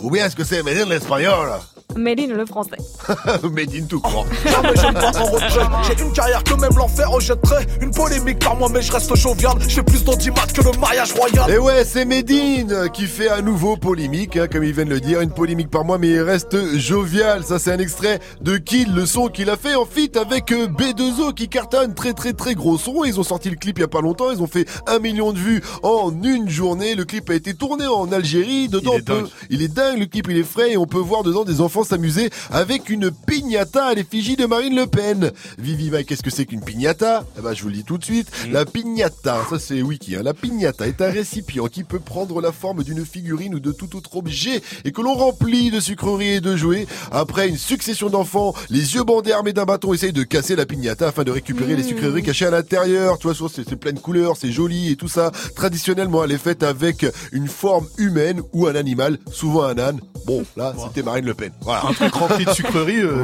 Ou 0.00 0.10
bien 0.10 0.26
est-ce 0.26 0.36
que 0.36 0.44
c'est 0.44 0.62
Medine 0.62 0.90
l'espagnol? 0.90 1.52
Made 1.96 2.20
in 2.20 2.34
le 2.34 2.44
français. 2.46 2.76
Made 3.52 3.74
in 3.74 3.84
tout 3.86 4.00
court. 4.00 4.26
Jamais 4.44 4.76
je 4.76 4.86
ne 4.86 4.92
pars 4.92 5.16
en 5.20 5.24
retrait. 5.30 5.66
J'ai 5.96 6.02
une 6.02 6.12
carrière 6.12 6.44
que 6.44 6.54
même 6.54 6.76
l'enfer 6.76 7.10
rejetterait. 7.10 7.66
Une 7.80 7.90
polémique 7.90 8.38
par 8.38 8.56
moi, 8.56 8.68
mais 8.72 8.82
je 8.82 8.92
reste 8.92 9.14
jovial. 9.16 9.52
Je 9.60 9.68
fais 9.76 9.82
plus 9.82 10.04
d'audimat 10.04 10.46
que 10.54 10.60
le 10.62 10.78
mariage 10.78 11.12
royal. 11.14 11.50
Et 11.50 11.58
ouais, 11.58 11.84
c'est 11.84 12.04
Medine 12.04 12.88
qui 12.92 13.06
fait 13.06 13.28
à 13.28 13.40
nouveau 13.42 13.76
polémique, 13.76 14.36
hein, 14.36 14.46
comme 14.50 14.64
il 14.64 14.72
vient 14.72 14.84
de 14.84 14.90
le 14.90 15.00
dire. 15.00 15.20
Une 15.20 15.30
polémique 15.30 15.70
par 15.70 15.84
mois, 15.84 15.98
mais 15.98 16.08
il 16.10 16.20
reste 16.20 16.76
jovial. 16.76 17.44
Ça, 17.44 17.58
c'est 17.58 17.72
un 17.72 17.78
extrait 17.78 18.20
de 18.40 18.56
Kill, 18.58 18.94
le 18.94 19.06
son 19.06 19.28
qu'il 19.28 19.48
a 19.50 19.56
fait 19.56 19.74
en 19.74 19.86
feat 19.86 20.16
avec 20.16 20.52
euh, 20.52 20.66
B2O 20.68 21.32
qui 21.34 21.48
cartonne. 21.48 21.94
Très, 21.94 22.12
très, 22.12 22.32
très 22.34 22.54
gros 22.54 22.76
son. 22.78 23.04
Ils 23.04 23.18
ont 23.18 23.24
sorti 23.24 23.48
le 23.50 23.56
clip 23.56 23.78
il 23.78 23.82
y 23.82 23.84
a 23.84 23.88
pas 23.88 24.00
longtemps. 24.00 24.30
Ils 24.30 24.42
ont 24.42 24.46
fait 24.46 24.68
un 24.86 24.98
million 24.98 25.32
de 25.32 25.38
vues 25.38 25.62
en 25.82 26.12
une 26.22 26.48
journée. 26.50 26.94
Le 26.94 27.04
clip 27.04 27.30
a 27.30 27.34
été 27.34 27.54
tourné 27.54 27.86
en 27.86 28.12
Algérie. 28.12 28.68
Dedans, 28.68 28.92
Il 28.94 28.98
est 28.98 29.00
on 29.00 29.04
peut- 29.04 29.20
dingue. 29.22 29.30
il 29.50 29.62
est 29.62 29.68
dingue. 29.74 29.98
Le 29.98 30.06
clip, 30.06 30.26
il 30.30 30.36
est 30.38 30.42
frais 30.42 30.72
et 30.72 30.76
on 30.76 30.86
peut 30.86 30.98
voir 30.98 31.22
dedans 31.22 31.44
des 31.44 31.60
enfants 31.60 31.84
s'amuser 31.86 32.30
avec 32.50 32.90
une 32.90 33.10
piñata 33.10 33.86
à 33.86 33.94
l'effigie 33.94 34.36
de 34.36 34.44
Marine 34.44 34.76
Le 34.76 34.86
Pen. 34.86 35.32
Vivi, 35.58 35.90
Mike, 35.90 36.08
qu'est-ce 36.08 36.22
que 36.22 36.30
c'est 36.30 36.44
qu'une 36.44 36.62
piñata? 36.62 37.24
Eh 37.38 37.40
ben, 37.40 37.54
je 37.54 37.62
vous 37.62 37.68
le 37.68 37.74
dis 37.74 37.84
tout 37.84 37.96
de 37.96 38.04
suite. 38.04 38.28
La 38.50 38.64
piñata, 38.66 39.38
ça 39.48 39.58
c'est 39.58 39.80
wiki, 39.80 40.16
hein. 40.16 40.22
La 40.22 40.34
piñata 40.34 40.86
est 40.86 41.00
un 41.00 41.10
récipient 41.10 41.66
qui 41.68 41.84
peut 41.84 42.00
prendre 42.00 42.40
la 42.40 42.52
forme 42.52 42.82
d'une 42.82 43.04
figurine 43.06 43.54
ou 43.54 43.60
de 43.60 43.72
tout 43.72 43.96
autre 43.96 44.16
objet 44.16 44.60
et 44.84 44.92
que 44.92 45.00
l'on 45.00 45.14
remplit 45.14 45.70
de 45.70 45.80
sucreries 45.80 46.34
et 46.34 46.40
de 46.40 46.56
jouets. 46.56 46.86
Après 47.10 47.48
une 47.48 47.56
succession 47.56 48.10
d'enfants, 48.10 48.54
les 48.68 48.94
yeux 48.94 49.04
bandés 49.04 49.32
armés 49.32 49.52
d'un 49.52 49.64
bâton 49.64 49.94
essayent 49.94 50.12
de 50.12 50.24
casser 50.24 50.56
la 50.56 50.66
piñata 50.66 51.08
afin 51.08 51.24
de 51.24 51.30
récupérer 51.30 51.76
les 51.76 51.82
sucreries 51.82 52.22
cachées 52.22 52.46
à 52.46 52.50
l'intérieur. 52.50 53.18
Tu 53.18 53.28
vois, 53.28 53.48
c'est 53.54 53.76
plein 53.76 53.92
de 53.92 54.00
couleurs, 54.00 54.36
c'est 54.36 54.50
joli 54.50 54.90
et 54.90 54.96
tout 54.96 55.08
ça. 55.08 55.30
Traditionnellement, 55.54 56.24
elle 56.24 56.32
est 56.32 56.38
faite 56.38 56.62
avec 56.62 57.06
une 57.32 57.48
forme 57.48 57.86
humaine 57.98 58.42
ou 58.52 58.66
un 58.66 58.74
animal, 58.74 59.18
souvent 59.30 59.64
un 59.64 59.78
âne. 59.78 60.00
Bon, 60.26 60.44
là, 60.56 60.74
c'était 60.86 61.02
Marine 61.04 61.26
Le 61.26 61.34
Pen. 61.34 61.52
Voilà. 61.60 61.75
Un 61.84 61.92
truc 61.92 62.14
rempli 62.14 62.44
de 62.44 62.50
sucreries, 62.50 63.02
euh, 63.02 63.22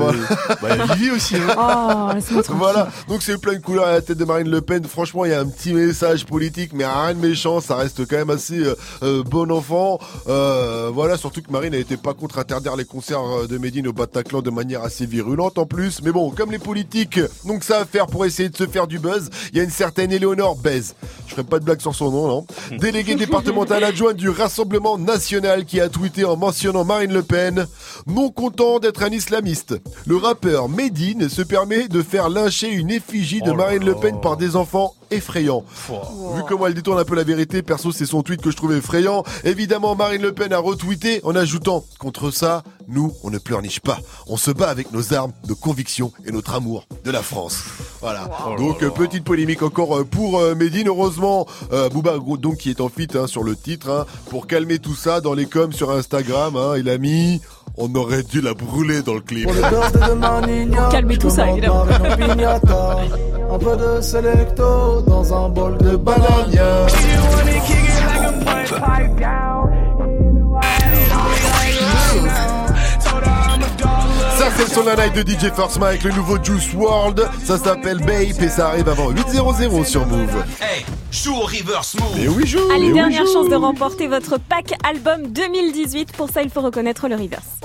bah, 0.60 0.86
Vivi 0.94 1.10
aussi. 1.10 1.36
Hein. 1.36 1.54
Oh. 1.58 2.40
Voilà, 2.50 2.88
donc 3.08 3.22
c'est 3.22 3.38
plein 3.38 3.54
de 3.54 3.58
couleurs 3.58 3.86
à 3.86 3.92
la 3.92 4.02
tête 4.02 4.18
de 4.18 4.24
Marine 4.24 4.48
Le 4.48 4.60
Pen. 4.60 4.84
Franchement, 4.84 5.24
il 5.24 5.30
y 5.30 5.34
a 5.34 5.40
un 5.40 5.46
petit 5.46 5.72
message 5.72 6.26
politique, 6.26 6.72
mais 6.74 6.84
rien 6.84 7.14
de 7.14 7.18
méchant. 7.18 7.60
Ça 7.60 7.76
reste 7.76 8.06
quand 8.06 8.16
même 8.16 8.30
assez 8.30 8.58
euh, 8.58 8.74
euh, 9.02 9.22
bon 9.22 9.50
enfant. 9.50 9.98
Euh, 10.28 10.90
voilà, 10.92 11.16
surtout 11.16 11.42
que 11.42 11.50
Marine 11.50 11.72
n'était 11.72 11.96
pas 11.96 12.14
contre 12.14 12.38
interdire 12.38 12.76
les 12.76 12.84
concerts 12.84 13.48
de 13.48 13.58
Médine 13.58 13.88
au 13.88 13.92
Bataclan 13.92 14.42
de 14.42 14.50
manière 14.50 14.82
assez 14.82 15.06
virulente 15.06 15.58
en 15.58 15.66
plus. 15.66 16.02
Mais 16.02 16.12
bon, 16.12 16.30
comme 16.30 16.50
les 16.50 16.58
politiques, 16.58 17.20
donc 17.44 17.64
ça 17.64 17.80
à 17.80 17.84
faire 17.84 18.06
pour 18.06 18.24
essayer 18.24 18.48
de 18.48 18.56
se 18.56 18.66
faire 18.66 18.86
du 18.86 18.98
buzz. 18.98 19.30
Il 19.52 19.58
y 19.58 19.60
a 19.60 19.64
une 19.64 19.70
certaine 19.70 20.12
Éléonore 20.12 20.56
Bez. 20.56 20.94
Je 21.26 21.32
ferai 21.32 21.44
pas 21.44 21.58
de 21.58 21.64
blague 21.64 21.80
sur 21.80 21.94
son 21.94 22.10
nom, 22.10 22.28
non. 22.28 22.46
Déléguée 22.78 23.14
départementale 23.14 23.84
adjointe 23.84 24.16
du 24.16 24.28
Rassemblement 24.28 24.98
National 24.98 25.64
qui 25.64 25.80
a 25.80 25.88
tweeté 25.88 26.24
en 26.24 26.36
mentionnant 26.36 26.84
Marine 26.84 27.12
Le 27.12 27.22
Pen. 27.22 27.66
Non 28.06 28.30
content 28.42 28.80
d'être 28.80 29.04
un 29.04 29.10
islamiste, 29.10 29.76
le 30.04 30.16
rappeur 30.16 30.68
Medine 30.68 31.28
se 31.28 31.42
permet 31.42 31.86
de 31.86 32.02
faire 32.02 32.28
lyncher 32.28 32.70
une 32.72 32.90
effigie 32.90 33.40
de 33.40 33.52
Oh 33.52 33.54
Marine 33.54 33.84
Le. 33.84 33.94
Pen 33.94 34.20
par 34.20 34.36
des 34.36 34.56
enfants 34.56 34.96
effrayants. 35.12 35.62
Vu 36.34 36.42
comment 36.48 36.66
elle 36.66 36.74
détourne 36.74 36.98
un 36.98 37.04
peu 37.04 37.14
la 37.14 37.22
vérité, 37.22 37.62
perso 37.62 37.92
c'est 37.92 38.06
son 38.06 38.22
tweet 38.22 38.40
que 38.40 38.50
je 38.50 38.56
trouvais 38.56 38.78
effrayant. 38.78 39.22
Évidemment 39.44 39.94
Marine 39.94 40.22
Le 40.22 40.32
Pen 40.32 40.52
a 40.52 40.58
retweeté 40.58 41.20
en 41.22 41.36
ajoutant 41.36 41.84
Contre 41.98 42.32
ça, 42.32 42.64
nous 42.88 43.12
on 43.22 43.30
ne 43.30 43.38
pleurniche 43.38 43.78
pas. 43.78 43.98
On 44.26 44.36
se 44.36 44.50
bat 44.50 44.70
avec 44.70 44.90
nos 44.90 45.14
armes, 45.14 45.32
nos 45.48 45.54
convictions 45.54 46.12
et 46.26 46.32
notre 46.32 46.54
amour 46.54 46.86
de 47.04 47.10
la 47.12 47.22
France. 47.22 47.62
Voilà. 48.00 48.28
Donc 48.58 48.82
euh, 48.82 48.90
petite 48.90 49.22
polémique 49.22 49.62
encore 49.62 49.98
euh, 49.98 50.04
pour 50.04 50.40
euh, 50.40 50.56
Medine. 50.56 50.88
Heureusement, 50.88 51.46
euh, 51.72 51.88
Booba 51.90 52.18
donc 52.38 52.56
qui 52.56 52.70
est 52.70 52.80
en 52.80 52.88
fit 52.88 53.06
hein, 53.14 53.28
sur 53.28 53.44
le 53.44 53.54
titre 53.54 53.88
hein, 53.88 54.06
pour 54.30 54.48
calmer 54.48 54.80
tout 54.80 54.96
ça 54.96 55.20
dans 55.20 55.34
les 55.34 55.46
coms 55.46 55.72
sur 55.72 55.92
Instagram. 55.92 56.56
hein, 56.56 56.74
il 56.76 56.88
a 56.88 56.98
mis 56.98 57.40
on 57.76 57.94
aurait 57.94 58.22
dû 58.22 58.40
la 58.40 58.54
brûler 58.54 59.02
dans 59.02 59.14
le 59.14 59.20
clip. 59.20 59.44
Pour 59.44 59.54
le 59.54 59.60
birthday 59.60 60.08
de 60.08 60.14
ma 60.14 60.40
nina, 60.40 60.88
Calmez 60.90 61.18
tout 61.18 61.30
ça, 61.30 61.50
évidemment. 61.50 61.84
Un 63.50 63.58
peu 63.58 63.76
de 63.76 64.00
selecto 64.00 65.02
dans 65.02 65.34
un 65.34 65.48
bol 65.48 65.76
de 65.78 65.96
banania. 65.96 66.86
C'est 74.56 74.64
le 74.64 74.68
son 74.70 74.82
de 74.82 74.86
la 74.90 74.96
night 74.96 75.14
de 75.14 75.22
DJ 75.30 75.52
First 75.54 75.78
Mike, 75.78 76.02
le 76.04 76.12
nouveau 76.12 76.42
Juice 76.42 76.72
World. 76.74 77.28
Ça 77.44 77.58
s'appelle 77.58 77.98
Bape 77.98 78.40
et 78.40 78.48
ça 78.48 78.68
arrive 78.68 78.88
avant 78.88 79.10
8.00 79.10 79.84
sur 79.84 80.06
Move. 80.06 80.44
Hey, 80.60 80.84
joue 81.10 81.34
au 81.34 81.40
reverse 81.46 81.94
move. 81.94 82.18
Et 82.20 82.28
oui, 82.28 82.46
joue 82.46 82.58
Allez, 82.74 82.86
et 82.86 82.88
oui, 82.88 82.94
dernière 82.94 83.26
joue. 83.26 83.32
chance 83.32 83.48
de 83.48 83.56
remporter 83.56 84.08
votre 84.08 84.38
pack 84.38 84.74
album 84.88 85.28
2018. 85.28 86.12
Pour 86.12 86.28
ça, 86.30 86.42
il 86.42 86.50
faut 86.50 86.60
reconnaître 86.60 87.08
le 87.08 87.16
reverse. 87.16 87.60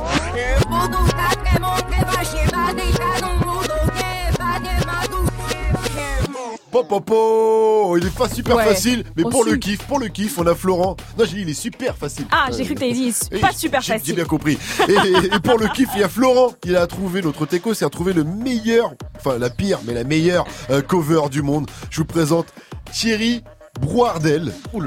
Pop. 6.84 7.12
Il 8.00 8.06
est 8.06 8.16
pas 8.16 8.28
super 8.30 8.56
Ouais. 8.58 8.66
facile, 8.66 9.04
mais 9.16 9.24
pour 9.24 9.44
le 9.46 9.56
kiff, 9.56 9.80
pour 9.84 10.00
le 10.00 10.08
kiff, 10.08 10.38
on 10.38 10.46
a 10.48 10.56
Florent. 10.56 10.98
Non, 11.18 11.26
j'ai 11.26 11.38
dit 11.38 11.42
il 11.44 11.50
est 11.50 11.54
super 11.54 11.96
facile. 11.96 12.26
Ah, 12.32 12.48
j'ai 12.56 12.66
cru 12.66 12.76
que 12.76 12.80
t'avais 12.80 12.92
dit 12.94 13.14
pas 13.42 13.52
super 13.54 13.82
j'ai- 13.82 13.94
J'ai 13.94 14.00
facile. 14.00 14.16
bien 14.16 14.26
compris. 14.26 14.58
Et, 14.88 14.94
et 15.36 15.40
pour 15.40 15.58
le 15.58 15.68
kiff, 15.70 15.90
il 15.96 16.02
y 16.02 16.04
a 16.04 16.10
Florent 16.10 16.54
qui 16.62 16.76
a 16.76 16.86
trouvé, 16.88 17.22
notre 17.22 17.46
teco, 17.46 17.74
c'est 17.74 17.86
a 17.86 17.90
trouvé 17.90 18.14
le 18.14 18.24
meilleur, 18.24 18.94
enfin 19.18 19.38
la 19.40 19.50
pire, 19.50 19.80
mais 19.86 19.94
la 19.94 20.04
meilleure 20.04 20.46
euh, 20.70 20.82
cover 20.82 21.30
du 21.32 21.42
monde. 21.42 21.70
Je 21.90 21.98
vous 21.98 22.06
présente 22.06 22.48
Thierry 22.92 23.44
Brouardel. 23.80 24.52
Vous 24.74 24.82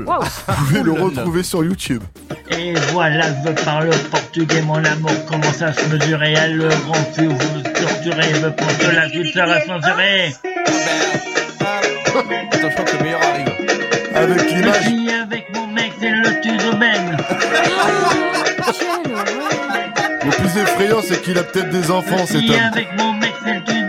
pouvez 0.58 0.82
le 0.82 0.92
retrouver 0.92 1.42
sur 1.42 1.64
YouTube. 1.64 2.02
Et 2.50 2.74
voilà, 2.92 3.26
je 3.44 3.64
parle 3.64 3.88
portugais, 4.10 4.62
mon 4.62 4.84
amour 4.84 5.12
commence 5.26 5.62
à 5.62 5.72
se 5.72 5.86
mesurer. 5.86 6.34
À 6.34 6.48
le 6.48 6.68
grand 6.68 6.94
fou, 6.94 7.28
vous 7.28 7.62
torturez, 7.62 8.40
me 8.40 8.50
pense 8.54 8.76
que 8.78 8.94
la 8.94 9.08
suite 9.08 9.32
sera 9.32 9.60
censurée. 9.60 10.34
Attends, 12.20 12.68
je 12.68 12.74
crois 12.74 12.84
que 12.84 12.96
le 12.98 13.02
meilleur 13.02 13.20
arrive. 13.22 13.48
Avec 14.14 14.48
Je 14.48 14.54
l'image. 14.56 14.82
suis 14.86 15.10
avec 15.10 15.54
mon 15.54 15.66
mec, 15.68 15.92
c'est 16.00 16.10
le 16.10 16.40
tuzomen. 16.40 17.16
Le 20.24 20.30
plus 20.30 20.60
effrayant, 20.60 21.00
c'est 21.02 21.22
qu'il 21.22 21.38
a 21.38 21.42
peut-être 21.42 21.70
des 21.70 21.90
enfants, 21.90 22.16
Je 22.20 22.26
cet 22.32 22.36
suis 22.42 22.50
homme. 22.50 22.60
avec 22.72 22.88
mon 22.98 23.12
mec, 23.14 23.32
c'est 23.44 23.54
le. 23.54 23.79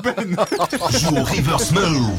Joue 0.98 1.16
au 1.16 1.24
reverse 1.24 1.70
move. 1.72 2.10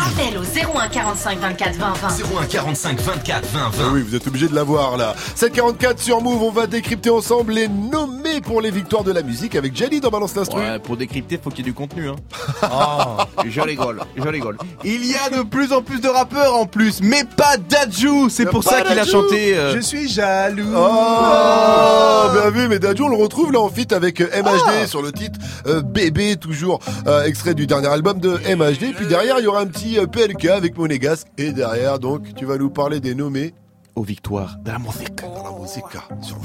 Appel 0.00 0.38
au 0.38 0.78
01 0.78 0.88
45 0.88 1.38
24 1.38 1.76
20 1.76 1.92
20. 1.92 2.08
01 2.40 2.46
45 2.46 3.00
24 3.00 3.46
20 3.48 3.60
Ah 3.64 3.70
20. 3.72 3.92
oui, 3.92 4.02
vous 4.08 4.14
êtes 4.16 4.26
obligé 4.26 4.48
de 4.48 4.54
l'avoir 4.54 4.96
là. 4.96 5.14
744 5.36 6.00
sur 6.00 6.20
Move, 6.20 6.42
on 6.42 6.50
va 6.50 6.66
décrypter 6.66 7.10
ensemble 7.10 7.52
les 7.52 7.68
nommés 7.68 8.40
pour 8.40 8.60
les 8.60 8.70
victoires 8.70 9.04
de 9.04 9.12
la 9.12 9.22
musique 9.22 9.54
avec 9.54 9.76
Jelly 9.76 10.00
dans 10.00 10.10
Balance 10.10 10.34
l'Instru. 10.34 10.60
Ouais, 10.60 10.78
pour 10.78 10.96
décrypter, 10.96 11.38
faut 11.42 11.50
qu'il 11.50 11.60
y 11.60 11.68
ait 11.68 11.70
du 11.70 11.74
contenu. 11.74 12.08
Hein. 12.08 12.16
Oh, 12.64 13.22
je 13.48 13.60
rigole, 13.60 14.00
je 14.16 14.22
rigole. 14.28 14.56
Il 14.84 15.04
y 15.06 15.14
a 15.14 15.30
de 15.30 15.42
plus 15.42 15.72
en 15.72 15.82
plus 15.82 16.00
de 16.00 16.08
rappeurs 16.08 16.54
en 16.56 16.66
plus, 16.66 17.00
mais 17.02 17.24
pas 17.24 17.56
Dadju. 17.56 18.30
C'est 18.30 18.46
pour 18.46 18.64
ça 18.64 18.82
qu'il 18.82 18.98
a 18.98 19.04
chanté. 19.06 19.56
euh, 19.56 19.74
Je 19.76 19.80
suis 19.80 20.08
jaloux. 20.08 20.72
Oh, 20.76 22.28
bien 22.32 22.50
vu, 22.50 22.68
mais 22.68 22.78
Dadju, 22.78 23.02
on 23.02 23.08
le 23.08 23.16
retrouve 23.22 23.52
là 23.52 23.60
en 23.60 23.68
feat 23.68 23.92
avec 23.92 24.20
euh, 24.20 24.28
MHD 24.42 24.86
sur 24.86 25.02
le 25.02 25.12
titre 25.12 25.38
euh, 25.66 25.82
Bébé, 25.82 26.36
toujours 26.36 26.79
euh, 27.06 27.24
extrait 27.24 27.54
du 27.54 27.66
dernier 27.66 27.88
album 27.88 28.20
de 28.20 28.30
MHD. 28.54 28.94
Puis 28.94 29.06
derrière, 29.06 29.38
il 29.38 29.44
y 29.44 29.46
aura 29.46 29.60
un 29.60 29.66
petit 29.66 29.98
euh, 29.98 30.06
PLK 30.06 30.46
avec 30.46 30.76
Monégasque. 30.76 31.26
Et 31.38 31.52
derrière, 31.52 31.98
donc, 31.98 32.34
tu 32.34 32.44
vas 32.44 32.56
nous 32.56 32.70
parler 32.70 33.00
des 33.00 33.14
nommés 33.14 33.54
aux 33.94 34.02
victoires 34.02 34.56
de 34.64 34.70
la 34.70 34.78
musique. 34.78 35.22
Dans 35.22 35.44
la 35.44 35.58
musique, 35.58 35.84
sur 36.22 36.36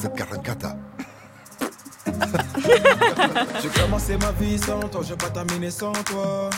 744. 0.00 0.76
J'ai 3.62 3.80
commencé 3.80 4.16
ma 4.16 4.32
vie 4.32 4.58
sans 4.58 4.80
toi, 4.80 5.00
je 5.02 5.10
vais 5.10 5.16
pas 5.16 5.30
terminer 5.30 5.70
sans 5.70 5.92
toi. 5.92 6.50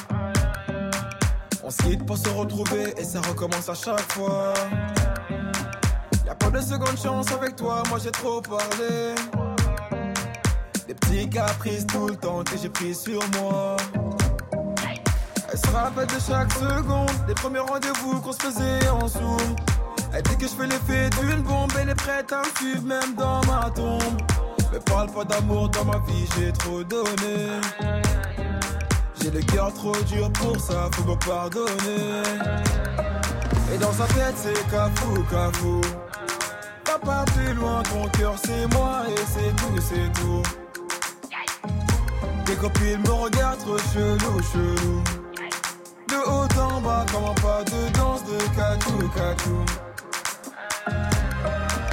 On 1.62 1.70
se 1.70 1.82
quitte 1.82 2.06
pour 2.06 2.16
se 2.16 2.28
retrouver 2.28 2.94
et 2.96 3.04
ça 3.04 3.20
recommence 3.20 3.68
à 3.68 3.74
chaque 3.74 4.12
fois. 4.12 4.54
Y'a 6.26 6.34
pas 6.34 6.50
de 6.50 6.60
seconde 6.60 6.98
chance 7.00 7.30
avec 7.32 7.56
toi, 7.56 7.82
moi 7.88 7.98
j'ai 8.02 8.10
trop 8.10 8.40
parlé. 8.40 9.14
Des 10.90 10.94
petits 10.96 11.30
caprices 11.30 11.86
tout 11.86 12.08
le 12.08 12.16
temps 12.16 12.42
que 12.42 12.58
j'ai 12.60 12.68
pris 12.68 12.92
sur 12.96 13.20
moi. 13.38 13.76
Elle 15.52 15.56
se 15.56 15.68
rappelle 15.68 16.08
de 16.08 16.18
chaque 16.20 16.52
seconde, 16.54 17.12
des 17.28 17.34
premiers 17.34 17.60
rendez-vous 17.60 18.20
qu'on 18.20 18.32
se 18.32 18.42
faisait 18.42 18.88
en 18.88 19.06
zoom. 19.06 19.38
Elle 20.12 20.24
dit 20.24 20.36
que 20.36 20.48
je 20.48 20.52
fais 20.52 20.66
l'effet 20.66 21.08
d'une 21.10 21.42
bombe, 21.42 21.70
elle 21.80 21.90
est 21.90 21.94
prête 21.94 22.32
à 22.32 22.40
me 22.40 22.56
suivre 22.56 22.82
même 22.82 23.14
dans 23.14 23.40
ma 23.42 23.70
tombe. 23.70 24.02
Me 24.72 24.80
parle 24.80 25.12
pas 25.12 25.22
d'amour 25.22 25.68
dans 25.68 25.84
ma 25.84 25.98
vie, 25.98 26.26
j'ai 26.36 26.50
trop 26.54 26.82
donné. 26.82 27.60
J'ai 29.22 29.30
le 29.30 29.42
cœur 29.42 29.72
trop 29.72 29.94
dur 30.08 30.28
pour 30.32 30.58
ça, 30.58 30.90
faut 30.92 31.04
me 31.04 31.14
pardonner. 31.24 32.24
Et 33.72 33.78
dans 33.78 33.92
sa 33.92 34.06
tête, 34.06 34.34
c'est 34.34 34.68
cafou, 34.68 35.22
cafou. 35.30 35.80
Papa, 36.84 37.24
plus 37.36 37.54
loin, 37.54 37.80
ton 37.84 38.08
cœur, 38.18 38.34
c'est 38.44 38.66
moi 38.74 39.04
et 39.06 39.20
c'est 39.32 39.54
tout, 39.54 39.80
c'est 39.80 40.20
tout. 40.20 40.42
Des 42.46 42.56
copines 42.56 43.00
me 43.02 43.12
regardent 43.12 43.58
trop 43.58 43.78
chelou, 43.78 44.40
chelou. 44.52 45.02
De 46.08 46.16
haut 46.26 46.60
en 46.60 46.80
bas, 46.80 47.06
comment 47.12 47.34
pas 47.34 47.62
de 47.64 47.92
danse 47.96 48.22
de 48.24 48.38
catou, 48.56 49.08
catou. 49.14 49.64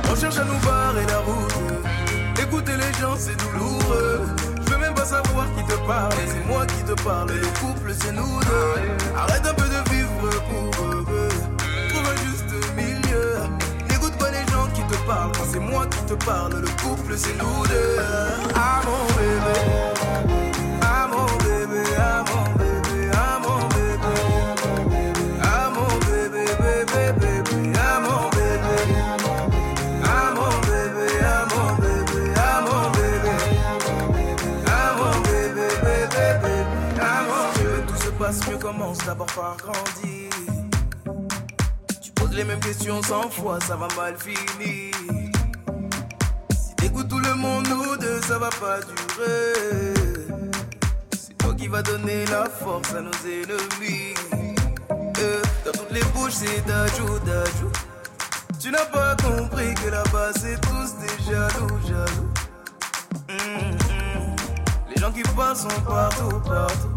On 0.09 0.15
cherche 0.15 0.37
à 0.37 0.43
nous 0.43 0.59
barrer 0.65 1.05
la 1.05 1.19
route. 1.19 2.41
Écouter 2.41 2.73
les 2.75 2.93
gens, 2.99 3.15
c'est 3.17 3.35
douloureux. 3.35 4.21
Je 4.65 4.71
veux 4.71 4.77
même 4.77 4.93
pas 4.93 5.05
savoir 5.05 5.45
qui 5.55 5.63
te 5.63 5.77
parle. 5.87 6.13
C'est 6.27 6.47
moi 6.47 6.65
qui 6.65 6.83
te 6.83 7.03
parle. 7.03 7.29
Le 7.31 7.47
couple, 7.59 7.93
c'est 7.99 8.11
nous 8.11 8.39
deux. 8.39 9.15
Arrête 9.15 9.45
un 9.45 9.53
peu 9.53 9.67
de 9.67 9.89
vivre 9.91 10.29
pour 10.49 10.85
eux. 10.85 11.05
Trouve 11.89 12.07
un 12.09 12.17
juste 12.25 12.75
milieu. 12.75 13.37
N'écoute 13.89 14.17
pas 14.17 14.31
les 14.31 14.45
gens 14.51 14.67
qui 14.73 14.81
te 14.83 14.97
parlent. 15.05 15.31
Quand 15.33 15.45
c'est 15.51 15.59
moi 15.59 15.85
qui 15.87 16.01
te 16.05 16.13
parle, 16.25 16.61
le 16.61 16.67
couple, 16.81 17.15
c'est 17.17 17.37
nous 17.37 17.67
deux. 17.67 17.97
Ah 18.55 18.81
mon 18.85 19.05
bébé. 19.15 19.96
Commence 38.67 38.97
d'abord 39.05 39.27
par 39.27 39.55
grandir. 39.55 40.29
Tu 42.01 42.11
poses 42.11 42.33
les 42.33 42.43
mêmes 42.43 42.59
questions 42.59 43.01
cent 43.01 43.29
fois, 43.29 43.59
ça 43.61 43.77
va 43.77 43.87
mal 43.95 44.13
finir. 44.17 44.93
Si 46.51 46.75
t'écoutes 46.75 47.07
tout 47.07 47.19
le 47.19 47.33
monde, 47.35 47.65
nous 47.69 47.95
deux, 47.95 48.21
ça 48.23 48.37
va 48.37 48.49
pas 48.49 48.79
durer. 48.81 49.93
C'est 51.13 51.37
toi 51.37 51.53
qui 51.55 51.69
va 51.69 51.81
donner 51.81 52.25
la 52.25 52.43
force 52.49 52.93
à 52.93 53.01
nos 53.01 53.19
ennemis. 53.23 54.15
Euh, 55.21 55.41
dans 55.63 55.71
toutes 55.71 55.91
les 55.93 56.03
bouches, 56.13 56.33
c'est 56.33 56.65
d'ajou, 56.67 57.19
d'ajou. 57.19 57.71
Tu 58.59 58.69
n'as 58.69 58.85
pas 58.87 59.15
compris 59.15 59.73
que 59.75 59.87
là-bas, 59.87 60.31
c'est 60.33 60.59
tous 60.59 60.89
des 61.03 61.23
jaloux, 61.23 61.79
jaloux. 61.87 62.31
Hum, 63.29 63.77
hum. 63.89 64.35
Les 64.93 65.01
gens 65.01 65.11
qui 65.13 65.23
passent 65.23 65.61
sont 65.61 65.81
partout, 65.85 66.41
partout. 66.41 66.96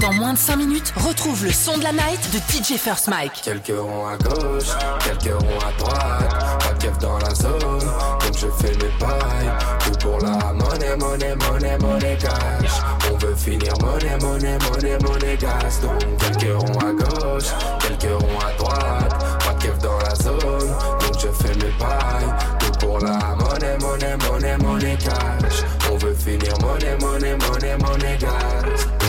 Dans 0.00 0.12
moins 0.12 0.34
de 0.34 0.38
5 0.38 0.56
minutes, 0.56 0.92
retrouve 0.94 1.44
le 1.44 1.50
son 1.50 1.76
de 1.76 1.82
la 1.82 1.90
night 1.90 2.20
de 2.32 2.38
DJ 2.38 2.78
First 2.78 3.08
Mike. 3.08 3.40
Quelques 3.42 3.76
ronds 3.76 4.06
à 4.06 4.16
gauche, 4.16 4.68
quelques 5.04 5.34
ronds 5.34 5.58
à 5.58 5.72
droite. 5.82 6.60
Pas 6.60 6.74
de 6.74 7.00
dans 7.00 7.18
la 7.18 7.34
zone, 7.34 7.58
donc 7.58 8.38
je 8.38 8.46
fais 8.60 8.72
mes 8.74 8.92
pailles. 9.00 9.50
Tout 9.84 9.98
pour 9.98 10.20
la 10.20 10.52
monnaie, 10.52 10.96
monnaie, 10.96 11.34
monnaie, 11.34 11.76
monnaie 11.78 12.16
cash. 12.20 12.70
On 13.12 13.16
veut 13.16 13.34
finir 13.34 13.72
monnaie, 13.80 14.16
monnaie, 14.20 14.58
monnaie, 14.58 14.98
monnaie 15.02 15.36
gas. 15.36 15.80
Donc 15.82 15.98
quelques 16.18 16.56
ronds 16.60 16.78
à 16.78 16.92
gauche, 16.92 17.50
quelques 17.80 18.22
ronds 18.22 18.38
à 18.46 18.52
droite. 18.58 19.24
Pas 19.44 19.54
de 19.54 19.82
dans 19.82 19.98
la 19.98 20.14
zone, 20.14 20.70
donc 21.00 21.18
je 21.20 21.28
fais 21.42 21.54
mes 21.56 21.72
pailles. 21.80 22.32
Tout 22.60 22.86
pour 22.86 23.00
la 23.00 23.18
monnaie, 23.34 23.76
monnaie, 23.80 24.16
monnaie, 24.18 24.58
monnaie 24.58 24.98
cash. 24.98 25.64
On 25.90 25.96
veut 25.96 26.14
finir 26.14 26.54
monnaie, 26.60 26.96
monnaie, 27.00 27.36
monnaie, 27.36 27.76
monnaie 27.78 28.18
gas. 28.20 29.01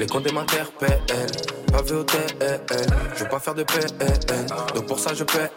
Les 0.00 0.06
comptes 0.06 0.32
m'interpellent, 0.32 0.98
pas 1.70 1.92
au 1.92 2.02
TL. 2.04 2.60
Je 3.16 3.24
veux 3.24 3.30
pas 3.30 3.38
faire 3.38 3.54
de 3.54 3.62
PN, 3.62 4.46
donc 4.74 4.86
pour 4.86 4.98
ça 4.98 5.14
je 5.14 5.24
paie. 5.24 5.50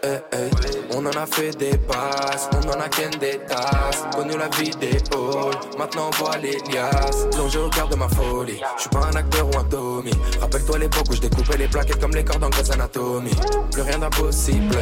On 0.92 1.04
en 1.04 1.10
a 1.10 1.26
fait 1.26 1.50
des 1.56 1.76
passes, 1.76 2.48
on 2.52 2.68
en 2.68 2.80
a 2.80 2.88
qu'un 2.88 3.10
des 3.18 3.38
tasses. 3.48 4.04
Connu 4.14 4.36
la 4.36 4.48
vie 4.56 4.70
des 4.80 4.96
halls, 5.12 5.54
maintenant 5.78 6.10
on 6.12 6.22
voit 6.22 6.36
les 6.38 6.58
liasses. 6.70 7.28
Donc 7.36 7.50
je 7.50 7.58
regarde 7.58 7.96
ma 7.96 8.08
folie, 8.08 8.60
je 8.76 8.82
suis 8.82 8.90
pas 8.90 9.06
un 9.12 9.16
acteur 9.16 9.46
ou 9.46 9.58
un 9.58 9.64
Tommy. 9.64 10.12
Rappelle-toi 10.40 10.78
l'époque 10.78 11.06
où 11.10 11.14
je 11.14 11.20
découpais 11.20 11.56
les 11.56 11.68
plaquettes 11.68 12.00
comme 12.00 12.14
les 12.14 12.24
cordes 12.24 12.44
en 12.44 12.50
Grey's 12.50 12.70
Anatomy. 12.70 13.32
Plus 13.72 13.82
rien 13.82 13.98
d'impossible, 13.98 14.76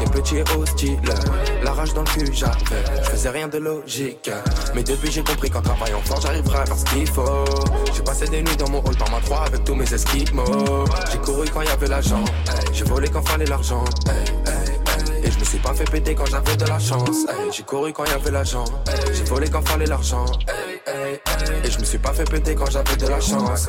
j'étais 0.00 0.10
petit 0.10 0.36
et 0.38 0.44
hostile. 0.56 1.00
La 1.62 1.72
rage 1.72 1.92
dans 1.94 2.02
le 2.02 2.06
cul 2.06 2.30
j'avais, 2.32 2.54
je 3.02 3.10
faisais 3.10 3.30
rien 3.30 3.48
de 3.48 3.58
logique. 3.58 4.30
Mais 4.74 4.82
depuis 4.82 5.10
j'ai 5.10 5.22
compris 5.22 5.50
qu'en 5.50 5.62
travaillant 5.62 6.00
fort 6.04 6.20
j'arriverai 6.20 6.58
à 6.58 6.66
faire 6.66 6.78
ce 6.78 6.84
qu'il 6.84 7.06
faut. 7.08 7.44
J'ai 7.94 8.02
passé 8.02 8.26
des 8.26 8.42
nuits 8.42 8.56
dans 8.56 8.70
mon 8.70 8.78
hall 8.78 8.96
par 8.96 9.10
ma 9.10 9.20
3 9.20 9.46
avec 9.46 9.64
tous 9.64 9.74
mes 9.74 9.92
esquimaux. 9.92 10.77
J'ai 11.10 11.18
couru 11.18 11.46
quand 11.52 11.62
y 11.62 11.68
avait 11.68 11.88
l'argent, 11.88 12.24
j'ai 12.72 12.84
volé 12.84 13.08
quand 13.08 13.26
fallait 13.26 13.46
l'argent. 13.46 13.84
Et 15.22 15.30
je 15.30 15.38
me 15.38 15.44
suis 15.44 15.58
pas 15.58 15.74
fait 15.74 15.90
péter 15.90 16.14
quand 16.14 16.26
j'avais 16.26 16.56
de 16.56 16.64
la 16.66 16.78
chance. 16.78 17.26
J'ai 17.50 17.62
couru 17.62 17.92
quand 17.92 18.04
y 18.04 18.12
avait 18.12 18.30
l'argent, 18.30 18.64
j'ai 19.12 19.24
volé 19.24 19.48
quand 19.50 19.66
fallait 19.66 19.86
l'argent. 19.86 20.24
Et 21.64 21.70
je 21.70 21.78
me 21.78 21.84
suis 21.84 21.98
pas 21.98 22.12
fait 22.12 22.28
péter 22.28 22.54
quand 22.54 22.70
j'avais 22.70 22.96
de 22.96 23.06
la 23.06 23.20
chance. 23.20 23.68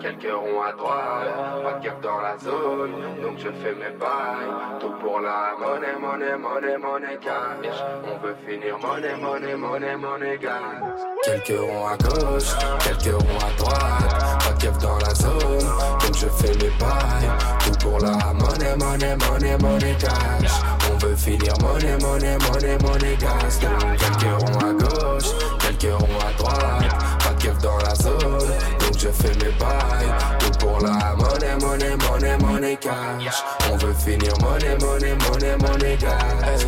Quelques 0.00 0.32
ronds 0.32 0.62
à 0.62 0.72
droite, 0.72 1.62
pas 1.62 1.78
de 1.78 1.84
keuf 1.84 2.00
dans 2.02 2.20
la 2.20 2.36
zone, 2.38 2.90
donc 3.22 3.38
je 3.38 3.50
fais 3.62 3.74
mes 3.74 3.96
bails. 3.96 4.80
Tout 4.80 4.92
pour 5.00 5.20
la 5.20 5.54
monnaie, 5.60 5.96
monnaie, 6.00 6.36
monnaie, 6.36 6.78
monnaie 6.78 7.18
cash. 7.20 7.78
On 8.04 8.26
veut 8.26 8.34
finir 8.44 8.78
monnaie, 8.80 9.14
monnaie, 9.16 9.54
monnaie, 9.54 9.96
monnaie 9.96 10.38
gas. 10.38 10.80
Quelques 11.24 11.60
ronds 11.60 11.86
à 11.86 11.96
gauche, 11.98 12.50
quelques 12.82 13.14
ronds 13.14 13.38
à 13.38 13.56
droite, 13.56 14.51
keuf 14.62 14.78
dans 14.78 14.98
la 14.98 15.14
zone, 15.14 15.66
donc 16.00 16.14
je 16.14 16.28
fais 16.28 16.54
mes 16.54 16.70
bails. 16.78 17.28
Tout 17.64 17.78
pour 17.80 17.98
la 17.98 18.32
monnaie, 18.32 18.76
monnaie, 18.78 19.16
monnaie, 19.16 19.58
monnaie 19.58 19.96
cash. 19.98 20.52
On 20.90 20.96
veut 20.98 21.16
finir 21.16 21.54
monnaie, 21.60 21.98
monnaie, 21.98 22.38
monnaie, 22.38 22.78
monnaie 22.78 23.16
gas. 23.16 23.58
Quelques 23.98 24.40
ronds 24.40 24.58
à 24.60 24.72
gauche, 24.72 25.30
quelques 25.58 25.92
ronds 25.92 26.20
à 26.20 26.32
droite, 26.38 26.94
pas 27.18 27.34
de 27.34 27.60
dans 27.60 27.78
la 27.78 27.94
zone, 27.96 28.52
donc 28.80 28.98
je 28.98 29.08
fais 29.08 29.34
mes 29.44 29.52
bails. 29.58 30.12
Tout 30.38 30.58
pour 30.58 30.80
la 30.80 31.14
monnaie, 31.16 31.56
monnaie, 31.60 31.96
monnaie, 31.96 32.38
monnaie 32.38 32.76
cash. 32.76 33.42
On 33.72 33.76
veut 33.76 33.94
finir 33.94 34.32
monnaie, 34.40 34.76
monnaie, 34.80 35.16
monnaie, 35.28 35.56
monnaie 35.58 35.96
gas. 35.96 36.62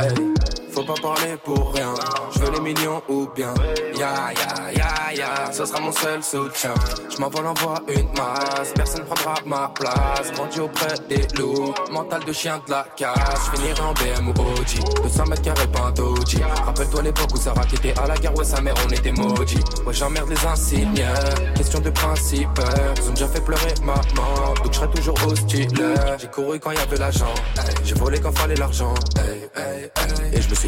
Hey, 0.00 0.06
hey. 0.06 0.27
Faut 0.78 0.84
pas 0.84 1.02
parler 1.02 1.36
pour 1.44 1.74
rien, 1.74 1.92
je 2.32 2.38
veux 2.38 2.52
les 2.52 2.60
millions 2.60 3.02
ou 3.08 3.26
bien. 3.34 3.52
Ya 3.98 4.30
ya 4.32 4.70
ya 4.70 5.12
ya, 5.12 5.52
ce 5.52 5.64
sera 5.64 5.80
mon 5.80 5.90
seul 5.90 6.22
soutien. 6.22 6.72
Je 7.10 7.20
m'envole 7.20 7.48
envoie 7.48 7.80
une 7.88 8.08
masse, 8.16 8.72
personne 8.76 9.04
prendra 9.04 9.34
ma 9.44 9.72
place. 9.74 10.30
Grandi 10.34 10.60
auprès 10.60 10.94
des 11.08 11.26
loups, 11.36 11.74
mental 11.90 12.22
de 12.24 12.32
chien 12.32 12.62
de 12.64 12.70
la 12.70 12.86
casse. 12.96 13.50
Finirai 13.52 13.80
en 13.80 13.92
BM 13.94 14.28
ou 14.28 14.30
OG, 14.30 15.02
200 15.02 15.26
mètres 15.26 15.42
carrés 15.42 15.66
doji. 15.96 16.38
Rappelle-toi 16.64 17.02
l'époque 17.02 17.30
où 17.34 17.38
Sarah 17.38 17.64
était 17.74 17.98
à 17.98 18.06
la 18.06 18.16
guerre, 18.16 18.36
ouais 18.38 18.44
sa 18.44 18.60
mère 18.60 18.74
on 18.86 18.90
était 18.90 19.10
maudits. 19.10 19.58
Ouais 19.84 19.92
j'emmerde 19.92 20.30
les 20.30 20.46
insignes, 20.46 21.04
question 21.56 21.80
de 21.80 21.90
principe. 21.90 22.60
Ils 23.02 23.08
ont 23.08 23.14
déjà 23.14 23.26
fait 23.26 23.40
pleurer 23.40 23.74
maman, 23.82 24.54
donc 24.62 24.72
je 24.72 24.86
toujours 24.86 25.16
hostile. 25.26 25.68
J'ai 26.20 26.28
couru 26.28 26.60
quand 26.60 26.70
y 26.70 26.78
avait 26.78 26.98
l'argent, 26.98 27.34
j'ai 27.82 27.96
volé 27.96 28.20
quand 28.20 28.38
fallait 28.38 28.54
l'argent. 28.54 28.94
Et 30.32 30.40
je 30.40 30.48
me 30.48 30.54
suis 30.54 30.67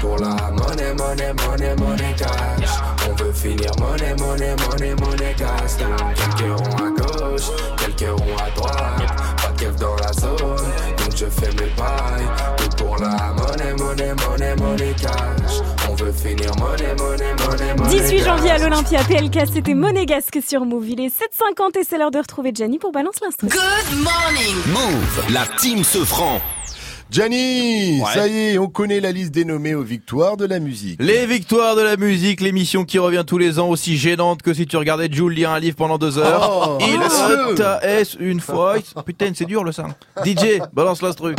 pour 0.00 0.16
la 0.18 0.50
monnaie, 0.50 0.94
monnaie, 0.94 1.32
monnaie, 1.34 1.76
monnaie 1.76 2.14
cash 2.16 2.70
On 3.08 3.14
veut 3.22 3.32
finir 3.32 3.70
monnaie, 3.78 4.14
monnaie, 4.18 4.56
monnaie, 4.56 4.94
monnaie 4.94 5.34
casse. 5.36 5.76
Quelques 5.76 6.58
ronds 6.58 6.76
à 6.76 6.90
gauche, 6.90 7.42
quelques 7.76 8.20
ronds 8.20 8.36
à 8.38 8.50
droite. 8.50 8.76
Pas 9.42 9.64
de 9.64 9.78
dans 9.78 9.96
la 9.96 10.12
zone, 10.12 10.38
donc 10.38 11.16
je 11.16 11.26
fais 11.26 11.50
mes 11.52 11.70
pailles. 11.76 12.28
Tout 12.56 12.84
pour 12.84 12.96
la 12.98 13.32
monnaie, 13.34 13.74
monnaie, 13.74 14.14
monnaie, 14.14 14.56
monnaie 14.56 14.94
cash. 14.94 15.60
On 15.90 15.94
veut 15.94 16.12
finir 16.12 16.54
monnaie, 16.56 16.94
monnaie, 16.96 17.34
monnaie, 17.46 17.74
monnaie 17.74 18.00
18 18.00 18.24
janvier 18.24 18.50
à 18.50 18.56
cash. 18.56 18.62
l'Olympia, 18.62 19.04
PLK, 19.04 19.48
c'était 19.52 19.74
monégasque 19.74 20.38
sur 20.46 20.64
Move. 20.64 20.88
Il 20.88 21.00
est 21.00 21.08
7h50 21.08 21.78
et 21.78 21.84
c'est 21.84 21.98
l'heure 21.98 22.10
de 22.10 22.18
retrouver 22.18 22.52
Gianni 22.54 22.78
pour 22.78 22.92
Balance 22.92 23.20
l'instru. 23.22 23.48
Good 23.48 23.98
morning. 24.02 24.56
Move, 24.68 25.32
la 25.32 25.46
team 25.58 25.84
se 25.84 26.04
franc. 26.04 26.40
Gianni, 27.10 28.00
Ouais. 28.00 28.06
ça 28.14 28.28
y 28.28 28.38
est, 28.50 28.58
on 28.58 28.68
connaît 28.68 29.00
la 29.00 29.10
liste 29.10 29.32
des 29.32 29.44
nommés 29.44 29.74
aux 29.74 29.82
victoires 29.82 30.36
de 30.36 30.46
la 30.46 30.60
musique. 30.60 30.96
Les 31.02 31.26
victoires 31.26 31.74
de 31.74 31.80
la 31.82 31.96
musique, 31.96 32.40
l'émission 32.40 32.84
qui 32.84 33.00
revient 33.00 33.24
tous 33.26 33.36
les 33.38 33.58
ans, 33.58 33.68
aussi 33.68 33.96
gênante 33.96 34.42
que 34.42 34.54
si 34.54 34.64
tu 34.66 34.76
regardais 34.76 35.08
Jules 35.10 35.32
lire 35.32 35.50
un 35.50 35.58
livre 35.58 35.74
pendant 35.76 35.98
deux 35.98 36.18
heures. 36.18 36.48
Oh, 36.68 36.78
Il 36.80 37.00
laisse-le. 37.00 37.54
t'as 37.56 37.80
une 38.20 38.38
fois. 38.40 38.76
Putain, 39.04 39.32
c'est 39.34 39.44
dur 39.44 39.64
le 39.64 39.72
sang. 39.72 39.88
DJ, 40.24 40.60
balance 40.72 41.02
l'instru. 41.02 41.34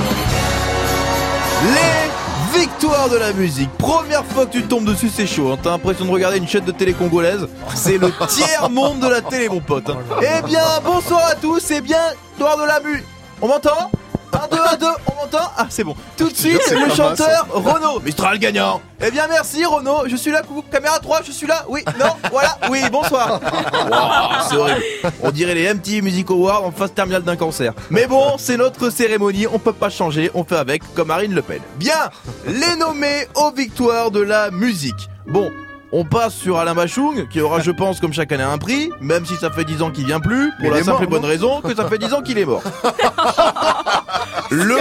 Les 1.64 2.60
victoires 2.60 3.08
de 3.10 3.16
la 3.16 3.32
musique. 3.32 3.70
Première 3.78 4.26
fois 4.26 4.46
que 4.48 4.52
tu 4.52 4.64
tombes 4.64 4.84
dessus, 4.86 5.08
c'est 5.10 5.26
chaud. 5.28 5.52
hein. 5.54 5.58
T'as 5.64 5.70
l'impression 5.72 6.04
de 6.04 6.12
regarder 6.12 6.38
une 6.38 6.48
chaîne 6.50 6.66
de 6.66 6.72
télé 6.74 6.92
congolaise. 6.92 7.48
C'est 7.76 7.98
le 7.98 8.12
tiers 8.28 8.70
monde 8.70 9.00
de 9.00 9.08
la 9.08 9.22
télé, 9.22 9.48
mon 9.48 9.62
pote. 9.62 9.90
hein. 9.90 9.98
Eh 10.22 10.46
bien, 10.46 10.64
bonsoir 10.84 11.22
à 11.32 11.36
tous. 11.36 11.60
C'est 11.62 11.80
bien 11.82 12.02
victoire 12.32 12.58
de 12.58 12.64
la 12.66 12.80
musique. 12.82 13.06
On 13.42 13.48
m'entend? 13.48 13.90
1, 14.34 14.48
2, 14.48 14.58
1, 14.74 14.78
2, 14.78 14.86
on 15.08 15.16
m'entend 15.16 15.52
Ah, 15.58 15.66
c'est 15.70 15.84
bon. 15.84 15.96
Tout 16.18 16.30
de 16.30 16.36
suite, 16.36 16.60
C'est 16.66 16.80
le 16.80 16.90
chanteur 16.90 17.48
Renaud. 17.52 18.00
Mistral 18.00 18.40
gagnant. 18.40 18.82
Eh 19.04 19.12
bien, 19.12 19.28
merci 19.28 19.66
Renaud. 19.66 20.08
Je 20.08 20.16
suis 20.16 20.32
là, 20.32 20.42
coucou. 20.42 20.64
Caméra 20.72 21.00
3, 21.00 21.22
je 21.26 21.32
suis 21.32 21.48
là. 21.48 21.66
Oui, 21.68 21.84
non, 22.00 22.12
voilà. 22.32 22.58
Oui, 22.70 22.82
bonsoir. 22.92 23.40
Wow, 23.92 24.48
c'est 24.50 24.56
horrible. 24.56 24.82
On 25.22 25.32
dirait 25.32 25.56
les 25.56 25.74
MTV 25.74 26.02
Music 26.02 26.30
Awards 26.30 26.66
en 26.66 26.72
phase 26.72 26.94
terminale 26.94 27.24
d'un 27.24 27.36
cancer. 27.36 27.74
Mais 27.90 28.06
bon, 28.08 28.36
c'est 28.38 28.58
notre 28.58 28.90
cérémonie, 28.90 29.48
on 29.52 29.60
peut 29.60 29.74
pas 29.74 29.90
changer, 29.90 30.30
on 30.34 30.44
fait 30.44 30.56
avec, 30.58 30.82
comme 30.94 31.08
Marine 31.08 31.34
Le 31.34 31.42
Pen. 31.42 31.62
Bien, 31.78 32.10
les 32.48 32.76
nommés 32.78 33.28
aux 33.36 33.52
victoires 33.52 34.12
de 34.12 34.22
la 34.22 34.52
musique. 34.52 35.10
Bon. 35.28 35.52
On 35.94 36.06
passe 36.06 36.34
sur 36.34 36.58
Alain 36.58 36.74
Bachung, 36.74 37.28
qui 37.28 37.42
aura, 37.42 37.60
je 37.60 37.72
pense, 37.72 38.00
comme 38.00 38.14
chaque 38.14 38.32
année 38.32 38.44
un 38.44 38.58
prix, 38.58 38.90
même 39.02 39.26
si 39.26 39.36
ça 39.36 39.52
fait 39.52 39.66
10 39.66 39.82
ans 39.82 39.92
qu'il 39.92 40.06
vient 40.06 40.22
plus, 40.22 40.52
pour 40.62 40.72
la 40.72 40.82
simple 40.84 41.04
et 41.04 41.08
bonne 41.08 41.26
raison 41.26 41.60
que 41.60 41.76
ça 41.76 41.86
fait 41.90 41.98
10 41.98 42.14
ans 42.14 42.22
qu'il 42.22 42.38
est 42.38 42.46
mort. 42.46 42.64
Le 44.52 44.78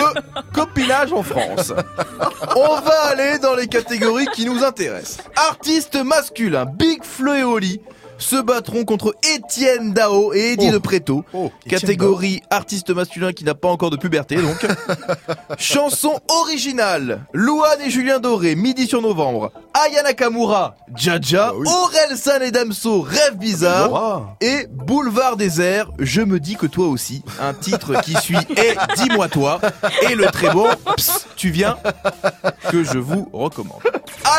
copinage 0.53 1.13
en 1.13 1.23
France. 1.23 1.73
On 2.57 2.81
va 2.81 3.07
aller 3.11 3.39
dans 3.39 3.55
les 3.55 3.67
catégories 3.67 4.27
qui 4.35 4.45
nous 4.45 4.63
intéressent. 4.65 5.19
Artistes 5.37 6.03
masculins, 6.05 6.65
Big 6.65 7.05
Flo 7.05 7.35
et 7.35 7.43
Oli 7.45 7.81
se 8.21 8.41
battront 8.41 8.85
contre 8.85 9.15
Étienne 9.35 9.93
Dao 9.93 10.33
et 10.33 10.53
Eddie 10.53 10.69
Oh. 10.69 10.73
de 10.75 10.79
Preto. 10.79 11.25
Oh. 11.33 11.51
Catégorie 11.69 12.43
artiste 12.51 12.91
masculin 12.91 13.33
qui 13.33 13.43
n'a 13.45 13.55
pas 13.55 13.69
encore 13.69 13.91
de 13.91 13.97
puberté 13.97 14.37
donc. 14.37 14.65
Chanson 15.59 16.21
originale, 16.29 17.25
Louane 17.33 17.81
et 17.85 17.91
Julien 17.91 18.19
Doré, 18.21 18.55
Midi 18.55 18.87
sur 18.87 19.03
Novembre, 19.03 19.53
Aya 19.75 20.03
Nakamura, 20.03 20.77
Jaja, 20.97 21.53
Aurel 21.55 22.17
San 22.17 22.43
et 22.43 22.51
Damso, 22.51 23.01
Rêve 23.03 23.37
bizarre, 23.37 23.91
Wow. 23.93 24.27
et 24.41 24.67
Boulevard 24.71 25.37
désert, 25.37 25.91
Je 25.99 26.21
me 26.21 26.39
dis 26.41 26.57
que 26.57 26.67
toi 26.67 26.87
aussi, 26.89 27.23
un 27.41 27.55
titre 27.55 28.01
qui 28.03 28.15
suit 28.15 28.37
Et 28.57 28.75
dis-moi 28.97 29.29
toi, 29.29 29.61
et 30.09 30.15
le 30.15 30.27
très 30.27 30.51
bon 30.51 30.69
Psst, 30.97 31.27
tu 31.37 31.51
viens, 31.51 31.79
que 32.71 32.85
je 32.85 32.99
vous 32.99 33.29
recommande. 33.33 33.81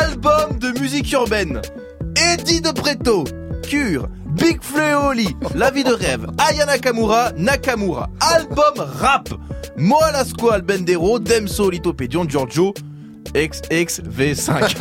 Album 0.00 0.58
de 0.58 0.78
musique 0.80 1.10
urbaine, 1.12 1.60
Eddie 2.16 2.60
de 2.60 2.70
Preto, 2.70 3.24
Cure, 3.62 4.08
Big 4.26 4.62
Flo 4.62 4.80
et 4.80 4.94
Oli, 4.94 5.36
La 5.54 5.70
vie 5.70 5.84
de 5.84 5.92
rêve, 5.92 6.26
Aya 6.38 6.66
Nakamura, 6.66 7.32
Nakamura, 7.36 8.08
album 8.20 8.84
rap, 9.00 9.28
Moa 9.76 10.12
Lasco 10.12 10.50
Albendero, 10.50 11.18
Demso 11.18 11.70
Litopédion, 11.70 12.28
Giorgio, 12.28 12.74
XXV5. 13.34 14.76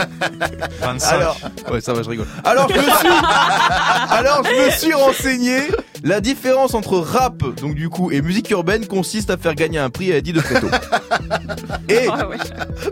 25. 0.81 1.13
Alors, 1.13 1.37
ouais, 1.71 1.81
ça 1.81 1.93
va, 1.93 2.03
je 2.03 2.09
rigole. 2.09 2.27
Alors, 2.43 2.69
je 2.69 2.75
me 2.75 2.81
suis, 2.81 3.07
alors, 4.09 4.43
je 4.43 4.65
me 4.65 4.71
suis 4.71 4.93
renseigné. 4.93 5.57
La 6.03 6.19
différence 6.19 6.73
entre 6.73 6.97
rap, 6.97 7.43
donc 7.61 7.75
du 7.75 7.87
coup, 7.87 8.09
et 8.09 8.23
musique 8.23 8.49
urbaine 8.49 8.87
consiste 8.87 9.29
à 9.29 9.37
faire 9.37 9.53
gagner 9.53 9.77
un 9.77 9.91
prix 9.91 10.11
à 10.11 10.17
Eddie 10.17 10.33
de 10.33 10.41
Preto. 10.41 10.67
Et, 11.89 12.07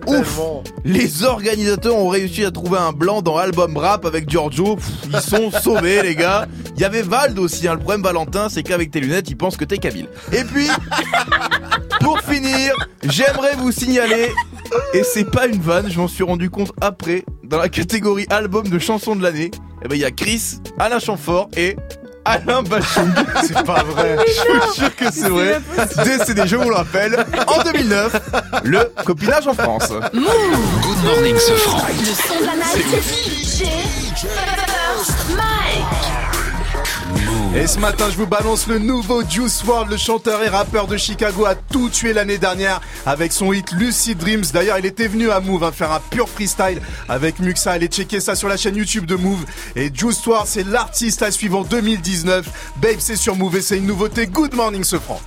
ouf, 0.05 0.39
les 0.85 1.23
organisateurs 1.23 1.95
ont 1.95 2.09
réussi 2.09 2.45
à 2.45 2.51
trouver 2.51 2.77
un 2.77 2.91
blanc 2.91 3.21
dans 3.23 3.37
album 3.37 3.77
rap 3.77 4.05
avec 4.05 4.29
Giorgio. 4.29 4.75
Pff, 4.75 4.85
ils 5.11 5.21
sont 5.21 5.49
sauvés, 5.49 6.03
les 6.03 6.15
gars. 6.15 6.47
Il 6.75 6.81
y 6.81 6.85
avait 6.85 7.01
Vald 7.01 7.39
aussi, 7.39 7.67
hein. 7.67 7.73
Le 7.73 7.79
problème, 7.79 8.03
Valentin, 8.03 8.47
c'est 8.49 8.61
qu'avec 8.61 8.91
tes 8.91 8.99
lunettes, 8.99 9.29
il 9.29 9.37
pense 9.37 9.57
que 9.57 9.65
t'es 9.65 9.79
Kabyle. 9.79 10.07
Et 10.31 10.43
puis, 10.43 10.67
pour 12.01 12.19
finir, 12.19 12.73
j'aimerais 13.03 13.55
vous 13.57 13.71
signaler, 13.71 14.29
et 14.93 15.03
c'est 15.03 15.29
pas 15.29 15.47
une 15.47 15.61
vanne, 15.61 15.89
je 15.89 15.99
m'en 15.99 16.07
suis 16.07 16.23
rendu 16.23 16.49
compte 16.49 16.71
après, 16.81 17.23
dans 17.43 17.57
la 17.57 17.69
catégorie 17.69 18.25
album 18.29 18.67
de 18.67 18.79
chansons 18.79 19.15
de 19.15 19.23
l'année, 19.23 19.51
eh 19.83 19.87
ben 19.87 19.95
il 19.95 20.01
y 20.01 20.05
a 20.05 20.11
Chris, 20.11 20.59
Alain 20.77 20.99
Chamfort 20.99 21.49
et 21.55 21.75
Alain 22.25 22.61
Bachung. 22.61 23.11
C'est 23.43 23.63
pas 23.65 23.83
vrai. 23.83 24.17
Je 24.27 24.51
vous 24.51 24.73
jure 24.75 24.95
que 24.95 25.11
c'est 25.11 25.29
vrai. 25.29 25.59
Décédé, 26.03 26.43
je 26.45 26.57
vous 26.57 26.69
le 26.69 26.75
rappelle, 26.75 27.25
en 27.47 27.63
2009, 27.63 28.21
le 28.65 28.91
copinage 29.05 29.47
en 29.47 29.53
France. 29.53 29.89
Good 29.89 31.03
morning, 31.03 31.37
ce 31.37 31.53
franc. 31.53 31.87
Le 31.87 32.05
son 32.05 32.39
de 32.39 32.45
la 32.45 32.55
night. 32.55 32.85
DJ 33.03 33.63
First 34.17 35.29
Mike. 35.35 35.78
Et 37.55 37.65
ce 37.65 37.79
matin, 37.79 38.05
je 38.11 38.15
vous 38.15 38.27
balance 38.27 38.67
le 38.67 38.77
nouveau 38.77 39.23
Juice 39.27 39.63
WRLD, 39.63 39.89
le 39.89 39.97
chanteur 39.97 40.43
et 40.43 40.49
rappeur 40.49 40.85
de 40.85 40.97
Chicago 40.97 41.45
a 41.45 41.55
tout 41.55 41.89
tué 41.89 42.13
l'année 42.13 42.37
dernière 42.37 42.79
avec 43.07 43.33
son 43.33 43.51
hit 43.51 43.71
Lucid 43.71 44.19
Dreams. 44.19 44.43
D'ailleurs, 44.53 44.77
il 44.77 44.85
était 44.85 45.07
venu 45.07 45.31
à 45.31 45.39
Move 45.39 45.63
hein, 45.63 45.71
faire 45.71 45.91
un 45.91 45.99
pur 45.99 46.29
freestyle 46.29 46.79
avec 47.09 47.39
Muxa. 47.39 47.71
Allez 47.71 47.87
checker 47.87 48.19
ça 48.19 48.35
sur 48.35 48.49
la 48.49 48.55
chaîne 48.55 48.75
YouTube 48.75 49.07
de 49.07 49.15
Move. 49.15 49.45
Et 49.75 49.89
Juice 49.91 50.23
WRLD, 50.23 50.45
c'est 50.45 50.67
l'artiste 50.67 51.23
à 51.23 51.31
suivre 51.31 51.57
en 51.57 51.63
2019. 51.63 52.75
Babe, 52.77 52.97
c'est 52.99 53.15
sur 53.15 53.35
Move 53.35 53.57
et 53.57 53.61
c'est 53.61 53.79
une 53.79 53.87
nouveauté. 53.87 54.27
Good 54.27 54.53
morning, 54.53 54.83
ce 54.83 54.99
franc. 54.99 55.19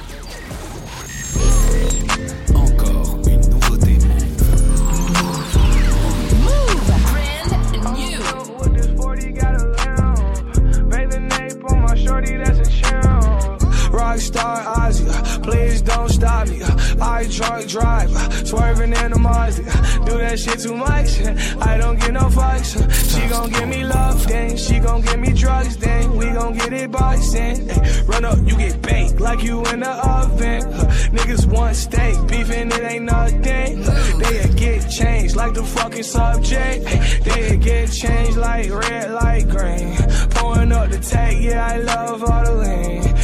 Rockstar 14.12 14.62
Ozzy, 14.76 15.08
uh, 15.08 15.40
please 15.40 15.80
don't 15.80 16.10
stop 16.10 16.46
me. 16.46 16.62
Uh, 16.62 17.02
I 17.02 17.26
drunk 17.28 17.66
drive, 17.66 18.10
swerving 18.46 18.92
in 18.92 19.10
the 19.12 19.18
Mazda. 19.18 19.62
Do 20.04 20.18
that 20.18 20.38
shit 20.38 20.58
too 20.60 20.76
much, 20.76 21.22
uh, 21.22 21.34
I 21.62 21.78
don't 21.78 21.98
get 21.98 22.12
no 22.12 22.28
fucks. 22.28 22.70
She 23.10 23.26
gon' 23.30 23.48
give 23.48 23.68
me 23.70 23.84
love, 23.84 24.26
then 24.28 24.58
she 24.58 24.80
gon' 24.80 25.00
give 25.00 25.18
me 25.18 25.32
drugs, 25.32 25.78
then 25.78 26.14
we 26.14 26.26
gon' 26.26 26.52
get 26.58 26.74
it 26.74 26.90
boxing. 26.90 27.66
Run 28.04 28.26
up, 28.26 28.36
you 28.44 28.54
get 28.58 28.82
baked 28.82 29.18
like 29.18 29.42
you 29.42 29.64
in 29.72 29.80
the 29.80 29.90
oven. 29.90 30.60
Niggas 31.16 31.46
want 31.46 31.74
steak, 31.74 32.14
beefing 32.28 32.70
it 32.70 32.82
ain't 32.82 33.04
nothing. 33.04 33.82
They 34.18 34.52
get 34.56 34.90
changed 34.90 35.36
like 35.36 35.54
the 35.54 35.64
fucking 35.64 36.02
subject. 36.02 36.84
They 37.24 37.56
get 37.56 37.90
changed 37.90 38.36
like 38.36 38.70
red, 38.70 39.10
like 39.10 39.48
green. 39.48 39.96
Pouring 40.32 40.72
up 40.72 40.90
the 40.90 40.98
tank, 40.98 41.42
yeah, 41.42 41.66
I 41.66 41.78
love 41.78 42.22
all 42.24 42.44
the 42.44 42.54
lean. 42.56 43.22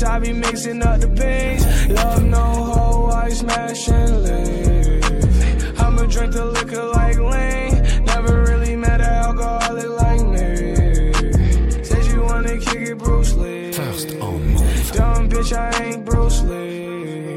The 0.00 0.08
I 0.08 0.18
be 0.18 0.32
mixing 0.32 0.82
up 0.82 1.00
the 1.00 1.08
beans. 1.08 1.64
Love 1.90 2.24
no 2.24 2.38
hoe, 2.38 3.06
I 3.10 3.28
smash 3.30 3.88
and 3.88 4.22
leave. 4.22 5.80
I'ma 5.80 6.04
drink 6.06 6.32
the 6.32 6.44
liquor 6.46 6.84
like 6.84 7.18
lean. 7.18 8.04
Never 8.04 8.42
really 8.42 8.76
met 8.76 9.00
an 9.00 9.06
alcoholic 9.06 9.88
like 9.88 10.26
me. 10.26 11.84
Said 11.84 12.04
you 12.06 12.22
wanna 12.22 12.58
kick 12.58 12.88
it, 12.88 12.98
Bruce 12.98 13.34
Lee. 13.34 13.72
First 13.72 14.10
on 14.20 14.46
move. 14.54 14.92
Dumb 14.92 15.28
bitch, 15.28 15.52
I 15.56 15.84
ain't 15.84 16.04
Bruce 16.04 16.42
Lee. 16.42 17.31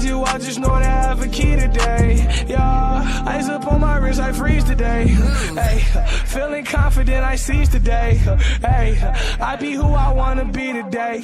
I 0.00 0.02
just, 0.02 0.34
I 0.34 0.38
just 0.38 0.58
know 0.60 0.68
that 0.68 0.82
I 0.82 1.08
have 1.08 1.20
a 1.20 1.28
key 1.28 1.56
today. 1.56 2.46
Yeah, 2.48 3.24
ice 3.26 3.50
up 3.50 3.70
on 3.70 3.80
my 3.80 3.98
wrist, 3.98 4.18
I 4.18 4.32
freeze 4.32 4.64
today. 4.64 5.08
Hey, 5.08 5.80
feeling 6.24 6.64
confident, 6.64 7.22
I 7.22 7.36
seize 7.36 7.68
today. 7.68 8.14
Hey, 8.62 8.98
I 9.38 9.56
be 9.56 9.72
who 9.72 9.92
I 9.92 10.10
wanna 10.10 10.46
be 10.46 10.72
today. 10.72 11.20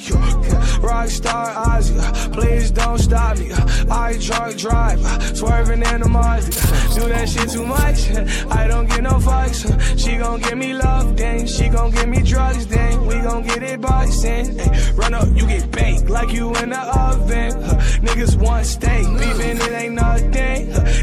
Rockstar 0.85 1.55
Ozzy, 1.55 2.33
please 2.33 2.69
don't 2.69 2.99
stop 2.99 3.39
me. 3.39 3.51
I 3.89 4.15
drunk 4.19 4.57
drive, 4.59 4.99
swerving 5.35 5.81
in 5.81 6.01
the 6.01 6.09
Mazda. 6.09 6.51
Do 6.99 7.09
that 7.09 7.27
shit 7.27 7.49
too 7.49 7.65
much, 7.65 8.11
I 8.51 8.67
don't 8.67 8.87
get 8.87 9.01
no 9.01 9.13
fucks. 9.13 9.65
She 9.97 10.17
gon' 10.17 10.39
give 10.39 10.57
me 10.57 10.73
love, 10.73 11.17
then 11.17 11.47
she 11.47 11.69
gon' 11.69 11.89
give 11.89 12.07
me 12.07 12.21
drugs, 12.21 12.67
then 12.67 13.07
we 13.07 13.15
gon' 13.21 13.41
get 13.41 13.63
it 13.63 13.81
boxing. 13.81 14.55
Hey, 14.55 14.91
run 14.93 15.15
up, 15.15 15.27
you 15.33 15.47
get 15.47 15.71
baked 15.71 16.11
like 16.11 16.31
you 16.31 16.53
in 16.57 16.69
the 16.69 16.79
oven. 16.79 17.53
Niggas 18.05 18.35
want 18.35 18.66
steak, 18.67 19.05
beefing 19.19 19.57
it 19.57 19.71
ain't 19.81 19.93
nothing. 19.93 20.27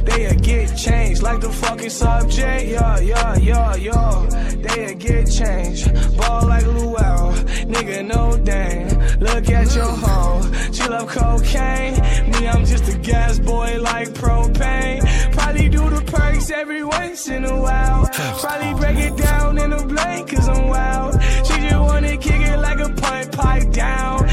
They 0.05 0.37
get 0.43 0.77
changed 0.77 1.23
like 1.23 1.41
the 1.41 1.51
fucking 1.51 1.91
subject. 1.91 2.65
Yeah, 2.67 2.99
yeah, 3.01 3.37
yeah, 3.37 3.75
yeah. 3.77 4.27
They 4.65 4.95
get 4.95 5.31
changed. 5.31 5.85
Ball 6.17 6.47
like 6.47 6.67
Luau. 6.67 7.33
Nigga, 7.73 8.07
no 8.07 8.37
dang. 8.45 8.89
Look 9.21 9.49
at 9.51 9.75
your 9.75 9.93
hoe. 10.05 10.43
She 10.73 10.83
love 10.89 11.09
cocaine. 11.09 11.95
Me, 12.31 12.47
I'm 12.49 12.65
just 12.65 12.87
a 12.95 12.99
gas 12.99 13.39
boy 13.39 13.81
like 13.81 14.09
propane. 14.11 15.01
Probably 15.33 15.69
do 15.69 15.89
the 15.91 16.03
perks 16.13 16.51
every 16.51 16.85
once 16.85 17.29
in 17.29 17.45
a 17.45 17.61
while. 17.61 18.09
Probably 18.41 18.75
break 18.81 18.99
it 18.99 19.17
down 19.17 19.59
in 19.59 19.73
a 19.73 19.87
blank 19.87 20.31
cause 20.31 20.49
I'm 20.49 20.69
wild. 20.69 21.23
She 21.47 21.55
just 21.67 21.81
wanna 21.89 22.17
kick 22.19 22.41
it 22.53 22.59
like 22.59 22.81
a 22.81 22.91
punt 22.91 23.33
pipe 23.33 23.71
down. 23.73 24.29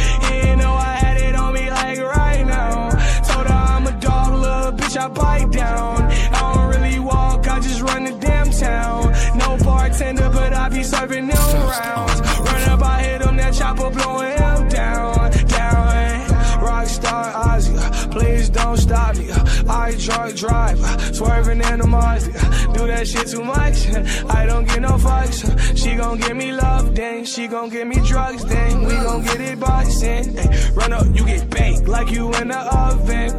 Them. 11.79 12.45
Run 12.45 12.69
up, 12.69 12.81
I 12.81 13.01
hit 13.01 13.21
him, 13.21 13.37
that 13.37 13.53
chopper 13.53 13.89
blowing 13.89 14.37
him 14.37 14.69
down, 14.69 15.31
down. 15.47 15.95
Eh? 15.95 16.27
Rockstar 16.59 17.31
Ozzy, 17.33 18.11
please 18.11 18.49
don't 18.49 18.77
stop 18.77 19.15
me. 19.15 19.30
I 19.71 19.95
drunk 19.95 20.35
drive, 20.35 20.79
swerving 21.15 21.61
in 21.61 21.79
the 21.79 21.87
Mazda. 21.87 22.33
Do 22.73 22.87
that 22.87 23.07
shit 23.07 23.27
too 23.27 23.43
much, 23.43 23.87
I 24.29 24.45
don't 24.45 24.67
get 24.67 24.81
no 24.81 24.97
fucks. 24.97 25.77
She 25.77 25.95
gon' 25.95 26.19
give 26.19 26.35
me 26.35 26.51
love, 26.51 26.93
then 26.93 27.23
she 27.23 27.47
gon' 27.47 27.69
give 27.69 27.87
me 27.87 27.95
drugs, 28.05 28.43
then 28.45 28.83
we 28.83 28.93
gon' 28.95 29.23
get 29.23 29.39
it 29.39 29.59
boxing. 29.59 30.37
Ay, 30.37 30.71
Run 30.73 30.91
up, 30.91 31.05
you 31.15 31.25
get 31.25 31.49
baked 31.49 31.87
like 31.87 32.11
you 32.11 32.33
in 32.35 32.49
the 32.49 32.59
oven. 32.59 33.31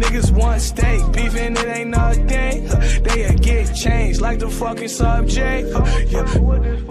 Niggas 0.00 0.30
want 0.30 0.60
steak, 0.60 1.00
beefing 1.12 1.56
it 1.56 1.66
ain't 1.66 1.90
nothing. 1.90 2.68
They 3.02 3.34
get 3.40 3.74
changed 3.74 4.20
like 4.20 4.40
the 4.40 4.50
fucking 4.50 4.88
subject. 4.88 5.68
Yeah. 6.10 6.38
With 6.38 6.62
this 6.64 6.82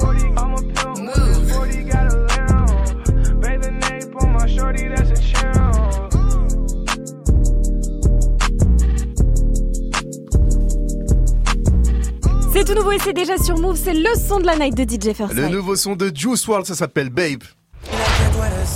C'est 12.58 12.64
tout 12.64 12.74
nouveau 12.74 12.92
et 12.92 12.98
c'est 12.98 13.14
déjà 13.14 13.38
sur 13.38 13.56
Move, 13.60 13.78
c'est 13.78 13.94
le 13.94 14.10
son 14.16 14.40
de 14.40 14.48
la 14.48 14.58
night 14.58 14.74
de 14.76 14.82
DJ 14.82 15.14
First 15.14 15.36
Le 15.36 15.48
nouveau 15.48 15.76
son 15.76 15.96
de 15.96 16.12
Juice 16.12 16.44
WRLD, 16.48 16.66
ça 16.66 16.74
s'appelle 16.74 17.12
Babe. 17.12 17.44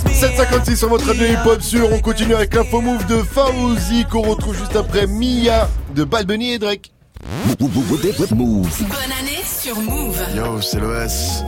756 0.06 0.76
sur 0.76 0.88
votre 0.88 1.04
radio 1.04 1.26
hip-hop 1.26 1.60
sûr. 1.60 1.92
On 1.92 1.98
continue 1.98 2.36
avec 2.36 2.54
l'info 2.54 2.80
move 2.80 3.04
de 3.06 3.16
Fauzi 3.16 4.04
qu'on 4.04 4.22
retrouve 4.22 4.56
juste 4.56 4.76
après 4.76 5.08
Mia 5.08 5.68
de 5.96 6.04
Bad 6.04 6.28
Bunny 6.28 6.52
et 6.52 6.58
Drake. 6.60 6.92
Move. 8.36 8.68
Bonne 8.78 9.12
année 9.18 9.31
sur 9.62 9.80
Move. 9.80 10.18
Yo, 10.34 10.60
c'est 10.60 10.80
l'OS. 10.80 11.44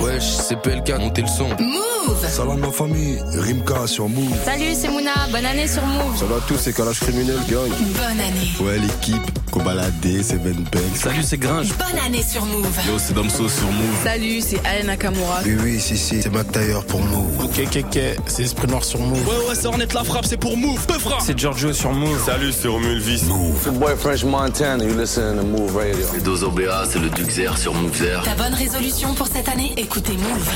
Wesh, 0.00 0.22
c'est 0.24 0.60
PLK, 0.60 0.98
montez 0.98 1.22
le 1.22 1.28
son. 1.28 1.48
Move. 1.48 2.28
Salam 2.28 2.58
ma 2.58 2.70
famille, 2.70 3.18
Rimka 3.38 3.86
sur 3.86 4.08
Move. 4.08 4.36
Salut, 4.44 4.74
c'est 4.74 4.88
Mouna. 4.88 5.12
Bonne 5.30 5.46
année 5.46 5.66
sur 5.66 5.82
Move. 5.86 6.18
Ça 6.18 6.26
va 6.26 6.36
tous, 6.46 6.58
c'est 6.58 6.74
Kalash 6.74 7.00
Criminel 7.00 7.38
Gang. 7.48 7.70
Bonne 7.70 8.20
année. 8.20 8.52
Ouais, 8.60 8.78
l'équipe, 8.78 9.22
Kobalade, 9.50 10.22
Seven 10.22 10.64
Banks. 10.72 10.96
Salut, 10.96 11.22
c'est 11.22 11.38
Gringe. 11.38 11.72
Bonne 11.78 11.98
année 12.04 12.22
sur 12.22 12.44
Move. 12.44 12.66
Yo, 12.86 12.98
c'est 12.98 13.14
Damso 13.14 13.48
sur 13.48 13.66
Move. 13.66 14.02
Salut, 14.04 14.40
c'est 14.40 14.60
Alain 14.66 14.84
Nakamura. 14.88 15.40
Oui, 15.44 15.56
oui, 15.62 15.80
si, 15.80 15.96
si, 15.96 16.20
c'est 16.22 16.32
Mac 16.32 16.50
Taylor 16.52 16.84
pour 16.84 17.00
Move. 17.00 17.44
Ok, 17.44 17.62
ok, 17.64 17.84
ok, 17.86 18.00
c'est 18.26 18.42
Esprit 18.42 18.66
Noir 18.66 18.84
sur 18.84 19.00
Move. 19.00 19.26
Ouais, 19.26 19.48
ouais, 19.48 19.54
c'est 19.54 19.66
Ornette 19.66 19.94
la 19.94 20.04
frappe, 20.04 20.26
c'est 20.26 20.36
pour 20.36 20.56
Move. 20.56 20.84
Peu 20.86 20.98
frappe. 20.98 21.22
C'est 21.24 21.38
Giorgio 21.38 21.72
sur 21.72 21.92
Move. 21.92 22.20
Salut, 22.26 22.52
c'est 22.52 22.68
Romuald 22.68 23.00
Vis. 23.00 23.24
Move. 23.24 23.70
boy 23.78 23.96
French 23.96 24.24
Montana, 24.24 24.84
you 24.84 24.98
listen 24.98 25.36
to 25.36 25.44
Move 25.44 25.76
Radio. 25.76 26.04
C'est 26.12 26.22
Dozo 26.22 26.50
BA, 26.50 26.84
c'est 26.90 26.98
le 26.98 27.08
Sur 27.30 27.72
Move 27.74 27.96
Zer. 27.96 28.20
Ta 28.24 28.34
bonne 28.34 28.52
résolution 28.52 29.14
pour 29.14 29.28
cette 29.28 29.48
année 29.48 29.72
Écoutez 29.76 30.16
Move. 30.16 30.50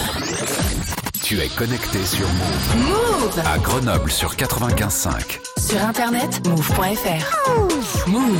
Tu 1.22 1.40
es 1.40 1.48
connecté 1.48 2.04
sur 2.04 2.26
Move. 2.26 2.76
Move. 2.88 3.42
À 3.46 3.56
Grenoble 3.58 4.10
sur 4.10 4.34
95.5. 4.34 5.38
Sur 5.58 5.80
internet, 5.82 6.46
move.fr. 6.48 8.08
Move. 8.08 8.36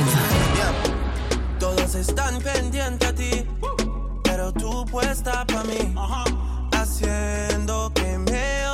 Todos 1.57 1.95
están 1.95 2.39
pendientes 2.39 3.07
a 3.07 3.13
ti, 3.13 3.45
pero 4.23 4.51
tú 4.51 4.85
puesta 4.85 5.45
pa' 5.45 5.63
mí. 5.63 5.95
Haciendo 6.73 7.91
que 7.95 8.17
me 8.17 8.66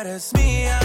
eres 0.00 0.32
mía, 0.34 0.78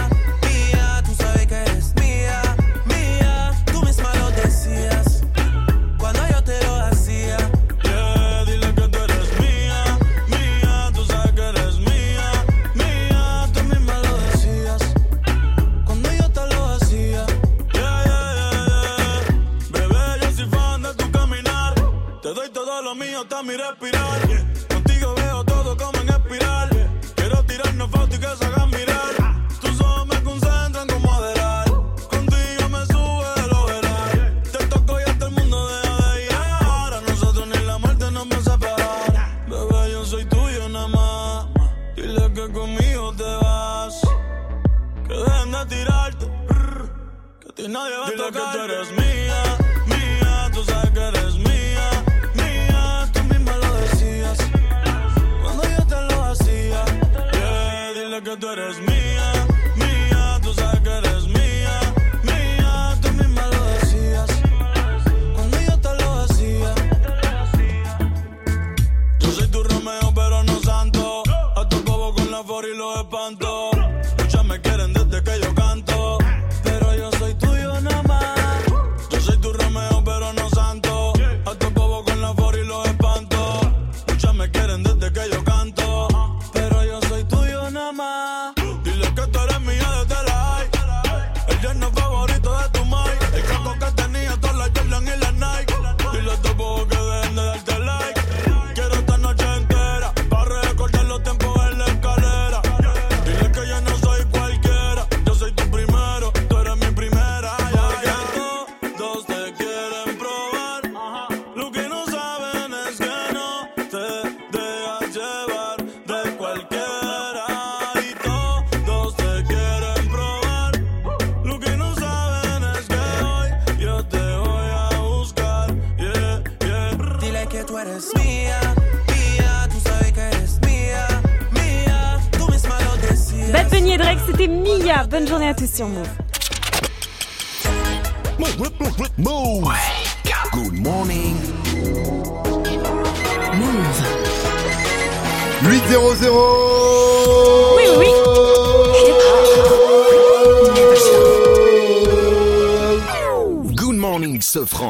sur 135.73 135.87
Move. 135.87 136.22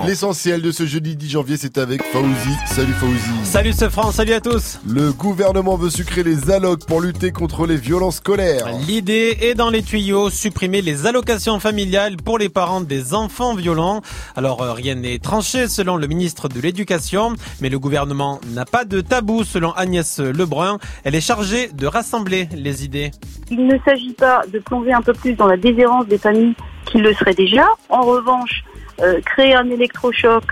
L'essentiel 0.06 0.62
de 0.62 0.72
ce 0.72 0.86
jeudi 0.86 1.16
10 1.16 1.30
janvier, 1.30 1.58
c'est 1.58 1.78
avec 1.78 2.04
Fauzi. 2.04 2.56
Salut 2.66 2.94
Fauzi. 2.94 3.46
Salut 3.46 3.74
ce 3.74 3.90
salut 4.12 4.34
à 4.34 4.42
tous. 4.42 4.80
Le 4.88 5.12
gouvernement 5.12 5.76
veut 5.76 5.90
sucrer 5.90 6.24
les 6.24 6.52
allocs 6.52 6.86
pour 6.86 7.02
lutter 7.02 7.32
contre 7.32 7.66
les 7.66 7.78
violences 7.78 8.18
scolaires. 8.18 8.68
L'idée 8.88 9.38
est 9.42 9.54
dans 9.54 9.70
les 9.70 9.84
tuyaux, 9.84 10.30
supprimer 10.30 10.82
les 10.82 11.06
allocations 11.06 11.60
familiales 11.60 12.18
pour 12.18 12.38
les 12.38 12.50
parents 12.50 12.82
des 12.82 13.14
enfants 13.14 13.56
violents. 13.56 14.02
Alors 14.36 14.62
euh, 14.62 14.74
rien 14.74 14.96
n'est 14.96 15.20
tranché 15.20 15.68
selon 15.68 15.98
le 15.98 16.08
ministre 16.08 16.50
de 16.50 16.60
l'Éducation, 16.60 17.34
mais 17.62 17.70
le 17.70 17.80
gouvernement 17.80 18.40
n'a 18.54 18.66
pas 18.66 18.86
de 18.86 19.02
tabou 19.02 19.44
selon 19.44 19.72
Agnès 19.74 20.20
Lebrun. 20.20 20.80
Elle 21.04 21.16
est 21.16 21.22
chargée 21.22 21.70
de 21.70 21.88
rassembler 21.88 22.50
les 22.56 22.84
idées. 22.84 23.12
Il 23.52 23.68
ne 23.68 23.78
s'agit 23.86 24.14
pas 24.14 24.42
de 24.52 24.60
plonger 24.60 24.94
un 24.94 25.02
peu 25.02 25.14
plus 25.14 25.34
dans 25.34 25.48
la 25.48 25.58
déshérence 25.58 26.08
des 26.08 26.18
familles 26.18 26.56
qui 26.86 26.98
le 26.98 27.14
seraient 27.14 27.34
déjà. 27.34 27.68
En 27.90 28.02
revanche, 28.02 28.64
euh, 29.02 29.22
créer 29.22 29.56
un 29.56 29.70
électrochoc 29.70 30.44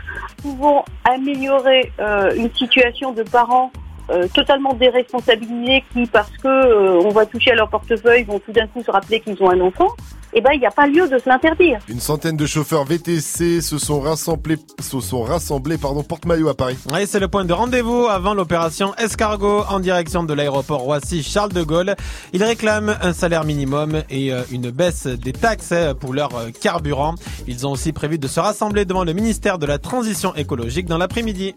pouvant 0.42 0.86
améliorer 1.04 1.92
euh, 2.00 2.34
une 2.36 2.54
situation 2.54 3.12
de 3.12 3.24
parents 3.24 3.72
euh, 4.10 4.28
totalement 4.34 4.74
déresponsabilisés 4.74 5.84
qui, 5.94 6.06
parce 6.08 6.32
que 6.38 6.48
euh, 6.48 7.02
on 7.06 7.10
va 7.10 7.26
toucher 7.26 7.52
à 7.52 7.56
leur 7.56 7.70
portefeuille, 7.70 8.24
vont 8.24 8.40
tout 8.40 8.52
d'un 8.52 8.68
coup 8.68 8.84
se 8.84 8.92
rappeler 8.92 9.20
qu'ils 9.20 9.42
ont 9.42 9.50
un 9.50 9.62
enfant, 9.62 9.90
eh 10.34 10.42
ben 10.42 10.52
il 10.54 10.60
n'y 10.60 10.66
a 10.66 10.72
pas 10.72 10.88
lieu 10.88 11.08
de 11.08 11.18
se 11.18 11.28
l'interdire. 11.28 11.80
Une 11.90 12.00
centaine 12.00 12.38
de 12.38 12.46
chauffeurs 12.46 12.86
VTC 12.86 13.62
se 13.62 13.78
sont 13.78 14.00
rassemblés, 14.00 14.58
se 14.80 15.00
sont 15.00 15.24
rassemblés 15.24 15.78
pardon, 15.78 16.04
porte-maillot 16.04 16.50
à 16.50 16.56
Paris. 16.56 16.78
Oui, 16.92 17.06
c'est 17.06 17.20
le 17.20 17.28
point 17.28 17.46
de 17.46 17.54
rendez-vous 17.54 18.08
avant 18.08 18.34
l'opération 18.34 18.96
Escargot 18.96 19.64
en 19.70 19.80
direction 19.80 20.24
de 20.24 20.34
l'aéroport 20.34 20.82
Roissy-Charles 20.82 21.52
de 21.52 21.64
Gaulle. 21.64 21.96
Ils 22.34 22.44
réclament 22.44 22.98
un 23.02 23.14
salaire 23.14 23.44
minimum 23.44 24.04
et 24.10 24.32
euh, 24.32 24.44
une 24.52 24.72
baisse 24.72 25.08
des 25.08 25.34
taxes 25.34 25.74
pour 26.00 26.14
leur 26.14 26.32
carburant. 26.62 27.16
Ils 27.48 27.68
ont 27.68 27.72
aussi 27.72 27.92
prévu 27.92 28.18
de 28.18 28.28
se 28.28 28.40
rassembler 28.40 28.86
devant 28.86 29.04
le 29.04 29.14
ministère 29.14 29.58
de 29.58 29.66
la 29.66 29.80
Transition 29.80 30.34
écologique 30.36 30.86
dans 30.86 30.98
l'après-midi. 30.98 31.56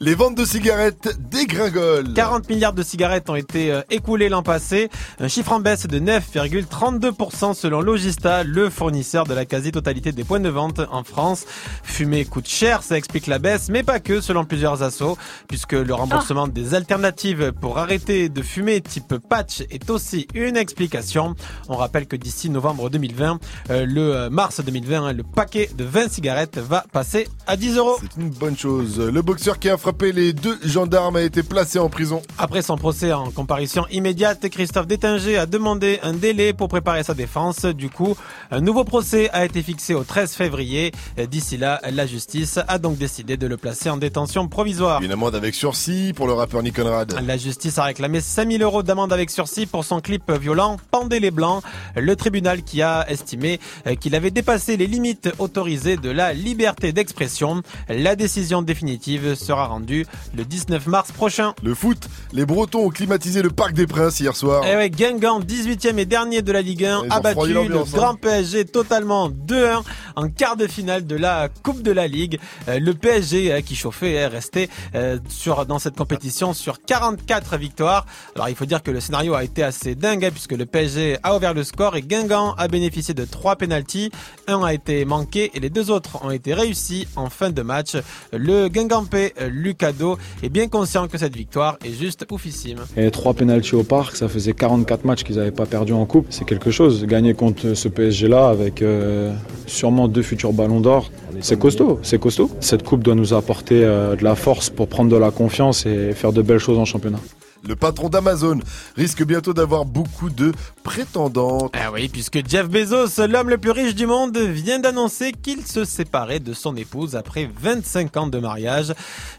Les 0.00 0.14
ventes 0.14 0.34
de 0.36 0.44
cigarettes 0.44 1.16
dégringolent. 1.30 2.14
40 2.14 2.48
milliards 2.48 2.72
de 2.72 2.82
cigarettes 2.82 3.30
ont 3.30 3.34
été 3.34 3.72
euh, 3.72 3.82
écoulées 3.90 4.28
l'an 4.28 4.42
passé, 4.42 4.90
un 5.18 5.28
chiffre 5.28 5.52
en 5.52 5.60
baisse 5.60 5.86
de 5.86 5.98
9,32% 5.98 7.54
selon 7.54 7.80
Logista, 7.80 8.44
le 8.44 8.70
fournisseur 8.70 9.24
de 9.24 9.34
la 9.34 9.44
quasi-totalité 9.44 10.12
des 10.12 10.24
points 10.24 10.40
de 10.40 10.48
vente 10.48 10.80
en 10.90 11.04
France. 11.04 11.44
Fumer 11.82 12.24
coûte 12.24 12.48
cher, 12.48 12.82
ça 12.82 12.96
explique 12.96 13.26
la 13.26 13.38
baisse, 13.38 13.68
mais 13.68 13.82
pas 13.82 14.00
que 14.00 14.20
selon 14.20 14.44
plusieurs 14.44 14.82
assos, 14.82 15.16
puisque 15.48 15.72
le 15.72 15.94
remboursement 15.94 16.48
des 16.48 16.74
alternatives 16.74 17.52
pour 17.60 17.78
arrêter 17.78 18.28
de 18.28 18.42
fumer 18.42 18.80
type 18.80 19.16
patch 19.28 19.62
est 19.70 19.90
aussi 19.90 20.26
une 20.34 20.56
explication. 20.56 21.34
On 21.68 21.76
rappelle 21.76 22.06
que 22.06 22.16
d'ici 22.16 22.50
novembre 22.50 22.90
2020, 22.90 23.38
euh, 23.70 23.86
le 23.86 24.14
euh, 24.14 24.30
mars 24.30 24.60
2020, 24.60 25.04
hein, 25.04 25.12
le 25.12 25.22
paquet 25.22 25.70
de 25.76 25.84
20 25.84 26.10
cigarettes 26.10 26.58
va 26.58 26.84
passer 26.92 27.28
à 27.46 27.56
10 27.56 27.76
euros. 27.76 27.96
C'est 28.00 28.20
une 28.20 28.30
bonne 28.30 28.56
chose. 28.56 29.00
Le 29.00 29.22
boxeur 29.22 29.58
qui 29.58 29.69
a 29.70 29.76
frappé 29.76 30.12
les 30.12 30.32
deux 30.32 30.58
gendarmes 30.64 31.16
a 31.16 31.22
été 31.22 31.42
placé 31.42 31.78
en 31.78 31.88
prison. 31.88 32.22
Après 32.38 32.60
son 32.62 32.76
procès 32.76 33.12
en 33.12 33.30
comparution 33.30 33.86
immédiate, 33.90 34.48
Christophe 34.48 34.86
Détinger 34.86 35.38
a 35.38 35.46
demandé 35.46 36.00
un 36.02 36.12
délai 36.12 36.52
pour 36.52 36.68
préparer 36.68 37.04
sa 37.04 37.14
défense. 37.14 37.64
Du 37.64 37.88
coup, 37.88 38.16
un 38.50 38.60
nouveau 38.60 38.84
procès 38.84 39.30
a 39.30 39.44
été 39.44 39.62
fixé 39.62 39.94
au 39.94 40.02
13 40.02 40.34
février. 40.34 40.92
D'ici 41.30 41.56
là, 41.56 41.80
la 41.90 42.06
justice 42.06 42.58
a 42.66 42.78
donc 42.78 42.98
décidé 42.98 43.36
de 43.36 43.46
le 43.46 43.56
placer 43.56 43.90
en 43.90 43.96
détention 43.96 44.48
provisoire. 44.48 45.00
Une 45.02 45.12
amende 45.12 45.36
avec 45.36 45.54
sursis 45.54 46.12
pour 46.14 46.26
le 46.26 46.32
rappeur 46.32 46.62
Nick 46.62 46.76
Conrad. 46.76 47.14
La 47.24 47.36
justice 47.36 47.78
a 47.78 47.84
réclamé 47.84 48.20
5000 48.20 48.62
euros 48.62 48.82
d'amende 48.82 49.12
avec 49.12 49.30
sursis 49.30 49.66
pour 49.66 49.84
son 49.84 50.00
clip 50.00 50.30
violent 50.32 50.78
Pendez 50.90 51.20
les 51.20 51.30
Blancs. 51.30 51.62
Le 51.94 52.16
tribunal 52.16 52.62
qui 52.62 52.82
a 52.82 53.08
estimé 53.08 53.60
qu'il 54.00 54.14
avait 54.14 54.30
dépassé 54.30 54.76
les 54.76 54.86
limites 54.86 55.30
autorisées 55.38 55.96
de 55.96 56.10
la 56.10 56.32
liberté 56.32 56.92
d'expression. 56.92 57.62
La 57.88 58.16
décision 58.16 58.62
définitive 58.62 59.34
sera 59.34 59.59
rendue 59.66 60.06
le 60.36 60.44
19 60.44 60.86
mars 60.86 61.12
prochain. 61.12 61.54
Le 61.62 61.74
foot, 61.74 62.08
les 62.32 62.44
Bretons 62.44 62.86
ont 62.86 62.90
climatisé 62.90 63.42
le 63.42 63.50
Parc 63.50 63.72
des 63.72 63.86
Princes 63.86 64.20
hier 64.20 64.34
soir. 64.36 64.62
Eh 64.66 64.76
ouais, 64.76 64.90
Guingamp, 64.90 65.40
18e 65.40 65.98
et 65.98 66.06
dernier 66.06 66.42
de 66.42 66.52
la 66.52 66.62
Ligue 66.62 66.84
1, 66.84 67.02
Ils 67.04 67.08
ont 67.08 67.10
a 67.10 67.20
battu 67.20 67.52
le 67.52 67.60
hein. 67.60 67.84
grand 67.92 68.14
PSG 68.14 68.66
totalement 68.66 69.30
2-1 69.30 69.82
en 70.16 70.28
quart 70.28 70.56
de 70.56 70.66
finale 70.66 71.06
de 71.06 71.16
la 71.16 71.48
Coupe 71.62 71.82
de 71.82 71.92
la 71.92 72.06
Ligue. 72.06 72.38
Euh, 72.68 72.78
le 72.78 72.94
PSG 72.94 73.52
euh, 73.52 73.60
qui 73.60 73.76
chauffait 73.76 74.12
est 74.12 74.26
resté 74.26 74.68
euh, 74.94 75.18
sur 75.28 75.66
dans 75.66 75.78
cette 75.78 75.96
compétition 75.96 76.52
sur 76.52 76.82
44 76.82 77.56
victoires. 77.56 78.06
Alors 78.34 78.48
il 78.48 78.54
faut 78.54 78.66
dire 78.66 78.82
que 78.82 78.90
le 78.90 79.00
scénario 79.00 79.34
a 79.34 79.44
été 79.44 79.62
assez 79.62 79.94
dingue 79.94 80.24
hein, 80.24 80.30
puisque 80.30 80.52
le 80.52 80.66
PSG 80.66 81.18
a 81.22 81.36
ouvert 81.36 81.54
le 81.54 81.64
score 81.64 81.96
et 81.96 82.02
Guingamp 82.02 82.54
a 82.56 82.68
bénéficié 82.68 83.14
de 83.14 83.24
trois 83.24 83.56
pénalties. 83.56 84.10
Un 84.46 84.62
a 84.62 84.72
été 84.74 85.04
manqué 85.04 85.50
et 85.54 85.60
les 85.60 85.70
deux 85.70 85.90
autres 85.90 86.24
ont 86.24 86.30
été 86.30 86.54
réussis 86.54 87.06
en 87.16 87.30
fin 87.30 87.50
de 87.50 87.62
match. 87.62 87.96
Le 88.32 88.68
Guingampais 88.68 89.34
euh, 89.40 89.49
Lucado 89.50 90.18
est 90.42 90.48
bien 90.48 90.68
conscient 90.68 91.08
que 91.08 91.18
cette 91.18 91.36
victoire 91.36 91.78
est 91.84 91.92
juste 91.92 92.26
oufissime. 92.30 92.78
Et 92.96 93.10
trois 93.10 93.34
pénaltys 93.34 93.74
au 93.74 93.82
parc, 93.82 94.16
ça 94.16 94.28
faisait 94.28 94.52
44 94.52 95.04
matchs 95.04 95.24
qu'ils 95.24 95.36
n'avaient 95.36 95.50
pas 95.50 95.66
perdu 95.66 95.92
en 95.92 96.06
coupe. 96.06 96.26
C'est 96.30 96.44
quelque 96.44 96.70
chose. 96.70 97.04
Gagner 97.06 97.34
contre 97.34 97.74
ce 97.74 97.88
PSG-là 97.88 98.48
avec 98.48 98.82
euh, 98.82 99.34
sûrement 99.66 100.08
deux 100.08 100.22
futurs 100.22 100.52
ballons 100.52 100.80
d'or, 100.80 101.10
c'est 101.40 101.58
costaud. 101.58 101.98
C'est 102.02 102.20
costaud. 102.20 102.50
Cette 102.60 102.82
coupe 102.82 103.02
doit 103.02 103.14
nous 103.14 103.34
apporter 103.34 103.84
euh, 103.84 104.16
de 104.16 104.24
la 104.24 104.34
force 104.34 104.70
pour 104.70 104.88
prendre 104.88 105.10
de 105.10 105.16
la 105.16 105.30
confiance 105.30 105.86
et 105.86 106.12
faire 106.12 106.32
de 106.32 106.42
belles 106.42 106.58
choses 106.58 106.78
en 106.78 106.84
championnat. 106.84 107.20
Le 107.66 107.76
patron 107.76 108.08
d'Amazon 108.08 108.60
risque 108.96 109.22
bientôt 109.24 109.52
d'avoir 109.52 109.84
beaucoup 109.84 110.30
de 110.30 110.52
prétendantes. 110.82 111.72
Ah 111.74 111.92
oui, 111.92 112.08
puisque 112.08 112.46
Jeff 112.48 112.68
Bezos, 112.68 113.26
l'homme 113.26 113.50
le 113.50 113.58
plus 113.58 113.70
riche 113.70 113.94
du 113.94 114.06
monde, 114.06 114.36
vient 114.36 114.78
d'annoncer 114.78 115.32
qu'il 115.32 115.66
se 115.66 115.84
séparait 115.84 116.40
de 116.40 116.54
son 116.54 116.74
épouse 116.76 117.16
après 117.16 117.50
25 117.60 118.16
ans 118.16 118.26
de 118.26 118.38
mariage. 118.38 118.94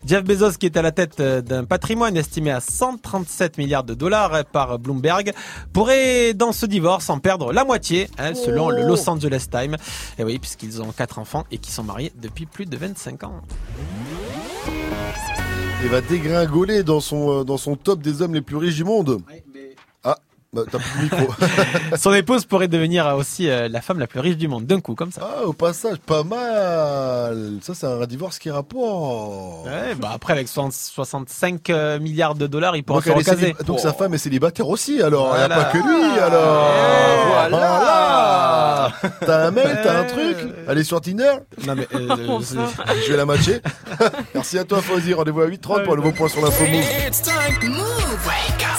Jeff 0.06 0.24
Bezos, 0.24 0.58
qui 0.60 0.68
est 0.68 0.78
à 0.78 0.82
la 0.82 0.92
tête 0.92 1.20
euh, 1.20 1.42
d'un 1.42 1.64
patrimoine 1.64 2.16
estimé 2.16 2.52
à 2.52 2.60
137 2.60 3.58
milliards 3.58 3.84
de 3.84 3.94
dollars 3.94 4.46
par 4.46 4.78
Bloomberg, 4.78 5.34
pourrait 5.74 6.34
dans 6.34 6.52
ce 6.52 6.66
divorce 6.66 7.10
en 7.10 7.20
perdre 7.20 7.52
la 7.52 7.66
moitié, 7.66 8.08
hein, 8.18 8.36
selon 8.36 8.70
le 8.70 8.84
Los 8.84 9.10
Angeles 9.10 9.48
Times. 9.52 9.78
Et 10.20 10.24
oui, 10.24 10.38
puisqu'ils 10.38 10.82
ont 10.82 10.92
quatre 10.92 11.18
enfants 11.18 11.46
et 11.52 11.58
qui 11.58 11.72
sont 11.72 11.84
mariés 11.84 12.12
depuis 12.22 12.46
plus 12.46 12.66
de 12.66 12.78
25 12.78 13.24
ans. 13.24 13.42
Il 15.84 15.90
va 15.90 16.02
dégringoler 16.02 16.84
dans 16.84 17.00
son, 17.00 17.42
euh, 17.42 17.44
dans 17.44 17.58
son 17.58 17.76
top 17.76 18.02
des 18.02 18.22
hommes 18.22 18.36
les 18.36 18.42
plus 18.42 18.56
riches 18.58 18.76
du 18.76 18.84
monde. 18.84 19.22
Bah, 20.54 20.64
t'as 20.70 20.80
plus 20.80 20.98
le 20.98 21.04
micro. 21.04 21.34
Son 21.98 22.14
épouse 22.14 22.46
pourrait 22.46 22.68
devenir 22.68 23.06
aussi 23.16 23.50
euh, 23.50 23.70
la 23.70 23.80
femme 23.82 24.00
la 24.00 24.08
plus 24.08 24.20
riche 24.20 24.36
du 24.38 24.48
monde 24.50 24.66
d'un 24.66 24.82
coup, 24.82 24.96
comme 24.96 25.12
ça. 25.12 25.22
Ah, 25.24 25.46
au 25.46 25.54
passage, 25.54 25.98
pas 26.06 26.24
mal. 26.24 27.60
Ça, 27.62 27.74
c'est 27.74 27.86
un 27.88 28.06
divorce 28.06 28.38
qui 28.38 28.50
rapporte. 28.52 29.66
Ouais, 29.66 29.96
bah 29.96 30.12
après 30.14 30.34
avec 30.34 30.48
60 30.50 30.74
65 30.74 31.70
euh, 31.70 32.00
milliards 32.00 32.36
de 32.36 32.48
dollars, 32.48 32.76
il 32.76 32.84
pourra 32.84 33.00
Donc, 33.00 33.06
se 33.08 33.12
recaser. 33.12 33.56
donc 33.66 33.80
sa 33.80 33.94
femme 33.94 34.14
est 34.14 34.18
célibataire 34.18 34.68
aussi, 34.68 35.02
alors. 35.02 35.30
Il 35.36 35.38
n'y 35.38 35.44
a 35.44 35.48
Voilà. 35.48 35.64
pas 35.64 35.72
que 35.72 35.78
lui, 35.78 36.20
alors. 36.20 36.72
Voilà. 37.40 38.92
T'as 39.26 39.48
un 39.48 39.52
mail, 39.52 39.80
t'as 39.84 40.00
un 40.02 40.04
truc 40.04 40.38
Elle 40.68 40.78
est 40.78 40.84
sur 40.84 41.00
Tinder 41.02 41.32
Non 41.66 41.76
mais 41.76 41.88
euh, 41.96 42.16
Je 43.06 43.12
vais 43.12 43.18
la 43.18 43.26
matcher. 43.26 43.62
Merci 44.36 44.60
à 44.60 44.64
toi, 44.66 44.82
Fauzi. 44.82 45.14
Rendez-vous 45.14 45.42
à 45.42 45.48
8h30 45.48 45.84
pour 45.84 45.94
un 45.94 45.96
nouveau 45.96 46.12
point 46.12 46.28
sur 46.28 46.44
l'info 46.44 46.64
Move. 46.66 47.70
Move. 47.70 48.30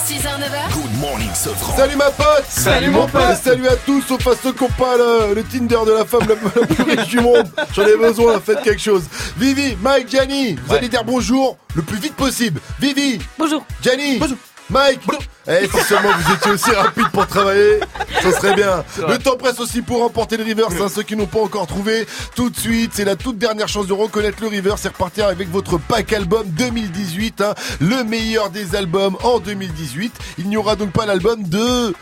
6h, 0.03 0.27
9h. 0.39 0.73
Good 0.75 1.01
morning, 1.01 1.31
Sofran. 1.35 1.62
Salut 1.77 1.97
ma 1.97 2.11
pote 2.11 2.45
Salut, 2.49 2.91
mon 2.91 3.07
pote. 3.07 3.23
Et 3.33 3.35
Salut 3.35 3.69
à 3.69 3.77
tous, 3.77 4.03
sauf 4.03 4.27
à 4.27 4.33
ceux 4.41 4.53
qui 4.53 4.63
n'ont 4.65 4.71
pas 4.71 4.97
le, 4.97 5.35
le 5.35 5.43
Tinder 5.43 5.79
de 5.87 5.93
la 5.93 6.05
femme 6.05 6.23
la, 6.29 6.35
la 6.61 6.67
plus 6.67 6.83
riche 6.83 7.09
du 7.09 7.21
monde. 7.21 7.49
J'en 7.75 7.87
ai 7.87 7.97
besoin, 7.97 8.41
faites 8.41 8.63
quelque 8.63 8.81
chose. 8.83 9.05
Vivi, 9.39 9.77
Mike, 9.83 10.09
Gianni, 10.11 10.57
vous 10.67 10.75
allez 10.75 10.89
dire 10.89 11.05
bonjour 11.05 11.57
le 11.75 11.83
plus 11.83 11.99
vite 11.99 12.15
possible. 12.15 12.61
Vivi 12.81 13.19
Bonjour 13.39 13.65
Gianni 13.83 14.19
Bonjour 14.19 14.37
Mike 14.71 15.01
Eh, 15.49 15.69
si 15.69 15.85
seulement 15.85 16.11
vous 16.17 16.33
étiez 16.35 16.51
aussi 16.53 16.71
rapide 16.71 17.09
pour 17.13 17.27
travailler, 17.27 17.81
ça 18.23 18.33
serait 18.33 18.55
bien. 18.55 18.85
Le 19.09 19.19
temps 19.19 19.37
presse 19.37 19.59
aussi 19.61 19.83
pour 19.83 20.01
remporter 20.01 20.37
le 20.37 20.45
reverse, 20.45 20.75
hein, 20.81 20.87
ceux 20.95 21.03
qui 21.03 21.17
n'ont 21.17 21.27
pas 21.27 21.41
encore 21.41 21.67
trouvé. 21.67 22.07
Tout 22.37 22.49
de 22.49 22.57
suite, 22.57 22.93
c'est 22.95 23.05
la 23.05 23.17
toute 23.17 23.39
dernière 23.39 23.69
chance 23.69 23.87
de 23.87 23.93
reconnaître 23.93 24.39
le 24.41 24.49
reverse. 24.49 24.83
C'est 24.83 24.89
repartir 24.89 25.27
avec 25.27 25.51
votre 25.51 25.79
pack 25.79 26.13
album 26.13 26.45
2018, 26.47 27.41
hein, 27.41 27.55
le 27.81 28.05
meilleur 28.05 28.51
des 28.51 28.77
albums 28.77 29.17
en 29.25 29.41
2018. 29.41 30.15
Il 30.39 30.49
n'y 30.49 30.57
aura 30.57 30.77
donc 30.77 30.93
pas 30.93 31.07
l'album 31.07 31.43
de... 31.43 31.95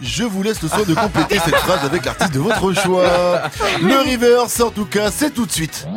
Je 0.00 0.22
vous 0.22 0.44
laisse 0.44 0.62
le 0.62 0.68
soin 0.68 0.84
de 0.86 0.94
compléter 0.94 1.40
cette 1.44 1.56
phrase 1.56 1.84
avec 1.84 2.04
l'artiste 2.04 2.32
de 2.32 2.38
votre 2.38 2.72
choix. 2.72 3.42
Le 3.82 4.12
reverse, 4.12 4.60
en 4.60 4.70
tout 4.70 4.84
cas, 4.84 5.10
c'est 5.10 5.30
tout 5.34 5.44
de 5.44 5.50
suite. 5.50 5.88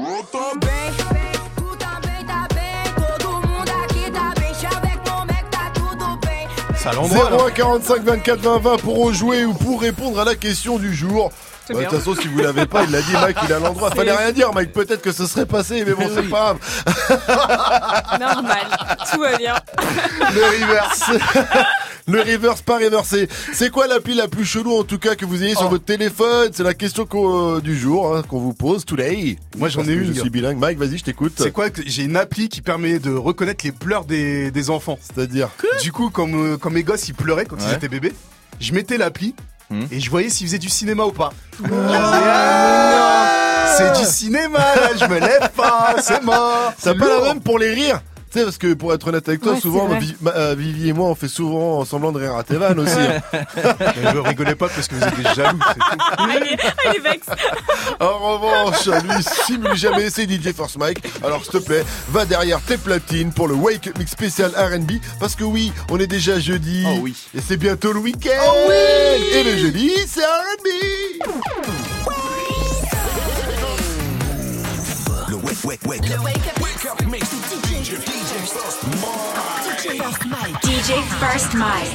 C'est 6.81 6.89
à 6.89 6.93
l'endroit. 6.93 7.29
là. 7.29 7.37
01 7.47 7.51
45 7.51 8.03
24 8.03 8.39
20 8.39 8.57
20 8.59 8.77
pour 8.77 9.13
jouer 9.13 9.45
ou 9.45 9.53
pour 9.53 9.81
répondre 9.81 10.19
à 10.19 10.25
la 10.25 10.35
question 10.35 10.77
du 10.79 10.93
jour. 10.95 11.31
Bah, 11.69 11.75
De 11.79 11.83
toute 11.85 11.99
façon, 11.99 12.15
si 12.19 12.27
vous 12.27 12.39
l'avez 12.39 12.65
pas, 12.65 12.83
il 12.83 12.91
l'a 12.91 13.01
dit, 13.01 13.13
Mike, 13.13 13.37
il 13.47 13.53
a 13.53 13.59
l'endroit. 13.59 13.91
Fallait 13.91 14.11
rien 14.15 14.31
dire, 14.31 14.51
Mike. 14.51 14.73
Peut-être 14.73 15.01
que 15.01 15.11
ce 15.11 15.25
serait 15.25 15.45
passé, 15.45 15.83
mais 15.85 15.93
bon, 15.93 16.09
c'est 16.13 16.23
pas 16.29 16.55
grave. 16.55 18.19
Normal, 18.19 18.67
tout 19.11 19.21
va 19.21 19.37
bien. 19.37 19.55
Le 20.33 20.43
reverse. 20.65 21.11
Le 22.11 22.21
reverse 22.21 22.61
pas 22.61 22.77
reversé. 22.77 23.27
C'est 23.53 23.69
quoi 23.69 23.87
l'appli 23.87 24.13
la 24.15 24.27
plus 24.27 24.45
chelou 24.45 24.77
en 24.77 24.83
tout 24.83 24.99
cas 24.99 25.15
que 25.15 25.25
vous 25.25 25.43
ayez 25.43 25.55
sur 25.55 25.69
votre 25.69 25.85
téléphone? 25.85 26.49
C'est 26.53 26.63
la 26.63 26.73
question 26.73 27.07
euh, 27.13 27.61
du 27.61 27.77
jour 27.77 28.15
hein, 28.15 28.23
qu'on 28.27 28.39
vous 28.39 28.53
pose 28.53 28.85
today. 28.85 29.37
Moi, 29.57 29.69
j'en 29.69 29.83
ai 29.87 29.93
une, 29.93 30.13
Je 30.13 30.19
suis 30.21 30.29
bilingue. 30.29 30.57
Mike, 30.57 30.77
vas-y, 30.77 30.97
je 30.97 31.03
t'écoute. 31.03 31.33
C'est 31.37 31.51
quoi 31.51 31.67
J'ai 31.85 32.03
une 32.03 32.17
appli 32.17 32.49
qui 32.49 32.61
permet 32.61 32.99
de 32.99 33.13
reconnaître 33.13 33.65
les 33.65 33.71
pleurs 33.71 34.05
des, 34.05 34.51
des 34.51 34.69
enfants. 34.69 34.99
C'est-à-dire 35.01 35.49
Du 35.81 35.91
coup, 35.91 36.09
comme, 36.09 36.53
euh, 36.53 36.57
quand 36.57 36.69
mes 36.69 36.83
gosses 36.83 37.07
ils 37.07 37.15
pleuraient 37.15 37.45
quand 37.45 37.57
ils 37.67 37.73
étaient 37.73 37.87
bébés, 37.89 38.13
je 38.59 38.73
mettais 38.73 38.97
l'appli 38.97 39.35
Hmm. 39.69 39.85
et 39.89 40.01
je 40.01 40.09
voyais 40.09 40.27
s'ils 40.27 40.47
faisaient 40.47 40.57
du 40.59 40.67
cinéma 40.67 41.05
ou 41.05 41.13
pas. 41.13 41.31
Oh, 41.63 41.67
C'est 43.77 43.99
du 43.99 44.05
cinéma, 44.05 44.59
là, 44.59 44.89
je 44.99 45.05
me 45.05 45.19
lève 45.19 45.49
pas, 45.55 45.95
c'est 46.01 46.21
mort. 46.23 46.73
C'est 46.77 46.97
pas 46.97 47.07
la 47.07 47.21
même 47.33 47.41
pour 47.41 47.57
les 47.57 47.73
rires? 47.73 48.01
Tu 48.31 48.39
sais, 48.39 48.45
parce 48.45 48.57
que 48.57 48.73
pour 48.73 48.93
être 48.93 49.07
honnête 49.07 49.27
avec 49.27 49.41
toi, 49.41 49.53
Ouais, 49.53 49.59
souvent, 49.59 49.89
ma- 50.21 50.31
euh, 50.31 50.55
Vivi 50.57 50.89
et 50.89 50.93
moi, 50.93 51.07
on 51.09 51.15
fait 51.15 51.27
souvent 51.27 51.83
semblant 51.85 52.11
de 52.11 52.19
rire 52.19 52.35
à 52.35 52.43
tes 52.43 52.55
vannes 52.55 52.79
aussi. 52.79 52.95
Mais 53.33 54.11
je 54.13 54.17
rigolais 54.19 54.55
pas 54.55 54.69
parce 54.69 54.87
que 54.87 54.95
vous 54.95 55.03
êtes 55.03 55.15
des 55.17 55.23
jaloux, 55.35 55.59
il 56.19 56.95
est 56.95 56.99
vexe. 56.99 57.27
En 57.99 58.17
revanche, 58.17 58.87
lui 59.03 59.23
simule 59.45 59.75
jamais, 59.75 60.09
c'est 60.09 60.23
DJ 60.29 60.53
Force 60.55 60.77
Mike. 60.77 61.03
Alors 61.23 61.43
s'il 61.43 61.51
te 61.53 61.57
plaît, 61.57 61.83
va 62.09 62.25
derrière 62.25 62.59
tes 62.61 62.77
platines 62.77 63.31
pour 63.31 63.47
le 63.47 63.53
Wake 63.53 63.87
Up 63.87 63.97
Mix 63.99 64.11
spécial 64.11 64.51
R&B. 64.55 64.93
Parce 65.19 65.35
que 65.35 65.43
oui, 65.43 65.71
on 65.89 65.99
est 65.99 66.07
déjà 66.07 66.39
jeudi. 66.39 66.83
Oh 66.87 66.99
oui. 67.01 67.15
Et 67.35 67.41
c'est 67.45 67.57
bientôt 67.57 67.91
le 67.93 67.99
week-end. 67.99 68.29
Oh 68.47 68.71
Et 68.71 69.43
le 69.43 69.57
jeudi, 69.57 69.91
c'est 70.07 70.21
R&B. 70.21 70.67
Le 75.31 75.37
wake, 75.37 75.63
wake, 75.63 75.81
wake 75.85 76.11
up. 76.11 76.25
Wake 76.25 76.85
up 76.91 77.05
mix. 77.07 77.29
DJ, 77.63 77.95
DJ 78.03 78.33
First 78.51 80.25
Mike. 80.27 80.55
DJ 80.61 81.01
First 81.21 81.53
Mike. 81.55 81.87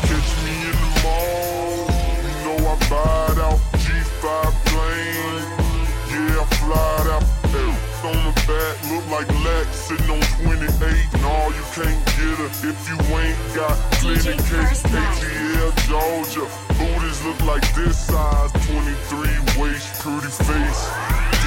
Catch 0.00 0.30
me 0.44 0.54
in 0.64 0.76
the 0.80 0.88
mall. 1.04 1.92
You 2.24 2.32
know 2.42 2.56
I 2.68 2.76
bought 2.88 3.38
out 3.38 3.60
G5 3.82 4.24
plane. 4.64 5.44
Yeah, 6.08 6.40
I 6.40 6.44
flied 6.54 7.06
out. 7.12 7.33
On 8.04 8.12
the 8.12 8.34
back, 8.44 8.76
look 8.92 9.08
like 9.08 9.26
Lex 9.42 9.88
sitting 9.88 10.10
on 10.10 10.20
28. 10.44 10.68
No, 11.24 11.48
you 11.48 11.64
can't 11.72 12.04
get 12.04 12.36
her 12.36 12.52
if 12.52 12.78
you 12.84 13.00
ain't 13.16 13.38
got 13.56 13.72
plenty 13.96 14.36
cake. 14.44 14.76
ATL, 14.92 15.72
Georgia. 15.88 16.44
Booties 16.76 17.24
look 17.24 17.40
like 17.48 17.64
this 17.74 17.96
size. 17.96 18.52
23 18.68 19.56
waist, 19.56 20.02
pretty 20.02 20.28
face. 20.28 20.84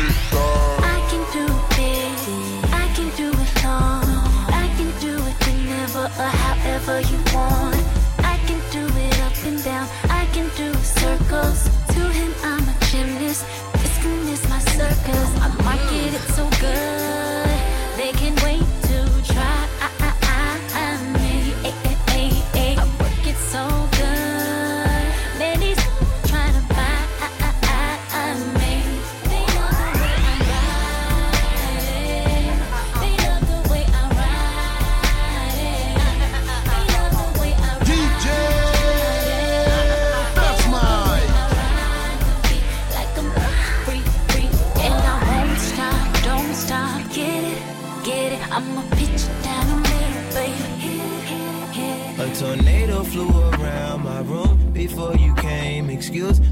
Dick 0.01 0.17
thighs. 0.33 0.81
I 0.81 0.97
can 1.11 1.23
do 1.37 1.45
it, 1.77 2.73
I 2.73 2.91
can 2.95 3.09
do 3.15 3.29
it 3.29 3.63
long. 3.63 4.09
I 4.49 4.73
can 4.77 4.89
do 4.99 5.13
it 5.13 5.37
whenever 5.45 6.05
or 6.05 6.31
however 6.41 7.01
you 7.01 7.19
want. 7.35 7.77
I 8.25 8.41
can 8.47 8.59
do 8.71 8.83
it 8.97 9.19
up 9.21 9.37
and 9.45 9.63
down, 9.63 9.87
I 10.09 10.25
can 10.33 10.49
do 10.57 10.73
circles. 10.81 11.66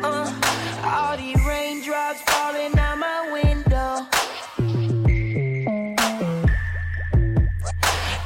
Uh, 0.00 0.32
all 0.84 1.16
these 1.16 1.36
raindrops 1.44 2.20
falling 2.22 2.78
out 2.78 2.98
my 2.98 3.32
window. 3.32 4.06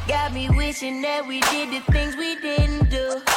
Got 0.06 0.34
me 0.34 0.50
wishing 0.50 1.00
that 1.02 1.26
we 1.26 1.40
did 1.40 1.70
the 1.70 1.80
things 1.92 2.14
we 2.16 2.36
didn't 2.36 2.90
do. 2.90 3.31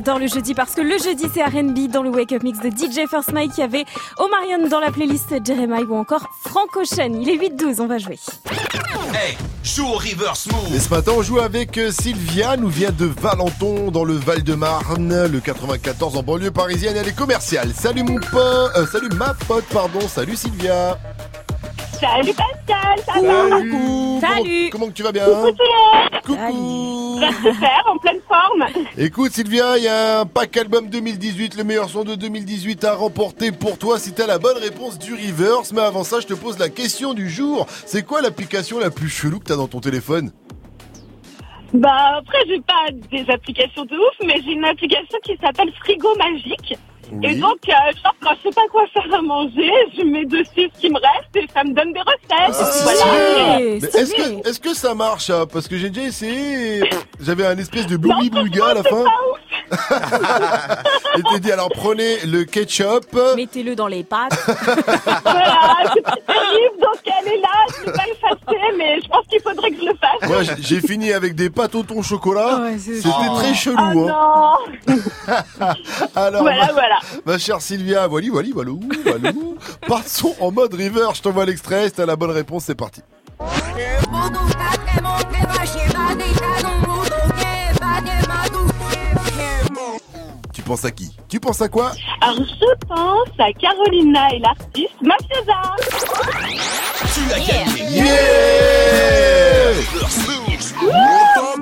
J'adore 0.00 0.18
le 0.18 0.28
jeudi 0.28 0.54
parce 0.54 0.74
que 0.74 0.80
le 0.80 0.96
jeudi 0.96 1.26
c'est 1.34 1.44
R&B 1.44 1.90
dans 1.90 2.02
le 2.02 2.08
Wake 2.08 2.32
Up 2.32 2.42
Mix 2.42 2.58
de 2.60 2.70
DJ 2.70 3.06
First 3.06 3.32
Mike. 3.32 3.50
Il 3.58 3.60
y 3.60 3.64
avait 3.64 3.84
Omarion 4.16 4.66
dans 4.66 4.80
la 4.80 4.90
playlist 4.90 5.34
Jeremiah 5.44 5.82
ou 5.82 5.94
encore 5.94 6.26
Frank 6.42 6.74
Ocean. 6.74 7.12
Il 7.20 7.28
est 7.28 7.36
8-12, 7.36 7.82
on 7.82 7.86
va 7.86 7.98
jouer. 7.98 8.18
Hey, 9.12 9.36
joue 9.62 9.84
au 9.84 9.98
reverse 9.98 10.46
move. 10.46 10.74
Et 10.74 10.78
ce 10.78 10.88
matin, 10.88 11.12
on 11.18 11.22
joue 11.22 11.38
avec 11.38 11.76
euh, 11.76 11.90
Sylvia, 11.90 12.56
nous 12.56 12.68
vient 12.68 12.92
de 12.92 13.04
Valenton, 13.04 13.90
dans 13.90 14.04
le 14.04 14.14
Val-de-Marne, 14.14 15.26
le 15.26 15.40
94 15.40 16.16
en 16.16 16.22
banlieue 16.22 16.50
parisienne. 16.50 16.96
Elle 16.96 17.08
est 17.08 17.16
commerciale. 17.16 17.70
Salut 17.74 18.02
mon 18.02 18.20
pote, 18.20 18.72
euh, 18.76 18.86
salut 18.86 19.10
ma 19.16 19.34
pote, 19.34 19.66
pardon. 19.66 20.00
Salut 20.08 20.36
Sylvia. 20.36 20.96
Salut 22.00 22.32
Pascal, 22.32 22.98
ça 23.04 23.20
va 23.20 23.60
Coucou. 23.60 24.20
Salut. 24.22 24.70
Comment, 24.70 24.70
comment 24.70 24.86
que 24.86 24.92
tu 24.92 25.02
vas 25.02 25.12
bien 25.12 25.26
Coucou 25.26 25.50
tout 26.24 26.34
le 26.34 26.52
monde 26.52 26.54
Coucou. 26.54 27.00
Bah, 27.20 27.28
super, 27.42 27.84
en 27.86 27.98
Écoute 28.96 29.32
Sylvia, 29.32 29.78
il 29.78 29.84
y 29.84 29.88
a 29.88 30.20
un 30.20 30.26
pack 30.26 30.56
album 30.56 30.88
2018, 30.88 31.56
le 31.56 31.64
meilleur 31.64 31.88
son 31.88 32.04
de 32.04 32.14
2018 32.14 32.84
à 32.84 32.94
remporter 32.94 33.52
pour 33.52 33.78
toi 33.78 33.98
si 33.98 34.12
t'as 34.12 34.26
la 34.26 34.38
bonne 34.38 34.58
réponse 34.58 34.98
du 34.98 35.14
reverse. 35.14 35.72
Mais 35.72 35.80
avant 35.80 36.04
ça, 36.04 36.20
je 36.20 36.26
te 36.26 36.34
pose 36.34 36.58
la 36.58 36.68
question 36.68 37.14
du 37.14 37.28
jour. 37.28 37.66
C'est 37.86 38.04
quoi 38.04 38.20
l'application 38.22 38.78
la 38.78 38.90
plus 38.90 39.08
chelou 39.08 39.38
que 39.38 39.44
t'as 39.44 39.56
dans 39.56 39.68
ton 39.68 39.80
téléphone? 39.80 40.32
Bah 41.72 42.16
après 42.18 42.38
j'ai 42.48 42.60
pas 42.60 42.90
des 43.10 43.30
applications 43.30 43.84
de 43.84 43.94
ouf, 43.94 44.26
mais 44.26 44.40
j'ai 44.44 44.52
une 44.52 44.64
application 44.64 45.18
qui 45.22 45.36
s'appelle 45.40 45.72
Frigo 45.80 46.08
Magique. 46.16 46.76
Et 47.22 47.34
donc, 47.34 47.58
euh, 47.68 47.72
genre, 48.02 48.14
quand 48.22 48.30
je 48.36 48.48
sais 48.48 48.54
pas 48.54 48.66
quoi 48.70 48.82
faire 48.92 49.14
à 49.14 49.22
manger, 49.22 49.70
je 49.96 50.02
mets 50.04 50.24
dessus 50.26 50.70
ce 50.74 50.80
qui 50.80 50.90
me 50.90 50.96
reste 50.98 51.34
et 51.36 51.46
ça 51.52 51.64
me 51.64 51.72
donne 51.74 51.92
des 51.92 52.00
recettes. 52.00 52.82
Voilà. 52.82 53.04
Ah, 53.04 53.58
Mais 53.58 53.76
est-ce 53.76 54.14
que, 54.14 54.48
est-ce 54.48 54.60
que 54.60 54.74
ça 54.74 54.94
marche 54.94 55.26
ça 55.26 55.44
Parce 55.46 55.66
que 55.68 55.76
j'ai 55.76 55.90
déjà 55.90 56.06
essayé. 56.06 56.82
J'avais 57.20 57.46
un 57.46 57.58
espèce 57.58 57.86
de 57.86 57.96
bouli 57.96 58.30
boulga 58.30 58.66
à 58.68 58.74
la 58.74 58.82
fin. 58.82 59.04
Et 61.16 61.22
t'es 61.32 61.40
dit 61.40 61.52
alors 61.52 61.70
prenez 61.74 62.20
le 62.26 62.44
ketchup. 62.44 63.16
Mettez-le 63.36 63.74
dans 63.74 63.86
les 63.88 64.04
pâtes. 64.04 64.32
Voilà, 65.22 65.58
c'est 65.94 66.02
pas 66.02 66.16
terrible, 66.26 66.80
donc 66.80 67.00
elle 67.04 67.32
est 67.34 67.40
là, 67.40 67.48
je 67.80 67.86
vais 67.86 67.92
pas 67.92 68.04
l'effacer, 68.06 68.60
mais 68.78 69.00
je 69.02 69.08
pense 69.08 69.26
qu'il 69.28 69.40
faudrait 69.40 69.70
que 69.70 69.76
je 69.80 69.86
le 69.86 69.94
fasse. 70.00 70.28
Moi 70.28 70.42
j'ai- 70.42 70.62
j'ai 70.62 70.80
fini 70.80 71.12
avec 71.12 71.34
des 71.34 71.50
pâtes 71.50 71.74
au 71.74 71.82
thon 71.82 72.02
chocolat. 72.02 72.60
C'était 72.78 73.08
Oh. 73.30 73.34
très 73.36 73.54
chelou. 73.54 74.08
Ah 74.08 74.54
hein. 74.56 74.72
non 74.88 74.96
Alors, 76.16 76.42
Voilà, 76.42 76.66
ma, 76.66 76.72
voilà. 76.72 76.98
ma 77.24 77.38
chère 77.38 77.60
Sylvia, 77.60 78.06
voilà, 78.06 78.26
voilà, 78.30 78.48
voilà, 78.52 78.70
voilà. 79.04 79.32
Partons 79.86 80.34
en 80.40 80.50
mode 80.50 80.74
river. 80.74 81.08
Je 81.14 81.22
t'envoie 81.22 81.44
l'extrait. 81.46 81.86
Si 81.88 81.92
t'as 81.94 82.06
la 82.06 82.16
bonne 82.16 82.30
réponse, 82.30 82.64
c'est 82.64 82.74
parti. 82.74 83.00
Penses 90.70 90.84
à 90.84 90.92
qui? 90.92 91.10
Tu 91.28 91.40
penses 91.40 91.60
à 91.62 91.68
quoi? 91.68 91.90
Alors 92.20 92.36
je 92.36 92.86
pense 92.86 93.28
à 93.40 93.52
Carolina 93.54 94.28
et 94.32 94.38
l'artiste 94.38 94.94
Mafiosa. 95.02 95.74
Tu 97.12 97.22
as 97.32 97.40
gagné. 97.40 98.04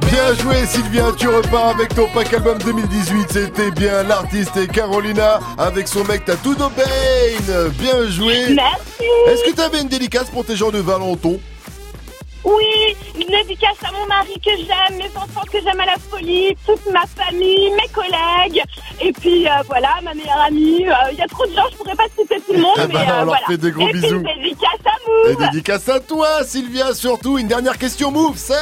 Bien 0.02 0.35
joué 0.35 0.66
Sylvia, 0.66 1.05
tu 1.16 1.26
repars 1.26 1.68
avec 1.68 1.94
ton 1.94 2.06
pack 2.12 2.35
album 2.35 2.59
2018. 2.59 3.28
C'était 3.30 3.70
bien 3.70 4.02
l'artiste 4.02 4.59
et 4.59 4.66
Carolina 4.66 5.40
avec 5.56 5.89
son 5.89 6.05
mec 6.05 6.26
Tatudo 6.26 6.70
Bane. 6.76 7.70
Bien 7.78 8.10
joué. 8.10 8.51
Merci. 8.51 9.09
Est-ce 9.28 9.51
que 9.51 9.56
t'avais 9.56 9.80
une 9.80 9.89
dédicace 9.89 10.28
pour 10.28 10.44
tes 10.44 10.55
gens 10.55 10.70
de 10.70 10.80
Valenton? 10.80 11.40
Oui, 12.44 12.97
une 13.16 13.27
dédicace 13.27 13.77
à 13.82 13.93
mon 13.93 14.06
mari 14.06 14.35
que 14.44 14.51
j'aime, 14.56 14.97
mes 14.98 15.16
enfants 15.16 15.43
que 15.52 15.59
j'aime 15.62 15.81
à 15.81 15.86
la 15.86 15.97
folie, 16.10 16.56
toute 16.66 16.86
ma 16.93 17.05
famille, 17.06 17.70
mes 17.73 17.89
collègues, 17.93 18.62
et 19.01 19.12
puis 19.12 19.47
euh, 19.47 19.51
voilà, 19.66 19.97
ma 20.02 20.15
meilleure 20.15 20.40
amie. 20.47 20.86
Euh, 20.89 20.93
Il 21.12 21.19
y 21.19 21.23
a 21.23 21.27
trop 21.27 21.47
de 21.47 21.52
gens, 21.52 21.65
je 21.70 21.77
pourrais 21.77 21.97
pas 21.97 22.06
citer 22.16 22.36
tout 22.40 22.52
le 22.52 22.60
monde, 22.60 22.74
Ah 22.78 22.86
mais 22.86 22.94
bah, 22.94 23.01
on 23.06 23.10
euh, 23.10 23.16
leur 23.16 23.24
voilà. 23.27 23.47
fait 23.48 23.56
des 23.59 23.70
gros 23.70 23.89
et 23.89 23.93
bisous. 23.93 24.23
Puis 24.23 24.32
une 24.35 24.43
dédicace 24.43 24.81
à 24.86 25.28
Et 25.28 25.32
Move. 25.35 25.40
dédicace 25.51 25.89
à 25.89 26.01
toi 26.01 26.44
Sylvia 26.44 26.94
surtout. 26.94 27.39
Une 27.39 27.48
dernière 27.48 27.77
question 27.78 28.10
move, 28.10 28.36
c'est... 28.36 28.55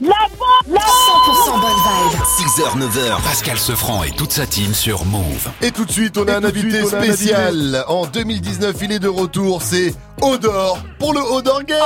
La 0.00 0.08
bombe, 0.38 0.74
la 0.74 0.80
100% 0.80 1.60
bonne 1.60 1.70
vibe. 1.70 2.20
6h, 2.22 2.78
9h, 2.78 3.22
Pascal 3.22 3.58
Sefranc 3.58 4.02
et 4.04 4.10
toute 4.10 4.32
sa 4.32 4.46
team 4.46 4.74
sur 4.74 5.04
Move. 5.06 5.48
Et 5.62 5.70
tout 5.70 5.84
de 5.84 5.92
suite, 5.92 6.18
on 6.18 6.26
a 6.28 6.32
Et 6.32 6.34
un 6.34 6.44
invité 6.44 6.82
suite, 6.82 6.94
a 6.94 7.02
spécial. 7.02 7.84
En 7.88 8.04
2019, 8.06 8.76
il 8.82 8.92
est 8.92 8.98
de 8.98 9.08
retour. 9.08 9.62
C'est 9.62 9.94
Odor 10.20 10.78
pour 10.98 11.12
le 11.14 11.20
Odor 11.20 11.62
Game. 11.64 11.78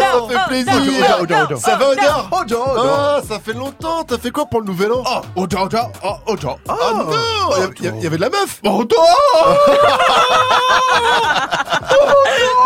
ça 0.00 0.28
fait 0.28 0.48
plaisir. 0.48 0.74
Odor, 0.74 1.20
Odor, 1.22 1.42
Odor. 1.44 1.58
Ça 1.58 1.76
va 1.76 1.88
Odor? 1.90 2.28
Odor, 2.32 2.68
Odor. 2.72 2.86
Ah, 2.98 3.20
ça 3.26 3.38
fait 3.40 3.52
longtemps. 3.54 4.04
T'as 4.04 4.18
fait 4.18 4.30
quoi 4.30 4.46
pour 4.46 4.60
le 4.60 4.66
nouvel 4.66 4.92
an? 4.92 5.02
Oh, 5.06 5.42
Odor, 5.42 5.62
Odor, 5.64 5.90
oh, 6.04 6.16
Odor. 6.32 6.58
Ah 6.68 6.74
non 6.94 7.06
Il 7.10 7.60
y 7.60 7.62
a- 7.62 7.68
il 7.78 7.84
y, 7.84 7.88
a- 7.88 7.92
il 7.96 8.02
y 8.02 8.06
avait 8.06 8.16
de 8.16 8.22
la 8.22 8.30
meuf 8.30 8.60
Odor 8.64 8.86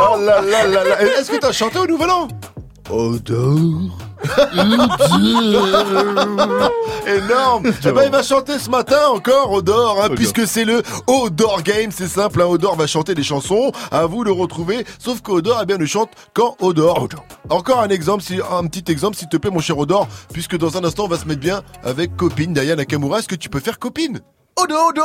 Oh 0.01 0.17
là 0.21 0.41
là 0.41 0.67
là 0.67 0.85
là 0.85 1.01
Est-ce 1.03 1.31
que 1.31 1.37
t'as 1.37 1.53
chanté 1.53 1.79
au 1.79 1.87
nouvel 1.87 2.11
an? 2.11 2.29
Odor. 2.91 3.99
Énorme. 7.07 7.73
Eh 7.85 7.93
ben, 7.93 8.03
il 8.05 8.11
va 8.11 8.23
chanter 8.23 8.59
ce 8.59 8.69
matin 8.71 9.09
encore 9.11 9.53
Odor, 9.53 10.03
hein, 10.03 10.09
puisque 10.15 10.47
c'est 10.47 10.65
le 10.65 10.83
Odor 11.07 11.63
Game, 11.63 11.91
c'est 11.91 12.09
simple, 12.09 12.43
hein, 12.43 12.47
Odor 12.47 12.77
va 12.77 12.87
chanter 12.87 13.15
des 13.15 13.23
chansons, 13.23 13.73
à 13.91 14.07
vous 14.07 14.25
de 14.25 14.31
retrouver, 14.31 14.85
sauf 14.99 15.21
qu'Odor, 15.21 15.61
eh 15.63 15.67
bien, 15.67 15.79
ne 15.79 15.87
chante 15.87 16.11
qu'en 16.35 16.57
Odor. 16.61 17.09
Encore 17.49 17.81
un 17.81 17.89
exemple, 17.89 18.23
si, 18.23 18.41
un 18.51 18.67
petit 18.67 18.91
exemple, 18.91 19.17
s'il 19.17 19.29
te 19.29 19.37
plaît, 19.37 19.51
mon 19.51 19.61
cher 19.61 19.79
Odor, 19.79 20.09
puisque 20.33 20.57
dans 20.57 20.77
un 20.77 20.85
instant, 20.85 21.05
on 21.05 21.09
va 21.09 21.19
se 21.19 21.27
mettre 21.27 21.41
bien 21.41 21.63
avec 21.85 22.17
copine. 22.17 22.53
Diana 22.53 22.77
Nakamura. 22.77 23.19
Est-ce 23.21 23.29
que 23.29 23.35
tu 23.35 23.49
peux 23.49 23.61
faire 23.61 23.79
copine? 23.79 24.21
Oh, 24.61 24.65
ododo, 24.65 25.05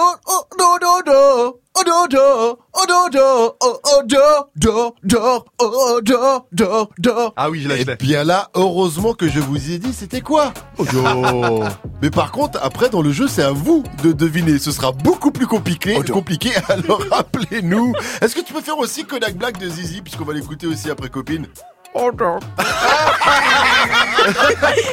ododo, 0.51 1.59
oh, 1.75 1.79
ododo, 1.79 2.57
oh, 2.73 2.79
ododo, 2.81 3.55
ododo, 4.63 5.45
ododo, 5.59 6.47
ododo. 6.51 7.33
Ah 7.35 7.49
oui, 7.51 7.61
je 7.61 7.67
l'ai. 7.67 7.81
Et 7.81 7.85
eh 7.87 7.95
bien 7.95 8.23
là, 8.23 8.49
heureusement 8.55 9.13
que 9.13 9.27
je 9.27 9.39
vous 9.39 9.71
ai 9.71 9.77
dit, 9.77 9.93
c'était 9.93 10.21
quoi? 10.21 10.53
Mais 12.01 12.09
par 12.09 12.31
contre, 12.31 12.59
après 12.63 12.89
dans 12.89 13.03
le 13.03 13.11
jeu, 13.11 13.27
c'est 13.27 13.43
à 13.43 13.51
vous 13.51 13.83
de 14.01 14.11
deviner. 14.11 14.57
Ce 14.57 14.71
sera 14.71 14.91
beaucoup 14.91 15.29
plus 15.29 15.45
compliqué. 15.45 15.99
Compliqué. 16.11 16.49
Alors 16.69 17.03
rappelez-nous. 17.11 17.93
Est-ce 18.21 18.35
que 18.35 18.41
tu 18.41 18.53
peux 18.53 18.61
faire 18.61 18.79
aussi 18.79 19.05
Kodak 19.05 19.35
Black 19.35 19.59
de 19.59 19.69
Zizi, 19.69 20.01
puisqu'on 20.01 20.25
va 20.25 20.33
l'écouter 20.33 20.65
aussi 20.65 20.89
après 20.89 21.09
copine? 21.09 21.45
Oh 21.93 22.09
non. 22.19 22.39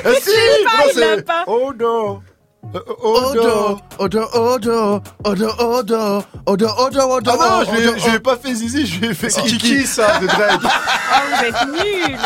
Eh, 0.03 0.21
si, 0.21 0.31
pas, 0.65 1.17
il 1.17 1.25
pas. 1.25 1.45
Oh 1.47 1.73
non. 1.79 2.21
Odo, 2.63 3.81
odo, 3.99 4.29
odo, 4.35 5.01
odo, 5.25 5.49
odo, 5.59 6.25
odo, 6.47 6.69
odo, 6.79 7.09
odo. 7.09 7.31
Ah 7.33 7.65
non, 7.65 7.65
je 7.65 8.11
l'ai- 8.13 8.21
pas 8.21 8.37
fait 8.37 8.55
Zizi, 8.55 8.87
je 8.87 9.01
l'ai 9.01 9.15
fait 9.15 9.31
C'est 9.31 9.43
Kiki. 9.43 9.87
Ça, 9.87 10.19
de 10.21 10.27
Drake. 10.27 10.61
Ah, 11.13 11.23
vous 11.27 11.45
êtes 11.45 11.63
nuls 11.73 12.19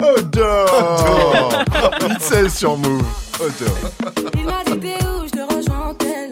Odor 0.00 1.64
8-16 2.20 2.48
sur 2.58 2.76
Move. 2.76 3.02
Odor. 3.40 3.76
Il 4.34 4.44
m'a 4.44 4.62
dit 4.66 4.78
t'es 4.80 5.04
où, 5.06 5.24
je 5.24 5.30
te 5.30 5.54
rejoins 5.54 5.94
tel 5.98 6.30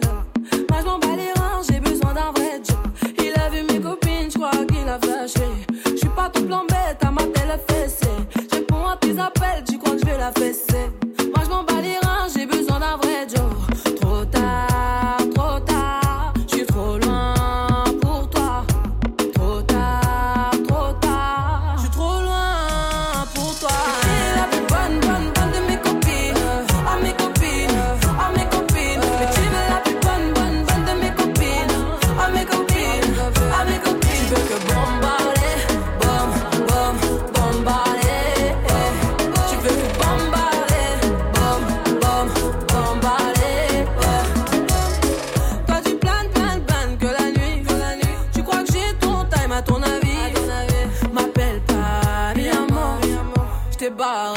Moi 0.69 0.79
je 0.81 0.85
m'en 0.85 0.99
bats 0.99 1.07
les 1.17 1.31
reins, 1.39 1.61
j'ai 1.67 1.79
besoin 1.79 2.13
d'un 2.13 2.31
vrai 2.35 2.61
job. 2.67 2.77
Il 3.17 3.33
a 3.41 3.49
vu 3.49 3.63
mes 3.63 3.79
copines, 3.81 4.29
je 4.31 4.35
crois 4.37 4.51
qu'il 4.51 4.87
a 4.87 4.99
flashé. 4.99 5.47
Je 5.91 5.95
suis 5.97 6.09
pas 6.09 6.29
ton 6.29 6.43
plan 6.43 6.63
bête, 6.69 6.97
à 7.01 7.09
ma 7.11 7.23
télé 7.23 7.57
fessée. 7.67 8.07
Je 8.51 8.55
réponds 8.57 8.87
à 8.87 8.97
tes 8.97 9.17
appels, 9.19 9.63
tu 9.67 9.77
crois 9.79 9.93
que 9.95 9.99
je 10.01 10.05
vais 10.05 10.17
la 10.17 10.31
fesser. 10.31 10.64
blah 54.05 54.34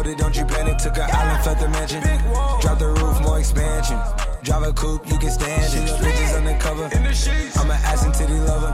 hold 0.00 0.12
it, 0.12 0.18
don't 0.18 0.36
you 0.36 0.44
panic. 0.44 0.78
Took 0.78 0.96
an 0.96 1.10
island, 1.12 1.44
left 1.46 1.60
the 1.60 1.68
mansion. 1.68 2.00
Drop 2.60 2.78
the 2.78 2.88
roof, 2.88 3.20
more 3.20 3.38
expansion. 3.38 3.98
Drive 4.42 4.62
a 4.62 4.72
coupe, 4.72 5.06
you 5.10 5.18
can 5.18 5.30
stand 5.30 5.74
it. 5.74 5.88
Bitches 6.00 6.36
undercover. 6.36 6.84
I'm 6.84 7.70
an 7.70 7.78
ass 7.84 8.04
and 8.04 8.14
titty 8.14 8.40
lover. 8.48 8.72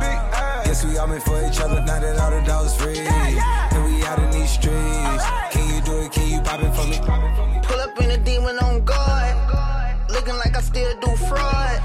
Guess 0.64 0.84
we 0.84 0.98
all 0.98 1.08
meant 1.08 1.22
for 1.22 1.38
each 1.44 1.60
other. 1.60 1.80
Now 1.80 1.98
that 2.00 2.18
all 2.18 2.30
the 2.30 2.42
dogs 2.46 2.74
free. 2.76 2.98
And 2.98 3.84
we 3.84 4.04
out 4.04 4.18
in 4.18 4.30
these 4.30 4.50
streets. 4.50 5.24
Can 5.50 5.64
you 5.74 5.80
do 5.82 5.94
it? 6.02 6.12
Can 6.12 6.30
you 6.30 6.40
pop 6.40 6.60
it 6.60 6.72
for 6.74 6.86
me? 6.86 6.98
Pull 7.62 7.80
up 7.80 8.00
in 8.00 8.10
a 8.10 8.18
demon 8.18 8.58
on 8.58 8.84
guard. 8.84 9.36
Looking 10.08 10.36
like 10.36 10.56
I 10.56 10.60
still 10.60 10.94
do 11.00 11.16
fraud. 11.28 11.80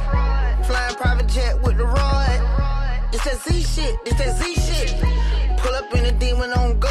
Flying 0.65 0.95
private 0.95 1.27
jet 1.27 1.59
with 1.63 1.77
the 1.77 1.85
rod. 1.85 2.39
It's 3.13 3.23
that 3.25 3.41
Z 3.41 3.63
shit. 3.63 3.95
It's 4.05 4.17
that 4.19 4.37
Z 4.37 4.53
shit. 4.55 5.01
Pull 5.57 5.73
up 5.75 5.93
in 5.95 6.05
a 6.05 6.11
demon 6.11 6.53
on 6.53 6.79
guard. 6.79 6.90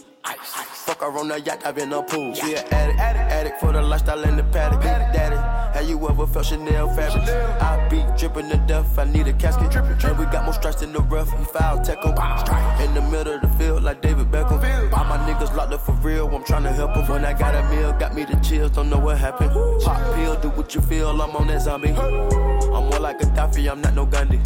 Fuck 0.23 1.01
her 1.01 1.17
on 1.17 1.27
the 1.27 1.39
yacht, 1.39 1.65
I've 1.65 1.75
been 1.75 1.93
a 1.93 2.01
pool. 2.03 2.33
She 2.33 2.53
an 2.55 2.65
addict, 2.71 2.99
addict 2.99 3.59
for 3.59 3.71
the 3.71 3.81
lifestyle 3.81 4.23
and 4.23 4.37
the 4.37 4.43
paddock. 4.43 4.81
Daddy, 4.81 5.35
have 5.77 5.87
you 5.87 6.07
ever 6.07 6.27
felt 6.27 6.45
Chanel 6.45 6.87
fabric? 6.95 7.23
I 7.61 7.87
be 7.89 8.05
dripping 8.17 8.49
to 8.49 8.57
death, 8.67 8.97
I 8.97 9.05
need 9.05 9.27
a 9.27 9.33
casket. 9.33 9.73
And 9.75 10.19
we 10.19 10.25
got 10.25 10.43
more 10.45 10.53
strikes 10.53 10.81
in 10.81 10.93
the 10.93 10.99
rough, 11.01 11.29
he 11.37 11.43
foul 11.45 11.77
'em. 11.77 12.81
In 12.81 12.93
the 12.93 13.01
middle 13.01 13.35
of 13.35 13.41
the 13.41 13.47
field 13.57 13.83
like 13.83 14.01
David 14.01 14.31
Beckham. 14.31 14.93
All 14.93 15.05
my 15.05 15.17
niggas 15.27 15.55
locked 15.55 15.73
up 15.73 15.81
for 15.81 15.93
real, 16.03 16.27
I'm 16.27 16.43
trying 16.43 16.63
to 16.63 16.71
help 16.71 16.95
him. 16.95 17.07
When 17.07 17.25
I 17.25 17.33
got 17.33 17.55
a 17.55 17.63
meal, 17.69 17.93
got 17.93 18.13
me 18.13 18.25
the 18.25 18.35
chills, 18.37 18.71
don't 18.71 18.89
know 18.89 18.99
what 18.99 19.17
happened. 19.17 19.51
Pop 19.81 20.15
pill, 20.15 20.35
do 20.35 20.49
what 20.49 20.73
you 20.75 20.81
feel, 20.81 21.09
I'm 21.09 21.35
on 21.35 21.47
that 21.47 21.61
zombie. 21.61 21.89
I'm 21.89 22.89
more 22.89 22.99
like 22.99 23.21
a 23.21 23.25
Gaddafi, 23.25 23.71
I'm 23.71 23.81
not 23.81 23.93
no 23.95 24.05
Gandhi. 24.05 24.39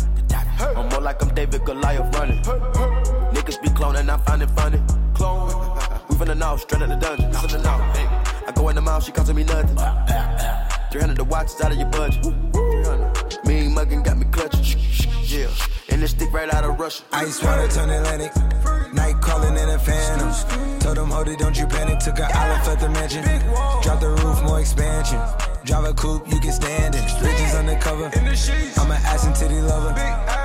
I'm 0.60 0.90
more 0.90 1.02
like 1.02 1.22
I'm 1.22 1.34
David 1.34 1.66
Goliath 1.66 2.16
running. 2.16 2.42
Niggas 3.46 3.62
be 3.62 3.70
cloning, 3.70 4.10
I 4.10 4.18
find 4.18 4.42
it 4.42 4.50
funny. 4.52 4.82
Clone. 5.14 5.50
We 6.10 6.16
from 6.16 6.30
the 6.30 6.34
north, 6.34 6.62
straight 6.62 6.82
out 6.82 6.90
the 6.90 6.96
dungeon. 6.96 7.32
To 7.32 7.46
the 7.46 7.62
north, 7.62 7.96
hey. 7.96 8.08
I 8.48 8.52
go 8.56 8.70
in 8.70 8.76
the 8.76 8.82
mouth, 8.82 9.04
she 9.04 9.12
costing 9.12 9.36
me 9.36 9.44
nothing. 9.44 9.78
300 10.90 11.16
the 11.16 11.24
watch 11.26 11.46
is 11.54 11.62
out 11.62 11.72
of 11.72 11.78
your 11.78 11.88
budget. 11.90 12.24
300. 12.24 13.46
Mean 13.46 13.76
muggin' 13.76 14.04
got 14.04 14.18
me 14.18 14.26
clutching. 14.32 14.80
Yeah. 15.26 15.48
And 15.90 16.02
this 16.02 16.10
stick 16.10 16.34
right 16.34 16.52
out 16.52 16.64
of 16.64 16.80
Russia. 16.80 17.04
Ice 17.12 17.44
water 17.44 17.68
turn 17.68 17.92
Atlantic. 17.92 18.36
Night 18.96 19.22
calling 19.22 19.56
in 19.56 19.70
a 19.70 19.78
phantom. 19.78 20.80
Told 20.80 20.98
them, 20.98 21.12
hold 21.12 21.28
it, 21.28 21.38
don't 21.38 21.56
you 21.56 21.68
panic. 21.68 22.00
Took 22.00 22.18
an 22.18 22.32
island, 22.34 22.66
left 22.66 22.82
the 22.82 22.90
mansion. 22.90 23.24
Drop 23.84 24.00
the 24.00 24.10
roof, 24.10 24.42
more 24.42 24.60
expansion. 24.60 25.22
Drive 25.66 25.86
a 25.86 25.94
coupe, 25.94 26.28
you 26.34 26.40
can 26.40 26.52
stand 26.52 26.96
it. 26.96 27.20
Bridges 27.20 27.54
undercover. 27.54 28.06
I'm 28.16 28.90
an 28.90 28.98
ass 29.06 29.24
and 29.28 29.36
titty 29.36 29.62
lover. 29.62 30.45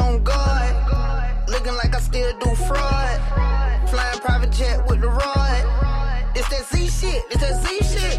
On 0.00 0.18
guard. 0.18 0.74
Looking 1.48 1.74
like 1.74 1.94
I 1.94 2.00
still 2.00 2.32
do 2.38 2.54
fraud. 2.54 3.20
Flying 3.88 4.18
private 4.20 4.50
jet 4.52 4.80
with 4.88 5.00
the 5.00 5.08
rod. 5.08 5.64
It's 6.34 6.48
that 6.48 6.64
Z 6.72 6.88
shit, 6.88 7.22
it's 7.30 7.40
that 7.40 7.62
Z 7.62 7.68
shit. 7.84 8.18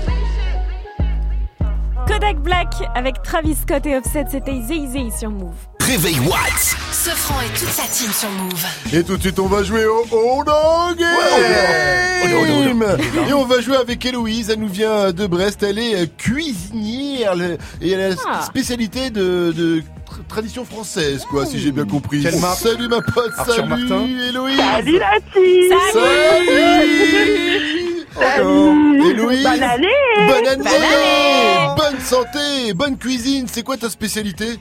Kodak 2.07 2.37
Black 2.43 2.73
avec 2.95 3.23
Travis 3.23 3.55
Scott 3.55 3.85
et 3.85 3.95
Offset, 3.97 4.25
c'était 4.29 4.61
Zay 4.67 4.87
Zay 4.87 5.09
sur 5.17 5.31
Move. 5.31 5.55
Réveil 5.81 6.19
Watts. 6.19 6.75
Sofran 6.91 7.41
et 7.41 7.49
toute 7.57 7.69
sa 7.69 7.83
team 7.83 8.11
sur 8.11 8.29
Move. 8.29 8.65
Et 8.93 9.03
tout 9.03 9.17
de 9.17 9.21
suite, 9.21 9.39
on 9.39 9.47
va 9.47 9.63
jouer 9.63 9.85
au 9.85 10.03
Odor 10.11 10.93
Game 10.95 12.85
Et 13.27 13.33
on 13.33 13.45
va 13.45 13.61
jouer 13.61 13.77
avec 13.77 14.05
Héloïse, 14.05 14.49
elle 14.49 14.59
nous 14.59 14.67
vient 14.67 15.11
de 15.11 15.25
Brest, 15.27 15.63
elle 15.63 15.79
est 15.79 16.15
cuisinière 16.17 17.33
et 17.81 17.91
elle 17.91 17.99
a 18.01 18.09
la 18.09 18.15
Ah. 18.27 18.41
spécialité 18.43 19.09
de, 19.09 19.83
tradition 20.27 20.65
française, 20.65 21.25
quoi, 21.29 21.45
si 21.45 21.59
j'ai 21.59 21.71
bien 21.71 21.85
compris. 21.85 22.21
Quelle 22.23 22.39
marque 22.39 22.57
Salut 22.59 22.87
ma 22.87 23.01
pote, 23.01 23.31
Arthur 23.37 23.53
salut 23.55 23.69
Martin. 23.69 24.05
Héloïse 24.29 24.57
Salut 24.57 24.99
la 24.99 25.19
team 25.33 25.73
Salut 25.93 28.07
Salut 28.19 29.09
Héloïse 29.09 29.43
Bonne 29.43 29.63
année 29.63 29.87
Bonne 30.27 30.47
année 30.47 30.57
Bonne 30.57 30.67
année 30.67 31.75
Bonne 31.77 31.99
santé 31.99 32.73
Bonne 32.75 32.97
cuisine 32.97 33.47
C'est 33.47 33.63
quoi 33.63 33.77
ta 33.77 33.89
spécialité? 33.89 34.59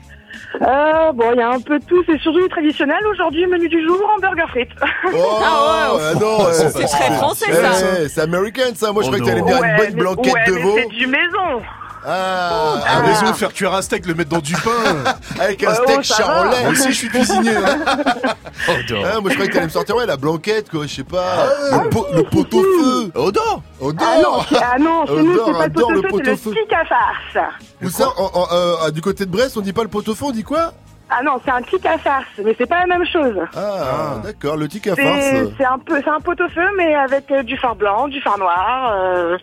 Euh, 0.61 1.11
bon, 1.13 1.31
il 1.33 1.39
y 1.39 1.41
a 1.41 1.49
un 1.49 1.59
peu 1.59 1.79
de 1.79 1.85
tout, 1.85 2.03
c'est 2.05 2.19
surtout 2.19 2.41
du 2.41 2.47
traditionnel. 2.49 2.99
Aujourd'hui, 3.11 3.45
menu 3.47 3.67
du 3.67 3.83
jour, 3.85 3.99
hamburger 4.15 4.47
frites. 4.49 4.69
Oh 5.11 5.17
Ah 5.43 5.95
ouais, 5.95 6.01
ah 6.11 6.13
non, 6.19 6.37
c'est 6.51 6.69
très 6.85 7.11
français, 7.15 7.45
eh, 7.49 7.53
ça. 7.53 7.73
C'est 8.09 8.21
américain 8.21 8.63
ça, 8.75 8.91
moi 8.91 9.01
je 9.01 9.07
Oh 9.09 9.13
croyais 9.13 9.23
que 9.23 9.29
t'allais 9.29 9.41
non. 9.41 9.47
dire 9.47 9.57
une 9.57 9.63
Ouais, 9.63 9.77
bonne 9.77 9.93
mais- 9.95 10.01
blanquette 10.01 10.33
ouais, 10.33 10.45
de 10.47 10.51
veau. 10.53 10.75
c'est 10.77 10.89
du 10.95 11.07
maison. 11.07 11.61
Ah, 12.05 12.79
avec, 12.97 13.21
maison, 13.21 13.33
faire 13.33 13.53
cuire 13.53 13.73
un 13.73 13.81
steak, 13.81 14.05
le 14.05 14.13
mettre 14.15 14.29
dans 14.29 14.39
du 14.39 14.53
pain. 14.55 15.03
avec 15.39 15.63
un 15.63 15.71
Oh, 15.77 15.83
steak 15.83 16.03
charolais. 16.03 16.63
Moi 16.63 16.71
aussi, 16.71 16.89
je 16.89 16.97
suis 16.97 17.09
cuisinier. 17.09 17.55
hein. 17.55 18.33
Ah, 18.67 19.19
moi 19.19 19.29
je 19.29 19.33
croyais 19.35 19.47
que 19.49 19.53
t'allais 19.53 19.65
me 19.65 19.71
sortir 19.71 19.95
ouais, 19.95 20.05
la 20.05 20.15
blanquette 20.15 20.69
quoi, 20.69 20.85
je 20.85 20.95
sais 20.95 21.03
pas, 21.03 21.47
le, 21.71 21.89
pot, 21.89 22.05
le 22.13 22.23
pot-au-feu. 22.23 23.11
Odor 23.15 23.61
Odor 23.81 24.07
Ah 24.07 24.21
non, 24.21 24.39
c'est- 24.47 24.55
ah 24.63 24.77
non, 24.79 25.05
chez 25.05 25.21
nous, 25.23 25.33
Odor, 25.33 25.45
c'est 25.47 25.51
pas 25.53 25.57
le 25.59 25.63
adore 25.65 25.91
le 25.91 26.01
pot-au-feu, 26.03 26.23
c'est 26.23 26.31
le 26.31 26.55
stick 26.55 26.73
à 26.73 26.85
farce. 26.85 27.47
Où 27.83 27.89
ça 27.89 28.09
en- 28.17 28.31
en- 28.33 28.47
euh, 28.53 28.75
ah, 28.85 28.91
Du 28.91 29.01
côté 29.01 29.25
de 29.25 29.31
Brest, 29.31 29.57
on 29.57 29.61
dit 29.61 29.73
pas 29.73 29.81
le 29.83 29.89
pot-au-feu, 29.89 30.25
on 30.25 30.31
dit 30.31 30.43
quoi? 30.43 30.71
Ah 31.15 31.21
non, 31.23 31.39
c'est 31.45 31.51
un 31.51 31.61
stick 31.63 31.85
à 31.85 31.97
farce, 31.97 32.25
mais 32.43 32.55
c'est 32.57 32.65
pas 32.65 32.79
la 32.79 32.87
même 32.87 33.05
chose. 33.05 33.35
Ah, 33.55 34.19
d'accord, 34.23 34.57
le 34.57 34.67
tic 34.67 34.87
à 34.87 34.95
C'est 34.95 35.03
farce. 35.03 35.51
c'est 35.57 35.65
un 35.65 35.77
peu, 35.77 36.01
c'est 36.03 36.09
un 36.09 36.19
pot-au-feu, 36.19 36.65
mais 36.77 36.95
avec 36.95 37.29
euh, 37.31 37.43
du 37.43 37.55
phare 37.57 37.75
blanc, 37.75 38.07
du 38.07 38.19
phare 38.21 38.37
noir, 38.39 38.91
euh, 38.95 39.37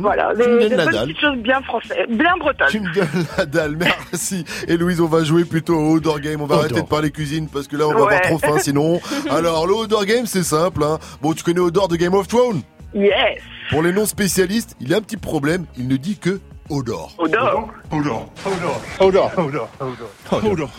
voilà, 0.00 0.32
Tu 0.34 0.38
me 0.40 0.44
des, 0.44 0.50
donnes 0.60 0.68
des 0.70 0.76
la 0.76 0.84
bonnes 0.84 0.94
dalle. 0.94 1.06
petites 1.08 1.20
choses 1.20 1.36
bien 1.38 1.60
françaises, 1.62 2.06
bien 2.08 2.36
bretonnes. 2.38 2.68
Tu 2.68 2.80
me 2.80 2.92
donnes 2.92 3.26
la 3.38 3.46
dalle, 3.46 3.76
merci. 3.76 4.44
Et 4.66 4.76
Louise, 4.76 5.00
on 5.00 5.06
va 5.06 5.22
jouer 5.24 5.44
plutôt 5.44 5.76
au 5.76 5.96
Odor 5.96 6.18
Game. 6.20 6.40
On 6.40 6.46
va 6.46 6.56
arrêter 6.56 6.80
de 6.82 6.86
parler 6.86 7.10
cuisine 7.10 7.48
parce 7.52 7.68
que 7.68 7.76
là, 7.76 7.86
on 7.86 7.92
va 7.92 8.04
Ouais. 8.04 8.14
avoir 8.16 8.20
trop 8.22 8.38
faim 8.38 8.58
sinon. 8.58 9.00
Alors, 9.30 9.66
le 9.66 9.74
Odor 9.74 10.04
Game, 10.06 10.26
c'est 10.26 10.42
simple. 10.42 10.82
Hein. 10.82 10.98
Bon, 11.22 11.32
tu 11.32 11.44
connais 11.44 11.60
Odor 11.60 11.88
de 11.88 11.96
Game 11.96 12.14
of 12.14 12.26
Thrones? 12.28 12.62
Yes, 12.94 13.40
Pour 13.70 13.82
les 13.82 13.92
non 13.92 14.06
spécialistes, 14.06 14.76
il 14.80 14.88
y 14.88 14.94
a 14.94 14.98
un 14.98 15.00
petit 15.00 15.16
problème. 15.16 15.64
Il 15.76 15.88
ne 15.88 15.96
dit 15.96 16.16
que 16.18 16.40
Odor. 16.70 17.14
odor. 19.10 20.70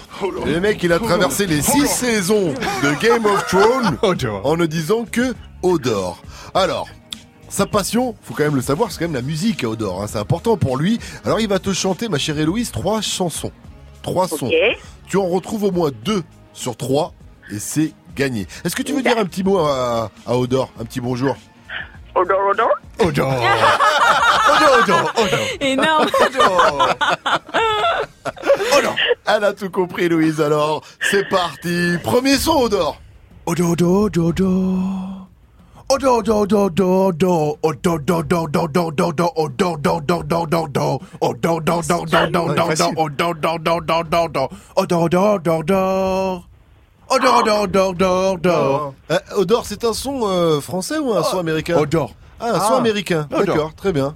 Et 0.48 0.52
le 0.54 0.60
mec, 0.60 0.82
il 0.84 0.92
a 0.92 1.00
traversé 1.00 1.46
les 1.46 1.62
six 1.62 1.88
saisons 1.88 2.54
de 2.84 3.02
Game 3.02 3.26
of 3.26 3.46
Thrones 3.48 3.98
en 4.44 4.58
ne 4.58 4.66
disant 4.66 5.06
que 5.10 5.34
Odor. 5.62 6.22
Alors, 6.54 6.88
sa 7.50 7.66
passion, 7.66 8.16
faut 8.24 8.34
quand 8.34 8.44
même 8.44 8.56
le 8.56 8.62
savoir, 8.62 8.92
c'est 8.92 9.00
quand 9.00 9.06
même 9.06 9.14
la 9.14 9.22
musique 9.22 9.64
à 9.64 9.70
Odor. 9.70 10.02
hein, 10.02 10.08
c'est 10.08 10.18
important 10.18 10.58
pour 10.58 10.78
lui. 10.78 11.00
Alors, 11.24 11.40
il 11.40 11.48
va 11.48 11.60
te 11.60 11.72
chanter, 11.72 12.10
ma 12.10 12.18
chère 12.18 12.38
Héloïse, 12.40 12.72
trois 12.72 13.02
chansons. 13.02 13.52
Trois 14.02 14.28
sons. 14.28 14.50
Tu 15.08 15.18
en 15.18 15.28
retrouves 15.28 15.64
au 15.66 15.72
moins 15.72 15.92
deux 16.04 16.24
sur 16.54 16.76
trois 16.78 17.14
et 17.52 17.60
c'est 17.60 17.94
gagné. 18.16 18.48
Est-ce 18.64 18.76
que 18.76 18.82
tu 18.84 18.94
veux 18.94 19.02
dire 19.04 19.18
un 19.18 19.26
petit 19.26 19.44
mot 19.44 19.60
à, 19.60 20.10
à 20.26 20.36
Odor 20.38 20.72
Un 20.80 20.86
petit 20.86 21.00
bonjour? 21.00 21.36
Odor, 22.16 22.50
odor. 22.50 22.72
Odor. 23.00 23.27
odor, 23.27 24.72
odor, 24.80 25.06
odor. 25.18 25.40
Odor. 26.22 26.95
odor. 28.77 28.95
Elle 29.27 29.44
a 29.44 29.53
tout 29.53 29.69
compris, 29.69 30.08
Louise. 30.08 30.40
Alors, 30.40 30.82
c'est 31.02 31.27
parti. 31.27 31.98
Premier 32.03 32.38
son, 32.38 32.64
odor. 32.64 32.98
Odor, 33.45 33.72
odor, 33.72 34.10
odor. 34.18 35.26
Odo 35.88 36.18
Odo 36.18 36.42
Odo 36.42 36.66
Odo 36.74 37.60
Odo 44.76 45.35
Odo 45.45 46.55
Odor, 47.09 47.38
odor, 47.42 47.61
odor, 47.64 47.90
odor, 47.92 48.34
odor. 48.34 48.93
Euh, 49.11 49.17
Odor, 49.38 49.66
c'est 49.66 49.84
un 49.84 49.93
son 49.93 50.22
euh, 50.27 50.59
français 50.59 50.98
ou 50.98 51.14
un 51.14 51.24
son 51.24 51.40
américain 51.40 51.77
Odor. 51.77 52.11
Ah, 52.40 52.50
un 52.50 52.59
son 52.59 52.74
Ah. 52.74 52.77
américain. 52.77 53.27
Odor. 53.32 53.45
D'accord, 53.45 53.74
très 53.75 53.93
bien. 53.93 54.16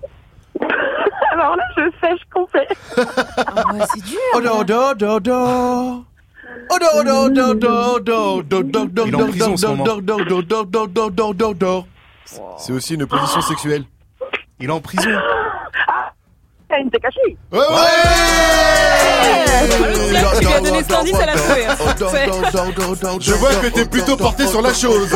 Alors 1.31 1.55
là, 1.55 1.63
je 1.77 1.83
sèche 2.01 2.21
complet. 2.33 2.67
Ah 2.97 3.63
ouais, 3.73 3.79
c'est 3.93 4.03
dur. 4.03 4.17
Odor, 4.35 4.59
odor, 4.59 4.89
odor, 4.91 5.15
odor. 5.15 6.03
Odor, 6.71 6.89
odor, 6.99 7.25
odor, 7.25 7.49
odor, 7.49 7.95
odor, 7.95 8.37
odor, 8.37 8.81
odor, 8.83 9.07
Il 9.07 9.13
est 9.13 9.21
en 9.23 9.27
prison 9.29 9.53
en 9.53 9.57
ce 9.57 9.65
moment. 9.67 9.83
odor, 9.83 9.97
odor, 9.97 10.19
odor, 10.19 10.39
odor, 10.39 10.83
odor, 10.83 11.05
odor, 11.05 11.29
odor, 11.29 11.49
odor. 11.51 11.87
C'est 12.57 12.73
aussi 12.73 12.95
une 12.95 13.05
position 13.07 13.41
sexuelle. 13.41 13.83
Il 14.59 14.69
est 14.69 14.73
en 14.73 14.81
prison. 14.81 15.09
Ken 16.69 16.89
Takashi. 16.91 17.37
Ouais, 17.51 17.59
Tu 20.37 20.45
lui 20.45 20.53
as 20.53 20.59
donné 20.61 20.77
cet 20.83 20.91
indice, 20.93 21.15
elle 21.21 21.29
a 21.29 21.33
trouvé. 21.35 21.65
hein. 21.65 21.75
Je 23.19 23.33
vois 23.33 23.55
que 23.55 23.67
t'es 23.67 23.85
plutôt 23.85 24.15
porté 24.15 24.47
sur 24.47 24.61
la 24.61 24.73
chose. 24.73 25.09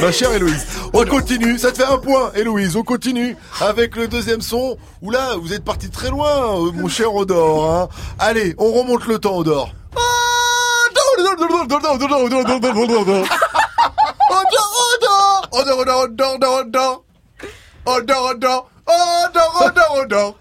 Ma 0.00 0.10
chère 0.12 0.32
Héloïse. 0.32 0.66
On 0.92 1.04
continue, 1.04 1.58
ça 1.58 1.70
te 1.72 1.76
fait 1.82 1.84
un 1.90 1.98
point, 1.98 2.32
Héloïse. 2.34 2.76
On 2.76 2.82
continue 2.82 3.36
avec 3.60 3.96
le 3.96 4.08
deuxième 4.08 4.40
son. 4.40 4.76
Oula, 5.02 5.36
vous 5.40 5.52
êtes 5.52 5.64
parti 5.64 5.90
très 5.90 6.08
loin, 6.10 6.28
euh, 6.56 6.72
mon 6.72 6.88
cher 6.88 7.14
Odor. 7.14 7.70
hein. 7.70 7.88
Allez, 8.18 8.54
on 8.58 8.72
remonte 8.72 9.06
le 9.06 9.18
temps, 9.18 9.36
Odor. 9.36 9.70
Oh, 18.86 19.28
non, 19.34 19.48
oh, 19.60 19.70
non, 19.74 19.84
oh, 19.90 20.04
non. 20.06 20.34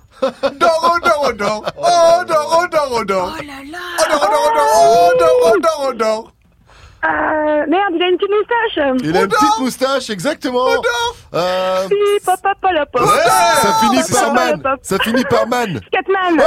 Non, 0.60 0.70
oh, 0.84 1.00
non, 1.04 1.18
oh, 1.20 1.32
non. 1.32 1.64
Oh, 1.78 2.24
non, 2.28 2.46
oh, 2.50 2.68
non, 2.72 2.88
oh, 2.92 3.04
non. 3.04 3.34
Oh 3.38 3.42
là 3.44 3.64
là. 3.64 3.80
Oh 4.00 4.06
non, 4.10 4.20
oh 4.22 4.28
non, 4.30 4.44
oh 4.44 4.52
non. 4.56 4.68
Oh 4.86 5.12
non, 5.20 5.34
oh 5.44 5.56
non, 5.60 5.76
oh 5.80 5.94
non. 5.94 6.32
Euh, 7.06 7.66
merde, 7.68 7.94
il 7.96 8.02
a 8.04 8.08
une 8.08 8.18
petite 8.18 8.32
moustache. 8.32 9.00
Il 9.04 9.18
a 9.18 9.22
une 9.24 9.28
petite 9.28 9.60
moustache, 9.60 10.10
exactement. 10.10 10.68
Euh, 11.34 11.88
Si, 11.90 12.26
pop, 12.26 12.36
pop, 12.42 12.54
pop, 12.62 12.72
pop. 12.94 13.02
ouais, 13.02 13.30
ça 13.62 13.74
finit 13.82 14.02
par 14.12 14.34
man. 14.34 14.62
pop. 14.62 14.80
Ça 14.82 14.98
finit 15.00 15.24
par 15.26 15.48
man. 15.48 15.82
Scatman. 15.88 16.42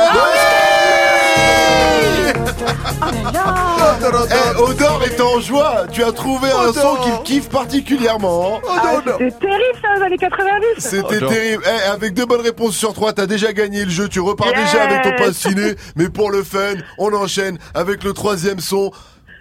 Eh, 4.30 4.60
Odor 4.60 5.02
est 5.04 5.20
en 5.20 5.40
joie. 5.40 5.84
Tu 5.92 6.02
as 6.02 6.12
trouvé 6.12 6.48
un 6.50 6.72
son 6.72 6.96
qu'il 6.96 7.22
kiffe 7.24 7.48
particulièrement. 7.48 8.60
Ah, 8.68 8.96
C'était 9.18 9.30
terrible 9.32 9.78
ça, 9.82 10.08
les 10.08 10.16
90. 10.18 10.64
C'était 10.78 11.18
terrible. 11.18 11.62
Eh, 11.66 11.88
avec 11.90 12.14
deux 12.14 12.26
bonnes 12.26 12.40
réponses 12.40 12.76
sur 12.76 12.94
trois, 12.94 13.12
t'as 13.12 13.26
déjà 13.26 13.52
gagné 13.52 13.84
le 13.84 13.90
jeu. 13.90 14.08
Tu 14.08 14.20
repars 14.20 14.52
déjà 14.52 14.84
avec 14.84 15.02
ton 15.02 15.22
pass 15.24 15.36
ciné. 15.36 15.74
Mais 15.96 16.08
pour 16.08 16.30
le 16.30 16.42
fun, 16.42 16.74
on 16.98 17.12
enchaîne 17.12 17.58
avec 17.74 18.04
le 18.04 18.12
troisième 18.12 18.60
son. 18.60 18.90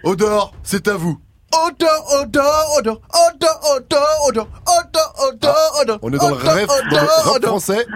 Odor, 0.04 0.52
c'est 0.62 0.88
à 0.88 0.94
vous. 0.94 1.18
Odor, 1.52 1.88
odor, 2.20 2.44
odor, 2.78 3.00
odor, 3.30 3.60
odor, 3.76 4.06
odor, 4.28 4.48
odor, 4.78 5.14
odor, 5.28 5.80
odor. 5.80 5.98
On 6.02 6.12
est 6.12 6.16
dans 6.18 6.28
le 6.28 6.34
odor, 6.36 6.52
rêve, 6.52 6.66
dans 6.68 6.96
le 6.96 7.02
odor, 7.02 7.24
rap 7.24 7.36
odor. 7.36 7.50
français. 7.50 7.86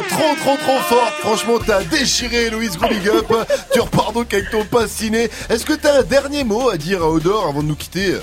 trop 0.09 0.35
trop 0.37 0.57
trop 0.57 0.79
fort 0.81 1.11
Franchement 1.21 1.59
t'as 1.65 1.83
déchiré 1.85 2.51
Louise 2.51 2.77
Gros 2.79 2.89
Big 2.89 3.09
Up 3.09 3.27
Tu 3.73 3.81
repars 3.81 4.13
donc 4.13 4.33
avec 4.33 4.51
ton 4.51 4.65
pass 4.65 4.91
ciné 4.91 5.29
Est-ce 5.49 5.65
que 5.67 5.73
t'as 5.75 5.99
un 6.01 6.03
dernier 6.03 6.45
mot 6.45 6.71
à 6.71 6.77
dire 6.77 7.03
à 7.03 7.09
Odor 7.11 7.47
avant 7.49 7.63
de 7.63 7.69
nous 7.69 7.75
quitter? 7.77 8.17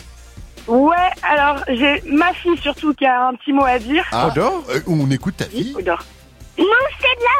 Ouais, 0.67 0.95
alors 1.23 1.63
j'ai 1.67 2.01
ma 2.07 2.33
fille 2.33 2.57
surtout 2.57 2.93
qui 2.93 3.05
a 3.05 3.27
un 3.27 3.33
petit 3.35 3.53
mot 3.53 3.63
à 3.63 3.79
dire. 3.79 4.03
Ah, 4.11 4.27
Odor? 4.27 4.63
On 4.87 5.09
écoute 5.11 5.37
ta 5.37 5.45
fille 5.45 5.73
Odor. 5.77 6.03
Non, 6.57 6.65
c'est 6.99 7.15
de 7.19 7.23
la 7.23 7.37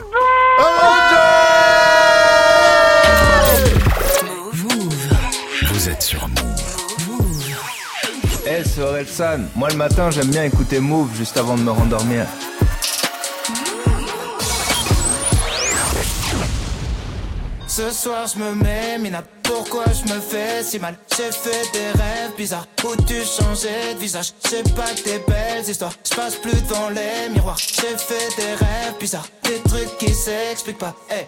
Vous 5.72 5.90
êtes 5.90 6.02
sur 6.04 6.28
Move. 6.28 6.38
Eh, 8.46 8.64
c'est 8.64 8.82
Orelsan. 8.82 9.40
Moi, 9.56 9.70
le 9.70 9.76
matin, 9.76 10.12
j'aime 10.12 10.28
bien 10.28 10.44
écouter 10.44 10.80
Move 10.80 11.10
juste 11.16 11.38
avant 11.38 11.58
de 11.58 11.62
me 11.64 11.72
rendormir. 11.72 12.26
Ce 17.78 17.92
soir 17.92 18.26
je 18.26 18.40
me 18.40 18.56
mets 18.56 18.98
mina. 18.98 19.22
Pourquoi 19.44 19.84
je 19.94 20.12
me 20.12 20.20
fais 20.20 20.64
si 20.64 20.80
mal? 20.80 20.98
J'ai 21.16 21.32
fait 21.32 21.72
des 21.74 21.92
rêves 21.92 22.36
bizarres. 22.36 22.66
Où 22.84 22.96
tu 23.04 23.22
changeais 23.24 23.94
de 23.94 24.00
visage? 24.00 24.34
C'est 24.40 24.74
pas 24.74 24.92
des 25.06 25.20
belles 25.20 25.70
histoires. 25.70 25.94
Je 26.04 26.16
passe 26.16 26.38
plus 26.38 26.60
devant 26.64 26.90
les 26.90 27.30
miroirs. 27.30 27.60
J'ai 27.60 27.96
fait 27.96 28.36
des 28.36 28.56
rêves 28.56 28.98
bizarres. 29.00 29.28
Des 29.44 29.60
trucs 29.70 29.96
qui 30.00 30.12
s'expliquent 30.12 30.80
pas. 30.80 30.96
Hey 31.08 31.28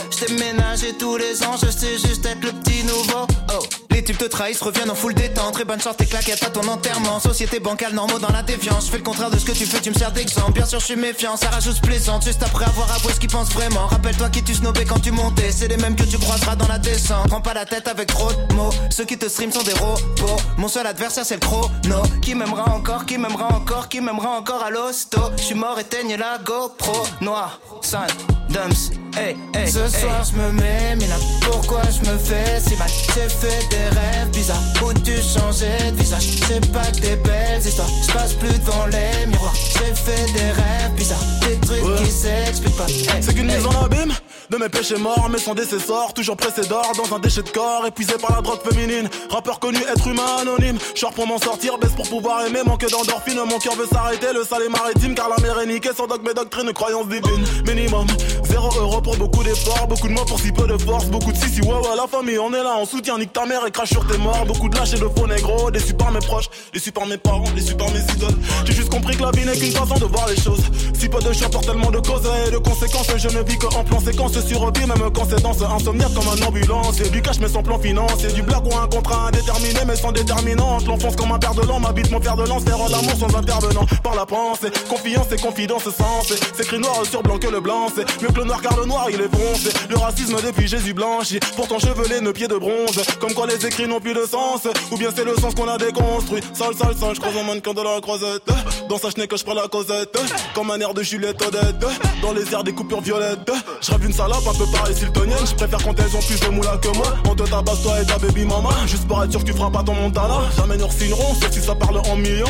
J't'ai 0.09 0.33
ménagé 0.33 0.93
tous 0.97 1.17
les 1.17 1.43
ans 1.43 1.55
Je 1.61 1.69
sais 1.69 1.97
juste 1.97 2.25
être 2.25 2.43
le 2.43 2.51
petit 2.51 2.83
nouveau. 2.83 3.27
Oh 3.53 3.90
les 4.01 4.05
types 4.05 4.17
te 4.17 4.25
trahissent, 4.25 4.61
reviennent 4.61 4.89
en 4.89 4.95
full 4.95 5.13
détente. 5.13 5.53
Très 5.53 5.63
bonne 5.63 5.79
chance, 5.79 5.95
tes 5.95 6.07
claquettes 6.07 6.41
à 6.41 6.49
ton 6.49 6.67
enterrement. 6.67 7.19
Société 7.19 7.59
bancale, 7.59 7.93
normaux 7.93 8.17
dans 8.17 8.31
la 8.31 8.41
défiance. 8.41 8.87
Je 8.87 8.91
fais 8.91 8.97
le 8.97 9.03
contraire 9.03 9.29
de 9.29 9.37
ce 9.37 9.45
que 9.45 9.51
tu 9.51 9.65
fais, 9.65 9.79
tu 9.79 9.91
me 9.91 9.95
sers 9.95 10.11
d'exemple. 10.11 10.53
Bien 10.53 10.65
sûr, 10.65 10.79
je 10.79 10.85
suis 10.85 10.95
méfiant, 10.95 11.37
ça 11.37 11.49
rajoute 11.49 11.79
plaisante. 11.81 12.25
Juste 12.25 12.41
après 12.41 12.65
avoir 12.65 12.91
avoué 12.91 13.13
ce 13.13 13.19
qu'ils 13.19 13.29
pensent 13.29 13.51
vraiment. 13.51 13.85
Rappelle-toi 13.85 14.29
qui 14.29 14.43
tu 14.43 14.55
snobais 14.55 14.85
quand 14.85 14.99
tu 14.99 15.11
montais. 15.11 15.51
C'est 15.51 15.67
les 15.67 15.77
mêmes 15.77 15.95
que 15.95 16.03
tu 16.03 16.17
croiseras 16.17 16.55
dans 16.55 16.67
la 16.67 16.79
descente. 16.79 17.27
Prends 17.27 17.41
pas 17.41 17.53
la 17.53 17.65
tête 17.65 17.87
avec 17.87 18.07
trop 18.07 18.31
de 18.33 18.53
mots. 18.55 18.73
Ceux 18.89 19.05
qui 19.05 19.19
te 19.19 19.29
stream 19.29 19.51
sont 19.51 19.63
des 19.63 19.73
robots. 19.73 20.41
Mon 20.57 20.67
seul 20.67 20.87
adversaire, 20.87 21.25
c'est 21.25 21.35
le 21.35 21.41
chrono. 21.41 22.01
Qui 22.23 22.33
m'aimera 22.33 22.71
encore, 22.71 23.05
qui 23.05 23.19
m'aimera 23.19 23.53
encore, 23.53 23.87
qui 23.87 24.01
m'aimera 24.01 24.29
encore 24.29 24.63
à 24.63 24.71
l'hosto. 24.71 25.19
Je 25.37 25.43
suis 25.43 25.55
mort, 25.55 25.77
éteigne 25.79 26.15
la 26.15 26.39
GoPro. 26.43 27.03
Noir, 27.21 27.59
sale, 27.81 28.09
dumps. 28.49 28.91
Hey, 29.17 29.35
hey, 29.53 29.69
Ce 29.69 29.89
soir 29.89 30.23
je 30.23 30.37
me 30.37 30.51
mets, 30.53 30.95
mais 30.97 31.07
là 31.07 31.15
pourquoi 31.41 31.81
je 31.91 32.09
me 32.09 32.17
fais 32.17 32.61
si 32.61 32.77
mal? 32.77 32.87
J'ai 33.13 33.27
fait 33.27 33.67
des 33.69 33.90
rêves 33.95 34.29
bizarres. 34.31 34.61
Où 34.83 34.93
tu 34.93 35.13
changeais 35.21 35.91
de 35.91 35.97
visage? 35.97 36.27
C'est 36.47 36.71
pas 36.71 36.85
que 36.91 37.01
des 37.01 37.15
belles 37.17 37.61
histoires, 37.65 37.89
je 38.07 38.13
passe 38.13 38.33
plus 38.33 38.57
devant 38.59 38.85
les 38.87 39.25
miroirs. 39.27 39.53
J'ai 39.55 39.93
fait 39.95 40.25
des 40.33 40.51
rêves 40.51 40.93
bizarres, 40.95 41.23
des 41.41 41.57
trucs 41.67 41.95
qui 41.97 42.11
s'expliquent 42.11 42.77
pas. 42.77 42.87
Hey, 42.87 43.21
C'est 43.21 43.33
qu'une 43.33 43.49
hey. 43.49 43.57
mise 43.57 43.65
en 43.65 43.85
abîme 43.85 44.13
de 44.51 44.57
mes 44.57 44.67
péchés 44.67 44.97
morts, 44.97 45.29
mais 45.31 45.37
son 45.37 45.53
décessor, 45.53 46.13
toujours 46.13 46.35
pressé 46.35 46.67
d'or 46.67 46.91
dans 46.97 47.15
un 47.15 47.19
déchet 47.19 47.41
de 47.41 47.49
corps, 47.49 47.85
épuisé 47.87 48.13
par 48.19 48.35
la 48.35 48.41
drogue 48.41 48.59
féminine. 48.69 49.09
Rappeur 49.29 49.59
connu, 49.59 49.77
être 49.77 50.07
humain 50.07 50.25
anonyme. 50.41 50.77
Short 50.93 51.15
pour 51.15 51.25
m'en 51.25 51.37
sortir, 51.37 51.77
baisse 51.77 51.93
pour 51.95 52.09
pouvoir 52.09 52.45
aimer, 52.45 52.59
manque 52.65 52.85
d'endorphine. 52.89 53.39
Mon 53.49 53.59
cœur 53.59 53.75
veut 53.75 53.87
s'arrêter, 53.89 54.27
le 54.33 54.41
est 54.41 54.69
maritime, 54.69 55.15
car 55.15 55.29
la 55.29 55.37
mer 55.37 55.57
est 55.59 55.67
niquée. 55.67 55.91
Sans 55.95 56.05
dogme 56.05 56.27
et 56.29 56.33
doctrine, 56.33 56.71
croyance 56.73 57.07
divine. 57.07 57.45
Minimum, 57.65 58.07
zéro 58.43 58.69
euro 58.77 59.01
pour 59.01 59.15
beaucoup 59.15 59.43
d'efforts, 59.43 59.87
beaucoup 59.87 60.09
de 60.09 60.13
mots 60.13 60.25
pour 60.25 60.39
si 60.39 60.51
peu 60.51 60.67
de 60.67 60.77
force, 60.77 61.05
beaucoup 61.05 61.31
de 61.31 61.37
si 61.37 61.49
si 61.49 61.61
ouais 61.61 61.69
ouais 61.69 61.95
la 61.95 62.07
famille, 62.07 62.37
on 62.37 62.53
est 62.53 62.63
là, 62.63 62.75
on 62.77 62.85
soutient, 62.85 63.17
nique 63.17 63.31
ta 63.31 63.45
mère 63.45 63.65
et 63.65 63.71
crache 63.81 63.89
sur 63.89 64.05
tes 64.07 64.17
morts. 64.17 64.45
Beaucoup 64.45 64.69
de 64.69 64.77
lâches 64.77 64.93
et 64.93 64.99
de 64.99 65.07
faux 65.15 65.27
négros, 65.27 65.71
déçus 65.71 65.93
par 65.93 66.11
mes 66.11 66.19
proches, 66.19 66.49
déçus 66.73 66.91
par 66.91 67.05
mes 67.05 67.17
parents, 67.17 67.43
déçus 67.55 67.75
par 67.75 67.89
mes 67.91 67.99
idoles. 67.99 68.37
J'ai 68.65 68.73
juste 68.73 68.89
compris 68.89 69.15
que 69.15 69.23
la 69.23 69.31
vie 69.31 69.45
n'est 69.45 69.57
qu'une 69.57 69.71
façon 69.71 69.95
de 69.95 70.05
voir 70.05 70.27
les 70.27 70.39
choses. 70.39 70.61
Si 70.97 71.09
peu 71.09 71.19
de 71.19 71.33
choix 71.33 71.49
pour 71.49 71.61
tellement 71.61 71.91
de 71.91 71.99
causes 71.99 72.27
et 72.47 72.51
de 72.51 72.57
conséquences, 72.57 73.07
je 73.17 73.27
ne 73.29 73.43
vis 73.43 73.57
que 73.57 73.67
en 73.67 73.83
plan 73.83 73.99
séquence 73.99 74.33
survie, 74.45 74.85
même 74.85 75.11
quand 75.13 75.25
c'est 75.29 75.41
dans 75.41 75.53
ce 75.53 75.63
insomniaque 75.63 76.13
comme 76.13 76.27
un 76.27 76.47
ambulance. 76.47 76.99
Et 77.01 77.09
du 77.09 77.21
cash 77.21 77.39
mais 77.39 77.49
sans 77.49 77.63
plan 77.63 77.79
financier, 77.79 78.31
du 78.31 78.41
blague 78.43 78.65
ou 78.65 78.75
un 78.77 78.87
contrat 78.87 79.27
indéterminé 79.27 79.79
mais 79.87 79.95
sans 79.95 80.11
déterminante. 80.11 80.85
L'enfonce 80.85 81.15
comme 81.15 81.31
un 81.31 81.39
père 81.39 81.55
de 81.55 81.61
l'an, 81.61 81.79
m'habite 81.79 82.11
mon 82.11 82.21
fer 82.21 82.35
de 82.35 82.43
lance, 82.43 82.63
faire 82.63 82.77
l'amour 82.77 83.15
sans 83.19 83.35
intervenant. 83.35 83.85
Par 84.03 84.15
la 84.15 84.25
pensée, 84.25 84.69
confiance 84.89 85.31
et 85.31 85.37
confidence 85.37 85.83
sens. 85.83 86.33
C'est 86.55 86.63
écrit 86.63 86.79
noir 86.79 87.01
sur 87.09 87.23
blanc 87.23 87.37
que 87.37 87.47
le 87.47 87.59
blanc, 87.59 87.87
c'est 87.95 88.05
mieux 88.21 88.29
que 88.29 88.39
le 88.39 88.45
noir 88.45 88.61
car 88.61 88.77
le 88.79 88.85
noir 88.85 89.07
il 89.09 89.21
est 89.21 89.31
foncé. 89.31 89.69
Le 89.89 89.97
racisme 89.97 90.35
depuis 90.45 90.67
Jésus 90.67 90.93
blanchi, 90.93 91.39
pourtant 91.55 91.79
chevelé, 91.79 92.21
nos 92.21 92.33
pieds 92.33 92.47
de 92.47 92.57
bronze. 92.57 93.01
Comme 93.19 93.33
quoi 93.33 93.47
les 93.47 93.60
écrits 93.65 93.87
n'ont 93.87 93.99
plus 93.99 94.13
de 94.13 94.25
sens, 94.25 94.67
ou 94.91 94.97
bien 94.97 95.09
c'est 95.15 95.23
le 95.23 95.35
sens 95.35 95.53
qu'on 95.55 95.67
a 95.67 95.77
déconstruit. 95.77 96.41
Sale, 96.53 96.75
sale, 96.75 96.95
sale, 96.95 97.15
je 97.15 97.19
croise 97.19 97.37
un 97.37 97.43
mannequin 97.43 97.73
de 97.73 97.81
la 97.81 97.99
croisette. 98.01 98.43
Dans 98.89 98.97
sa 98.97 99.09
chenille 99.09 99.27
que 99.27 99.37
je 99.37 99.43
prends 99.43 99.53
la 99.53 99.67
causette, 99.67 100.17
comme 100.53 100.71
un 100.71 100.79
air 100.79 100.93
de 100.93 101.03
Juliette 101.03 101.41
Odette. 101.41 101.85
Dans 102.21 102.33
les 102.33 102.53
airs 102.53 102.63
des 102.63 102.73
coupures 102.73 103.01
violettes, 103.01 103.51
je 103.81 103.91
rêve 103.91 104.05
une 104.05 104.13
salope 104.13 104.47
un 104.47 104.53
peu 104.53 104.65
pareil 104.71 104.95
siltonienne. 104.95 105.45
Je 105.45 105.55
préfère 105.55 105.83
quand 105.83 105.99
elles 105.99 106.15
ont 106.15 106.21
plus 106.21 106.39
de 106.39 106.47
moula 106.47 106.77
que 106.77 106.89
moi. 106.95 107.15
On 107.29 107.35
te 107.35 107.43
tabasse 107.43 107.83
toi 107.83 108.01
et 108.01 108.05
ta 108.05 108.17
baby 108.17 108.45
mama, 108.45 108.69
juste 108.87 109.07
pour 109.07 109.23
être 109.23 109.31
sûr 109.31 109.41
que 109.41 109.45
tu 109.45 109.53
feras 109.53 109.69
pas 109.69 109.83
ton 109.83 109.93
montana. 109.93 110.41
Jamais 110.57 110.77
nous 110.77 110.89
signerons, 110.89 111.33
sauf 111.35 111.51
si 111.51 111.61
ça 111.61 111.75
parle 111.75 111.99
en 111.99 112.15
millions. 112.15 112.45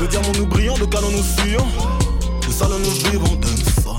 De 0.00 0.06
diamants 0.06 0.32
nous 0.36 0.46
brillons, 0.46 0.78
de 0.78 0.86
canons 0.86 1.10
nous 1.10 1.22
sillons. 1.22 1.66
De 2.46 2.52
salons 2.52 2.78
nous 2.78 3.10
vivons, 3.10 3.34
d'un 3.36 3.82
son. 3.82 3.96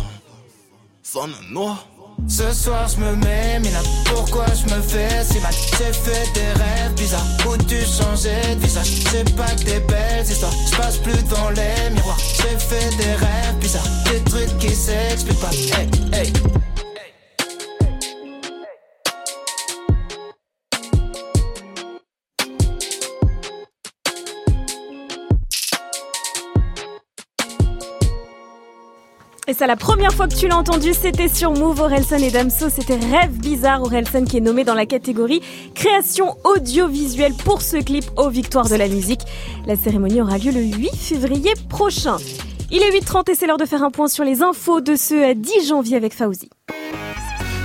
Sonne 1.04 1.34
noir. 1.52 1.86
Ce 2.28 2.52
soir 2.52 2.88
je 2.88 3.00
me 3.00 3.16
mets, 3.18 3.60
là 3.60 3.80
pourquoi 4.06 4.46
je 4.48 4.74
me 4.74 4.82
fais 4.82 5.24
si 5.24 5.40
mal? 5.40 5.54
J'ai 5.78 5.94
fait 5.94 6.34
des 6.34 6.52
rêves 6.62 6.94
bizarres. 6.96 7.26
Où 7.48 7.56
tu 7.58 7.78
changeais 7.86 8.56
de 8.56 8.62
visage? 8.62 8.88
C'est 9.12 9.36
pas 9.36 9.52
que 9.52 9.64
des 9.64 9.80
belles 9.80 10.26
histoires, 10.26 10.52
je 10.72 10.76
passe 10.76 10.98
plus 10.98 11.24
devant 11.24 11.50
les 11.50 11.90
miroirs. 11.92 12.18
J'ai 12.18 12.58
fait 12.58 12.90
des 12.98 13.14
rêves 13.14 13.56
bizarres, 13.60 13.88
des 14.06 14.20
trucs 14.30 14.58
qui 14.58 14.76
s'expliquent 14.76 15.40
pas. 15.40 15.52
Hey, 15.52 15.90
hey 16.14 16.34
Et 29.48 29.54
c'est 29.54 29.68
la 29.68 29.76
première 29.76 30.12
fois 30.12 30.28
que 30.28 30.34
tu 30.34 30.48
l'as 30.48 30.58
entendu, 30.58 30.92
c'était 30.94 31.28
sur 31.28 31.52
Move, 31.52 31.80
Orelsan 31.80 32.18
et 32.18 32.32
Damso, 32.32 32.70
c'était 32.70 32.96
Rêve 32.96 33.38
Bizarre, 33.38 33.84
Orelsan 33.84 34.26
qui 34.26 34.38
est 34.38 34.42
nommé 34.42 34.64
dans 34.64 34.74
la 34.74 34.88
catégorie 34.88 35.40
création 35.76 36.36
audiovisuelle 36.44 37.34
pour 37.34 37.62
ce 37.62 37.78
clip 37.78 38.06
aux 38.18 38.30
victoires 38.30 38.68
de 38.68 38.76
la 38.76 38.88
musique. 38.88 39.22
La 39.68 39.76
cérémonie 39.76 40.20
aura 40.20 40.40
lieu 40.40 40.52
le 40.52 40.62
8 40.62 40.96
février 40.96 41.54
prochain. 41.70 42.18
Il 42.72 42.82
est 42.82 42.90
8h30 42.90 43.32
et 43.32 43.36
c'est 43.36 43.46
l'heure 43.46 43.58
de 43.58 43.66
faire 43.66 43.84
un 43.84 43.92
point 43.92 44.08
sur 44.08 44.24
les 44.24 44.42
infos 44.42 44.82
de 44.82 44.96
ce 44.96 45.34
10 45.34 45.68
janvier 45.68 45.98
avec 45.98 46.16
Fauzi. 46.16 46.50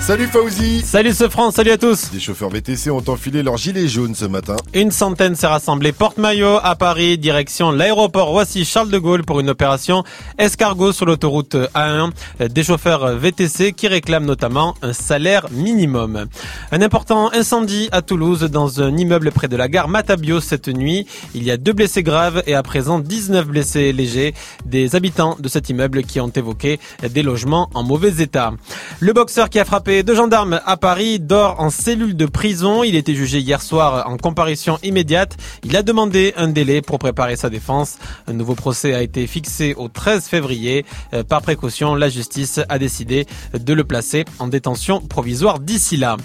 Salut 0.00 0.28
Fauzi 0.28 0.80
Salut 0.80 1.12
ce 1.12 1.28
France, 1.28 1.56
salut 1.56 1.72
à 1.72 1.76
tous 1.76 2.10
Des 2.10 2.20
chauffeurs 2.20 2.48
VTC 2.48 2.90
ont 2.90 3.04
enfilé 3.06 3.42
leur 3.42 3.58
gilet 3.58 3.86
jaune 3.86 4.14
ce 4.14 4.24
matin. 4.24 4.56
Une 4.72 4.90
centaine 4.90 5.34
s'est 5.34 5.46
rassemblée 5.46 5.92
porte-maillot 5.92 6.58
à 6.62 6.74
Paris, 6.74 7.18
direction 7.18 7.70
l'aéroport 7.70 8.28
Roissy-Charles 8.28 8.88
de 8.88 8.98
Gaulle 8.98 9.24
pour 9.24 9.40
une 9.40 9.50
opération 9.50 10.02
escargot 10.38 10.92
sur 10.92 11.04
l'autoroute 11.04 11.54
A1. 11.74 12.12
Des 12.48 12.64
chauffeurs 12.64 13.14
VTC 13.14 13.74
qui 13.74 13.88
réclament 13.88 14.24
notamment 14.24 14.74
un 14.80 14.94
salaire 14.94 15.46
minimum. 15.50 16.26
Un 16.72 16.80
important 16.80 17.30
incendie 17.34 17.90
à 17.92 18.00
Toulouse 18.00 18.40
dans 18.44 18.80
un 18.80 18.96
immeuble 18.96 19.30
près 19.32 19.48
de 19.48 19.56
la 19.56 19.68
gare 19.68 19.88
Matabio 19.88 20.40
cette 20.40 20.68
nuit. 20.68 21.06
Il 21.34 21.44
y 21.44 21.50
a 21.50 21.58
deux 21.58 21.74
blessés 21.74 22.02
graves 22.02 22.42
et 22.46 22.54
à 22.54 22.62
présent 22.62 23.00
19 23.00 23.46
blessés 23.46 23.92
légers. 23.92 24.34
Des 24.64 24.96
habitants 24.96 25.36
de 25.38 25.48
cet 25.48 25.68
immeuble 25.68 26.04
qui 26.04 26.20
ont 26.20 26.28
évoqué 26.30 26.80
des 27.02 27.22
logements 27.22 27.68
en 27.74 27.82
mauvais 27.82 28.22
état. 28.22 28.54
Le 28.98 29.12
boxeur 29.12 29.50
qui 29.50 29.58
a 29.58 29.64
frappé 29.66 29.89
deux 29.90 30.14
gendarmes 30.14 30.60
à 30.66 30.76
Paris 30.76 31.18
dort 31.18 31.56
en 31.58 31.68
cellule 31.68 32.16
de 32.16 32.26
prison. 32.26 32.84
Il 32.84 32.94
était 32.94 33.14
jugé 33.14 33.40
hier 33.40 33.60
soir 33.60 34.08
en 34.08 34.16
comparution 34.16 34.78
immédiate. 34.84 35.36
Il 35.64 35.76
a 35.76 35.82
demandé 35.82 36.32
un 36.36 36.46
délai 36.46 36.80
pour 36.80 37.00
préparer 37.00 37.34
sa 37.34 37.50
défense. 37.50 37.98
Un 38.28 38.32
nouveau 38.32 38.54
procès 38.54 38.94
a 38.94 39.02
été 39.02 39.26
fixé 39.26 39.74
au 39.76 39.88
13 39.88 40.26
février. 40.26 40.86
Euh, 41.12 41.24
Par 41.24 41.42
précaution, 41.42 41.96
la 41.96 42.08
justice 42.08 42.60
a 42.68 42.78
décidé 42.78 43.26
de 43.52 43.72
le 43.72 43.82
placer 43.82 44.24
en 44.38 44.46
détention 44.46 45.00
provisoire 45.00 45.58
d'ici 45.58 45.96
là. 45.96 46.16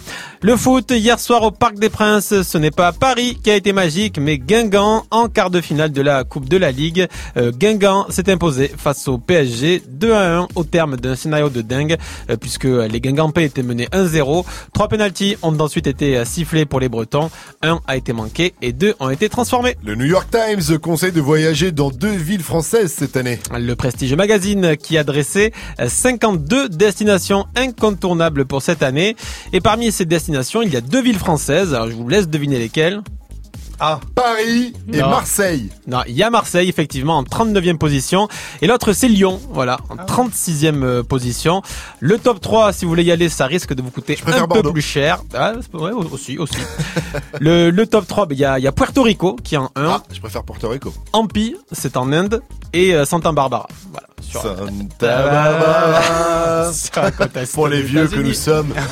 Le 0.41 0.55
foot, 0.55 0.91
hier 0.91 1.19
soir 1.19 1.41
au 1.41 1.51
Parc 1.51 1.79
des 1.79 1.89
Princes, 1.89 2.43
ce 2.43 2.57
n'est 2.59 2.69
pas 2.71 2.91
Paris 2.91 3.37
qui 3.43 3.49
a 3.49 3.55
été 3.55 3.73
magique, 3.73 4.19
mais 4.19 4.37
Guingamp 4.37 5.05
en 5.09 5.27
quart 5.27 5.49
de 5.49 5.59
finale 5.59 5.91
de 5.91 6.03
la 6.03 6.23
Coupe 6.23 6.47
de 6.47 6.57
la 6.57 6.71
Ligue. 6.71 7.07
Euh, 7.35 7.51
Guingamp 7.51 8.05
s'est 8.09 8.31
imposé 8.31 8.67
face 8.77 9.07
au 9.07 9.17
PSG 9.17 9.81
2 9.89 10.13
à 10.13 10.37
1 10.41 10.47
au 10.53 10.63
terme 10.63 10.97
d'un 10.97 11.15
scénario 11.15 11.49
de 11.49 11.61
dingue, 11.61 11.97
euh, 12.29 12.37
puisque 12.37 12.65
les 12.65 13.01
Guingampais 13.01 13.45
menés 13.63 13.87
1-0. 13.91 14.45
Trois 14.73 14.87
penalties 14.87 15.37
ont 15.41 15.57
ensuite 15.59 15.87
été 15.87 16.23
sifflés 16.25 16.65
pour 16.65 16.79
les 16.79 16.89
Bretons. 16.89 17.29
Un 17.61 17.79
a 17.87 17.95
été 17.95 18.13
manqué 18.13 18.53
et 18.61 18.73
deux 18.73 18.95
ont 18.99 19.09
été 19.09 19.29
transformés. 19.29 19.75
Le 19.83 19.95
New 19.95 20.05
York 20.05 20.27
Times 20.31 20.77
conseille 20.79 21.11
de 21.11 21.21
voyager 21.21 21.71
dans 21.71 21.89
deux 21.89 22.15
villes 22.15 22.43
françaises 22.43 22.93
cette 22.93 23.17
année. 23.17 23.39
Le 23.51 23.75
Prestige 23.75 24.13
Magazine 24.13 24.75
qui 24.77 24.97
a 24.97 25.03
dressé 25.03 25.53
52 25.85 26.69
destinations 26.69 27.45
incontournables 27.55 28.45
pour 28.45 28.61
cette 28.61 28.83
année. 28.83 29.15
Et 29.53 29.61
parmi 29.61 29.91
ces 29.91 30.05
destinations, 30.05 30.61
il 30.61 30.73
y 30.73 30.77
a 30.77 30.81
deux 30.81 31.01
villes 31.01 31.19
françaises. 31.19 31.73
Alors 31.73 31.89
je 31.89 31.95
vous 31.95 32.07
laisse 32.07 32.27
deviner 32.27 32.59
lesquelles. 32.59 33.01
Ah, 33.79 33.99
Paris 34.15 34.73
et 34.91 34.97
Non. 34.99 35.09
Marseille. 35.09 35.69
Non, 35.87 35.99
il 36.07 36.13
y 36.15 36.23
a 36.23 36.29
Marseille 36.29 36.69
effectivement 36.69 37.17
en 37.17 37.23
39e 37.23 37.77
position 37.77 38.27
et 38.61 38.67
l'autre 38.67 38.93
c'est 38.93 39.07
Lyon, 39.09 39.39
voilà, 39.51 39.77
en 39.89 39.95
36e 39.97 40.83
euh, 40.83 41.03
position. 41.03 41.61
Le 41.99 42.17
top 42.17 42.39
3 42.41 42.71
si 42.73 42.85
vous 42.85 42.89
voulez 42.89 43.03
y 43.03 43.11
aller, 43.11 43.29
ça 43.29 43.45
risque 43.47 43.73
de 43.73 43.81
vous 43.81 43.91
coûter 43.91 44.17
un 44.27 44.31
peu 44.31 44.45
Bordeaux. 44.47 44.71
plus 44.73 44.81
cher. 44.81 45.21
Ah, 45.33 45.53
ouais, 45.73 45.91
aussi 45.91 46.37
aussi. 46.37 46.57
le, 47.39 47.69
le 47.69 47.85
top 47.87 48.07
3, 48.07 48.25
ben, 48.27 48.35
il 48.35 48.39
y 48.39 48.45
a, 48.45 48.59
il 48.59 48.63
y 48.63 48.67
a 48.67 48.71
Puerto 48.71 49.01
Rico 49.03 49.35
qui 49.43 49.55
est 49.55 49.59
en 49.59 49.71
1, 49.75 49.85
Ah, 49.85 50.03
je 50.11 50.19
préfère 50.19 50.43
Porto 50.43 50.69
Rico. 50.69 50.93
Ampi, 51.13 51.55
c'est 51.71 51.97
en 51.97 52.11
Inde 52.11 52.41
et 52.73 52.93
euh, 52.95 53.05
Santa 53.05 53.31
Barbara. 53.31 53.67
Voilà. 53.91 54.07
Sur, 54.29 54.41
Santa 54.41 54.61
Pour 57.53 57.67
les 57.67 57.81
vieux 57.81 58.07
que 58.07 58.19
nous 58.19 58.33
sommes. 58.33 58.73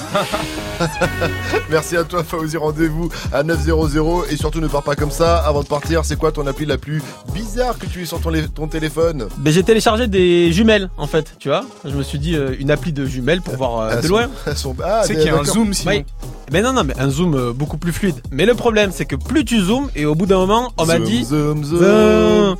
Merci 1.69 1.97
à 1.97 2.03
toi 2.03 2.23
Fauzi, 2.23 2.57
rendez-vous 2.57 3.09
à 3.31 3.43
900 3.43 4.23
et 4.29 4.37
surtout 4.37 4.59
ne 4.59 4.67
pars 4.67 4.83
pas 4.83 4.95
comme 4.95 5.11
ça. 5.11 5.37
Avant 5.39 5.61
de 5.61 5.67
partir, 5.67 6.05
c'est 6.05 6.17
quoi 6.17 6.31
ton 6.31 6.45
appli 6.47 6.65
la 6.65 6.77
plus 6.77 7.01
bizarre 7.33 7.77
que 7.77 7.85
tu 7.85 8.01
aies 8.01 8.05
sur 8.05 8.19
ton, 8.21 8.29
lé- 8.29 8.47
ton 8.47 8.67
téléphone? 8.67 9.27
Ben, 9.37 9.51
j'ai 9.53 9.63
téléchargé 9.63 10.07
des 10.07 10.51
jumelles 10.51 10.89
en 10.97 11.07
fait, 11.07 11.35
tu 11.39 11.49
vois. 11.49 11.63
Je 11.85 11.95
me 11.95 12.03
suis 12.03 12.19
dit 12.19 12.35
euh, 12.35 12.55
une 12.59 12.71
appli 12.71 12.93
de 12.93 13.05
jumelles 13.05 13.41
pour 13.41 13.55
voir 13.55 13.79
euh, 13.79 14.01
de 14.01 14.07
loin. 14.07 14.27
ah, 14.45 15.01
C'est 15.05 15.15
qu'il 15.15 15.25
y 15.25 15.29
a 15.29 15.37
un 15.37 15.43
zoom 15.43 15.73
sinon. 15.73 15.91
Oui. 15.93 16.05
Mais 16.53 16.61
non, 16.61 16.71
non, 16.71 16.83
mais 16.83 16.93
un 16.99 17.09
zoom 17.09 17.33
euh, 17.33 17.51
beaucoup 17.51 17.77
plus 17.77 17.91
fluide. 17.91 18.21
Mais 18.31 18.45
le 18.45 18.53
problème, 18.53 18.91
c'est 18.93 19.05
que 19.05 19.15
plus 19.15 19.43
tu 19.43 19.59
zoomes, 19.59 19.89
et 19.95 20.05
au 20.05 20.13
bout 20.13 20.27
d'un 20.27 20.37
moment, 20.37 20.71
on 20.77 20.85
m'a 20.85 20.99
dit. 20.99 21.23
zoom, 21.23 21.63
zoom. 21.63 21.79
Zoom. 21.79 22.57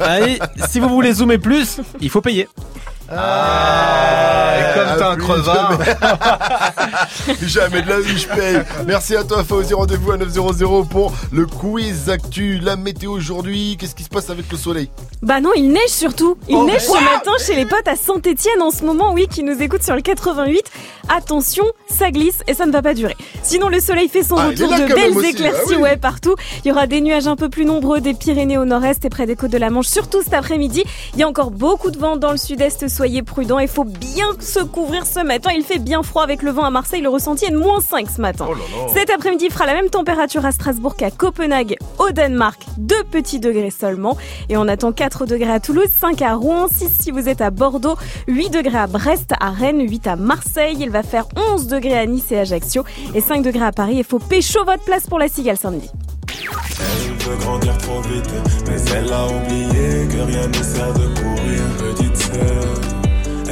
Allez, 0.00 0.38
si 0.70 0.80
vous 0.80 0.88
voulez 0.88 1.12
zoomer 1.12 1.36
plus, 1.36 1.82
il 2.00 2.08
faut 2.08 2.22
payer. 2.22 2.48
Ah, 3.10 4.54
et 4.58 4.74
comme 4.78 4.96
t'es 4.98 5.04
un 5.04 5.16
crevard. 5.16 5.78
Jamais. 5.82 7.36
Jamais 7.46 7.82
de 7.82 7.88
la 7.88 8.00
vie, 8.00 8.18
je 8.18 8.28
paye. 8.28 8.60
Merci 8.86 9.16
à 9.16 9.24
toi, 9.24 9.44
Fauzi. 9.44 9.74
Rendez-vous 9.74 10.12
à 10.12 10.16
900 10.16 10.84
pour 10.90 11.12
le 11.32 11.46
quiz 11.46 12.10
actu. 12.10 12.58
La 12.58 12.76
météo 12.76 13.12
aujourd'hui. 13.12 13.76
Qu'est-ce 13.78 13.94
qui 13.94 14.02
se 14.04 14.08
passe 14.08 14.30
avec 14.30 14.50
le 14.50 14.56
soleil? 14.58 14.90
Bah 15.22 15.40
non, 15.40 15.50
il 15.56 15.68
neige 15.70 15.88
surtout. 15.88 16.36
Il 16.48 16.56
Oh, 16.56 16.64
neige 16.66 16.82
ce 16.82 16.92
matin 16.92 17.32
chez 17.44 17.54
les 17.54 17.64
potes 17.66 17.86
à 17.88 17.96
Saint-Etienne 17.96 18.60
en 18.62 18.70
ce 18.70 18.84
moment, 18.84 19.12
oui, 19.12 19.26
qui 19.30 19.42
nous 19.42 19.60
écoutent 19.62 19.82
sur 19.82 19.94
le 19.94 20.02
88. 20.02 20.62
Attention, 21.08 21.64
ça 21.88 22.10
glisse 22.10 22.40
et 22.48 22.54
ça 22.54 22.66
ne 22.66 22.72
va 22.72 22.82
pas 22.82 22.94
durer. 22.94 23.16
Sinon, 23.42 23.68
le 23.68 23.78
soleil 23.80 24.08
fait 24.08 24.22
son 24.24 24.36
Ah, 24.36 24.48
retour 24.48 24.68
de 24.68 24.92
belles 24.94 25.24
éclaircies, 25.24 25.60
ah 25.66 25.76
oui. 25.76 25.82
ouais, 25.82 25.96
partout. 25.96 26.34
Il 26.64 26.68
y 26.68 26.72
aura 26.72 26.86
des 26.86 27.00
nuages 27.00 27.26
un 27.28 27.36
peu 27.36 27.48
plus 27.48 27.64
nombreux 27.64 28.00
des 28.00 28.14
Pyrénées 28.14 28.58
au 28.58 28.64
nord-est 28.64 29.04
et 29.04 29.08
près 29.10 29.26
des 29.26 29.36
côtes 29.36 29.50
de 29.52 29.58
la 29.58 29.70
Manche, 29.70 29.86
surtout 29.86 30.22
cet 30.22 30.34
après-midi. 30.34 30.84
Il 31.14 31.20
y 31.20 31.22
a 31.22 31.28
encore 31.28 31.50
beaucoup 31.50 31.90
de 31.90 31.98
vent 31.98 32.16
dans 32.16 32.32
le 32.32 32.36
sud-est, 32.38 32.88
soyez 32.96 33.22
prudents. 33.22 33.58
Il 33.58 33.68
faut 33.68 33.84
bien 33.84 34.26
se 34.40 34.60
couvrir 34.60 35.06
ce 35.06 35.20
matin. 35.20 35.50
Il 35.54 35.62
fait 35.62 35.78
bien 35.78 36.02
froid 36.02 36.22
avec 36.22 36.42
le 36.42 36.50
vent 36.50 36.64
à 36.64 36.70
Marseille. 36.70 37.02
Le 37.02 37.10
ressenti 37.10 37.44
est 37.44 37.50
de 37.50 37.58
moins 37.58 37.80
5 37.80 38.08
ce 38.08 38.20
matin. 38.22 38.48
Cet 38.94 39.10
après-midi 39.10 39.46
il 39.46 39.52
fera 39.52 39.66
la 39.66 39.74
même 39.74 39.90
température 39.90 40.46
à 40.46 40.52
Strasbourg 40.52 40.96
qu'à 40.96 41.10
Copenhague, 41.10 41.76
au 41.98 42.10
Danemark, 42.10 42.62
2 42.78 43.04
petits 43.10 43.38
degrés 43.38 43.70
seulement. 43.70 44.16
Et 44.48 44.56
on 44.56 44.66
attend 44.66 44.92
4 44.92 45.26
degrés 45.26 45.52
à 45.52 45.60
Toulouse, 45.60 45.90
5 46.00 46.22
à 46.22 46.34
Rouen, 46.34 46.68
6 46.68 46.88
si 47.02 47.10
vous 47.10 47.28
êtes 47.28 47.42
à 47.42 47.50
Bordeaux, 47.50 47.96
8 48.28 48.48
degrés 48.48 48.78
à 48.78 48.86
Brest, 48.86 49.32
à 49.40 49.50
Rennes, 49.50 49.86
8 49.86 50.06
à 50.06 50.16
Marseille. 50.16 50.76
Il 50.80 50.90
va 50.90 51.02
faire 51.02 51.26
11 51.36 51.66
degrés 51.66 51.98
à 51.98 52.06
Nice 52.06 52.32
et 52.32 52.38
Ajaccio 52.38 52.84
et 53.14 53.20
5 53.20 53.42
degrés 53.42 53.66
à 53.66 53.72
Paris. 53.72 53.96
Il 53.98 54.04
faut 54.04 54.18
pécho 54.18 54.64
votre 54.64 54.84
place 54.84 55.06
pour 55.06 55.18
la 55.18 55.28
cigale 55.28 55.58
samedi. 55.58 55.90
Elle 56.78 57.12
veut 57.24 57.36
grandir 57.36 57.76
trop 57.78 58.00
vite, 58.02 58.30
mais 58.66 58.80
elle 58.94 59.12
a 59.12 59.26
oublié 59.26 60.06
que 60.08 60.22
rien 60.26 60.46
ne 60.48 60.62
sert 60.62 60.92
de 60.94 61.06
courir. 61.20 61.62
Petite 61.78 62.16
sœur, 62.16 62.74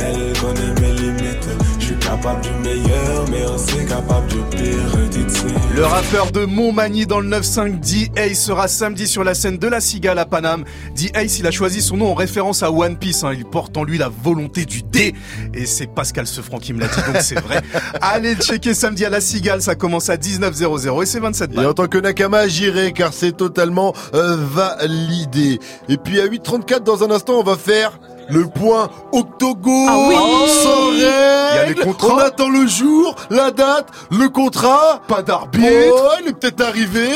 elle 0.06 0.38
connaît 0.38 0.80
mes 0.80 0.92
limites. 1.00 1.48
Je 1.78 1.84
suis 1.86 1.96
capable 1.96 2.40
du 2.40 2.50
meilleur, 2.62 3.24
mais 3.30 3.44
aussi 3.44 3.84
capable 3.86 4.26
du 4.28 4.38
pire. 4.56 5.08
Petite 5.10 5.30
sœur. 5.30 5.50
Le 5.74 5.84
rappeur 5.84 6.30
de 6.30 6.44
Montmagny 6.44 7.06
dans 7.06 7.20
le 7.20 7.28
9-5, 7.28 7.80
D-Ace, 7.80 8.38
sera 8.40 8.68
samedi 8.68 9.06
sur 9.06 9.24
la 9.24 9.34
scène 9.34 9.58
de 9.58 9.66
la 9.68 9.80
Cigale 9.80 10.18
à 10.18 10.24
Paname. 10.24 10.64
D-Ace, 10.96 11.38
il 11.38 11.46
a 11.46 11.50
choisi 11.50 11.82
son 11.82 11.96
nom 11.98 12.10
en 12.10 12.14
référence 12.14 12.62
à 12.62 12.70
One 12.70 12.96
Piece. 12.96 13.24
hein. 13.24 13.32
Il 13.34 13.44
porte 13.44 13.76
en 13.76 13.84
lui 13.84 13.98
la 13.98 14.08
volonté 14.08 14.64
du 14.64 14.82
D. 14.82 15.14
Et 15.52 15.66
c'est 15.66 15.86
Pascal 15.86 16.26
Sefranc 16.26 16.58
qui 16.58 16.72
me 16.72 16.80
l'a 16.80 16.86
dit, 16.86 17.00
donc 17.12 17.22
c'est 17.22 17.40
vrai. 17.40 17.60
Allez 18.00 18.34
checker 18.36 18.72
samedi 18.74 19.04
à 19.04 19.10
la 19.10 19.20
Cigale, 19.20 19.60
ça 19.62 19.74
commence 19.74 20.08
à 20.08 20.16
19.00 20.16 21.02
et 21.02 21.06
c'est 21.06 21.20
27 21.20 21.50
Et 21.54 21.66
en 21.66 21.74
tant 21.74 21.86
que 21.86 21.98
Nakama, 21.98 22.48
j'irai 22.48 22.92
car 22.92 23.12
c'est 23.12 23.32
totalement 23.36 23.92
euh, 24.14 24.36
validé. 24.38 25.58
Et 25.88 25.96
puis 25.96 26.20
à 26.20 26.26
8h34, 26.26 26.82
dans 26.82 27.02
un 27.04 27.10
instant, 27.10 27.34
on 27.34 27.42
va 27.44 27.56
faire 27.56 27.98
le 28.28 28.46
point 28.46 28.90
octogone. 29.12 29.86
Ah 29.88 29.98
oui 30.08 30.14
Sans 30.62 30.92
Il 30.92 31.00
y 31.00 31.04
a 31.06 31.62
règle. 31.64 31.82
On 32.02 32.18
attend 32.18 32.48
le 32.48 32.66
jour, 32.66 33.14
la 33.30 33.50
date, 33.50 33.88
le 34.10 34.28
contrat. 34.28 35.00
Pas 35.08 35.22
d'arbitre. 35.22 35.66
Oh, 35.92 36.08
il 36.22 36.28
est 36.28 36.32
peut-être 36.32 36.60
arrivé. 36.62 37.08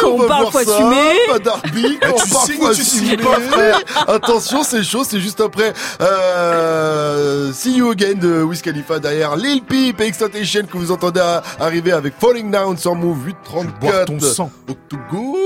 Qu'on 0.00 0.08
on 0.12 0.18
va 0.18 0.26
voir 0.26 0.52
ça. 0.52 0.58
assumé. 0.60 1.18
Pas 1.28 1.38
d'arbitre. 1.38 2.26
Signes 2.44 2.66
assumé. 2.66 3.16
pas, 3.16 3.40
frère 3.50 3.80
Attention, 4.06 4.62
c'est 4.62 4.82
chaud. 4.82 5.02
C'est 5.04 5.20
juste 5.20 5.40
après 5.40 5.72
euh, 6.00 7.52
See 7.52 7.76
You 7.76 7.90
Again 7.90 8.14
de 8.14 8.42
Wiz 8.42 8.62
Khalifa 8.62 8.98
derrière 8.98 9.36
Lil 9.36 9.62
Peep 9.62 10.00
et 10.00 10.04
Extentation 10.06 10.62
que 10.70 10.76
vous 10.76 10.90
entendez 10.92 11.20
à- 11.20 11.42
arriver 11.58 11.92
avec 11.92 12.14
Falling 12.18 12.50
Down 12.50 12.76
sur 12.76 12.94
Move 12.94 13.26
834. 13.26 13.80
boire 13.80 14.04
ton 14.06 14.20
sang. 14.20 14.50
Octogone. 14.68 15.36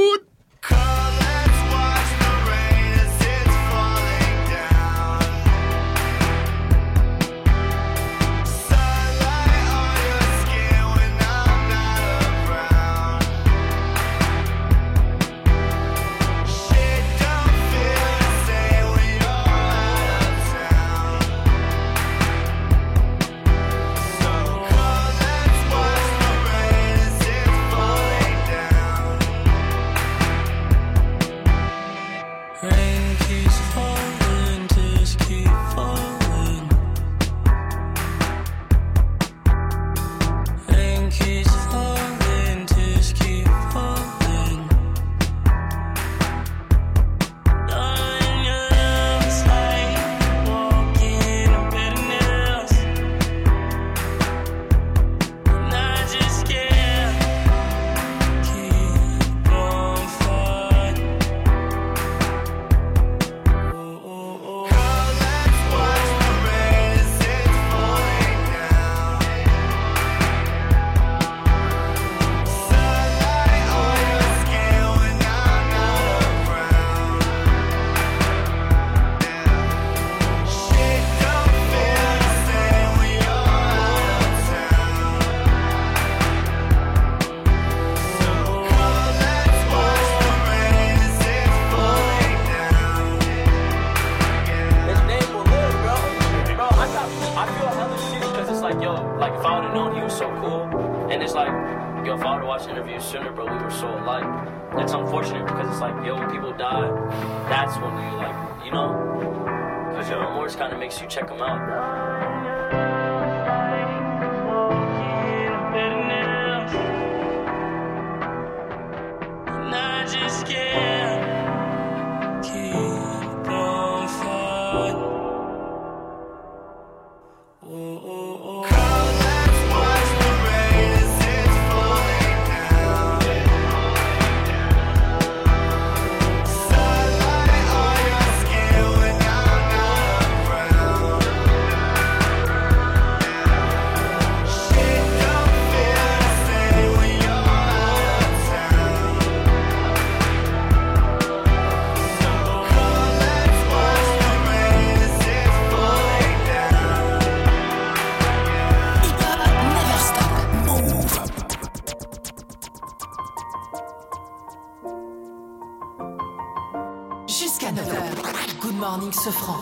Jusqu'à 167.64 167.82
9h. 167.82 168.60
Good 168.60 168.74
morning, 168.74 169.10
Sofran. 169.12 169.56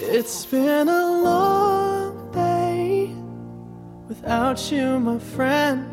It's 0.00 0.46
been 0.46 0.88
a 0.88 1.22
long 1.22 2.30
day 2.30 3.10
without 4.08 4.70
you, 4.70 5.00
my 5.00 5.18
friend. 5.18 5.86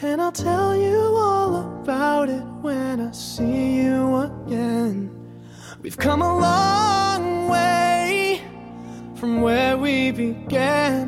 And 0.00 0.22
I'll 0.22 0.32
tell 0.32 0.74
you 0.74 0.96
all 0.96 1.56
about 1.82 2.30
it 2.30 2.42
when 2.62 3.00
I 3.00 3.12
see 3.12 3.82
you 3.82 4.16
again. 4.16 5.10
We've 5.82 5.98
come 5.98 6.22
a 6.22 6.38
long 6.38 7.48
way 7.50 8.40
from 9.16 9.42
where 9.42 9.76
we 9.76 10.10
began. 10.10 11.07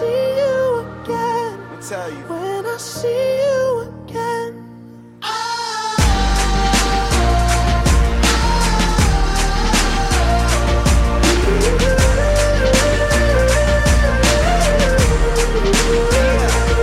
see 0.00 0.36
you 0.40 0.78
again. 1.02 1.58
tell 1.88 2.10
you. 2.10 2.24
When 2.32 2.66
I 2.66 2.76
see 2.78 3.22
you 3.44 3.60
again. 3.88 4.52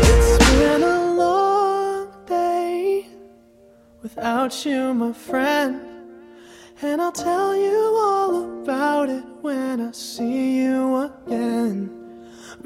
It's 0.10 0.38
been 0.52 0.84
a 0.84 1.16
long 1.16 2.08
day 2.28 3.08
without 4.04 4.66
you, 4.66 4.94
my 4.94 5.14
friend. 5.14 5.82
And 6.84 7.02
I'll 7.02 7.12
tell 7.12 7.56
you 7.56 7.80
all 8.06 8.62
about 8.62 9.10
it 9.10 9.26
when 9.42 9.82
I 9.82 9.92
see 9.92 10.60
you 10.60 10.98
again. 10.98 11.97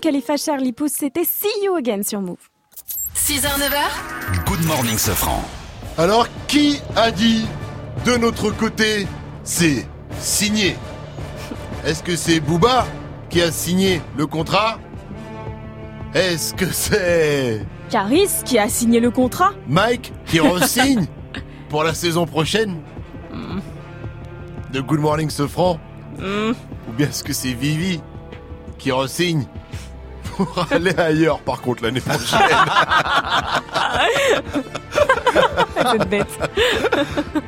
Khalifa, 0.00 0.36
Charlie 0.36 0.72
Pouce, 0.72 0.92
c'était 0.92 1.24
See 1.24 1.48
You 1.64 1.76
Again 1.76 2.02
sur 2.02 2.20
Move. 2.20 2.38
6h, 3.14 3.42
9h. 3.42 4.46
Good 4.46 4.64
morning, 4.66 4.96
Sofran. 4.96 5.42
Alors, 5.98 6.26
qui 6.48 6.80
a 6.96 7.10
dit 7.10 7.46
de 8.06 8.16
notre 8.16 8.50
côté 8.50 9.06
c'est 9.44 9.86
signé? 10.18 10.76
Est-ce 11.84 12.02
que 12.02 12.16
c'est 12.16 12.40
Booba 12.40 12.86
qui 13.28 13.42
a 13.42 13.52
signé 13.52 14.00
le 14.16 14.26
contrat? 14.26 14.78
Est-ce 16.14 16.54
que 16.54 16.66
c'est 16.66 17.64
Caris 17.90 18.30
qui 18.44 18.58
a 18.58 18.68
signé 18.68 19.00
le 19.00 19.10
contrat? 19.10 19.52
Mike 19.68 20.12
qui 20.26 20.40
re-signe 20.40 21.06
pour 21.68 21.84
la 21.84 21.94
saison 21.94 22.26
prochaine? 22.26 22.80
De 24.72 24.80
Good 24.80 25.00
Morning 25.00 25.28
Sofran? 25.30 25.78
Hmm. 26.18 26.52
Ou 26.88 26.92
bien 26.96 27.08
est-ce 27.08 27.22
que 27.22 27.32
c'est 27.32 27.52
Vivi 27.52 28.00
qui 28.78 28.92
re-signe 28.92 29.44
pour 30.44 30.66
aller 30.70 30.98
ailleurs 30.98 31.40
par 31.40 31.60
contre 31.60 31.82
l'année 31.82 32.00
prochaine. 32.00 32.40
Cette 35.92 36.08
bête. 36.08 36.38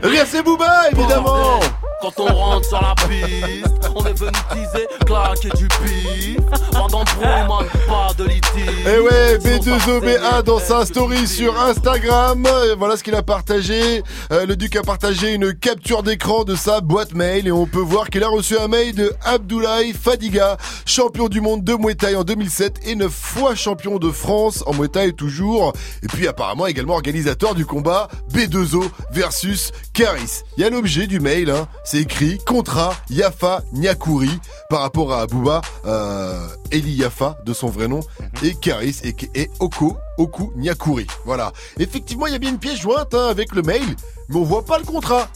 Eh 0.02 0.08
bien 0.08 0.24
c'est 0.26 0.42
Booba 0.42 0.90
évidemment 0.90 1.60
Quand 2.02 2.18
on 2.18 2.34
rentre 2.34 2.66
sur 2.66 2.82
la 2.82 2.94
piste, 3.08 3.90
on 3.94 4.04
est 4.04 4.18
venu 4.18 4.32
teaser, 4.50 4.88
claquer 5.06 5.50
du 5.56 5.68
pif. 5.68 6.36
Pendant 6.72 7.04
man, 7.20 7.66
pas 7.86 8.12
de 8.18 8.24
litige. 8.24 8.86
Et 8.86 8.96
Eh 8.96 8.98
ouais, 8.98 9.38
B2OBA 9.38 10.42
dans 10.42 10.58
sa 10.58 10.84
story 10.84 11.28
sur 11.28 11.56
Instagram. 11.60 12.44
Euh, 12.44 12.74
Voilà 12.76 12.96
ce 12.96 13.04
qu'il 13.04 13.14
a 13.14 13.22
partagé. 13.22 14.02
Euh, 14.32 14.46
le 14.46 14.56
Duc 14.56 14.74
a 14.74 14.82
partagé 14.82 15.32
une 15.32 15.54
capture 15.54 16.02
d'écran 16.02 16.42
de 16.42 16.56
sa 16.56 16.80
boîte 16.80 17.14
mail 17.14 17.46
et 17.46 17.52
on 17.52 17.66
peut 17.66 17.78
voir 17.78 18.10
qu'il 18.10 18.24
a 18.24 18.28
reçu 18.28 18.58
un 18.58 18.66
mail 18.66 18.96
de 18.96 19.12
Abdoulaye 19.24 19.92
Fadiga, 19.92 20.56
champion 20.86 21.28
du 21.28 21.40
monde 21.40 21.62
de 21.62 21.74
Muay 21.74 21.94
Thai 21.94 22.16
en 22.16 22.24
2007 22.24 22.80
et 22.84 22.96
neuf 22.96 23.12
fois 23.12 23.54
champion 23.54 23.98
de 23.98 24.10
France 24.10 24.64
en 24.66 24.74
Muay 24.74 24.88
Thai 24.88 25.12
toujours. 25.12 25.72
Et 26.02 26.08
puis 26.08 26.26
apparemment 26.26 26.66
également 26.66 26.94
organisateur 26.94 27.54
du 27.54 27.64
combat 27.64 28.08
B2O 28.34 28.90
versus 29.12 29.70
Karis. 29.92 30.42
Il 30.56 30.62
y 30.62 30.66
a 30.66 30.70
l'objet 30.70 31.06
du 31.06 31.20
mail, 31.20 31.50
hein. 31.50 31.68
C'est 31.92 31.98
écrit 32.00 32.38
contrat 32.38 32.94
Yafa 33.10 33.60
Nyakuri 33.74 34.30
par 34.70 34.80
rapport 34.80 35.12
à 35.12 35.26
Bouba, 35.26 35.60
euh, 35.84 36.38
Eli 36.70 36.92
Yafa 36.94 37.36
de 37.44 37.52
son 37.52 37.68
vrai 37.68 37.86
nom, 37.86 38.00
et 38.42 38.54
Karis 38.54 38.96
et, 39.04 39.14
et 39.34 39.50
Oko, 39.60 39.98
Oku 40.16 40.54
Nyakuri. 40.56 41.06
Voilà. 41.26 41.52
Effectivement, 41.78 42.26
il 42.26 42.32
y 42.32 42.36
a 42.36 42.38
bien 42.38 42.48
une 42.48 42.58
pièce 42.58 42.80
jointe 42.80 43.12
hein, 43.12 43.28
avec 43.28 43.54
le 43.54 43.60
mail, 43.60 43.82
mais 44.30 44.36
on 44.36 44.42
voit 44.42 44.64
pas 44.64 44.78
le 44.78 44.84
contrat. 44.84 45.28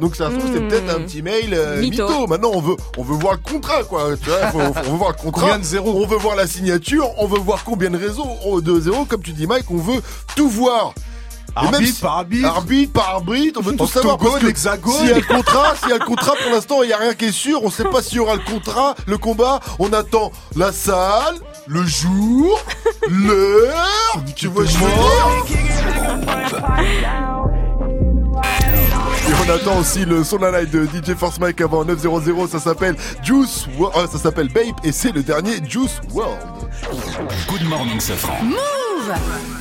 Donc 0.00 0.14
ça 0.14 0.30
se 0.30 0.36
trouve, 0.36 0.50
c'est 0.52 0.60
Hmm. 0.60 0.68
peut-être 0.68 0.90
un 0.94 1.00
petit 1.00 1.22
mail 1.22 1.54
euh, 1.54 1.80
Mytho. 1.80 2.06
mytho. 2.06 2.26
Maintenant, 2.26 2.50
on 2.52 2.60
veut, 2.60 2.76
on 2.98 3.02
veut 3.04 3.14
voir 3.14 3.32
le 3.34 3.38
contrat, 3.40 3.82
quoi. 3.84 4.14
Tu 4.22 4.28
vois, 4.28 4.48
faut- 4.48 4.58
faut- 4.58 4.80
on 4.88 4.90
veut 4.92 4.98
voir 4.98 5.10
le 5.12 5.16
contrat. 5.22 5.40
Combien 5.42 5.58
de 5.60 5.64
zéros 5.64 6.02
On 6.02 6.06
veut 6.06 6.16
voir 6.18 6.36
la 6.36 6.46
signature. 6.46 7.08
On 7.18 7.26
veut 7.26 7.38
voir 7.38 7.64
combien 7.64 7.88
de 7.88 7.96
réseaux, 7.96 8.26
oh, 8.44 8.60
de 8.60 8.80
zéros, 8.80 9.06
comme 9.06 9.22
tu 9.22 9.32
dis, 9.32 9.46
Mike. 9.46 9.70
On 9.70 9.76
veut 9.78 10.02
tout 10.36 10.48
voir. 10.48 10.92
Arbitre 11.54 11.94
si- 11.94 12.00
par 12.00 12.16
arbitre. 12.18 12.48
Arbitre 12.48 12.92
par 12.92 13.08
arbitre, 13.10 13.60
on 13.60 13.62
veut 13.62 13.76
tout 13.76 13.86
savoir. 13.86 14.16
parce 14.18 14.38
que 14.38 14.46
l'hexagone. 14.46 14.92
S'il 14.94 15.08
y 15.08 15.12
a 15.12 15.16
le 15.16 15.22
contrat, 15.22 15.74
s'il 15.78 15.90
y 15.90 15.92
a 15.92 15.98
le 15.98 16.04
contrat, 16.04 16.32
pour 16.42 16.52
l'instant, 16.52 16.82
il 16.82 16.88
y 16.90 16.92
a 16.92 16.96
rien 16.98 17.14
qui 17.14 17.26
est 17.26 17.32
sûr. 17.32 17.62
On 17.62 17.70
sait 17.70 17.84
pas 17.84 18.02
s'il 18.02 18.16
y 18.16 18.20
aura 18.20 18.34
le 18.36 18.42
contrat, 18.42 18.94
le 19.06 19.18
combat. 19.18 19.60
On 19.78 19.92
attend 19.92 20.32
la 20.56 20.72
salle, 20.72 21.36
le 21.66 21.84
jour, 21.86 22.58
l'heure. 23.10 24.22
Tu 24.34 24.46
vois, 24.48 24.64
je 24.64 24.76
veux 24.78 24.86
dire? 24.86 25.56
Et 29.28 29.32
on 29.46 29.50
attend 29.54 29.78
aussi 29.78 30.04
le 30.04 30.24
son 30.24 30.38
la 30.38 30.60
live 30.62 30.70
de 30.70 30.84
DJ 30.86 31.14
Force 31.16 31.38
Mike 31.38 31.60
avant 31.60 31.84
900, 31.84 32.48
ça 32.50 32.58
s'appelle 32.60 32.96
Juice 33.22 33.66
World, 33.78 33.96
euh, 33.96 34.06
ça 34.10 34.18
s'appelle 34.18 34.48
Babe 34.48 34.74
et 34.84 34.92
c'est 34.92 35.12
le 35.12 35.22
dernier 35.22 35.56
Juice 35.68 36.00
World. 36.12 36.38
Good 37.48 37.64
morning, 37.68 38.00
Safran. 38.00 38.34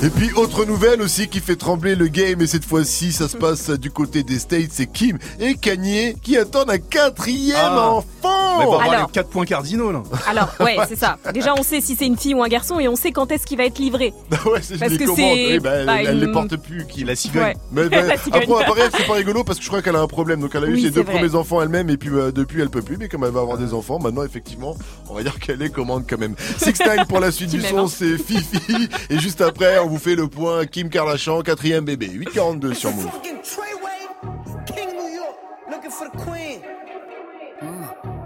Et 0.04 0.10
puis 0.10 0.32
autre 0.34 0.66
nouvelle 0.66 1.02
aussi 1.02 1.28
qui 1.28 1.40
fait 1.40 1.56
trembler 1.56 1.96
le 1.96 2.08
game 2.08 2.42
et 2.42 2.48
cette 2.48 2.66
fois-ci 2.66 3.12
ça 3.12 3.28
se 3.28 3.38
passe 3.38 3.70
du 3.70 3.92
côté 3.92 4.24
des 4.24 4.40
States, 4.40 4.70
c'est 4.72 4.88
Kim 4.92 5.18
et 5.40 5.56
Kanye 5.56 6.16
qui 6.22 6.38
attendent 6.38 6.70
un 6.72 6.78
quatrième 6.80 7.58
Ah. 7.62 7.90
enfant. 7.92 8.58
Mais 8.60 8.66
bon, 8.66 8.78
Alors. 8.80 9.08
les 9.08 9.12
4 9.14 9.30
points 9.30 9.46
cardinaux 9.46 9.92
là. 9.92 10.04
Alors, 10.28 10.50
ouais, 10.60 10.78
c'est 10.88 10.98
ça. 10.98 11.18
Déjà, 11.34 11.54
on 11.58 11.64
sait 11.64 11.82
si 11.82 11.96
c'est 11.96 12.06
une 12.06 12.18
fille 12.18 12.34
ou 12.36 12.44
un 12.44 12.48
garçon 12.48 12.80
et 12.80 12.88
on 12.88 12.96
sait 12.96 13.12
quand 13.12 13.32
est-ce 13.32 13.46
qu'il 13.46 13.58
va 13.58 13.66
être 13.66 13.80
livré. 13.80 14.14
ouais, 14.46 14.60
c'est 14.62 14.78
Parce 14.78 14.92
les 14.92 14.98
que 14.98 15.06
c'est 15.16 15.34
Oui, 15.54 15.60
bah, 15.60 15.72
elle, 15.74 15.90
elle 16.08 16.16
une- 16.18 16.26
les 16.26 16.32
porte 16.32 16.58
plus 16.58 16.86
qui 16.88 17.04
La 17.04 17.16
cigogne. 17.16 17.42
Ouais. 17.44 17.56
Mais, 17.72 17.84
mais, 17.90 18.02
La 18.08 18.18
cigogne. 18.18 18.44
après, 18.66 18.90
c'est 18.96 19.08
pas 19.08 19.14
rigolo 19.14 19.44
parce 19.44 19.58
que 19.60 19.64
je 19.64 19.70
crois 19.70 19.82
qu'elle 19.82 19.96
a 19.96 20.02
un 20.02 20.08
problème. 20.08 20.42
Donc 20.42 20.52
elle 20.56 20.64
a 20.66 20.68
eu 20.68 20.74
Oui, 20.76 20.82
ses 20.84 20.92
deux 20.92 21.02
vrai. 21.04 21.14
premiers 21.14 21.36
enfants 21.36 21.62
elle-même 21.62 21.90
et 21.90 21.98
puis 21.98 22.10
euh, 22.10 22.32
depuis 22.32 22.62
elle 22.62 22.70
peut 22.70 22.82
plus. 22.82 22.98
Mais 22.98 23.08
comme 23.08 23.24
elle 23.24 23.32
va 23.32 23.42
avoir 23.42 23.58
des 23.58 23.74
enfants, 23.74 24.00
maintenant 24.00 24.24
effectivement, 24.24 24.76
on 25.10 25.14
va 25.16 25.24
dire 25.24 25.40
qu'elle 25.40 25.60
les 25.60 25.70
commande 25.70 26.04
quand 26.10 26.18
même. 26.20 26.36
Six 26.58 26.80
Nine 26.82 27.06
pour 27.08 27.20
la 27.20 27.32
suite 27.32 27.50
du 27.52 27.62
son, 27.62 27.86
hein. 27.86 27.88
c'est 27.88 28.18
Fifi. 28.18 28.90
Et 29.10 29.20
juste 29.20 29.31
après, 29.40 29.80
on 29.80 29.88
vous 29.88 30.00
fait 30.00 30.16
le 30.16 30.28
point 30.28 30.66
Kim 30.66 30.90
Kardashian, 30.90 31.42
quatrième 31.42 31.86
bébé, 31.86 32.08
8,42 32.08 32.74
sur 32.74 32.92
Move. 32.92 33.10
Fucking 33.12 33.42
Treyway, 33.42 34.66
King 34.66 34.88
of 34.90 34.94
New 34.96 35.16
York, 35.16 35.36
looking 35.70 35.92
for 35.92 36.10
the 36.10 36.18
queen. 36.18 36.62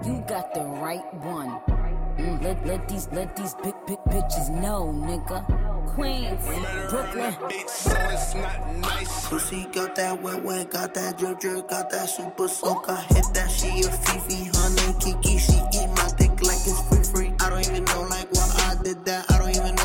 You 0.05 0.23
got 0.27 0.53
the 0.53 0.61
right 0.61 1.03
one. 1.15 1.59
Mm, 2.17 2.41
let, 2.41 2.65
let 2.65 2.87
these 2.87 3.09
let 3.11 3.35
these 3.35 3.53
big 3.61 3.73
big 3.85 3.97
bitches 4.07 4.49
know, 4.61 4.93
nigga. 4.95 5.43
Queens, 5.95 6.39
Brooklyn. 6.89 7.33
Pussy 9.29 9.65
got 9.73 9.95
that 9.95 10.21
wet 10.21 10.43
wet, 10.43 10.69
got 10.71 10.93
that 10.93 11.17
drip 11.17 11.39
drip, 11.39 11.67
got 11.69 11.89
that 11.89 12.09
super 12.09 12.47
soak. 12.47 12.85
I 12.87 13.01
hit 13.09 13.25
that, 13.33 13.49
she 13.51 13.67
a 13.81 13.91
Fifi, 13.91 14.49
honey 14.53 14.93
Kiki. 14.99 15.37
She 15.37 15.53
eat 15.73 15.89
my 15.97 16.09
dick 16.17 16.31
like 16.41 16.63
it's 16.63 16.81
free 16.87 17.03
free. 17.03 17.33
I 17.39 17.49
don't 17.49 17.67
even 17.67 17.83
know 17.85 18.01
like 18.03 18.31
why 18.31 18.77
I 18.77 18.83
did 18.83 19.03
that. 19.05 19.25
I 19.31 19.37
don't 19.39 19.49
even 19.49 19.75
know 19.75 19.84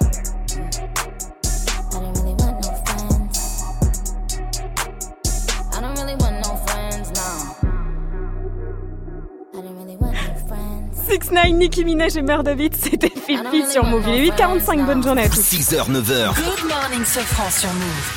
6 0.51 0.59
9 11.31 11.53
Nicki 11.53 11.85
Minaj 11.85 12.17
et 12.17 12.21
Mère 12.21 12.43
David, 12.43 12.75
c'était 12.75 13.07
Fifi 13.09 13.71
sur 13.71 13.85
Move. 13.85 14.03
Il 14.09 14.25
est 14.25 14.31
8h45, 14.31 14.85
bonne 14.85 15.01
journée 15.01 15.23
à 15.23 15.29
tous. 15.29 15.39
6h, 15.39 15.89
9h. 15.89 16.35
Good 16.35 16.67
morning, 16.67 17.05
sur 17.05 17.69
Move. 17.69 18.11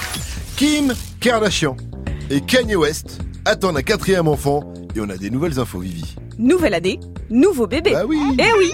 Kim 0.57 0.93
Kardashian 1.21 1.77
et 2.31 2.41
Kanye 2.41 2.75
West 2.75 3.21
attendent 3.45 3.77
un 3.77 3.83
quatrième 3.83 4.27
enfant 4.27 4.65
et 4.95 5.01
on 5.01 5.09
a 5.09 5.17
des 5.17 5.31
nouvelles 5.31 5.59
infos, 5.59 5.81
Vivi. 5.81 6.15
Nouvelle 6.39 6.75
année, 6.75 7.01
nouveau 7.31 7.67
bébé. 7.67 7.93
Bah 7.93 8.05
oui. 8.07 8.19
Eh 8.39 8.59
oui. 8.59 8.73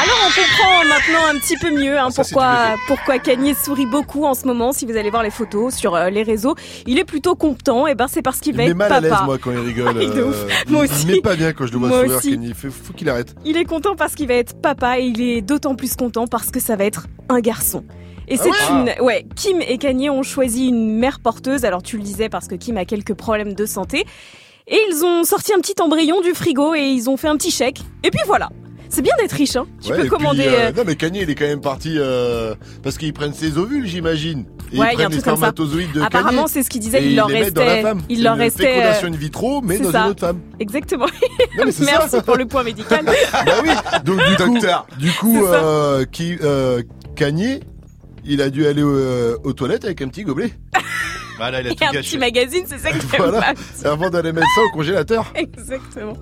Alors 0.00 0.16
on 0.26 0.28
comprend 0.28 0.84
maintenant 0.88 1.26
un 1.34 1.38
petit 1.38 1.56
peu 1.56 1.70
mieux 1.72 1.98
hein, 1.98 2.10
Ça, 2.10 2.22
pourquoi 2.22 2.76
pourquoi 2.86 3.18
Kanye 3.18 3.54
sourit 3.54 3.86
beaucoup 3.86 4.24
en 4.24 4.34
ce 4.34 4.46
moment. 4.46 4.72
Si 4.72 4.86
vous 4.86 4.96
allez 4.96 5.10
voir 5.10 5.22
les 5.24 5.30
photos 5.30 5.74
sur 5.74 5.94
euh, 5.96 6.08
les 6.10 6.22
réseaux, 6.22 6.54
il 6.86 6.98
est 6.98 7.04
plutôt 7.04 7.34
content. 7.34 7.86
Et 7.88 7.94
ben 7.96 8.06
c'est 8.08 8.22
parce 8.22 8.38
qu'il 8.40 8.54
Il 8.54 8.58
va 8.58 8.64
met 8.64 8.70
être 8.70 8.76
mal 8.76 8.92
à 8.92 9.00
l'aise, 9.00 9.10
papa. 9.10 9.24
moi, 9.24 9.38
quand 9.38 9.50
il 9.50 9.58
rigole. 9.58 9.96
Ah, 9.98 10.02
il 10.02 10.10
euh, 10.10 10.28
ouf. 10.30 10.68
Moi 10.68 10.86
il 10.86 10.92
aussi. 10.92 11.06
met 11.06 11.20
pas 11.20 11.34
bien 11.34 11.52
quand 11.52 11.66
je 11.66 11.72
le 11.72 11.78
vois 11.78 11.88
Moi 11.88 12.18
sourire. 12.20 12.38
Il 12.42 12.54
fait- 12.54 12.70
faut 12.70 12.92
qu'il 12.92 13.08
arrête. 13.10 13.34
Il 13.44 13.56
est 13.56 13.64
content 13.64 13.96
parce 13.96 14.14
qu'il 14.14 14.28
va 14.28 14.34
être 14.34 14.60
papa 14.60 14.98
et 15.00 15.04
il 15.06 15.20
est 15.20 15.40
d'autant 15.42 15.74
plus 15.74 15.96
content 15.96 16.26
parce 16.28 16.50
que 16.50 16.60
ça 16.60 16.76
va 16.76 16.84
être 16.84 17.06
un 17.28 17.40
garçon. 17.40 17.84
Et 18.28 18.36
Ah 18.38 18.42
c'est 18.44 18.50
ouais 18.50 18.94
une, 18.98 19.04
ouais, 19.04 19.26
Kim 19.34 19.60
et 19.62 19.78
Kanye 19.78 20.10
ont 20.10 20.22
choisi 20.22 20.66
une 20.68 20.98
mère 20.98 21.18
porteuse. 21.20 21.64
Alors 21.64 21.82
tu 21.82 21.96
le 21.96 22.02
disais 22.02 22.28
parce 22.28 22.46
que 22.46 22.54
Kim 22.54 22.76
a 22.76 22.84
quelques 22.84 23.14
problèmes 23.14 23.54
de 23.54 23.66
santé. 23.66 24.04
Et 24.70 24.78
ils 24.90 25.04
ont 25.04 25.24
sorti 25.24 25.52
un 25.54 25.60
petit 25.60 25.80
embryon 25.80 26.20
du 26.20 26.34
frigo 26.34 26.74
et 26.74 26.82
ils 26.82 27.08
ont 27.08 27.16
fait 27.16 27.28
un 27.28 27.36
petit 27.36 27.50
chèque. 27.50 27.80
Et 28.04 28.10
puis 28.10 28.20
voilà. 28.26 28.50
C'est 28.90 29.02
bien 29.02 29.12
d'être 29.20 29.32
riche, 29.32 29.54
hein. 29.56 29.66
Tu 29.82 29.90
Ouais, 29.90 29.96
peux 29.96 30.00
puis, 30.02 30.10
commander. 30.10 30.44
euh, 30.46 30.68
euh, 30.68 30.72
Non, 30.74 30.82
mais 30.86 30.96
Kanye, 30.96 31.20
il 31.22 31.28
est 31.30 31.34
quand 31.34 31.44
même 31.46 31.60
parti 31.60 31.94
euh, 31.98 32.54
parce 32.82 32.96
qu'ils 32.96 33.12
prennent 33.12 33.34
ses 33.34 33.58
ovules, 33.58 33.86
j'imagine. 33.86 34.46
Et 34.72 34.78
Ouais, 34.78 34.88
ils 34.92 34.94
il 34.96 34.98
y 35.00 35.02
a 35.02 35.06
un 35.06 35.08
prennent 35.08 35.10
les 35.10 35.16
truc 35.16 35.24
comme 35.24 35.34
ça. 35.40 35.48
spermatozoïdes 35.48 35.92
de 35.92 36.00
Apparemment, 36.02 36.30
Kanye 36.44 36.52
c'est 36.52 36.62
ce 36.62 36.70
qu'il 36.70 36.80
disait, 36.80 37.02
et 37.02 37.04
il 37.04 37.10
ils 37.12 37.16
leur 37.16 37.28
les 37.28 37.34
mettent 37.40 37.54
dans 37.54 37.64
la 37.64 37.68
restait- 37.74 37.82
femme. 37.82 38.02
il 38.08 38.22
leur 38.22 38.34
une 38.34 38.40
restait, 38.40 38.62
fécondation 38.66 39.08
euh, 39.08 39.10
in 39.12 39.16
vitro, 39.16 39.60
mais 39.62 39.76
c'est 39.76 39.82
dans 39.84 39.92
ça. 39.92 40.04
une 40.04 40.10
autre 40.10 40.20
femme. 40.20 40.40
Exactement. 40.58 41.06
mais 41.64 41.70
c'est 41.72 41.84
Merci 41.84 42.08
ça. 42.10 42.22
pour 42.22 42.36
le 42.36 42.46
point 42.46 42.62
médical. 42.64 43.04
bah 43.32 43.52
oui. 43.62 43.70
Donc 44.04 44.20
du 44.26 44.36
coup, 44.44 44.58
du 44.98 45.10
coup, 45.12 45.44
euh, 45.46 46.04
qui, 46.10 46.36
euh, 46.42 46.82
Kanye, 47.14 47.60
il 48.24 48.40
a 48.40 48.48
dû 48.48 48.66
aller 48.66 48.82
aux 48.82 49.52
toilettes 49.52 49.84
avec 49.84 50.00
un 50.02 50.08
petit 50.08 50.22
gobelet. 50.24 50.52
Voilà, 51.38 51.60
il 51.60 51.68
Et 51.68 51.70
un 51.70 51.90
petit 51.92 52.18
magazine, 52.18 52.64
c'est 52.66 52.78
ça 52.78 52.90
que 52.90 52.96
j'aime 53.10 53.22
Voilà. 53.30 53.54
pas. 53.82 53.88
Avant 53.90 54.10
d'aller 54.10 54.32
mettre 54.32 54.46
ça 54.54 54.62
au 54.62 54.70
congélateur. 54.76 55.24
Exactement. 55.34 56.14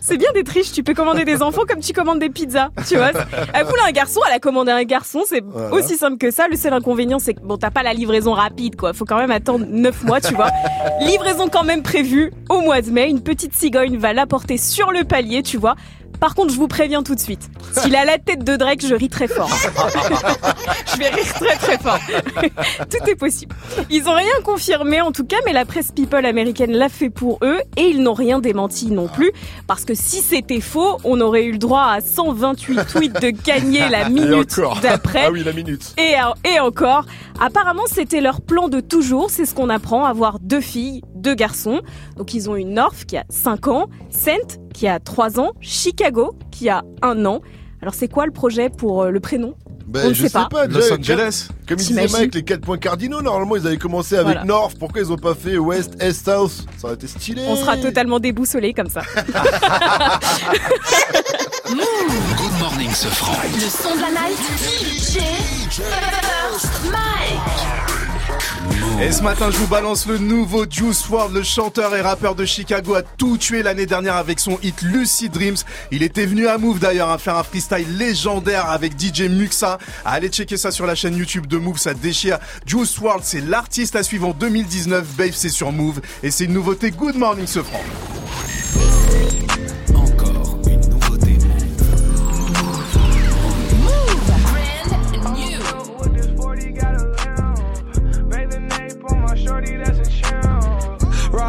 C'est 0.00 0.16
bien 0.16 0.30
d'être 0.34 0.48
riche, 0.50 0.70
tu 0.72 0.82
peux 0.82 0.94
commander 0.94 1.24
des 1.24 1.42
enfants 1.42 1.62
comme 1.68 1.80
tu 1.80 1.92
commandes 1.92 2.18
des 2.20 2.28
pizzas, 2.30 2.68
tu 2.86 2.96
vois. 2.96 3.10
Elle 3.54 3.64
voulait 3.66 3.82
un 3.86 3.92
garçon, 3.92 4.20
elle 4.28 4.34
a 4.34 4.38
commandé 4.38 4.70
un 4.70 4.84
garçon, 4.84 5.22
c'est 5.26 5.42
Voilà. 5.44 5.72
aussi 5.72 5.96
simple 5.96 6.18
que 6.18 6.30
ça. 6.30 6.46
Le 6.48 6.56
seul 6.56 6.72
inconvénient, 6.72 7.18
c'est 7.18 7.34
que 7.34 7.40
bon, 7.40 7.56
t'as 7.56 7.70
pas 7.70 7.82
la 7.82 7.94
livraison 7.94 8.32
rapide, 8.32 8.76
quoi. 8.76 8.92
Faut 8.92 9.04
quand 9.04 9.16
même 9.18 9.30
attendre 9.30 9.66
9 9.68 10.04
mois, 10.04 10.20
tu 10.20 10.34
vois. 10.34 10.50
Livraison 11.00 11.48
quand 11.48 11.64
même 11.64 11.82
prévue 11.82 12.32
au 12.48 12.60
mois 12.60 12.80
de 12.82 12.90
mai. 12.90 13.08
Une 13.08 13.22
petite 13.22 13.54
cigogne 13.54 13.96
va 13.96 14.12
l'apporter 14.12 14.58
sur 14.58 14.92
le 14.92 15.04
palier, 15.04 15.42
tu 15.42 15.56
vois. 15.56 15.74
Par 16.20 16.34
contre, 16.34 16.52
je 16.52 16.58
vous 16.58 16.68
préviens 16.68 17.02
tout 17.02 17.14
de 17.14 17.20
suite. 17.20 17.50
S'il 17.72 17.94
a 17.96 18.04
la 18.04 18.18
tête 18.18 18.44
de 18.44 18.56
Drake, 18.56 18.84
je 18.86 18.94
ris 18.94 19.08
très 19.08 19.28
fort. 19.28 19.48
je 20.92 20.98
vais 20.98 21.08
rire 21.08 21.34
très 21.34 21.56
très 21.56 21.78
fort. 21.78 21.98
tout 22.90 23.10
est 23.10 23.16
possible. 23.16 23.54
Ils 23.90 24.08
ont 24.08 24.14
rien 24.14 24.40
confirmé 24.44 25.00
en 25.00 25.12
tout 25.12 25.24
cas, 25.24 25.36
mais 25.44 25.52
la 25.52 25.64
presse 25.64 25.92
people 25.92 26.24
américaine 26.24 26.72
l'a 26.72 26.88
fait 26.88 27.10
pour 27.10 27.38
eux 27.42 27.58
et 27.76 27.82
ils 27.82 28.02
n'ont 28.02 28.14
rien 28.14 28.38
démenti 28.38 28.90
non 28.90 29.08
plus. 29.08 29.32
Parce 29.66 29.84
que 29.84 29.94
si 29.94 30.20
c'était 30.20 30.60
faux, 30.60 30.98
on 31.04 31.20
aurait 31.20 31.44
eu 31.44 31.52
le 31.52 31.58
droit 31.58 31.86
à 31.90 32.00
128 32.00 32.86
tweets 32.86 33.20
de 33.20 33.30
gagner 33.30 33.88
la 33.88 34.08
minute 34.08 34.60
d'après. 34.82 35.24
Ah 35.26 35.30
oui, 35.30 35.42
la 35.44 35.52
minute. 35.52 35.94
Et, 35.98 36.14
et 36.48 36.60
encore, 36.60 37.04
apparemment 37.40 37.82
c'était 37.86 38.20
leur 38.20 38.40
plan 38.40 38.68
de 38.68 38.80
toujours, 38.80 39.30
c'est 39.30 39.46
ce 39.46 39.54
qu'on 39.54 39.68
apprend, 39.68 40.04
avoir 40.04 40.38
deux 40.38 40.60
filles, 40.60 41.02
deux 41.24 41.34
garçons. 41.34 41.80
Donc 42.16 42.34
ils 42.34 42.48
ont 42.48 42.54
une 42.54 42.74
North 42.74 43.04
qui 43.06 43.16
a 43.16 43.24
5 43.30 43.66
ans, 43.68 43.88
Saint 44.10 44.36
qui 44.72 44.86
a 44.86 45.00
3 45.00 45.40
ans, 45.40 45.52
Chicago 45.60 46.36
qui 46.52 46.68
a 46.68 46.84
1 47.02 47.24
an. 47.26 47.40
Alors 47.82 47.94
c'est 47.94 48.08
quoi 48.08 48.26
le 48.26 48.32
projet 48.32 48.68
pour 48.70 49.02
euh, 49.02 49.10
le 49.10 49.18
prénom? 49.20 49.54
Ben, 49.86 50.06
On 50.08 50.14
je 50.14 50.22
sais 50.22 50.30
pas. 50.30 50.48
pas. 50.50 50.66
Los 50.66 50.90
Angeles. 50.92 51.48
Comme 51.68 51.76
il 51.78 51.86
disait 51.86 51.88
T'imagines 52.06 52.16
Mike, 52.18 52.34
les 52.34 52.42
4 52.42 52.60
points 52.62 52.78
cardinaux, 52.78 53.20
normalement, 53.20 53.56
ils 53.56 53.66
avaient 53.66 53.76
commencé 53.76 54.14
avec 54.14 54.26
Voilà. 54.28 54.44
North. 54.44 54.78
Pourquoi 54.78 55.02
ils 55.02 55.12
ont 55.12 55.16
pas 55.18 55.34
fait 55.34 55.58
West, 55.58 55.94
Est, 56.00 56.12
South? 56.24 56.64
Ça 56.78 56.86
aurait 56.86 56.94
été 56.94 57.06
stylé. 57.06 57.42
On 57.46 57.56
sera 57.56 57.76
totalement 57.76 58.18
déboussolé 58.18 58.72
comme 58.72 58.88
ça. 58.88 59.02
Good 61.66 62.58
morning, 62.60 62.90
ce 62.92 63.08
franc. 63.08 63.36
Le 63.54 63.60
son 63.60 63.94
de 63.96 64.00
la 64.00 64.10
night. 64.10 64.38
DJ 64.58 65.18
First 65.70 66.84
Mike. 66.90 67.93
Et 69.00 69.10
ce 69.10 69.22
matin, 69.22 69.50
je 69.50 69.56
vous 69.56 69.66
balance 69.66 70.06
le 70.06 70.18
nouveau 70.18 70.64
Juice 70.70 71.04
WRLD, 71.08 71.34
le 71.34 71.42
chanteur 71.42 71.94
et 71.96 72.00
rappeur 72.00 72.34
de 72.34 72.44
Chicago, 72.44 72.94
a 72.94 73.02
tout 73.02 73.36
tué 73.36 73.62
l'année 73.62 73.86
dernière 73.86 74.16
avec 74.16 74.38
son 74.38 74.58
hit 74.62 74.82
Lucid 74.82 75.32
Dreams. 75.32 75.56
Il 75.90 76.02
était 76.02 76.26
venu 76.26 76.46
à 76.46 76.58
Move 76.58 76.78
d'ailleurs 76.78 77.10
à 77.10 77.18
faire 77.18 77.36
un 77.36 77.42
freestyle 77.42 77.98
légendaire 77.98 78.70
avec 78.70 78.92
DJ 78.98 79.22
Muxa. 79.22 79.78
Allez 80.04 80.28
checker 80.28 80.56
ça 80.56 80.70
sur 80.70 80.86
la 80.86 80.94
chaîne 80.94 81.16
YouTube 81.16 81.46
de 81.46 81.58
Move, 81.58 81.78
ça 81.78 81.92
déchire. 81.92 82.38
Juice 82.66 82.96
WRLD, 82.98 83.24
c'est 83.24 83.40
l'artiste 83.40 83.96
à 83.96 84.02
suivre 84.02 84.28
en 84.28 84.32
2019. 84.32 85.04
Babe, 85.16 85.32
c'est 85.32 85.48
sur 85.48 85.72
Move 85.72 86.00
et 86.22 86.30
c'est 86.30 86.44
une 86.44 86.54
nouveauté. 86.54 86.90
Good 86.90 87.16
morning, 87.16 87.46
ce 87.46 87.62
franc. 87.62 87.82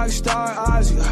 rock 0.05 0.11
star 0.11 0.55
Ozzy 0.77 1.04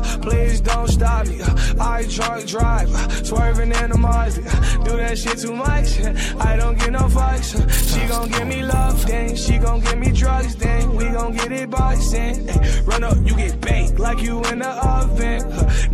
don't 0.86 0.92
stop 0.92 1.28
me. 1.28 1.42
I 1.80 2.06
drunk 2.10 2.48
drive, 2.48 2.90
swerving 3.26 3.72
in 3.72 3.90
the 3.92 3.98
Mazda. 3.98 4.42
Do 4.84 4.98
that 4.98 5.18
shit 5.18 5.38
too 5.38 5.56
much, 5.56 6.02
I 6.40 6.58
don't 6.58 6.78
get 6.78 6.92
no 6.92 7.06
fucks. 7.08 7.50
She 7.92 8.06
gon' 8.08 8.30
give 8.30 8.48
me 8.48 8.64
love, 8.64 9.06
then 9.06 9.36
she 9.36 9.58
gon' 9.58 9.80
give 9.80 9.98
me 9.98 10.12
drugs, 10.12 10.56
then 10.56 10.96
we 10.96 11.06
gon' 11.06 11.34
get 11.34 11.52
it 11.52 11.70
boxing. 11.70 12.48
Run 12.86 13.04
up, 13.04 13.18
you 13.24 13.36
get 13.36 13.62
baked 13.62 14.00
like 14.00 14.22
you 14.22 14.44
in 14.46 14.60
the 14.60 14.70
oven. 14.70 15.42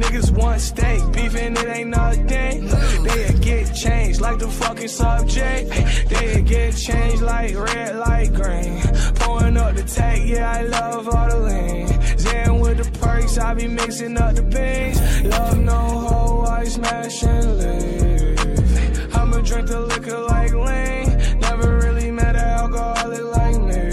Niggas 0.02 0.32
want 0.32 0.62
steak, 0.62 1.02
beefing 1.14 1.56
it 1.56 1.68
ain't 1.68 1.90
nothing. 1.90 2.68
They 3.04 3.36
get 3.42 3.76
changed 3.76 4.22
like 4.22 4.40
the 4.40 4.48
fucking 4.48 4.88
subject. 4.88 5.70
They 6.10 6.42
get 6.42 6.76
changed 6.76 7.22
like 7.22 7.56
red, 7.56 7.96
like 7.96 8.34
green. 8.34 8.82
Pouring 9.16 9.58
up 9.58 9.76
the 9.76 9.84
tank, 9.84 10.30
yeah, 10.30 10.52
I 10.52 10.62
love 10.64 11.08
all 11.10 11.30
the 11.30 11.40
lean. 11.40 12.18
Zen 12.18 12.60
with 12.60 12.78
the 12.78 13.00
perks, 13.00 13.38
I 13.38 13.54
be 13.54 13.68
mixing 13.68 14.18
up 14.18 14.36
the 14.36 14.42
beans. 14.42 14.79
Love 15.24 15.58
no 15.60 15.80
hoe, 16.08 16.42
I 16.60 16.64
smash 16.66 17.24
and 17.24 17.58
leave. 17.60 19.16
I'ma 19.16 19.42
drink 19.42 19.68
the 19.68 19.80
liquor 19.92 20.20
like 20.34 20.54
lean. 20.54 21.40
Never 21.40 21.78
really 21.78 22.12
met 22.12 22.36
an 22.36 22.50
alcoholic 22.62 23.26
like 23.38 23.60
me. 23.70 23.88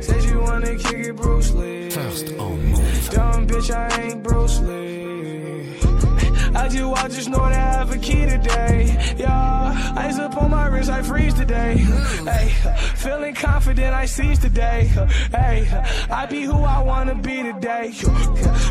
Said 0.00 0.22
you 0.24 0.40
wanna 0.40 0.76
kick 0.76 1.06
it, 1.08 1.16
Bruce 1.16 1.52
Lee. 1.52 1.90
First 1.90 2.28
on 2.38 2.58
move. 2.66 3.10
Dumb 3.10 3.46
bitch, 3.46 3.70
I 3.74 4.02
ain't 4.02 4.22
Bruce 4.22 4.58
Lee. 4.60 5.76
I 6.54 6.68
just, 6.68 7.04
I 7.04 7.08
just 7.08 7.28
know 7.28 7.44
that 7.48 7.52
I 7.52 7.78
have 7.78 7.90
a 7.90 7.98
key 7.98 8.26
today. 8.26 9.14
Yeah, 9.18 9.52
up 10.32 10.42
on 10.42 10.50
my 10.50 10.61
wrist, 10.82 10.90
I 10.90 11.02
freeze 11.02 11.34
today. 11.34 11.76
Hey, 11.76 12.48
feeling 12.96 13.34
confident, 13.34 13.94
I 13.94 14.04
seize 14.06 14.38
today. 14.38 14.90
Hey, 15.30 15.68
I 16.10 16.26
be 16.26 16.42
who 16.42 16.58
I 16.64 16.82
wanna 16.82 17.14
be 17.14 17.42
today. 17.42 17.90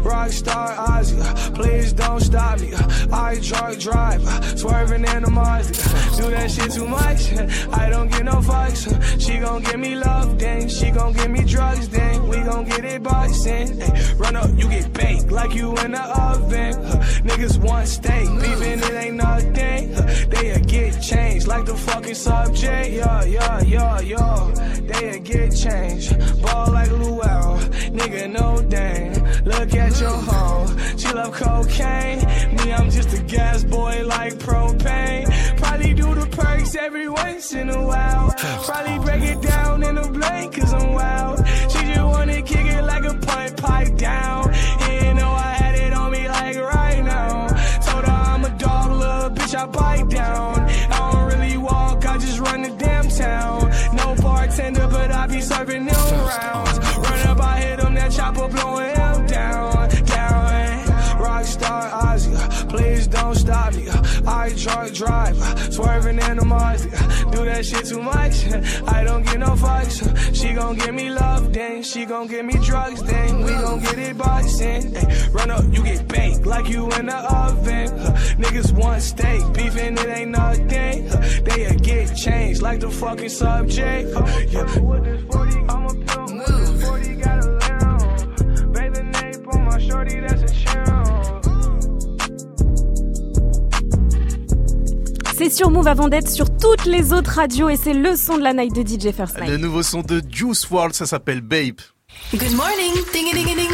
Rockstar 0.04 0.76
Ozzy, 0.76 1.56
please 1.56 1.94
don't 1.94 2.20
stop 2.20 2.60
me. 2.60 2.74
I 3.12 3.40
drunk 3.42 3.80
drive, 3.80 4.22
swerving 4.60 5.06
in 5.06 5.24
the 5.24 5.32
Mazda. 5.32 5.74
Do 6.18 6.30
that 6.32 6.52
shit 6.52 6.72
too 6.72 6.88
much, 6.88 7.34
I 7.72 7.90
don't 7.90 8.10
get 8.12 8.26
no 8.26 8.38
fucks. 8.42 8.82
She 9.20 9.38
gon' 9.40 9.62
give 9.64 9.80
me 9.80 9.96
love, 9.96 10.38
then 10.40 10.68
she 10.68 10.92
gon' 10.92 11.14
give 11.14 11.30
me 11.30 11.44
drugs, 11.46 11.88
then 11.90 12.28
we 12.28 12.38
gon' 12.38 12.66
get 12.66 12.84
it 12.84 13.04
boxing. 13.04 13.80
Hey, 13.80 14.14
run 14.16 14.36
up, 14.36 14.50
you 14.58 14.68
get 14.68 14.92
baked 14.94 15.32
like 15.32 15.54
you 15.56 15.76
in 15.78 15.92
the 15.92 16.04
oven. 16.20 16.74
Niggas 17.28 17.58
want 17.60 17.88
steak, 17.88 18.28
beefing 18.42 18.80
it 18.80 18.94
ain't 19.04 19.16
nothing. 19.16 19.92
They 20.30 20.60
get 20.72 21.02
changed 21.02 21.48
like 21.48 21.66
the 21.66 21.76
fucking 22.02 22.16
subject. 22.16 22.92
Yeah, 22.92 23.24
yeah, 23.26 23.62
yeah, 23.62 24.00
yeah. 24.02 24.54
They 24.82 25.20
get 25.20 25.56
changed. 25.56 26.42
Ball 26.42 26.72
like 26.72 26.92
Luau, 26.92 27.60
nigga, 27.92 28.32
no 28.32 28.62
dang. 28.70 29.14
Look 29.46 29.76
at 29.76 30.00
your 30.00 30.10
hoe, 30.10 30.68
she 30.98 31.14
love 31.14 31.34
cocaine. 31.34 32.20
Me, 32.56 32.74
I'm 32.74 32.90
just 32.90 33.14
a 33.14 33.24
gas 33.24 33.64
boy 33.64 34.04
like 34.06 34.34
propane. 34.36 35.26
Probably 35.58 35.94
do 35.94 36.16
the 36.16 36.26
perks 36.28 36.76
every 36.76 37.10
once 37.10 37.54
in 37.54 37.70
a 37.70 37.86
while. 37.86 38.34
Probably 38.66 39.00
break 39.00 39.24
it 39.24 39.42
down 39.42 39.84
in 39.84 39.98
a 39.98 40.08
blank, 40.12 40.56
cause 40.56 40.74
I'm 40.74 40.94
wild. 40.94 41.48
She 41.72 41.80
just 41.86 42.04
wanna 42.04 42.42
kick 42.42 42.66
it 42.66 42.84
like 42.84 43.06
a 43.06 43.14
punt 43.14 43.58
pipe 43.58 43.96
down. 43.98 44.51
Be 55.72 55.78
them 55.78 55.86
rounds. 55.86 56.80
Run 56.98 57.28
up, 57.28 57.40
I 57.40 57.60
hit 57.62 57.80
him, 57.80 57.94
that 57.94 58.12
chopper 58.12 58.48
blowing 58.50 58.90
him 58.90 59.26
down, 59.26 59.90
down. 60.06 60.86
Rockstar 61.18 61.90
Ozzy, 61.92 62.70
please 62.70 63.08
don't 63.08 63.36
stop 63.36 63.74
me. 63.76 63.88
I 64.28 64.54
drunk 64.58 64.94
drive, 64.94 65.38
swerving 65.74 66.20
in 66.20 66.38
the 66.38 66.46
Mazda. 66.46 66.90
Do 67.32 67.46
that 67.46 67.66
shit 67.66 67.86
too 67.86 68.02
much, 68.02 68.52
I 68.86 69.06
don't 69.06 69.24
get 69.24 69.40
no 69.40 69.56
fucks. 69.56 70.36
She 70.36 70.54
gon' 70.54 70.76
give 70.76 70.94
me 70.94 71.10
love, 71.10 71.54
then 71.54 71.84
she 71.84 72.06
gon' 72.06 72.28
give 72.28 72.46
me 72.46 72.56
drugs, 72.66 73.02
then 73.04 73.44
we 73.44 73.52
gon' 73.52 73.80
get 73.80 73.98
it 73.98 74.18
boxing. 74.18 74.94
Ay, 74.98 75.28
run 75.32 75.52
up, 75.52 75.64
you 75.72 75.84
get 75.84 76.06
baked 76.08 76.46
like 76.46 76.68
you 76.68 76.92
in 76.92 77.06
the 77.06 77.18
oven. 77.34 77.88
Niggas 78.42 78.74
want 78.74 79.02
steak, 79.02 79.42
beefing 79.54 79.98
it 79.98 80.08
ain't 80.08 80.32
nothing. 80.32 81.08
They 81.46 81.78
get 81.78 82.16
changed 82.16 82.62
like 82.62 82.82
the 82.82 82.90
fucking 82.90 83.30
subject. 83.30 84.10
Yeah. 84.50 85.61
Got 87.22 87.44
a 87.44 87.48
lamb. 87.48 88.74
Baby, 88.74 89.00
nape 89.12 89.48
on 89.54 89.66
my 89.66 89.80
shorty, 89.80 90.20
that's 90.22 90.44
a 90.44 90.54
champ. 90.54 90.82
C'est 95.38 95.50
sur 95.50 95.72
Move 95.72 95.88
avant 95.88 96.08
d'être 96.08 96.30
sur 96.30 96.56
toutes 96.58 96.86
les 96.86 97.14
autres 97.14 97.32
radios 97.32 97.70
et 97.70 97.76
c'est 97.76 97.94
le 97.94 98.16
son 98.16 98.38
de 98.38 98.44
la 98.44 98.54
night 98.54 98.76
de 98.76 98.82
DJ 98.82 99.12
First 99.12 99.40
Night. 99.40 99.50
Le 99.50 99.58
nouveau 99.58 99.82
son 99.82 100.02
de 100.02 100.22
Juice 100.30 100.70
WRLD, 100.70 100.94
ça 100.94 101.08
s'appelle 101.08 101.42
Babe. 101.42 101.80
Good 102.34 102.54
morning, 102.56 102.94
ding 103.12 103.34
ding 103.34 103.56
ding. 103.56 103.70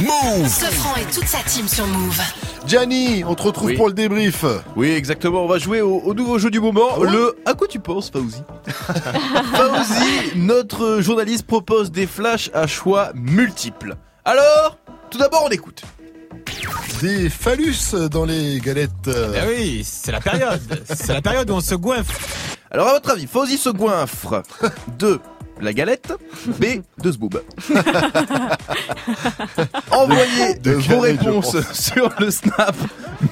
Move. 0.00 0.48
Sofran 0.48 0.94
et 0.96 1.04
toute 1.12 1.26
sa 1.26 1.38
team 1.42 1.68
sur 1.68 1.86
Move. 1.86 2.18
Gianni, 2.66 3.22
on 3.24 3.34
te 3.34 3.42
retrouve 3.42 3.68
Oui. 3.68 3.76
pour 3.76 3.88
le 3.88 3.92
débrief. 3.94 4.44
Oui, 4.76 4.90
exactement. 4.90 5.44
On 5.44 5.48
va 5.48 5.58
jouer 5.58 5.82
au, 5.82 5.98
au 5.98 6.14
nouveau 6.14 6.38
jeu 6.38 6.50
du 6.50 6.58
moment, 6.60 7.02
le 7.02 7.36
À 7.44 7.52
quoi 7.54 7.66
tu 7.68 7.78
penses, 7.80 8.10
Fauzi? 8.10 8.42
Fauzi, 9.54 10.36
notre 10.36 11.00
journaliste 11.02 11.46
propose 11.46 11.90
des 11.90 12.06
flashs 12.06 12.50
à 12.54 12.66
choix 12.66 13.10
multiples. 13.14 13.96
Alors, 14.24 14.78
tout 15.10 15.18
d'abord, 15.18 15.44
on 15.46 15.50
écoute. 15.50 15.82
Des 17.02 17.28
phallus 17.28 17.94
dans 18.10 18.24
les 18.24 18.58
galettes. 18.60 18.90
Eh 19.08 19.48
oui, 19.48 19.82
c'est 19.84 20.12
la 20.12 20.20
période. 20.20 20.82
C'est 20.88 21.12
la 21.12 21.22
période 21.22 21.50
où 21.50 21.54
on 21.54 21.60
se 21.60 21.74
goinfre. 21.74 22.12
Alors, 22.70 22.88
à 22.88 22.92
votre 22.94 23.10
avis, 23.10 23.26
Fauzi 23.26 23.56
se 23.58 23.68
goinfre 23.70 24.42
de 24.98 25.20
la 25.60 25.72
galette, 25.72 26.12
B, 26.60 26.64
de 27.02 27.12
ce 27.12 27.18
boob. 27.18 27.40
Envoyez 29.90 30.54
De 30.62 30.72
vos 30.72 31.00
réponses 31.00 31.56
sur 31.72 32.10
le 32.18 32.30
Snap 32.30 32.76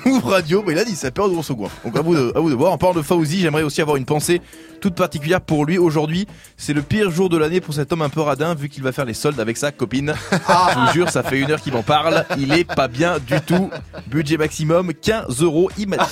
Move 0.04 0.24
Radio. 0.26 0.62
Mais 0.66 0.72
il 0.72 0.78
a 0.78 0.84
dit, 0.84 0.96
période 1.14 1.32
où 1.34 1.38
on 1.38 1.42
se 1.42 1.52
goinfre. 1.52 1.76
Donc 1.84 1.96
à 1.96 2.02
vous 2.02 2.14
de, 2.14 2.32
à 2.34 2.40
vous 2.40 2.50
de 2.50 2.54
voir. 2.54 2.72
En 2.72 2.78
parlant 2.78 2.94
de 2.94 3.02
Fauzi, 3.02 3.40
j'aimerais 3.40 3.62
aussi 3.62 3.80
avoir 3.80 3.96
une 3.96 4.04
pensée 4.04 4.40
toute 4.80 4.94
particulière 4.94 5.40
pour 5.40 5.64
lui 5.64 5.78
aujourd'hui. 5.78 6.26
C'est 6.56 6.72
le 6.74 6.82
pire 6.82 7.10
jour 7.10 7.28
de 7.28 7.36
l'année 7.36 7.60
pour 7.60 7.74
cet 7.74 7.92
homme 7.92 8.02
un 8.02 8.08
peu 8.08 8.20
radin 8.20 8.54
vu 8.54 8.68
qu'il 8.68 8.82
va 8.82 8.92
faire 8.92 9.04
les 9.04 9.14
soldes 9.14 9.40
avec 9.40 9.56
sa 9.56 9.72
copine. 9.72 10.14
Ah, 10.48 10.70
je 10.74 10.78
vous 10.80 10.92
jure, 10.92 11.10
ça 11.10 11.22
fait 11.22 11.38
une 11.38 11.50
heure 11.50 11.60
qu'il 11.60 11.72
m'en 11.72 11.82
parle. 11.82 12.24
Il 12.38 12.52
est 12.52 12.64
pas 12.64 12.88
bien 12.88 13.18
du 13.18 13.40
tout. 13.40 13.70
Budget 14.08 14.36
maximum 14.36 14.92
15 14.92 15.42
euros. 15.42 15.70
Il 15.78 15.88
m'a 15.88 15.96
dit. 15.98 16.02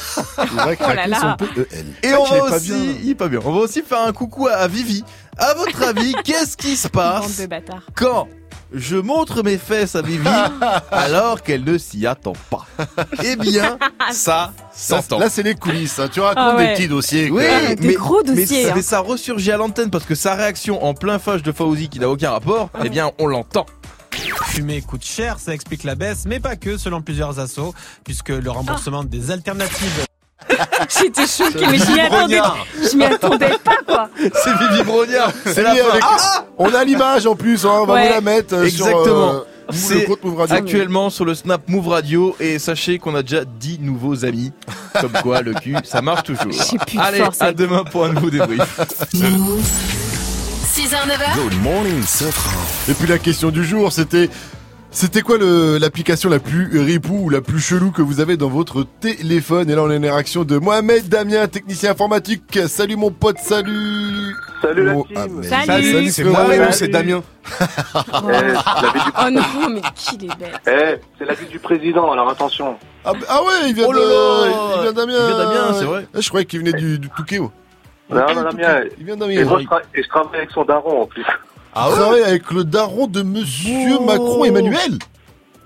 Il 0.50 0.56
va 0.56 0.76
craquer 0.76 0.84
Oh 0.90 0.94
là 0.94 1.06
là. 1.06 1.36
son 1.38 1.46
PEL. 1.46 1.86
Et 2.02 2.14
on 2.14 2.24
va 2.24 2.56
aussi, 2.56 2.70
bien. 2.72 2.94
il 3.02 3.10
est 3.10 3.14
pas 3.14 3.28
bien. 3.28 3.40
On 3.44 3.52
va 3.52 3.60
aussi 3.60 3.82
faire 3.82 4.00
un 4.06 4.12
coucou 4.12 4.46
à, 4.48 4.52
à 4.52 4.68
Vivi. 4.68 5.04
À 5.38 5.54
votre 5.54 5.82
avis, 5.82 6.14
qu'est-ce 6.24 6.56
qui 6.56 6.76
se 6.76 6.88
passe 6.88 7.42
quand 7.94 8.28
je 8.72 8.96
montre 8.96 9.42
mes 9.44 9.58
fesses 9.58 9.94
à 9.94 10.02
Vivi 10.02 10.26
alors 10.90 11.42
qu'elle 11.42 11.64
ne 11.64 11.78
s'y 11.78 12.06
attend 12.06 12.32
pas? 12.50 12.66
Eh 13.22 13.36
bien, 13.36 13.78
ça 14.10 14.52
Ça, 14.72 15.00
s'entend. 15.02 15.18
Là, 15.18 15.28
c'est 15.28 15.42
les 15.42 15.54
coulisses. 15.54 15.98
hein. 15.98 16.08
Tu 16.12 16.20
racontes 16.20 16.38
Ah 16.44 16.56
ouais. 16.56 16.68
des 16.68 16.72
petits 16.74 16.88
dossiers. 16.88 17.30
Oui, 17.30 17.44
quoi. 17.46 17.74
Des 17.74 17.86
mais, 17.88 17.94
gros 17.94 18.22
dossiers, 18.22 18.64
ça, 18.64 18.70
hein. 18.70 18.72
mais 18.76 18.82
ça 18.82 19.00
ressurgit 19.00 19.52
à 19.52 19.56
l'antenne 19.56 19.90
parce 19.90 20.04
que 20.04 20.14
sa 20.14 20.34
réaction 20.34 20.84
en 20.84 20.94
plein 20.94 21.18
fâche 21.18 21.42
de 21.42 21.52
Fauzi 21.52 21.88
qui 21.88 22.00
n'a 22.00 22.08
aucun 22.08 22.30
rapport, 22.30 22.70
eh 22.84 22.88
bien, 22.88 23.12
on 23.18 23.26
l'entend. 23.26 23.66
Fumer 24.46 24.80
coûte 24.82 25.04
cher, 25.04 25.38
ça 25.40 25.52
explique 25.54 25.82
la 25.84 25.96
baisse, 25.96 26.24
mais 26.26 26.38
pas 26.38 26.54
que, 26.56 26.76
selon 26.76 27.02
plusieurs 27.02 27.40
assos, 27.40 27.74
puisque 28.04 28.28
le 28.28 28.50
remboursement 28.50 29.02
des 29.02 29.30
alternatives 29.32 30.04
J'étais 30.98 31.26
choquée, 31.26 31.66
mais 31.70 31.78
je 31.78 31.90
m'y 31.92 32.00
attendais. 32.00 32.40
Je 32.90 32.96
m'y 32.96 33.04
attendais 33.04 33.58
pas, 33.64 33.76
quoi. 33.86 34.08
C'est 34.18 34.52
Vivi 34.58 34.82
Brognard. 34.84 35.32
C'est 35.46 35.62
la 35.62 35.74
fin. 35.74 35.98
Ah 36.02 36.44
On 36.58 36.72
a 36.74 36.84
l'image 36.84 37.26
en 37.26 37.34
plus, 37.34 37.64
hein, 37.64 37.70
on 37.82 37.86
va 37.86 37.94
Ouais. 37.94 38.06
vous 38.08 38.14
la 38.14 38.20
mettre 38.20 38.54
euh, 38.54 38.68
sur 38.68 38.86
Exactement. 38.88 39.32
euh, 39.34 39.40
le 39.70 39.74
C'est 39.76 40.04
compte 40.04 40.22
Move 40.24 40.36
Radio. 40.38 40.56
actuellement 40.56 41.10
sur 41.10 41.24
le 41.24 41.34
Snap 41.34 41.62
Move 41.68 41.88
Radio 41.88 42.36
et 42.38 42.58
sachez 42.58 42.98
qu'on 42.98 43.14
a 43.14 43.22
déjà 43.22 43.44
10 43.44 43.78
nouveaux 43.80 44.24
amis. 44.24 44.52
Comme 45.00 45.12
quoi, 45.22 45.40
le 45.40 45.54
cul, 45.54 45.76
ça 45.84 46.02
marche 46.02 46.24
toujours. 46.24 46.44
Plus 46.86 46.98
Allez, 47.00 47.18
force 47.18 47.40
à 47.40 47.52
demain 47.52 47.84
pour 47.84 48.04
un 48.04 48.12
nouveau 48.12 48.28
débrief. 48.30 48.60
6h, 50.74 51.06
9h. 51.06 51.36
Good 51.36 51.62
morning. 51.62 52.02
Et 52.88 52.94
puis 52.94 53.06
la 53.06 53.18
question 53.18 53.50
du 53.50 53.64
jour, 53.64 53.92
c'était 53.92 54.28
c'était 54.94 55.22
quoi 55.22 55.36
le- 55.38 55.76
l'application 55.78 56.30
la 56.30 56.38
plus 56.38 56.78
ripou 56.80 57.24
ou 57.24 57.28
la 57.30 57.40
plus 57.40 57.60
chelou 57.60 57.90
que 57.90 58.00
vous 58.00 58.20
avez 58.20 58.36
dans 58.36 58.48
votre 58.48 58.86
téléphone? 59.00 59.68
Et 59.68 59.74
là, 59.74 59.82
on 59.82 59.90
a 59.90 59.96
une 59.96 60.04
réaction 60.06 60.44
de 60.44 60.56
Mohamed 60.58 61.08
Damien, 61.08 61.46
technicien 61.48 61.90
informatique. 61.90 62.58
Salut 62.68 62.96
mon 62.96 63.10
pote, 63.10 63.38
salut. 63.38 64.34
Salut 64.62 64.84
la 64.86 64.94
Oh, 64.96 65.04
team. 65.06 65.16
Ahmed. 65.18 65.44
Salut. 65.44 65.92
Salut, 65.92 66.10
c'est 66.10 66.24
moi 66.24 66.46
c'est 66.72 66.88
Damien? 66.88 67.22
Eh, 67.60 67.60
du... 67.60 69.00
Oh 69.20 69.30
non, 69.30 69.68
mais 69.70 69.82
qu'il 69.94 70.24
est 70.24 70.38
bête. 70.38 70.54
eh, 70.66 71.00
c'est 71.18 71.24
la 71.26 71.34
vie 71.34 71.46
du 71.46 71.58
président, 71.58 72.10
alors 72.12 72.30
attention. 72.30 72.76
Ah, 73.04 73.12
ah 73.28 73.42
ouais, 73.42 73.68
il 73.68 73.74
vient 73.74 73.86
Oh 73.88 73.92
de, 73.92 74.78
il 74.78 74.82
vient 74.84 74.92
d'Amiens. 74.92 75.18
Il 75.18 75.26
vient 75.34 75.38
d'Amiens, 75.44 75.74
c'est 75.78 75.84
vrai. 75.84 76.06
Ah, 76.14 76.20
Je 76.20 76.28
croyais 76.28 76.46
qu'il 76.46 76.60
venait 76.60 76.72
du, 76.72 76.98
du 76.98 77.10
Touquet. 77.10 77.38
moi. 77.40 77.52
Non, 78.10 78.22
Ah, 78.26 78.34
non, 78.34 78.42
Damien. 78.44 78.80
Il 78.98 79.04
vient 79.04 79.14
Et 79.14 79.18
d'Amiens. 79.18 79.44
moi, 79.44 79.58
je, 79.60 79.66
tra- 79.66 79.82
et 79.94 80.02
je 80.02 80.08
travaille 80.08 80.36
avec 80.38 80.50
son 80.52 80.64
daron 80.64 81.02
en 81.02 81.06
plus. 81.06 81.24
Ah 81.74 81.88
ouais, 82.10 82.22
avec 82.22 82.50
le 82.52 82.64
daron 82.64 83.06
de 83.06 83.22
Monsieur 83.22 83.96
Oh. 83.98 84.04
Macron 84.04 84.44
Emmanuel. 84.44 84.98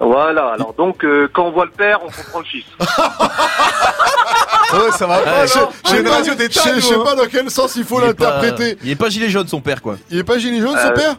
Voilà, 0.00 0.52
alors 0.52 0.74
donc, 0.74 1.04
euh, 1.04 1.28
quand 1.32 1.46
on 1.46 1.50
voit 1.50 1.64
le 1.64 1.72
père, 1.72 1.98
on 2.02 2.06
comprend 2.10 2.38
le 2.40 2.44
fils. 2.44 2.64
Ouais, 4.70 4.90
ça 4.92 5.06
va 5.06 5.22
J'ai- 5.46 5.98
une 6.00 6.08
radio 6.08 6.32
je 6.34 6.38
d'état. 6.38 6.60
sais- 6.60 6.74
je 6.74 6.80
sais 6.80 6.94
hein. 6.94 7.02
pas 7.02 7.14
dans 7.14 7.24
quel 7.26 7.50
sens 7.50 7.74
il 7.76 7.84
faut 7.84 8.00
l'interpréter. 8.00 8.76
Il 8.82 8.90
est 8.90 8.96
pas 8.96 9.08
gilet 9.08 9.30
jaune, 9.30 9.48
son 9.48 9.62
père, 9.62 9.80
quoi. 9.80 9.96
Il 10.10 10.18
est 10.18 10.24
pas 10.24 10.36
gilet 10.38 10.60
jaune, 10.60 10.76
son 10.76 10.88
Euh, 10.88 10.90
père 10.90 11.16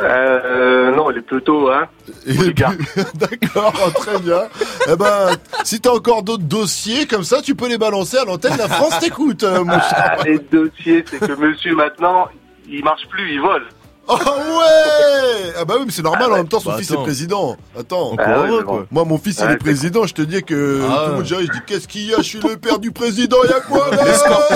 Euh, 0.00 0.94
non, 0.96 1.10
il 1.10 1.18
est 1.18 1.22
plutôt, 1.22 1.68
hein. 1.70 1.86
D'accord, 2.26 3.92
très 3.96 4.18
bien. 4.20 4.42
Eh 4.90 4.96
ben, 4.96 5.30
si 5.64 5.80
t'as 5.82 5.90
encore 5.90 6.22
d'autres 6.22 6.44
dossiers 6.44 7.06
comme 7.06 7.24
ça, 7.24 7.42
tu 7.42 7.54
peux 7.54 7.68
les 7.68 7.76
balancer 7.78 8.16
à 8.16 8.24
l'antenne. 8.24 8.56
La 8.56 8.68
France 8.68 8.98
t'écoute, 9.00 9.42
euh, 9.42 9.64
mon 9.64 9.72
cher. 9.80 10.16
Ah, 10.18 10.24
les 10.24 10.38
dossiers, 10.38 11.04
c'est 11.10 11.18
que 11.18 11.32
monsieur, 11.34 11.74
maintenant, 11.74 12.28
il 12.70 12.82
marche 12.84 13.06
plus, 13.10 13.34
il 13.34 13.40
vole. 13.42 13.66
Oh 14.10 14.14
ouais 14.14 15.52
Ah 15.58 15.64
bah 15.66 15.74
oui, 15.78 15.82
mais 15.86 15.92
c'est 15.92 16.00
normal. 16.02 16.22
Ah 16.24 16.28
ouais. 16.28 16.34
En 16.34 16.36
même 16.38 16.48
temps, 16.48 16.60
son 16.60 16.70
Bah, 16.70 16.78
fils 16.78 16.90
attends. 16.90 17.02
est 17.02 17.04
président. 17.04 17.56
Attends. 17.78 18.12
Encore 18.12 18.26
Ah 18.26 18.40
ouais, 18.50 18.62
quoi. 18.64 18.86
Moi, 18.90 19.04
mon 19.04 19.18
fils, 19.18 19.38
il 19.44 19.50
est 19.50 19.56
président. 19.56 20.06
Je 20.06 20.14
te 20.14 20.22
dis 20.22 20.42
que 20.42 20.80
Ah 20.90 21.02
tout 21.04 21.10
le 21.10 21.14
monde 21.16 21.24
dirait, 21.24 21.44
je 21.44 21.52
dis, 21.52 21.58
qu'est-ce 21.66 21.86
qu'il 21.88 22.06
y 22.06 22.14
a 22.14 22.18
Je 22.18 22.22
suis 22.22 22.40
le 22.40 22.56
père 22.56 22.78
du 22.78 22.90
président. 22.90 23.36
Il 23.44 23.50
y 23.50 23.52
a 23.52 23.60
quoi 23.60 23.90
là 23.90 23.98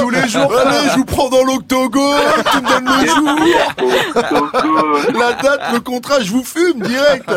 tous 0.00 0.08
les 0.10 0.26
jours. 0.28 0.50
Allez, 0.56 0.88
je 0.90 0.96
vous 0.96 1.04
prends 1.04 1.28
dans 1.28 1.44
l'octogone. 1.44 2.20
Tu 2.50 2.56
me 2.62 2.68
donnes 2.68 2.88
le 3.00 3.06
jour, 3.06 3.36
la 5.20 5.32
date, 5.34 5.60
le 5.72 5.80
contrat. 5.80 6.20
Je 6.20 6.30
vous 6.32 6.44
fume 6.44 6.80
direct. 6.80 7.28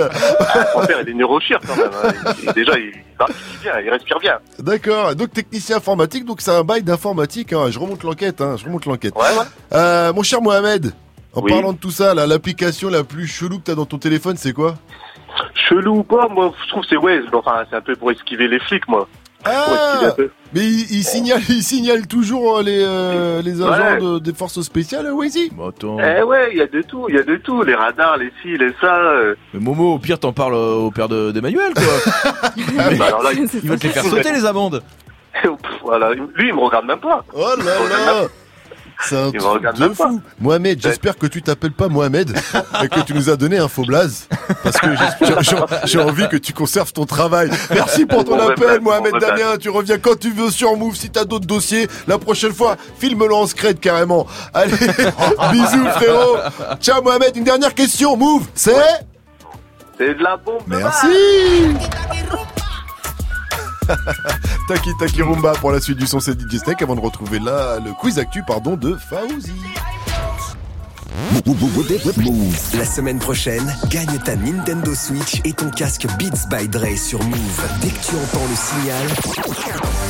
Mon 0.76 0.86
père, 0.86 1.02
il 1.02 1.10
est 1.10 1.14
neurochir 1.14 1.60
quand 1.68 1.76
même. 1.76 1.90
hein. 2.04 2.14
Il- 2.44 2.54
déjà, 2.54 2.78
il, 2.78 2.86
il 2.86 2.92
vit 2.92 3.58
bien, 3.62 3.74
il 3.84 3.90
respire 3.90 4.20
bien. 4.20 4.38
D'accord. 4.60 5.16
Donc 5.16 5.32
technicien 5.34 5.78
informatique. 5.78 6.26
Donc 6.26 6.42
c'est 6.42 6.52
un 6.52 6.64
bail 6.64 6.84
d'informatique. 6.84 7.54
hein. 7.54 7.68
Je 7.70 7.80
remonte 7.80 8.04
l'enquête. 8.04 8.42
Hein. 8.42 8.56
Je 8.58 8.66
remonte 8.66 8.86
l'enquête. 8.86 9.16
Ouais, 9.16 9.22
ouais. 9.22 9.46
Euh, 9.74 10.14
mon 10.14 10.24
cher 10.24 10.42
Mohamed. 10.42 10.94
En 11.36 11.42
Oui. 11.42 11.52
parlant 11.52 11.74
de 11.74 11.78
tout 11.78 11.92
ça, 11.92 12.14
là, 12.14 12.26
l'application 12.28 12.90
la 12.90 13.04
plus 13.04 13.28
chelou 13.28 13.58
que 13.60 13.64
t'as 13.66 13.76
dans 13.76 13.86
ton 13.86 13.98
téléphone, 13.98 14.38
c'est 14.38 14.54
quoi? 14.54 14.76
Chelou 15.54 15.98
ou 16.00 16.04
pas, 16.04 16.28
moi, 16.30 16.54
je 16.64 16.70
trouve 16.70 16.84
que 16.84 16.90
c'est 16.90 16.98
Waze. 16.98 17.24
Enfin, 17.34 17.64
c'est 17.70 17.76
un 17.76 17.82
peu 17.82 17.96
pour 17.96 18.12
esquiver 18.12 18.48
les 18.48 18.60
flics, 18.60 18.88
moi. 18.88 19.08
Ah. 19.48 20.00
Mais 20.54 20.62
il, 20.62 20.80
il 20.92 21.04
signale, 21.04 21.42
il 21.50 21.62
signale 21.62 22.08
toujours 22.08 22.58
euh, 22.58 22.64
les, 22.64 22.82
euh, 22.84 23.42
les 23.44 23.62
agents 23.62 23.94
Ouais. 23.94 24.00
de- 24.00 24.20
des 24.20 24.34
forces 24.34 24.60
spéciales, 24.62 25.12
Wazy 25.12 25.52
Bah, 25.56 25.66
attends. 25.70 25.98
Eh 26.00 26.24
ouais, 26.24 26.50
il 26.54 26.58
y 26.58 26.62
a 26.62 26.68
de 26.68 26.82
tout, 26.82 27.06
il 27.10 27.16
y 27.16 27.20
a 27.20 27.24
de 27.24 27.36
tout. 27.36 27.62
Les 27.62 27.76
radars, 27.76 28.18
les 28.18 28.32
ci, 28.42 28.58
les 28.58 28.72
ça. 28.82 28.96
euh. 28.98 29.36
Mais 29.54 29.60
Momo, 29.60 29.94
au 29.96 30.00
pire, 30.00 30.20
t'en 30.20 30.32
parles 30.34 30.56
au 30.56 30.90
père 30.90 31.10
de- 31.10 31.32
d'Emmanuel, 31.32 31.74
quoi. 31.76 32.32
Mais 32.90 32.96
Bah 32.96 33.06
alors 33.08 33.22
là, 33.24 33.34
il- 33.34 33.48
il 33.64 33.70
va 33.70 33.78
te 33.78 33.84
les 33.86 33.90
faire 33.94 34.04
sauter, 34.10 34.32
les 34.32 34.46
amendes. 34.46 34.82
voilà. 35.84 36.14
Lui, 36.14 36.48
il 36.48 36.54
me 36.54 36.60
regarde 36.62 36.86
même 36.86 37.00
pas. 37.00 37.24
Oh 37.34 37.46
là 37.58 37.64
là 37.66 38.28
C'est 39.04 39.16
un 39.18 39.32
truc 39.32 39.64
de 39.76 39.90
fou. 39.94 40.22
Mohamed, 40.40 40.82
j'espère 40.82 41.18
que 41.18 41.28
tu 41.28 41.42
t'appelles 41.42 41.72
pas 41.74 41.88
Mohamed 41.88 42.36
et 42.84 42.88
que 42.88 43.02
tu 43.02 43.14
nous 43.14 43.30
as 43.30 43.36
donné 43.36 43.58
un 43.58 43.68
faux 43.68 43.84
blaze 43.84 44.28
parce 44.64 44.78
que 44.78 44.88
j'ai- 45.86 46.00
envie 46.00 46.28
que 46.30 46.38
tu 46.38 46.54
conserves 46.54 46.92
ton 46.94 47.06
travail. 47.06 47.50
Merci 47.72 48.06
pour 48.06 48.24
ton 48.26 48.38
Bon, 48.38 48.48
appel, 48.50 48.66
bah, 48.68 48.80
Mohamed 48.82 49.12
bah, 49.14 49.20
Damien. 49.20 49.58
Tu 49.60 49.70
reviens 49.70 49.98
quand 49.98 50.18
tu 50.20 50.32
veux 50.32 50.50
sur 50.50 50.76
Move 50.78 50.96
si 50.96 51.10
t'as 51.10 51.26
d'autres 51.26 51.46
dossiers. 51.48 51.88
La 52.08 52.18
prochaine 52.18 52.54
fois, 52.54 52.76
filme-le 53.00 53.34
en 53.34 53.48
scred 53.48 53.80
carrément. 53.80 54.26
Allez, 54.54 54.72
bisous 55.52 55.86
frérot. 55.96 56.38
Ciao 56.82 57.02
Mohamed. 57.02 57.36
Une 57.36 57.44
dernière 57.44 57.74
question. 57.74 58.16
Move, 58.18 58.48
c'est 58.56 58.74
C'est 59.98 60.14
de 60.16 60.24
la 60.24 60.38
bombe. 60.38 60.62
Merci. 60.68 61.08
Taki 64.68 64.90
Taki 65.00 65.22
Rumba 65.22 65.54
pour 65.54 65.72
la 65.72 65.80
suite 65.80 65.98
du 65.98 66.08
son, 66.08 66.20
c'est 66.20 66.40
DJ 66.40 66.62
avant 66.82 66.96
de 66.96 67.02
retrouver 67.02 67.40
là 67.40 67.80
le 67.84 67.92
quiz 67.94 68.20
actu 68.20 68.44
pardon 68.46 68.76
de 68.76 68.96
Fauzi. 68.96 69.54
La 72.78 72.86
semaine 72.86 73.20
prochaine, 73.20 73.74
gagne 73.90 74.18
ta 74.24 74.36
Nintendo 74.36 74.94
Switch 74.94 75.42
et 75.46 75.54
ton 75.54 75.70
casque 75.70 76.08
Beats 76.18 76.48
by 76.50 76.68
Dre 76.68 76.98
sur 76.98 77.24
Move. 77.24 77.62
Dès 77.82 77.90
que 77.90 78.06
tu 78.06 78.16
entends 78.16 78.46
le 78.50 78.56
signal, 78.56 79.08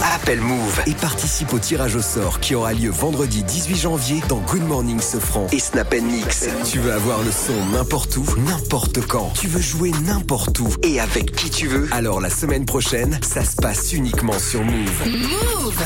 appelle 0.03 0.41
Move 0.41 0.82
et 0.88 0.93
participe 0.93 1.53
au 1.53 1.59
tirage 1.59 1.95
au 1.95 2.01
sort 2.01 2.40
qui 2.40 2.56
aura 2.56 2.74
lieu 2.74 2.90
vendredi 2.90 3.43
18 3.43 3.75
janvier 3.75 4.22
dans 4.27 4.40
Good 4.40 4.64
Morning 4.64 4.99
Sofran 4.99 5.48
et 5.51 5.59
Snap 5.59 5.93
Mix. 5.93 6.45
Tu 6.69 6.80
veux 6.80 6.93
avoir 6.93 7.22
le 7.24 7.32
son 7.32 7.53
n'importe 7.72 8.17
où, 8.17 8.25
n'importe 8.48 9.06
quand. 9.06 9.32
Tu 9.33 9.48
veux 9.48 9.61
jouer 9.61 9.91
n'importe 10.06 10.59
où 10.59 10.67
et 10.83 10.99
avec 10.99 11.35
qui 11.35 11.49
tu 11.49 11.67
veux. 11.67 11.88
Alors 11.91 12.22
la 12.22 12.30
semaine 12.30 12.65
prochaine, 12.65 13.19
ça 13.22 13.43
se 13.43 13.56
passe 13.56 13.93
uniquement 13.93 14.38
sur 14.40 14.64
Move. 14.64 15.03
Move. 15.06 15.85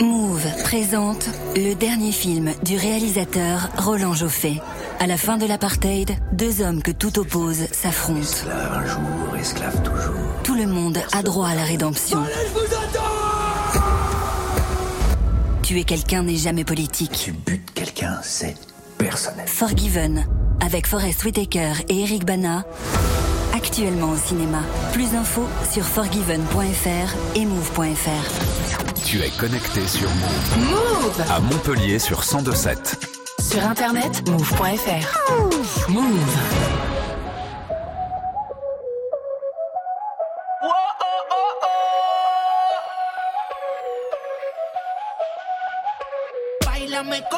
Move 0.00 0.46
présente 0.62 1.28
le 1.56 1.74
dernier 1.74 2.12
film 2.12 2.52
du 2.62 2.76
réalisateur 2.76 3.68
Roland 3.78 4.14
Joffé. 4.14 4.60
À 5.00 5.06
la 5.06 5.16
fin 5.16 5.38
de 5.38 5.46
l'apartheid, 5.46 6.12
deux 6.32 6.62
hommes 6.62 6.82
que 6.82 6.90
tout 6.92 7.18
oppose 7.18 7.66
s'affrontent. 7.72 8.20
Esclave 8.20 8.72
un 8.72 8.86
jour, 8.86 9.36
esclave 9.38 9.82
toujours. 9.82 10.14
Tout 10.44 10.54
le 10.54 10.66
monde 10.66 10.98
a 11.12 11.22
droit 11.22 11.48
à 11.48 11.54
la 11.54 11.64
rédemption. 11.64 12.18
Tuer 15.68 15.84
quelqu'un 15.84 16.22
n'est 16.22 16.36
jamais 16.36 16.64
politique. 16.64 17.30
Bute 17.44 17.74
quelqu'un, 17.74 18.20
c'est 18.22 18.56
personnel. 18.96 19.46
Forgiven, 19.46 20.26
avec 20.64 20.86
Forest 20.86 21.22
Whitaker 21.24 21.72
et 21.90 22.04
Eric 22.04 22.24
Bana. 22.24 22.64
Actuellement 23.52 24.12
au 24.12 24.16
cinéma. 24.16 24.62
Plus 24.94 25.10
d'infos 25.10 25.46
sur 25.70 25.84
forgiven.fr 25.84 27.36
et 27.36 27.44
move.fr. 27.44 29.04
Tu 29.04 29.20
es 29.20 29.28
connecté 29.28 29.86
sur 29.86 30.08
Move. 30.08 30.70
Move 30.70 31.30
À 31.30 31.38
Montpellier 31.38 31.98
sur 31.98 32.20
1027. 32.20 33.06
Sur 33.38 33.62
internet, 33.66 34.26
move.fr. 34.26 35.90
Move. 35.90 36.87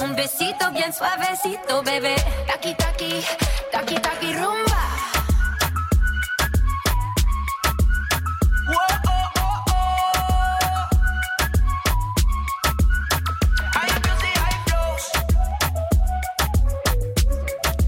un 0.00 0.14
besito 0.14 0.70
bien 0.72 0.92
taqui, 2.76 3.24
taqui 3.72 3.94
taqui 4.00 4.26
rumba. 4.34 4.74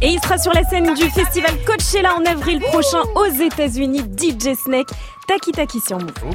Et 0.03 0.09
il 0.09 0.21
sera 0.21 0.39
sur 0.39 0.53
la 0.53 0.63
scène 0.65 0.95
du 0.95 1.09
festival 1.11 1.53
Coachella 1.65 2.15
en 2.17 2.25
avril 2.27 2.61
prochain 2.61 3.03
aux 3.15 3.27
États-Unis. 3.27 4.03
DJ 4.17 4.55
Snake, 4.55 4.89
Taki 5.27 5.53
Taki 5.53 5.81
sur 5.81 5.99
Move. 5.99 6.35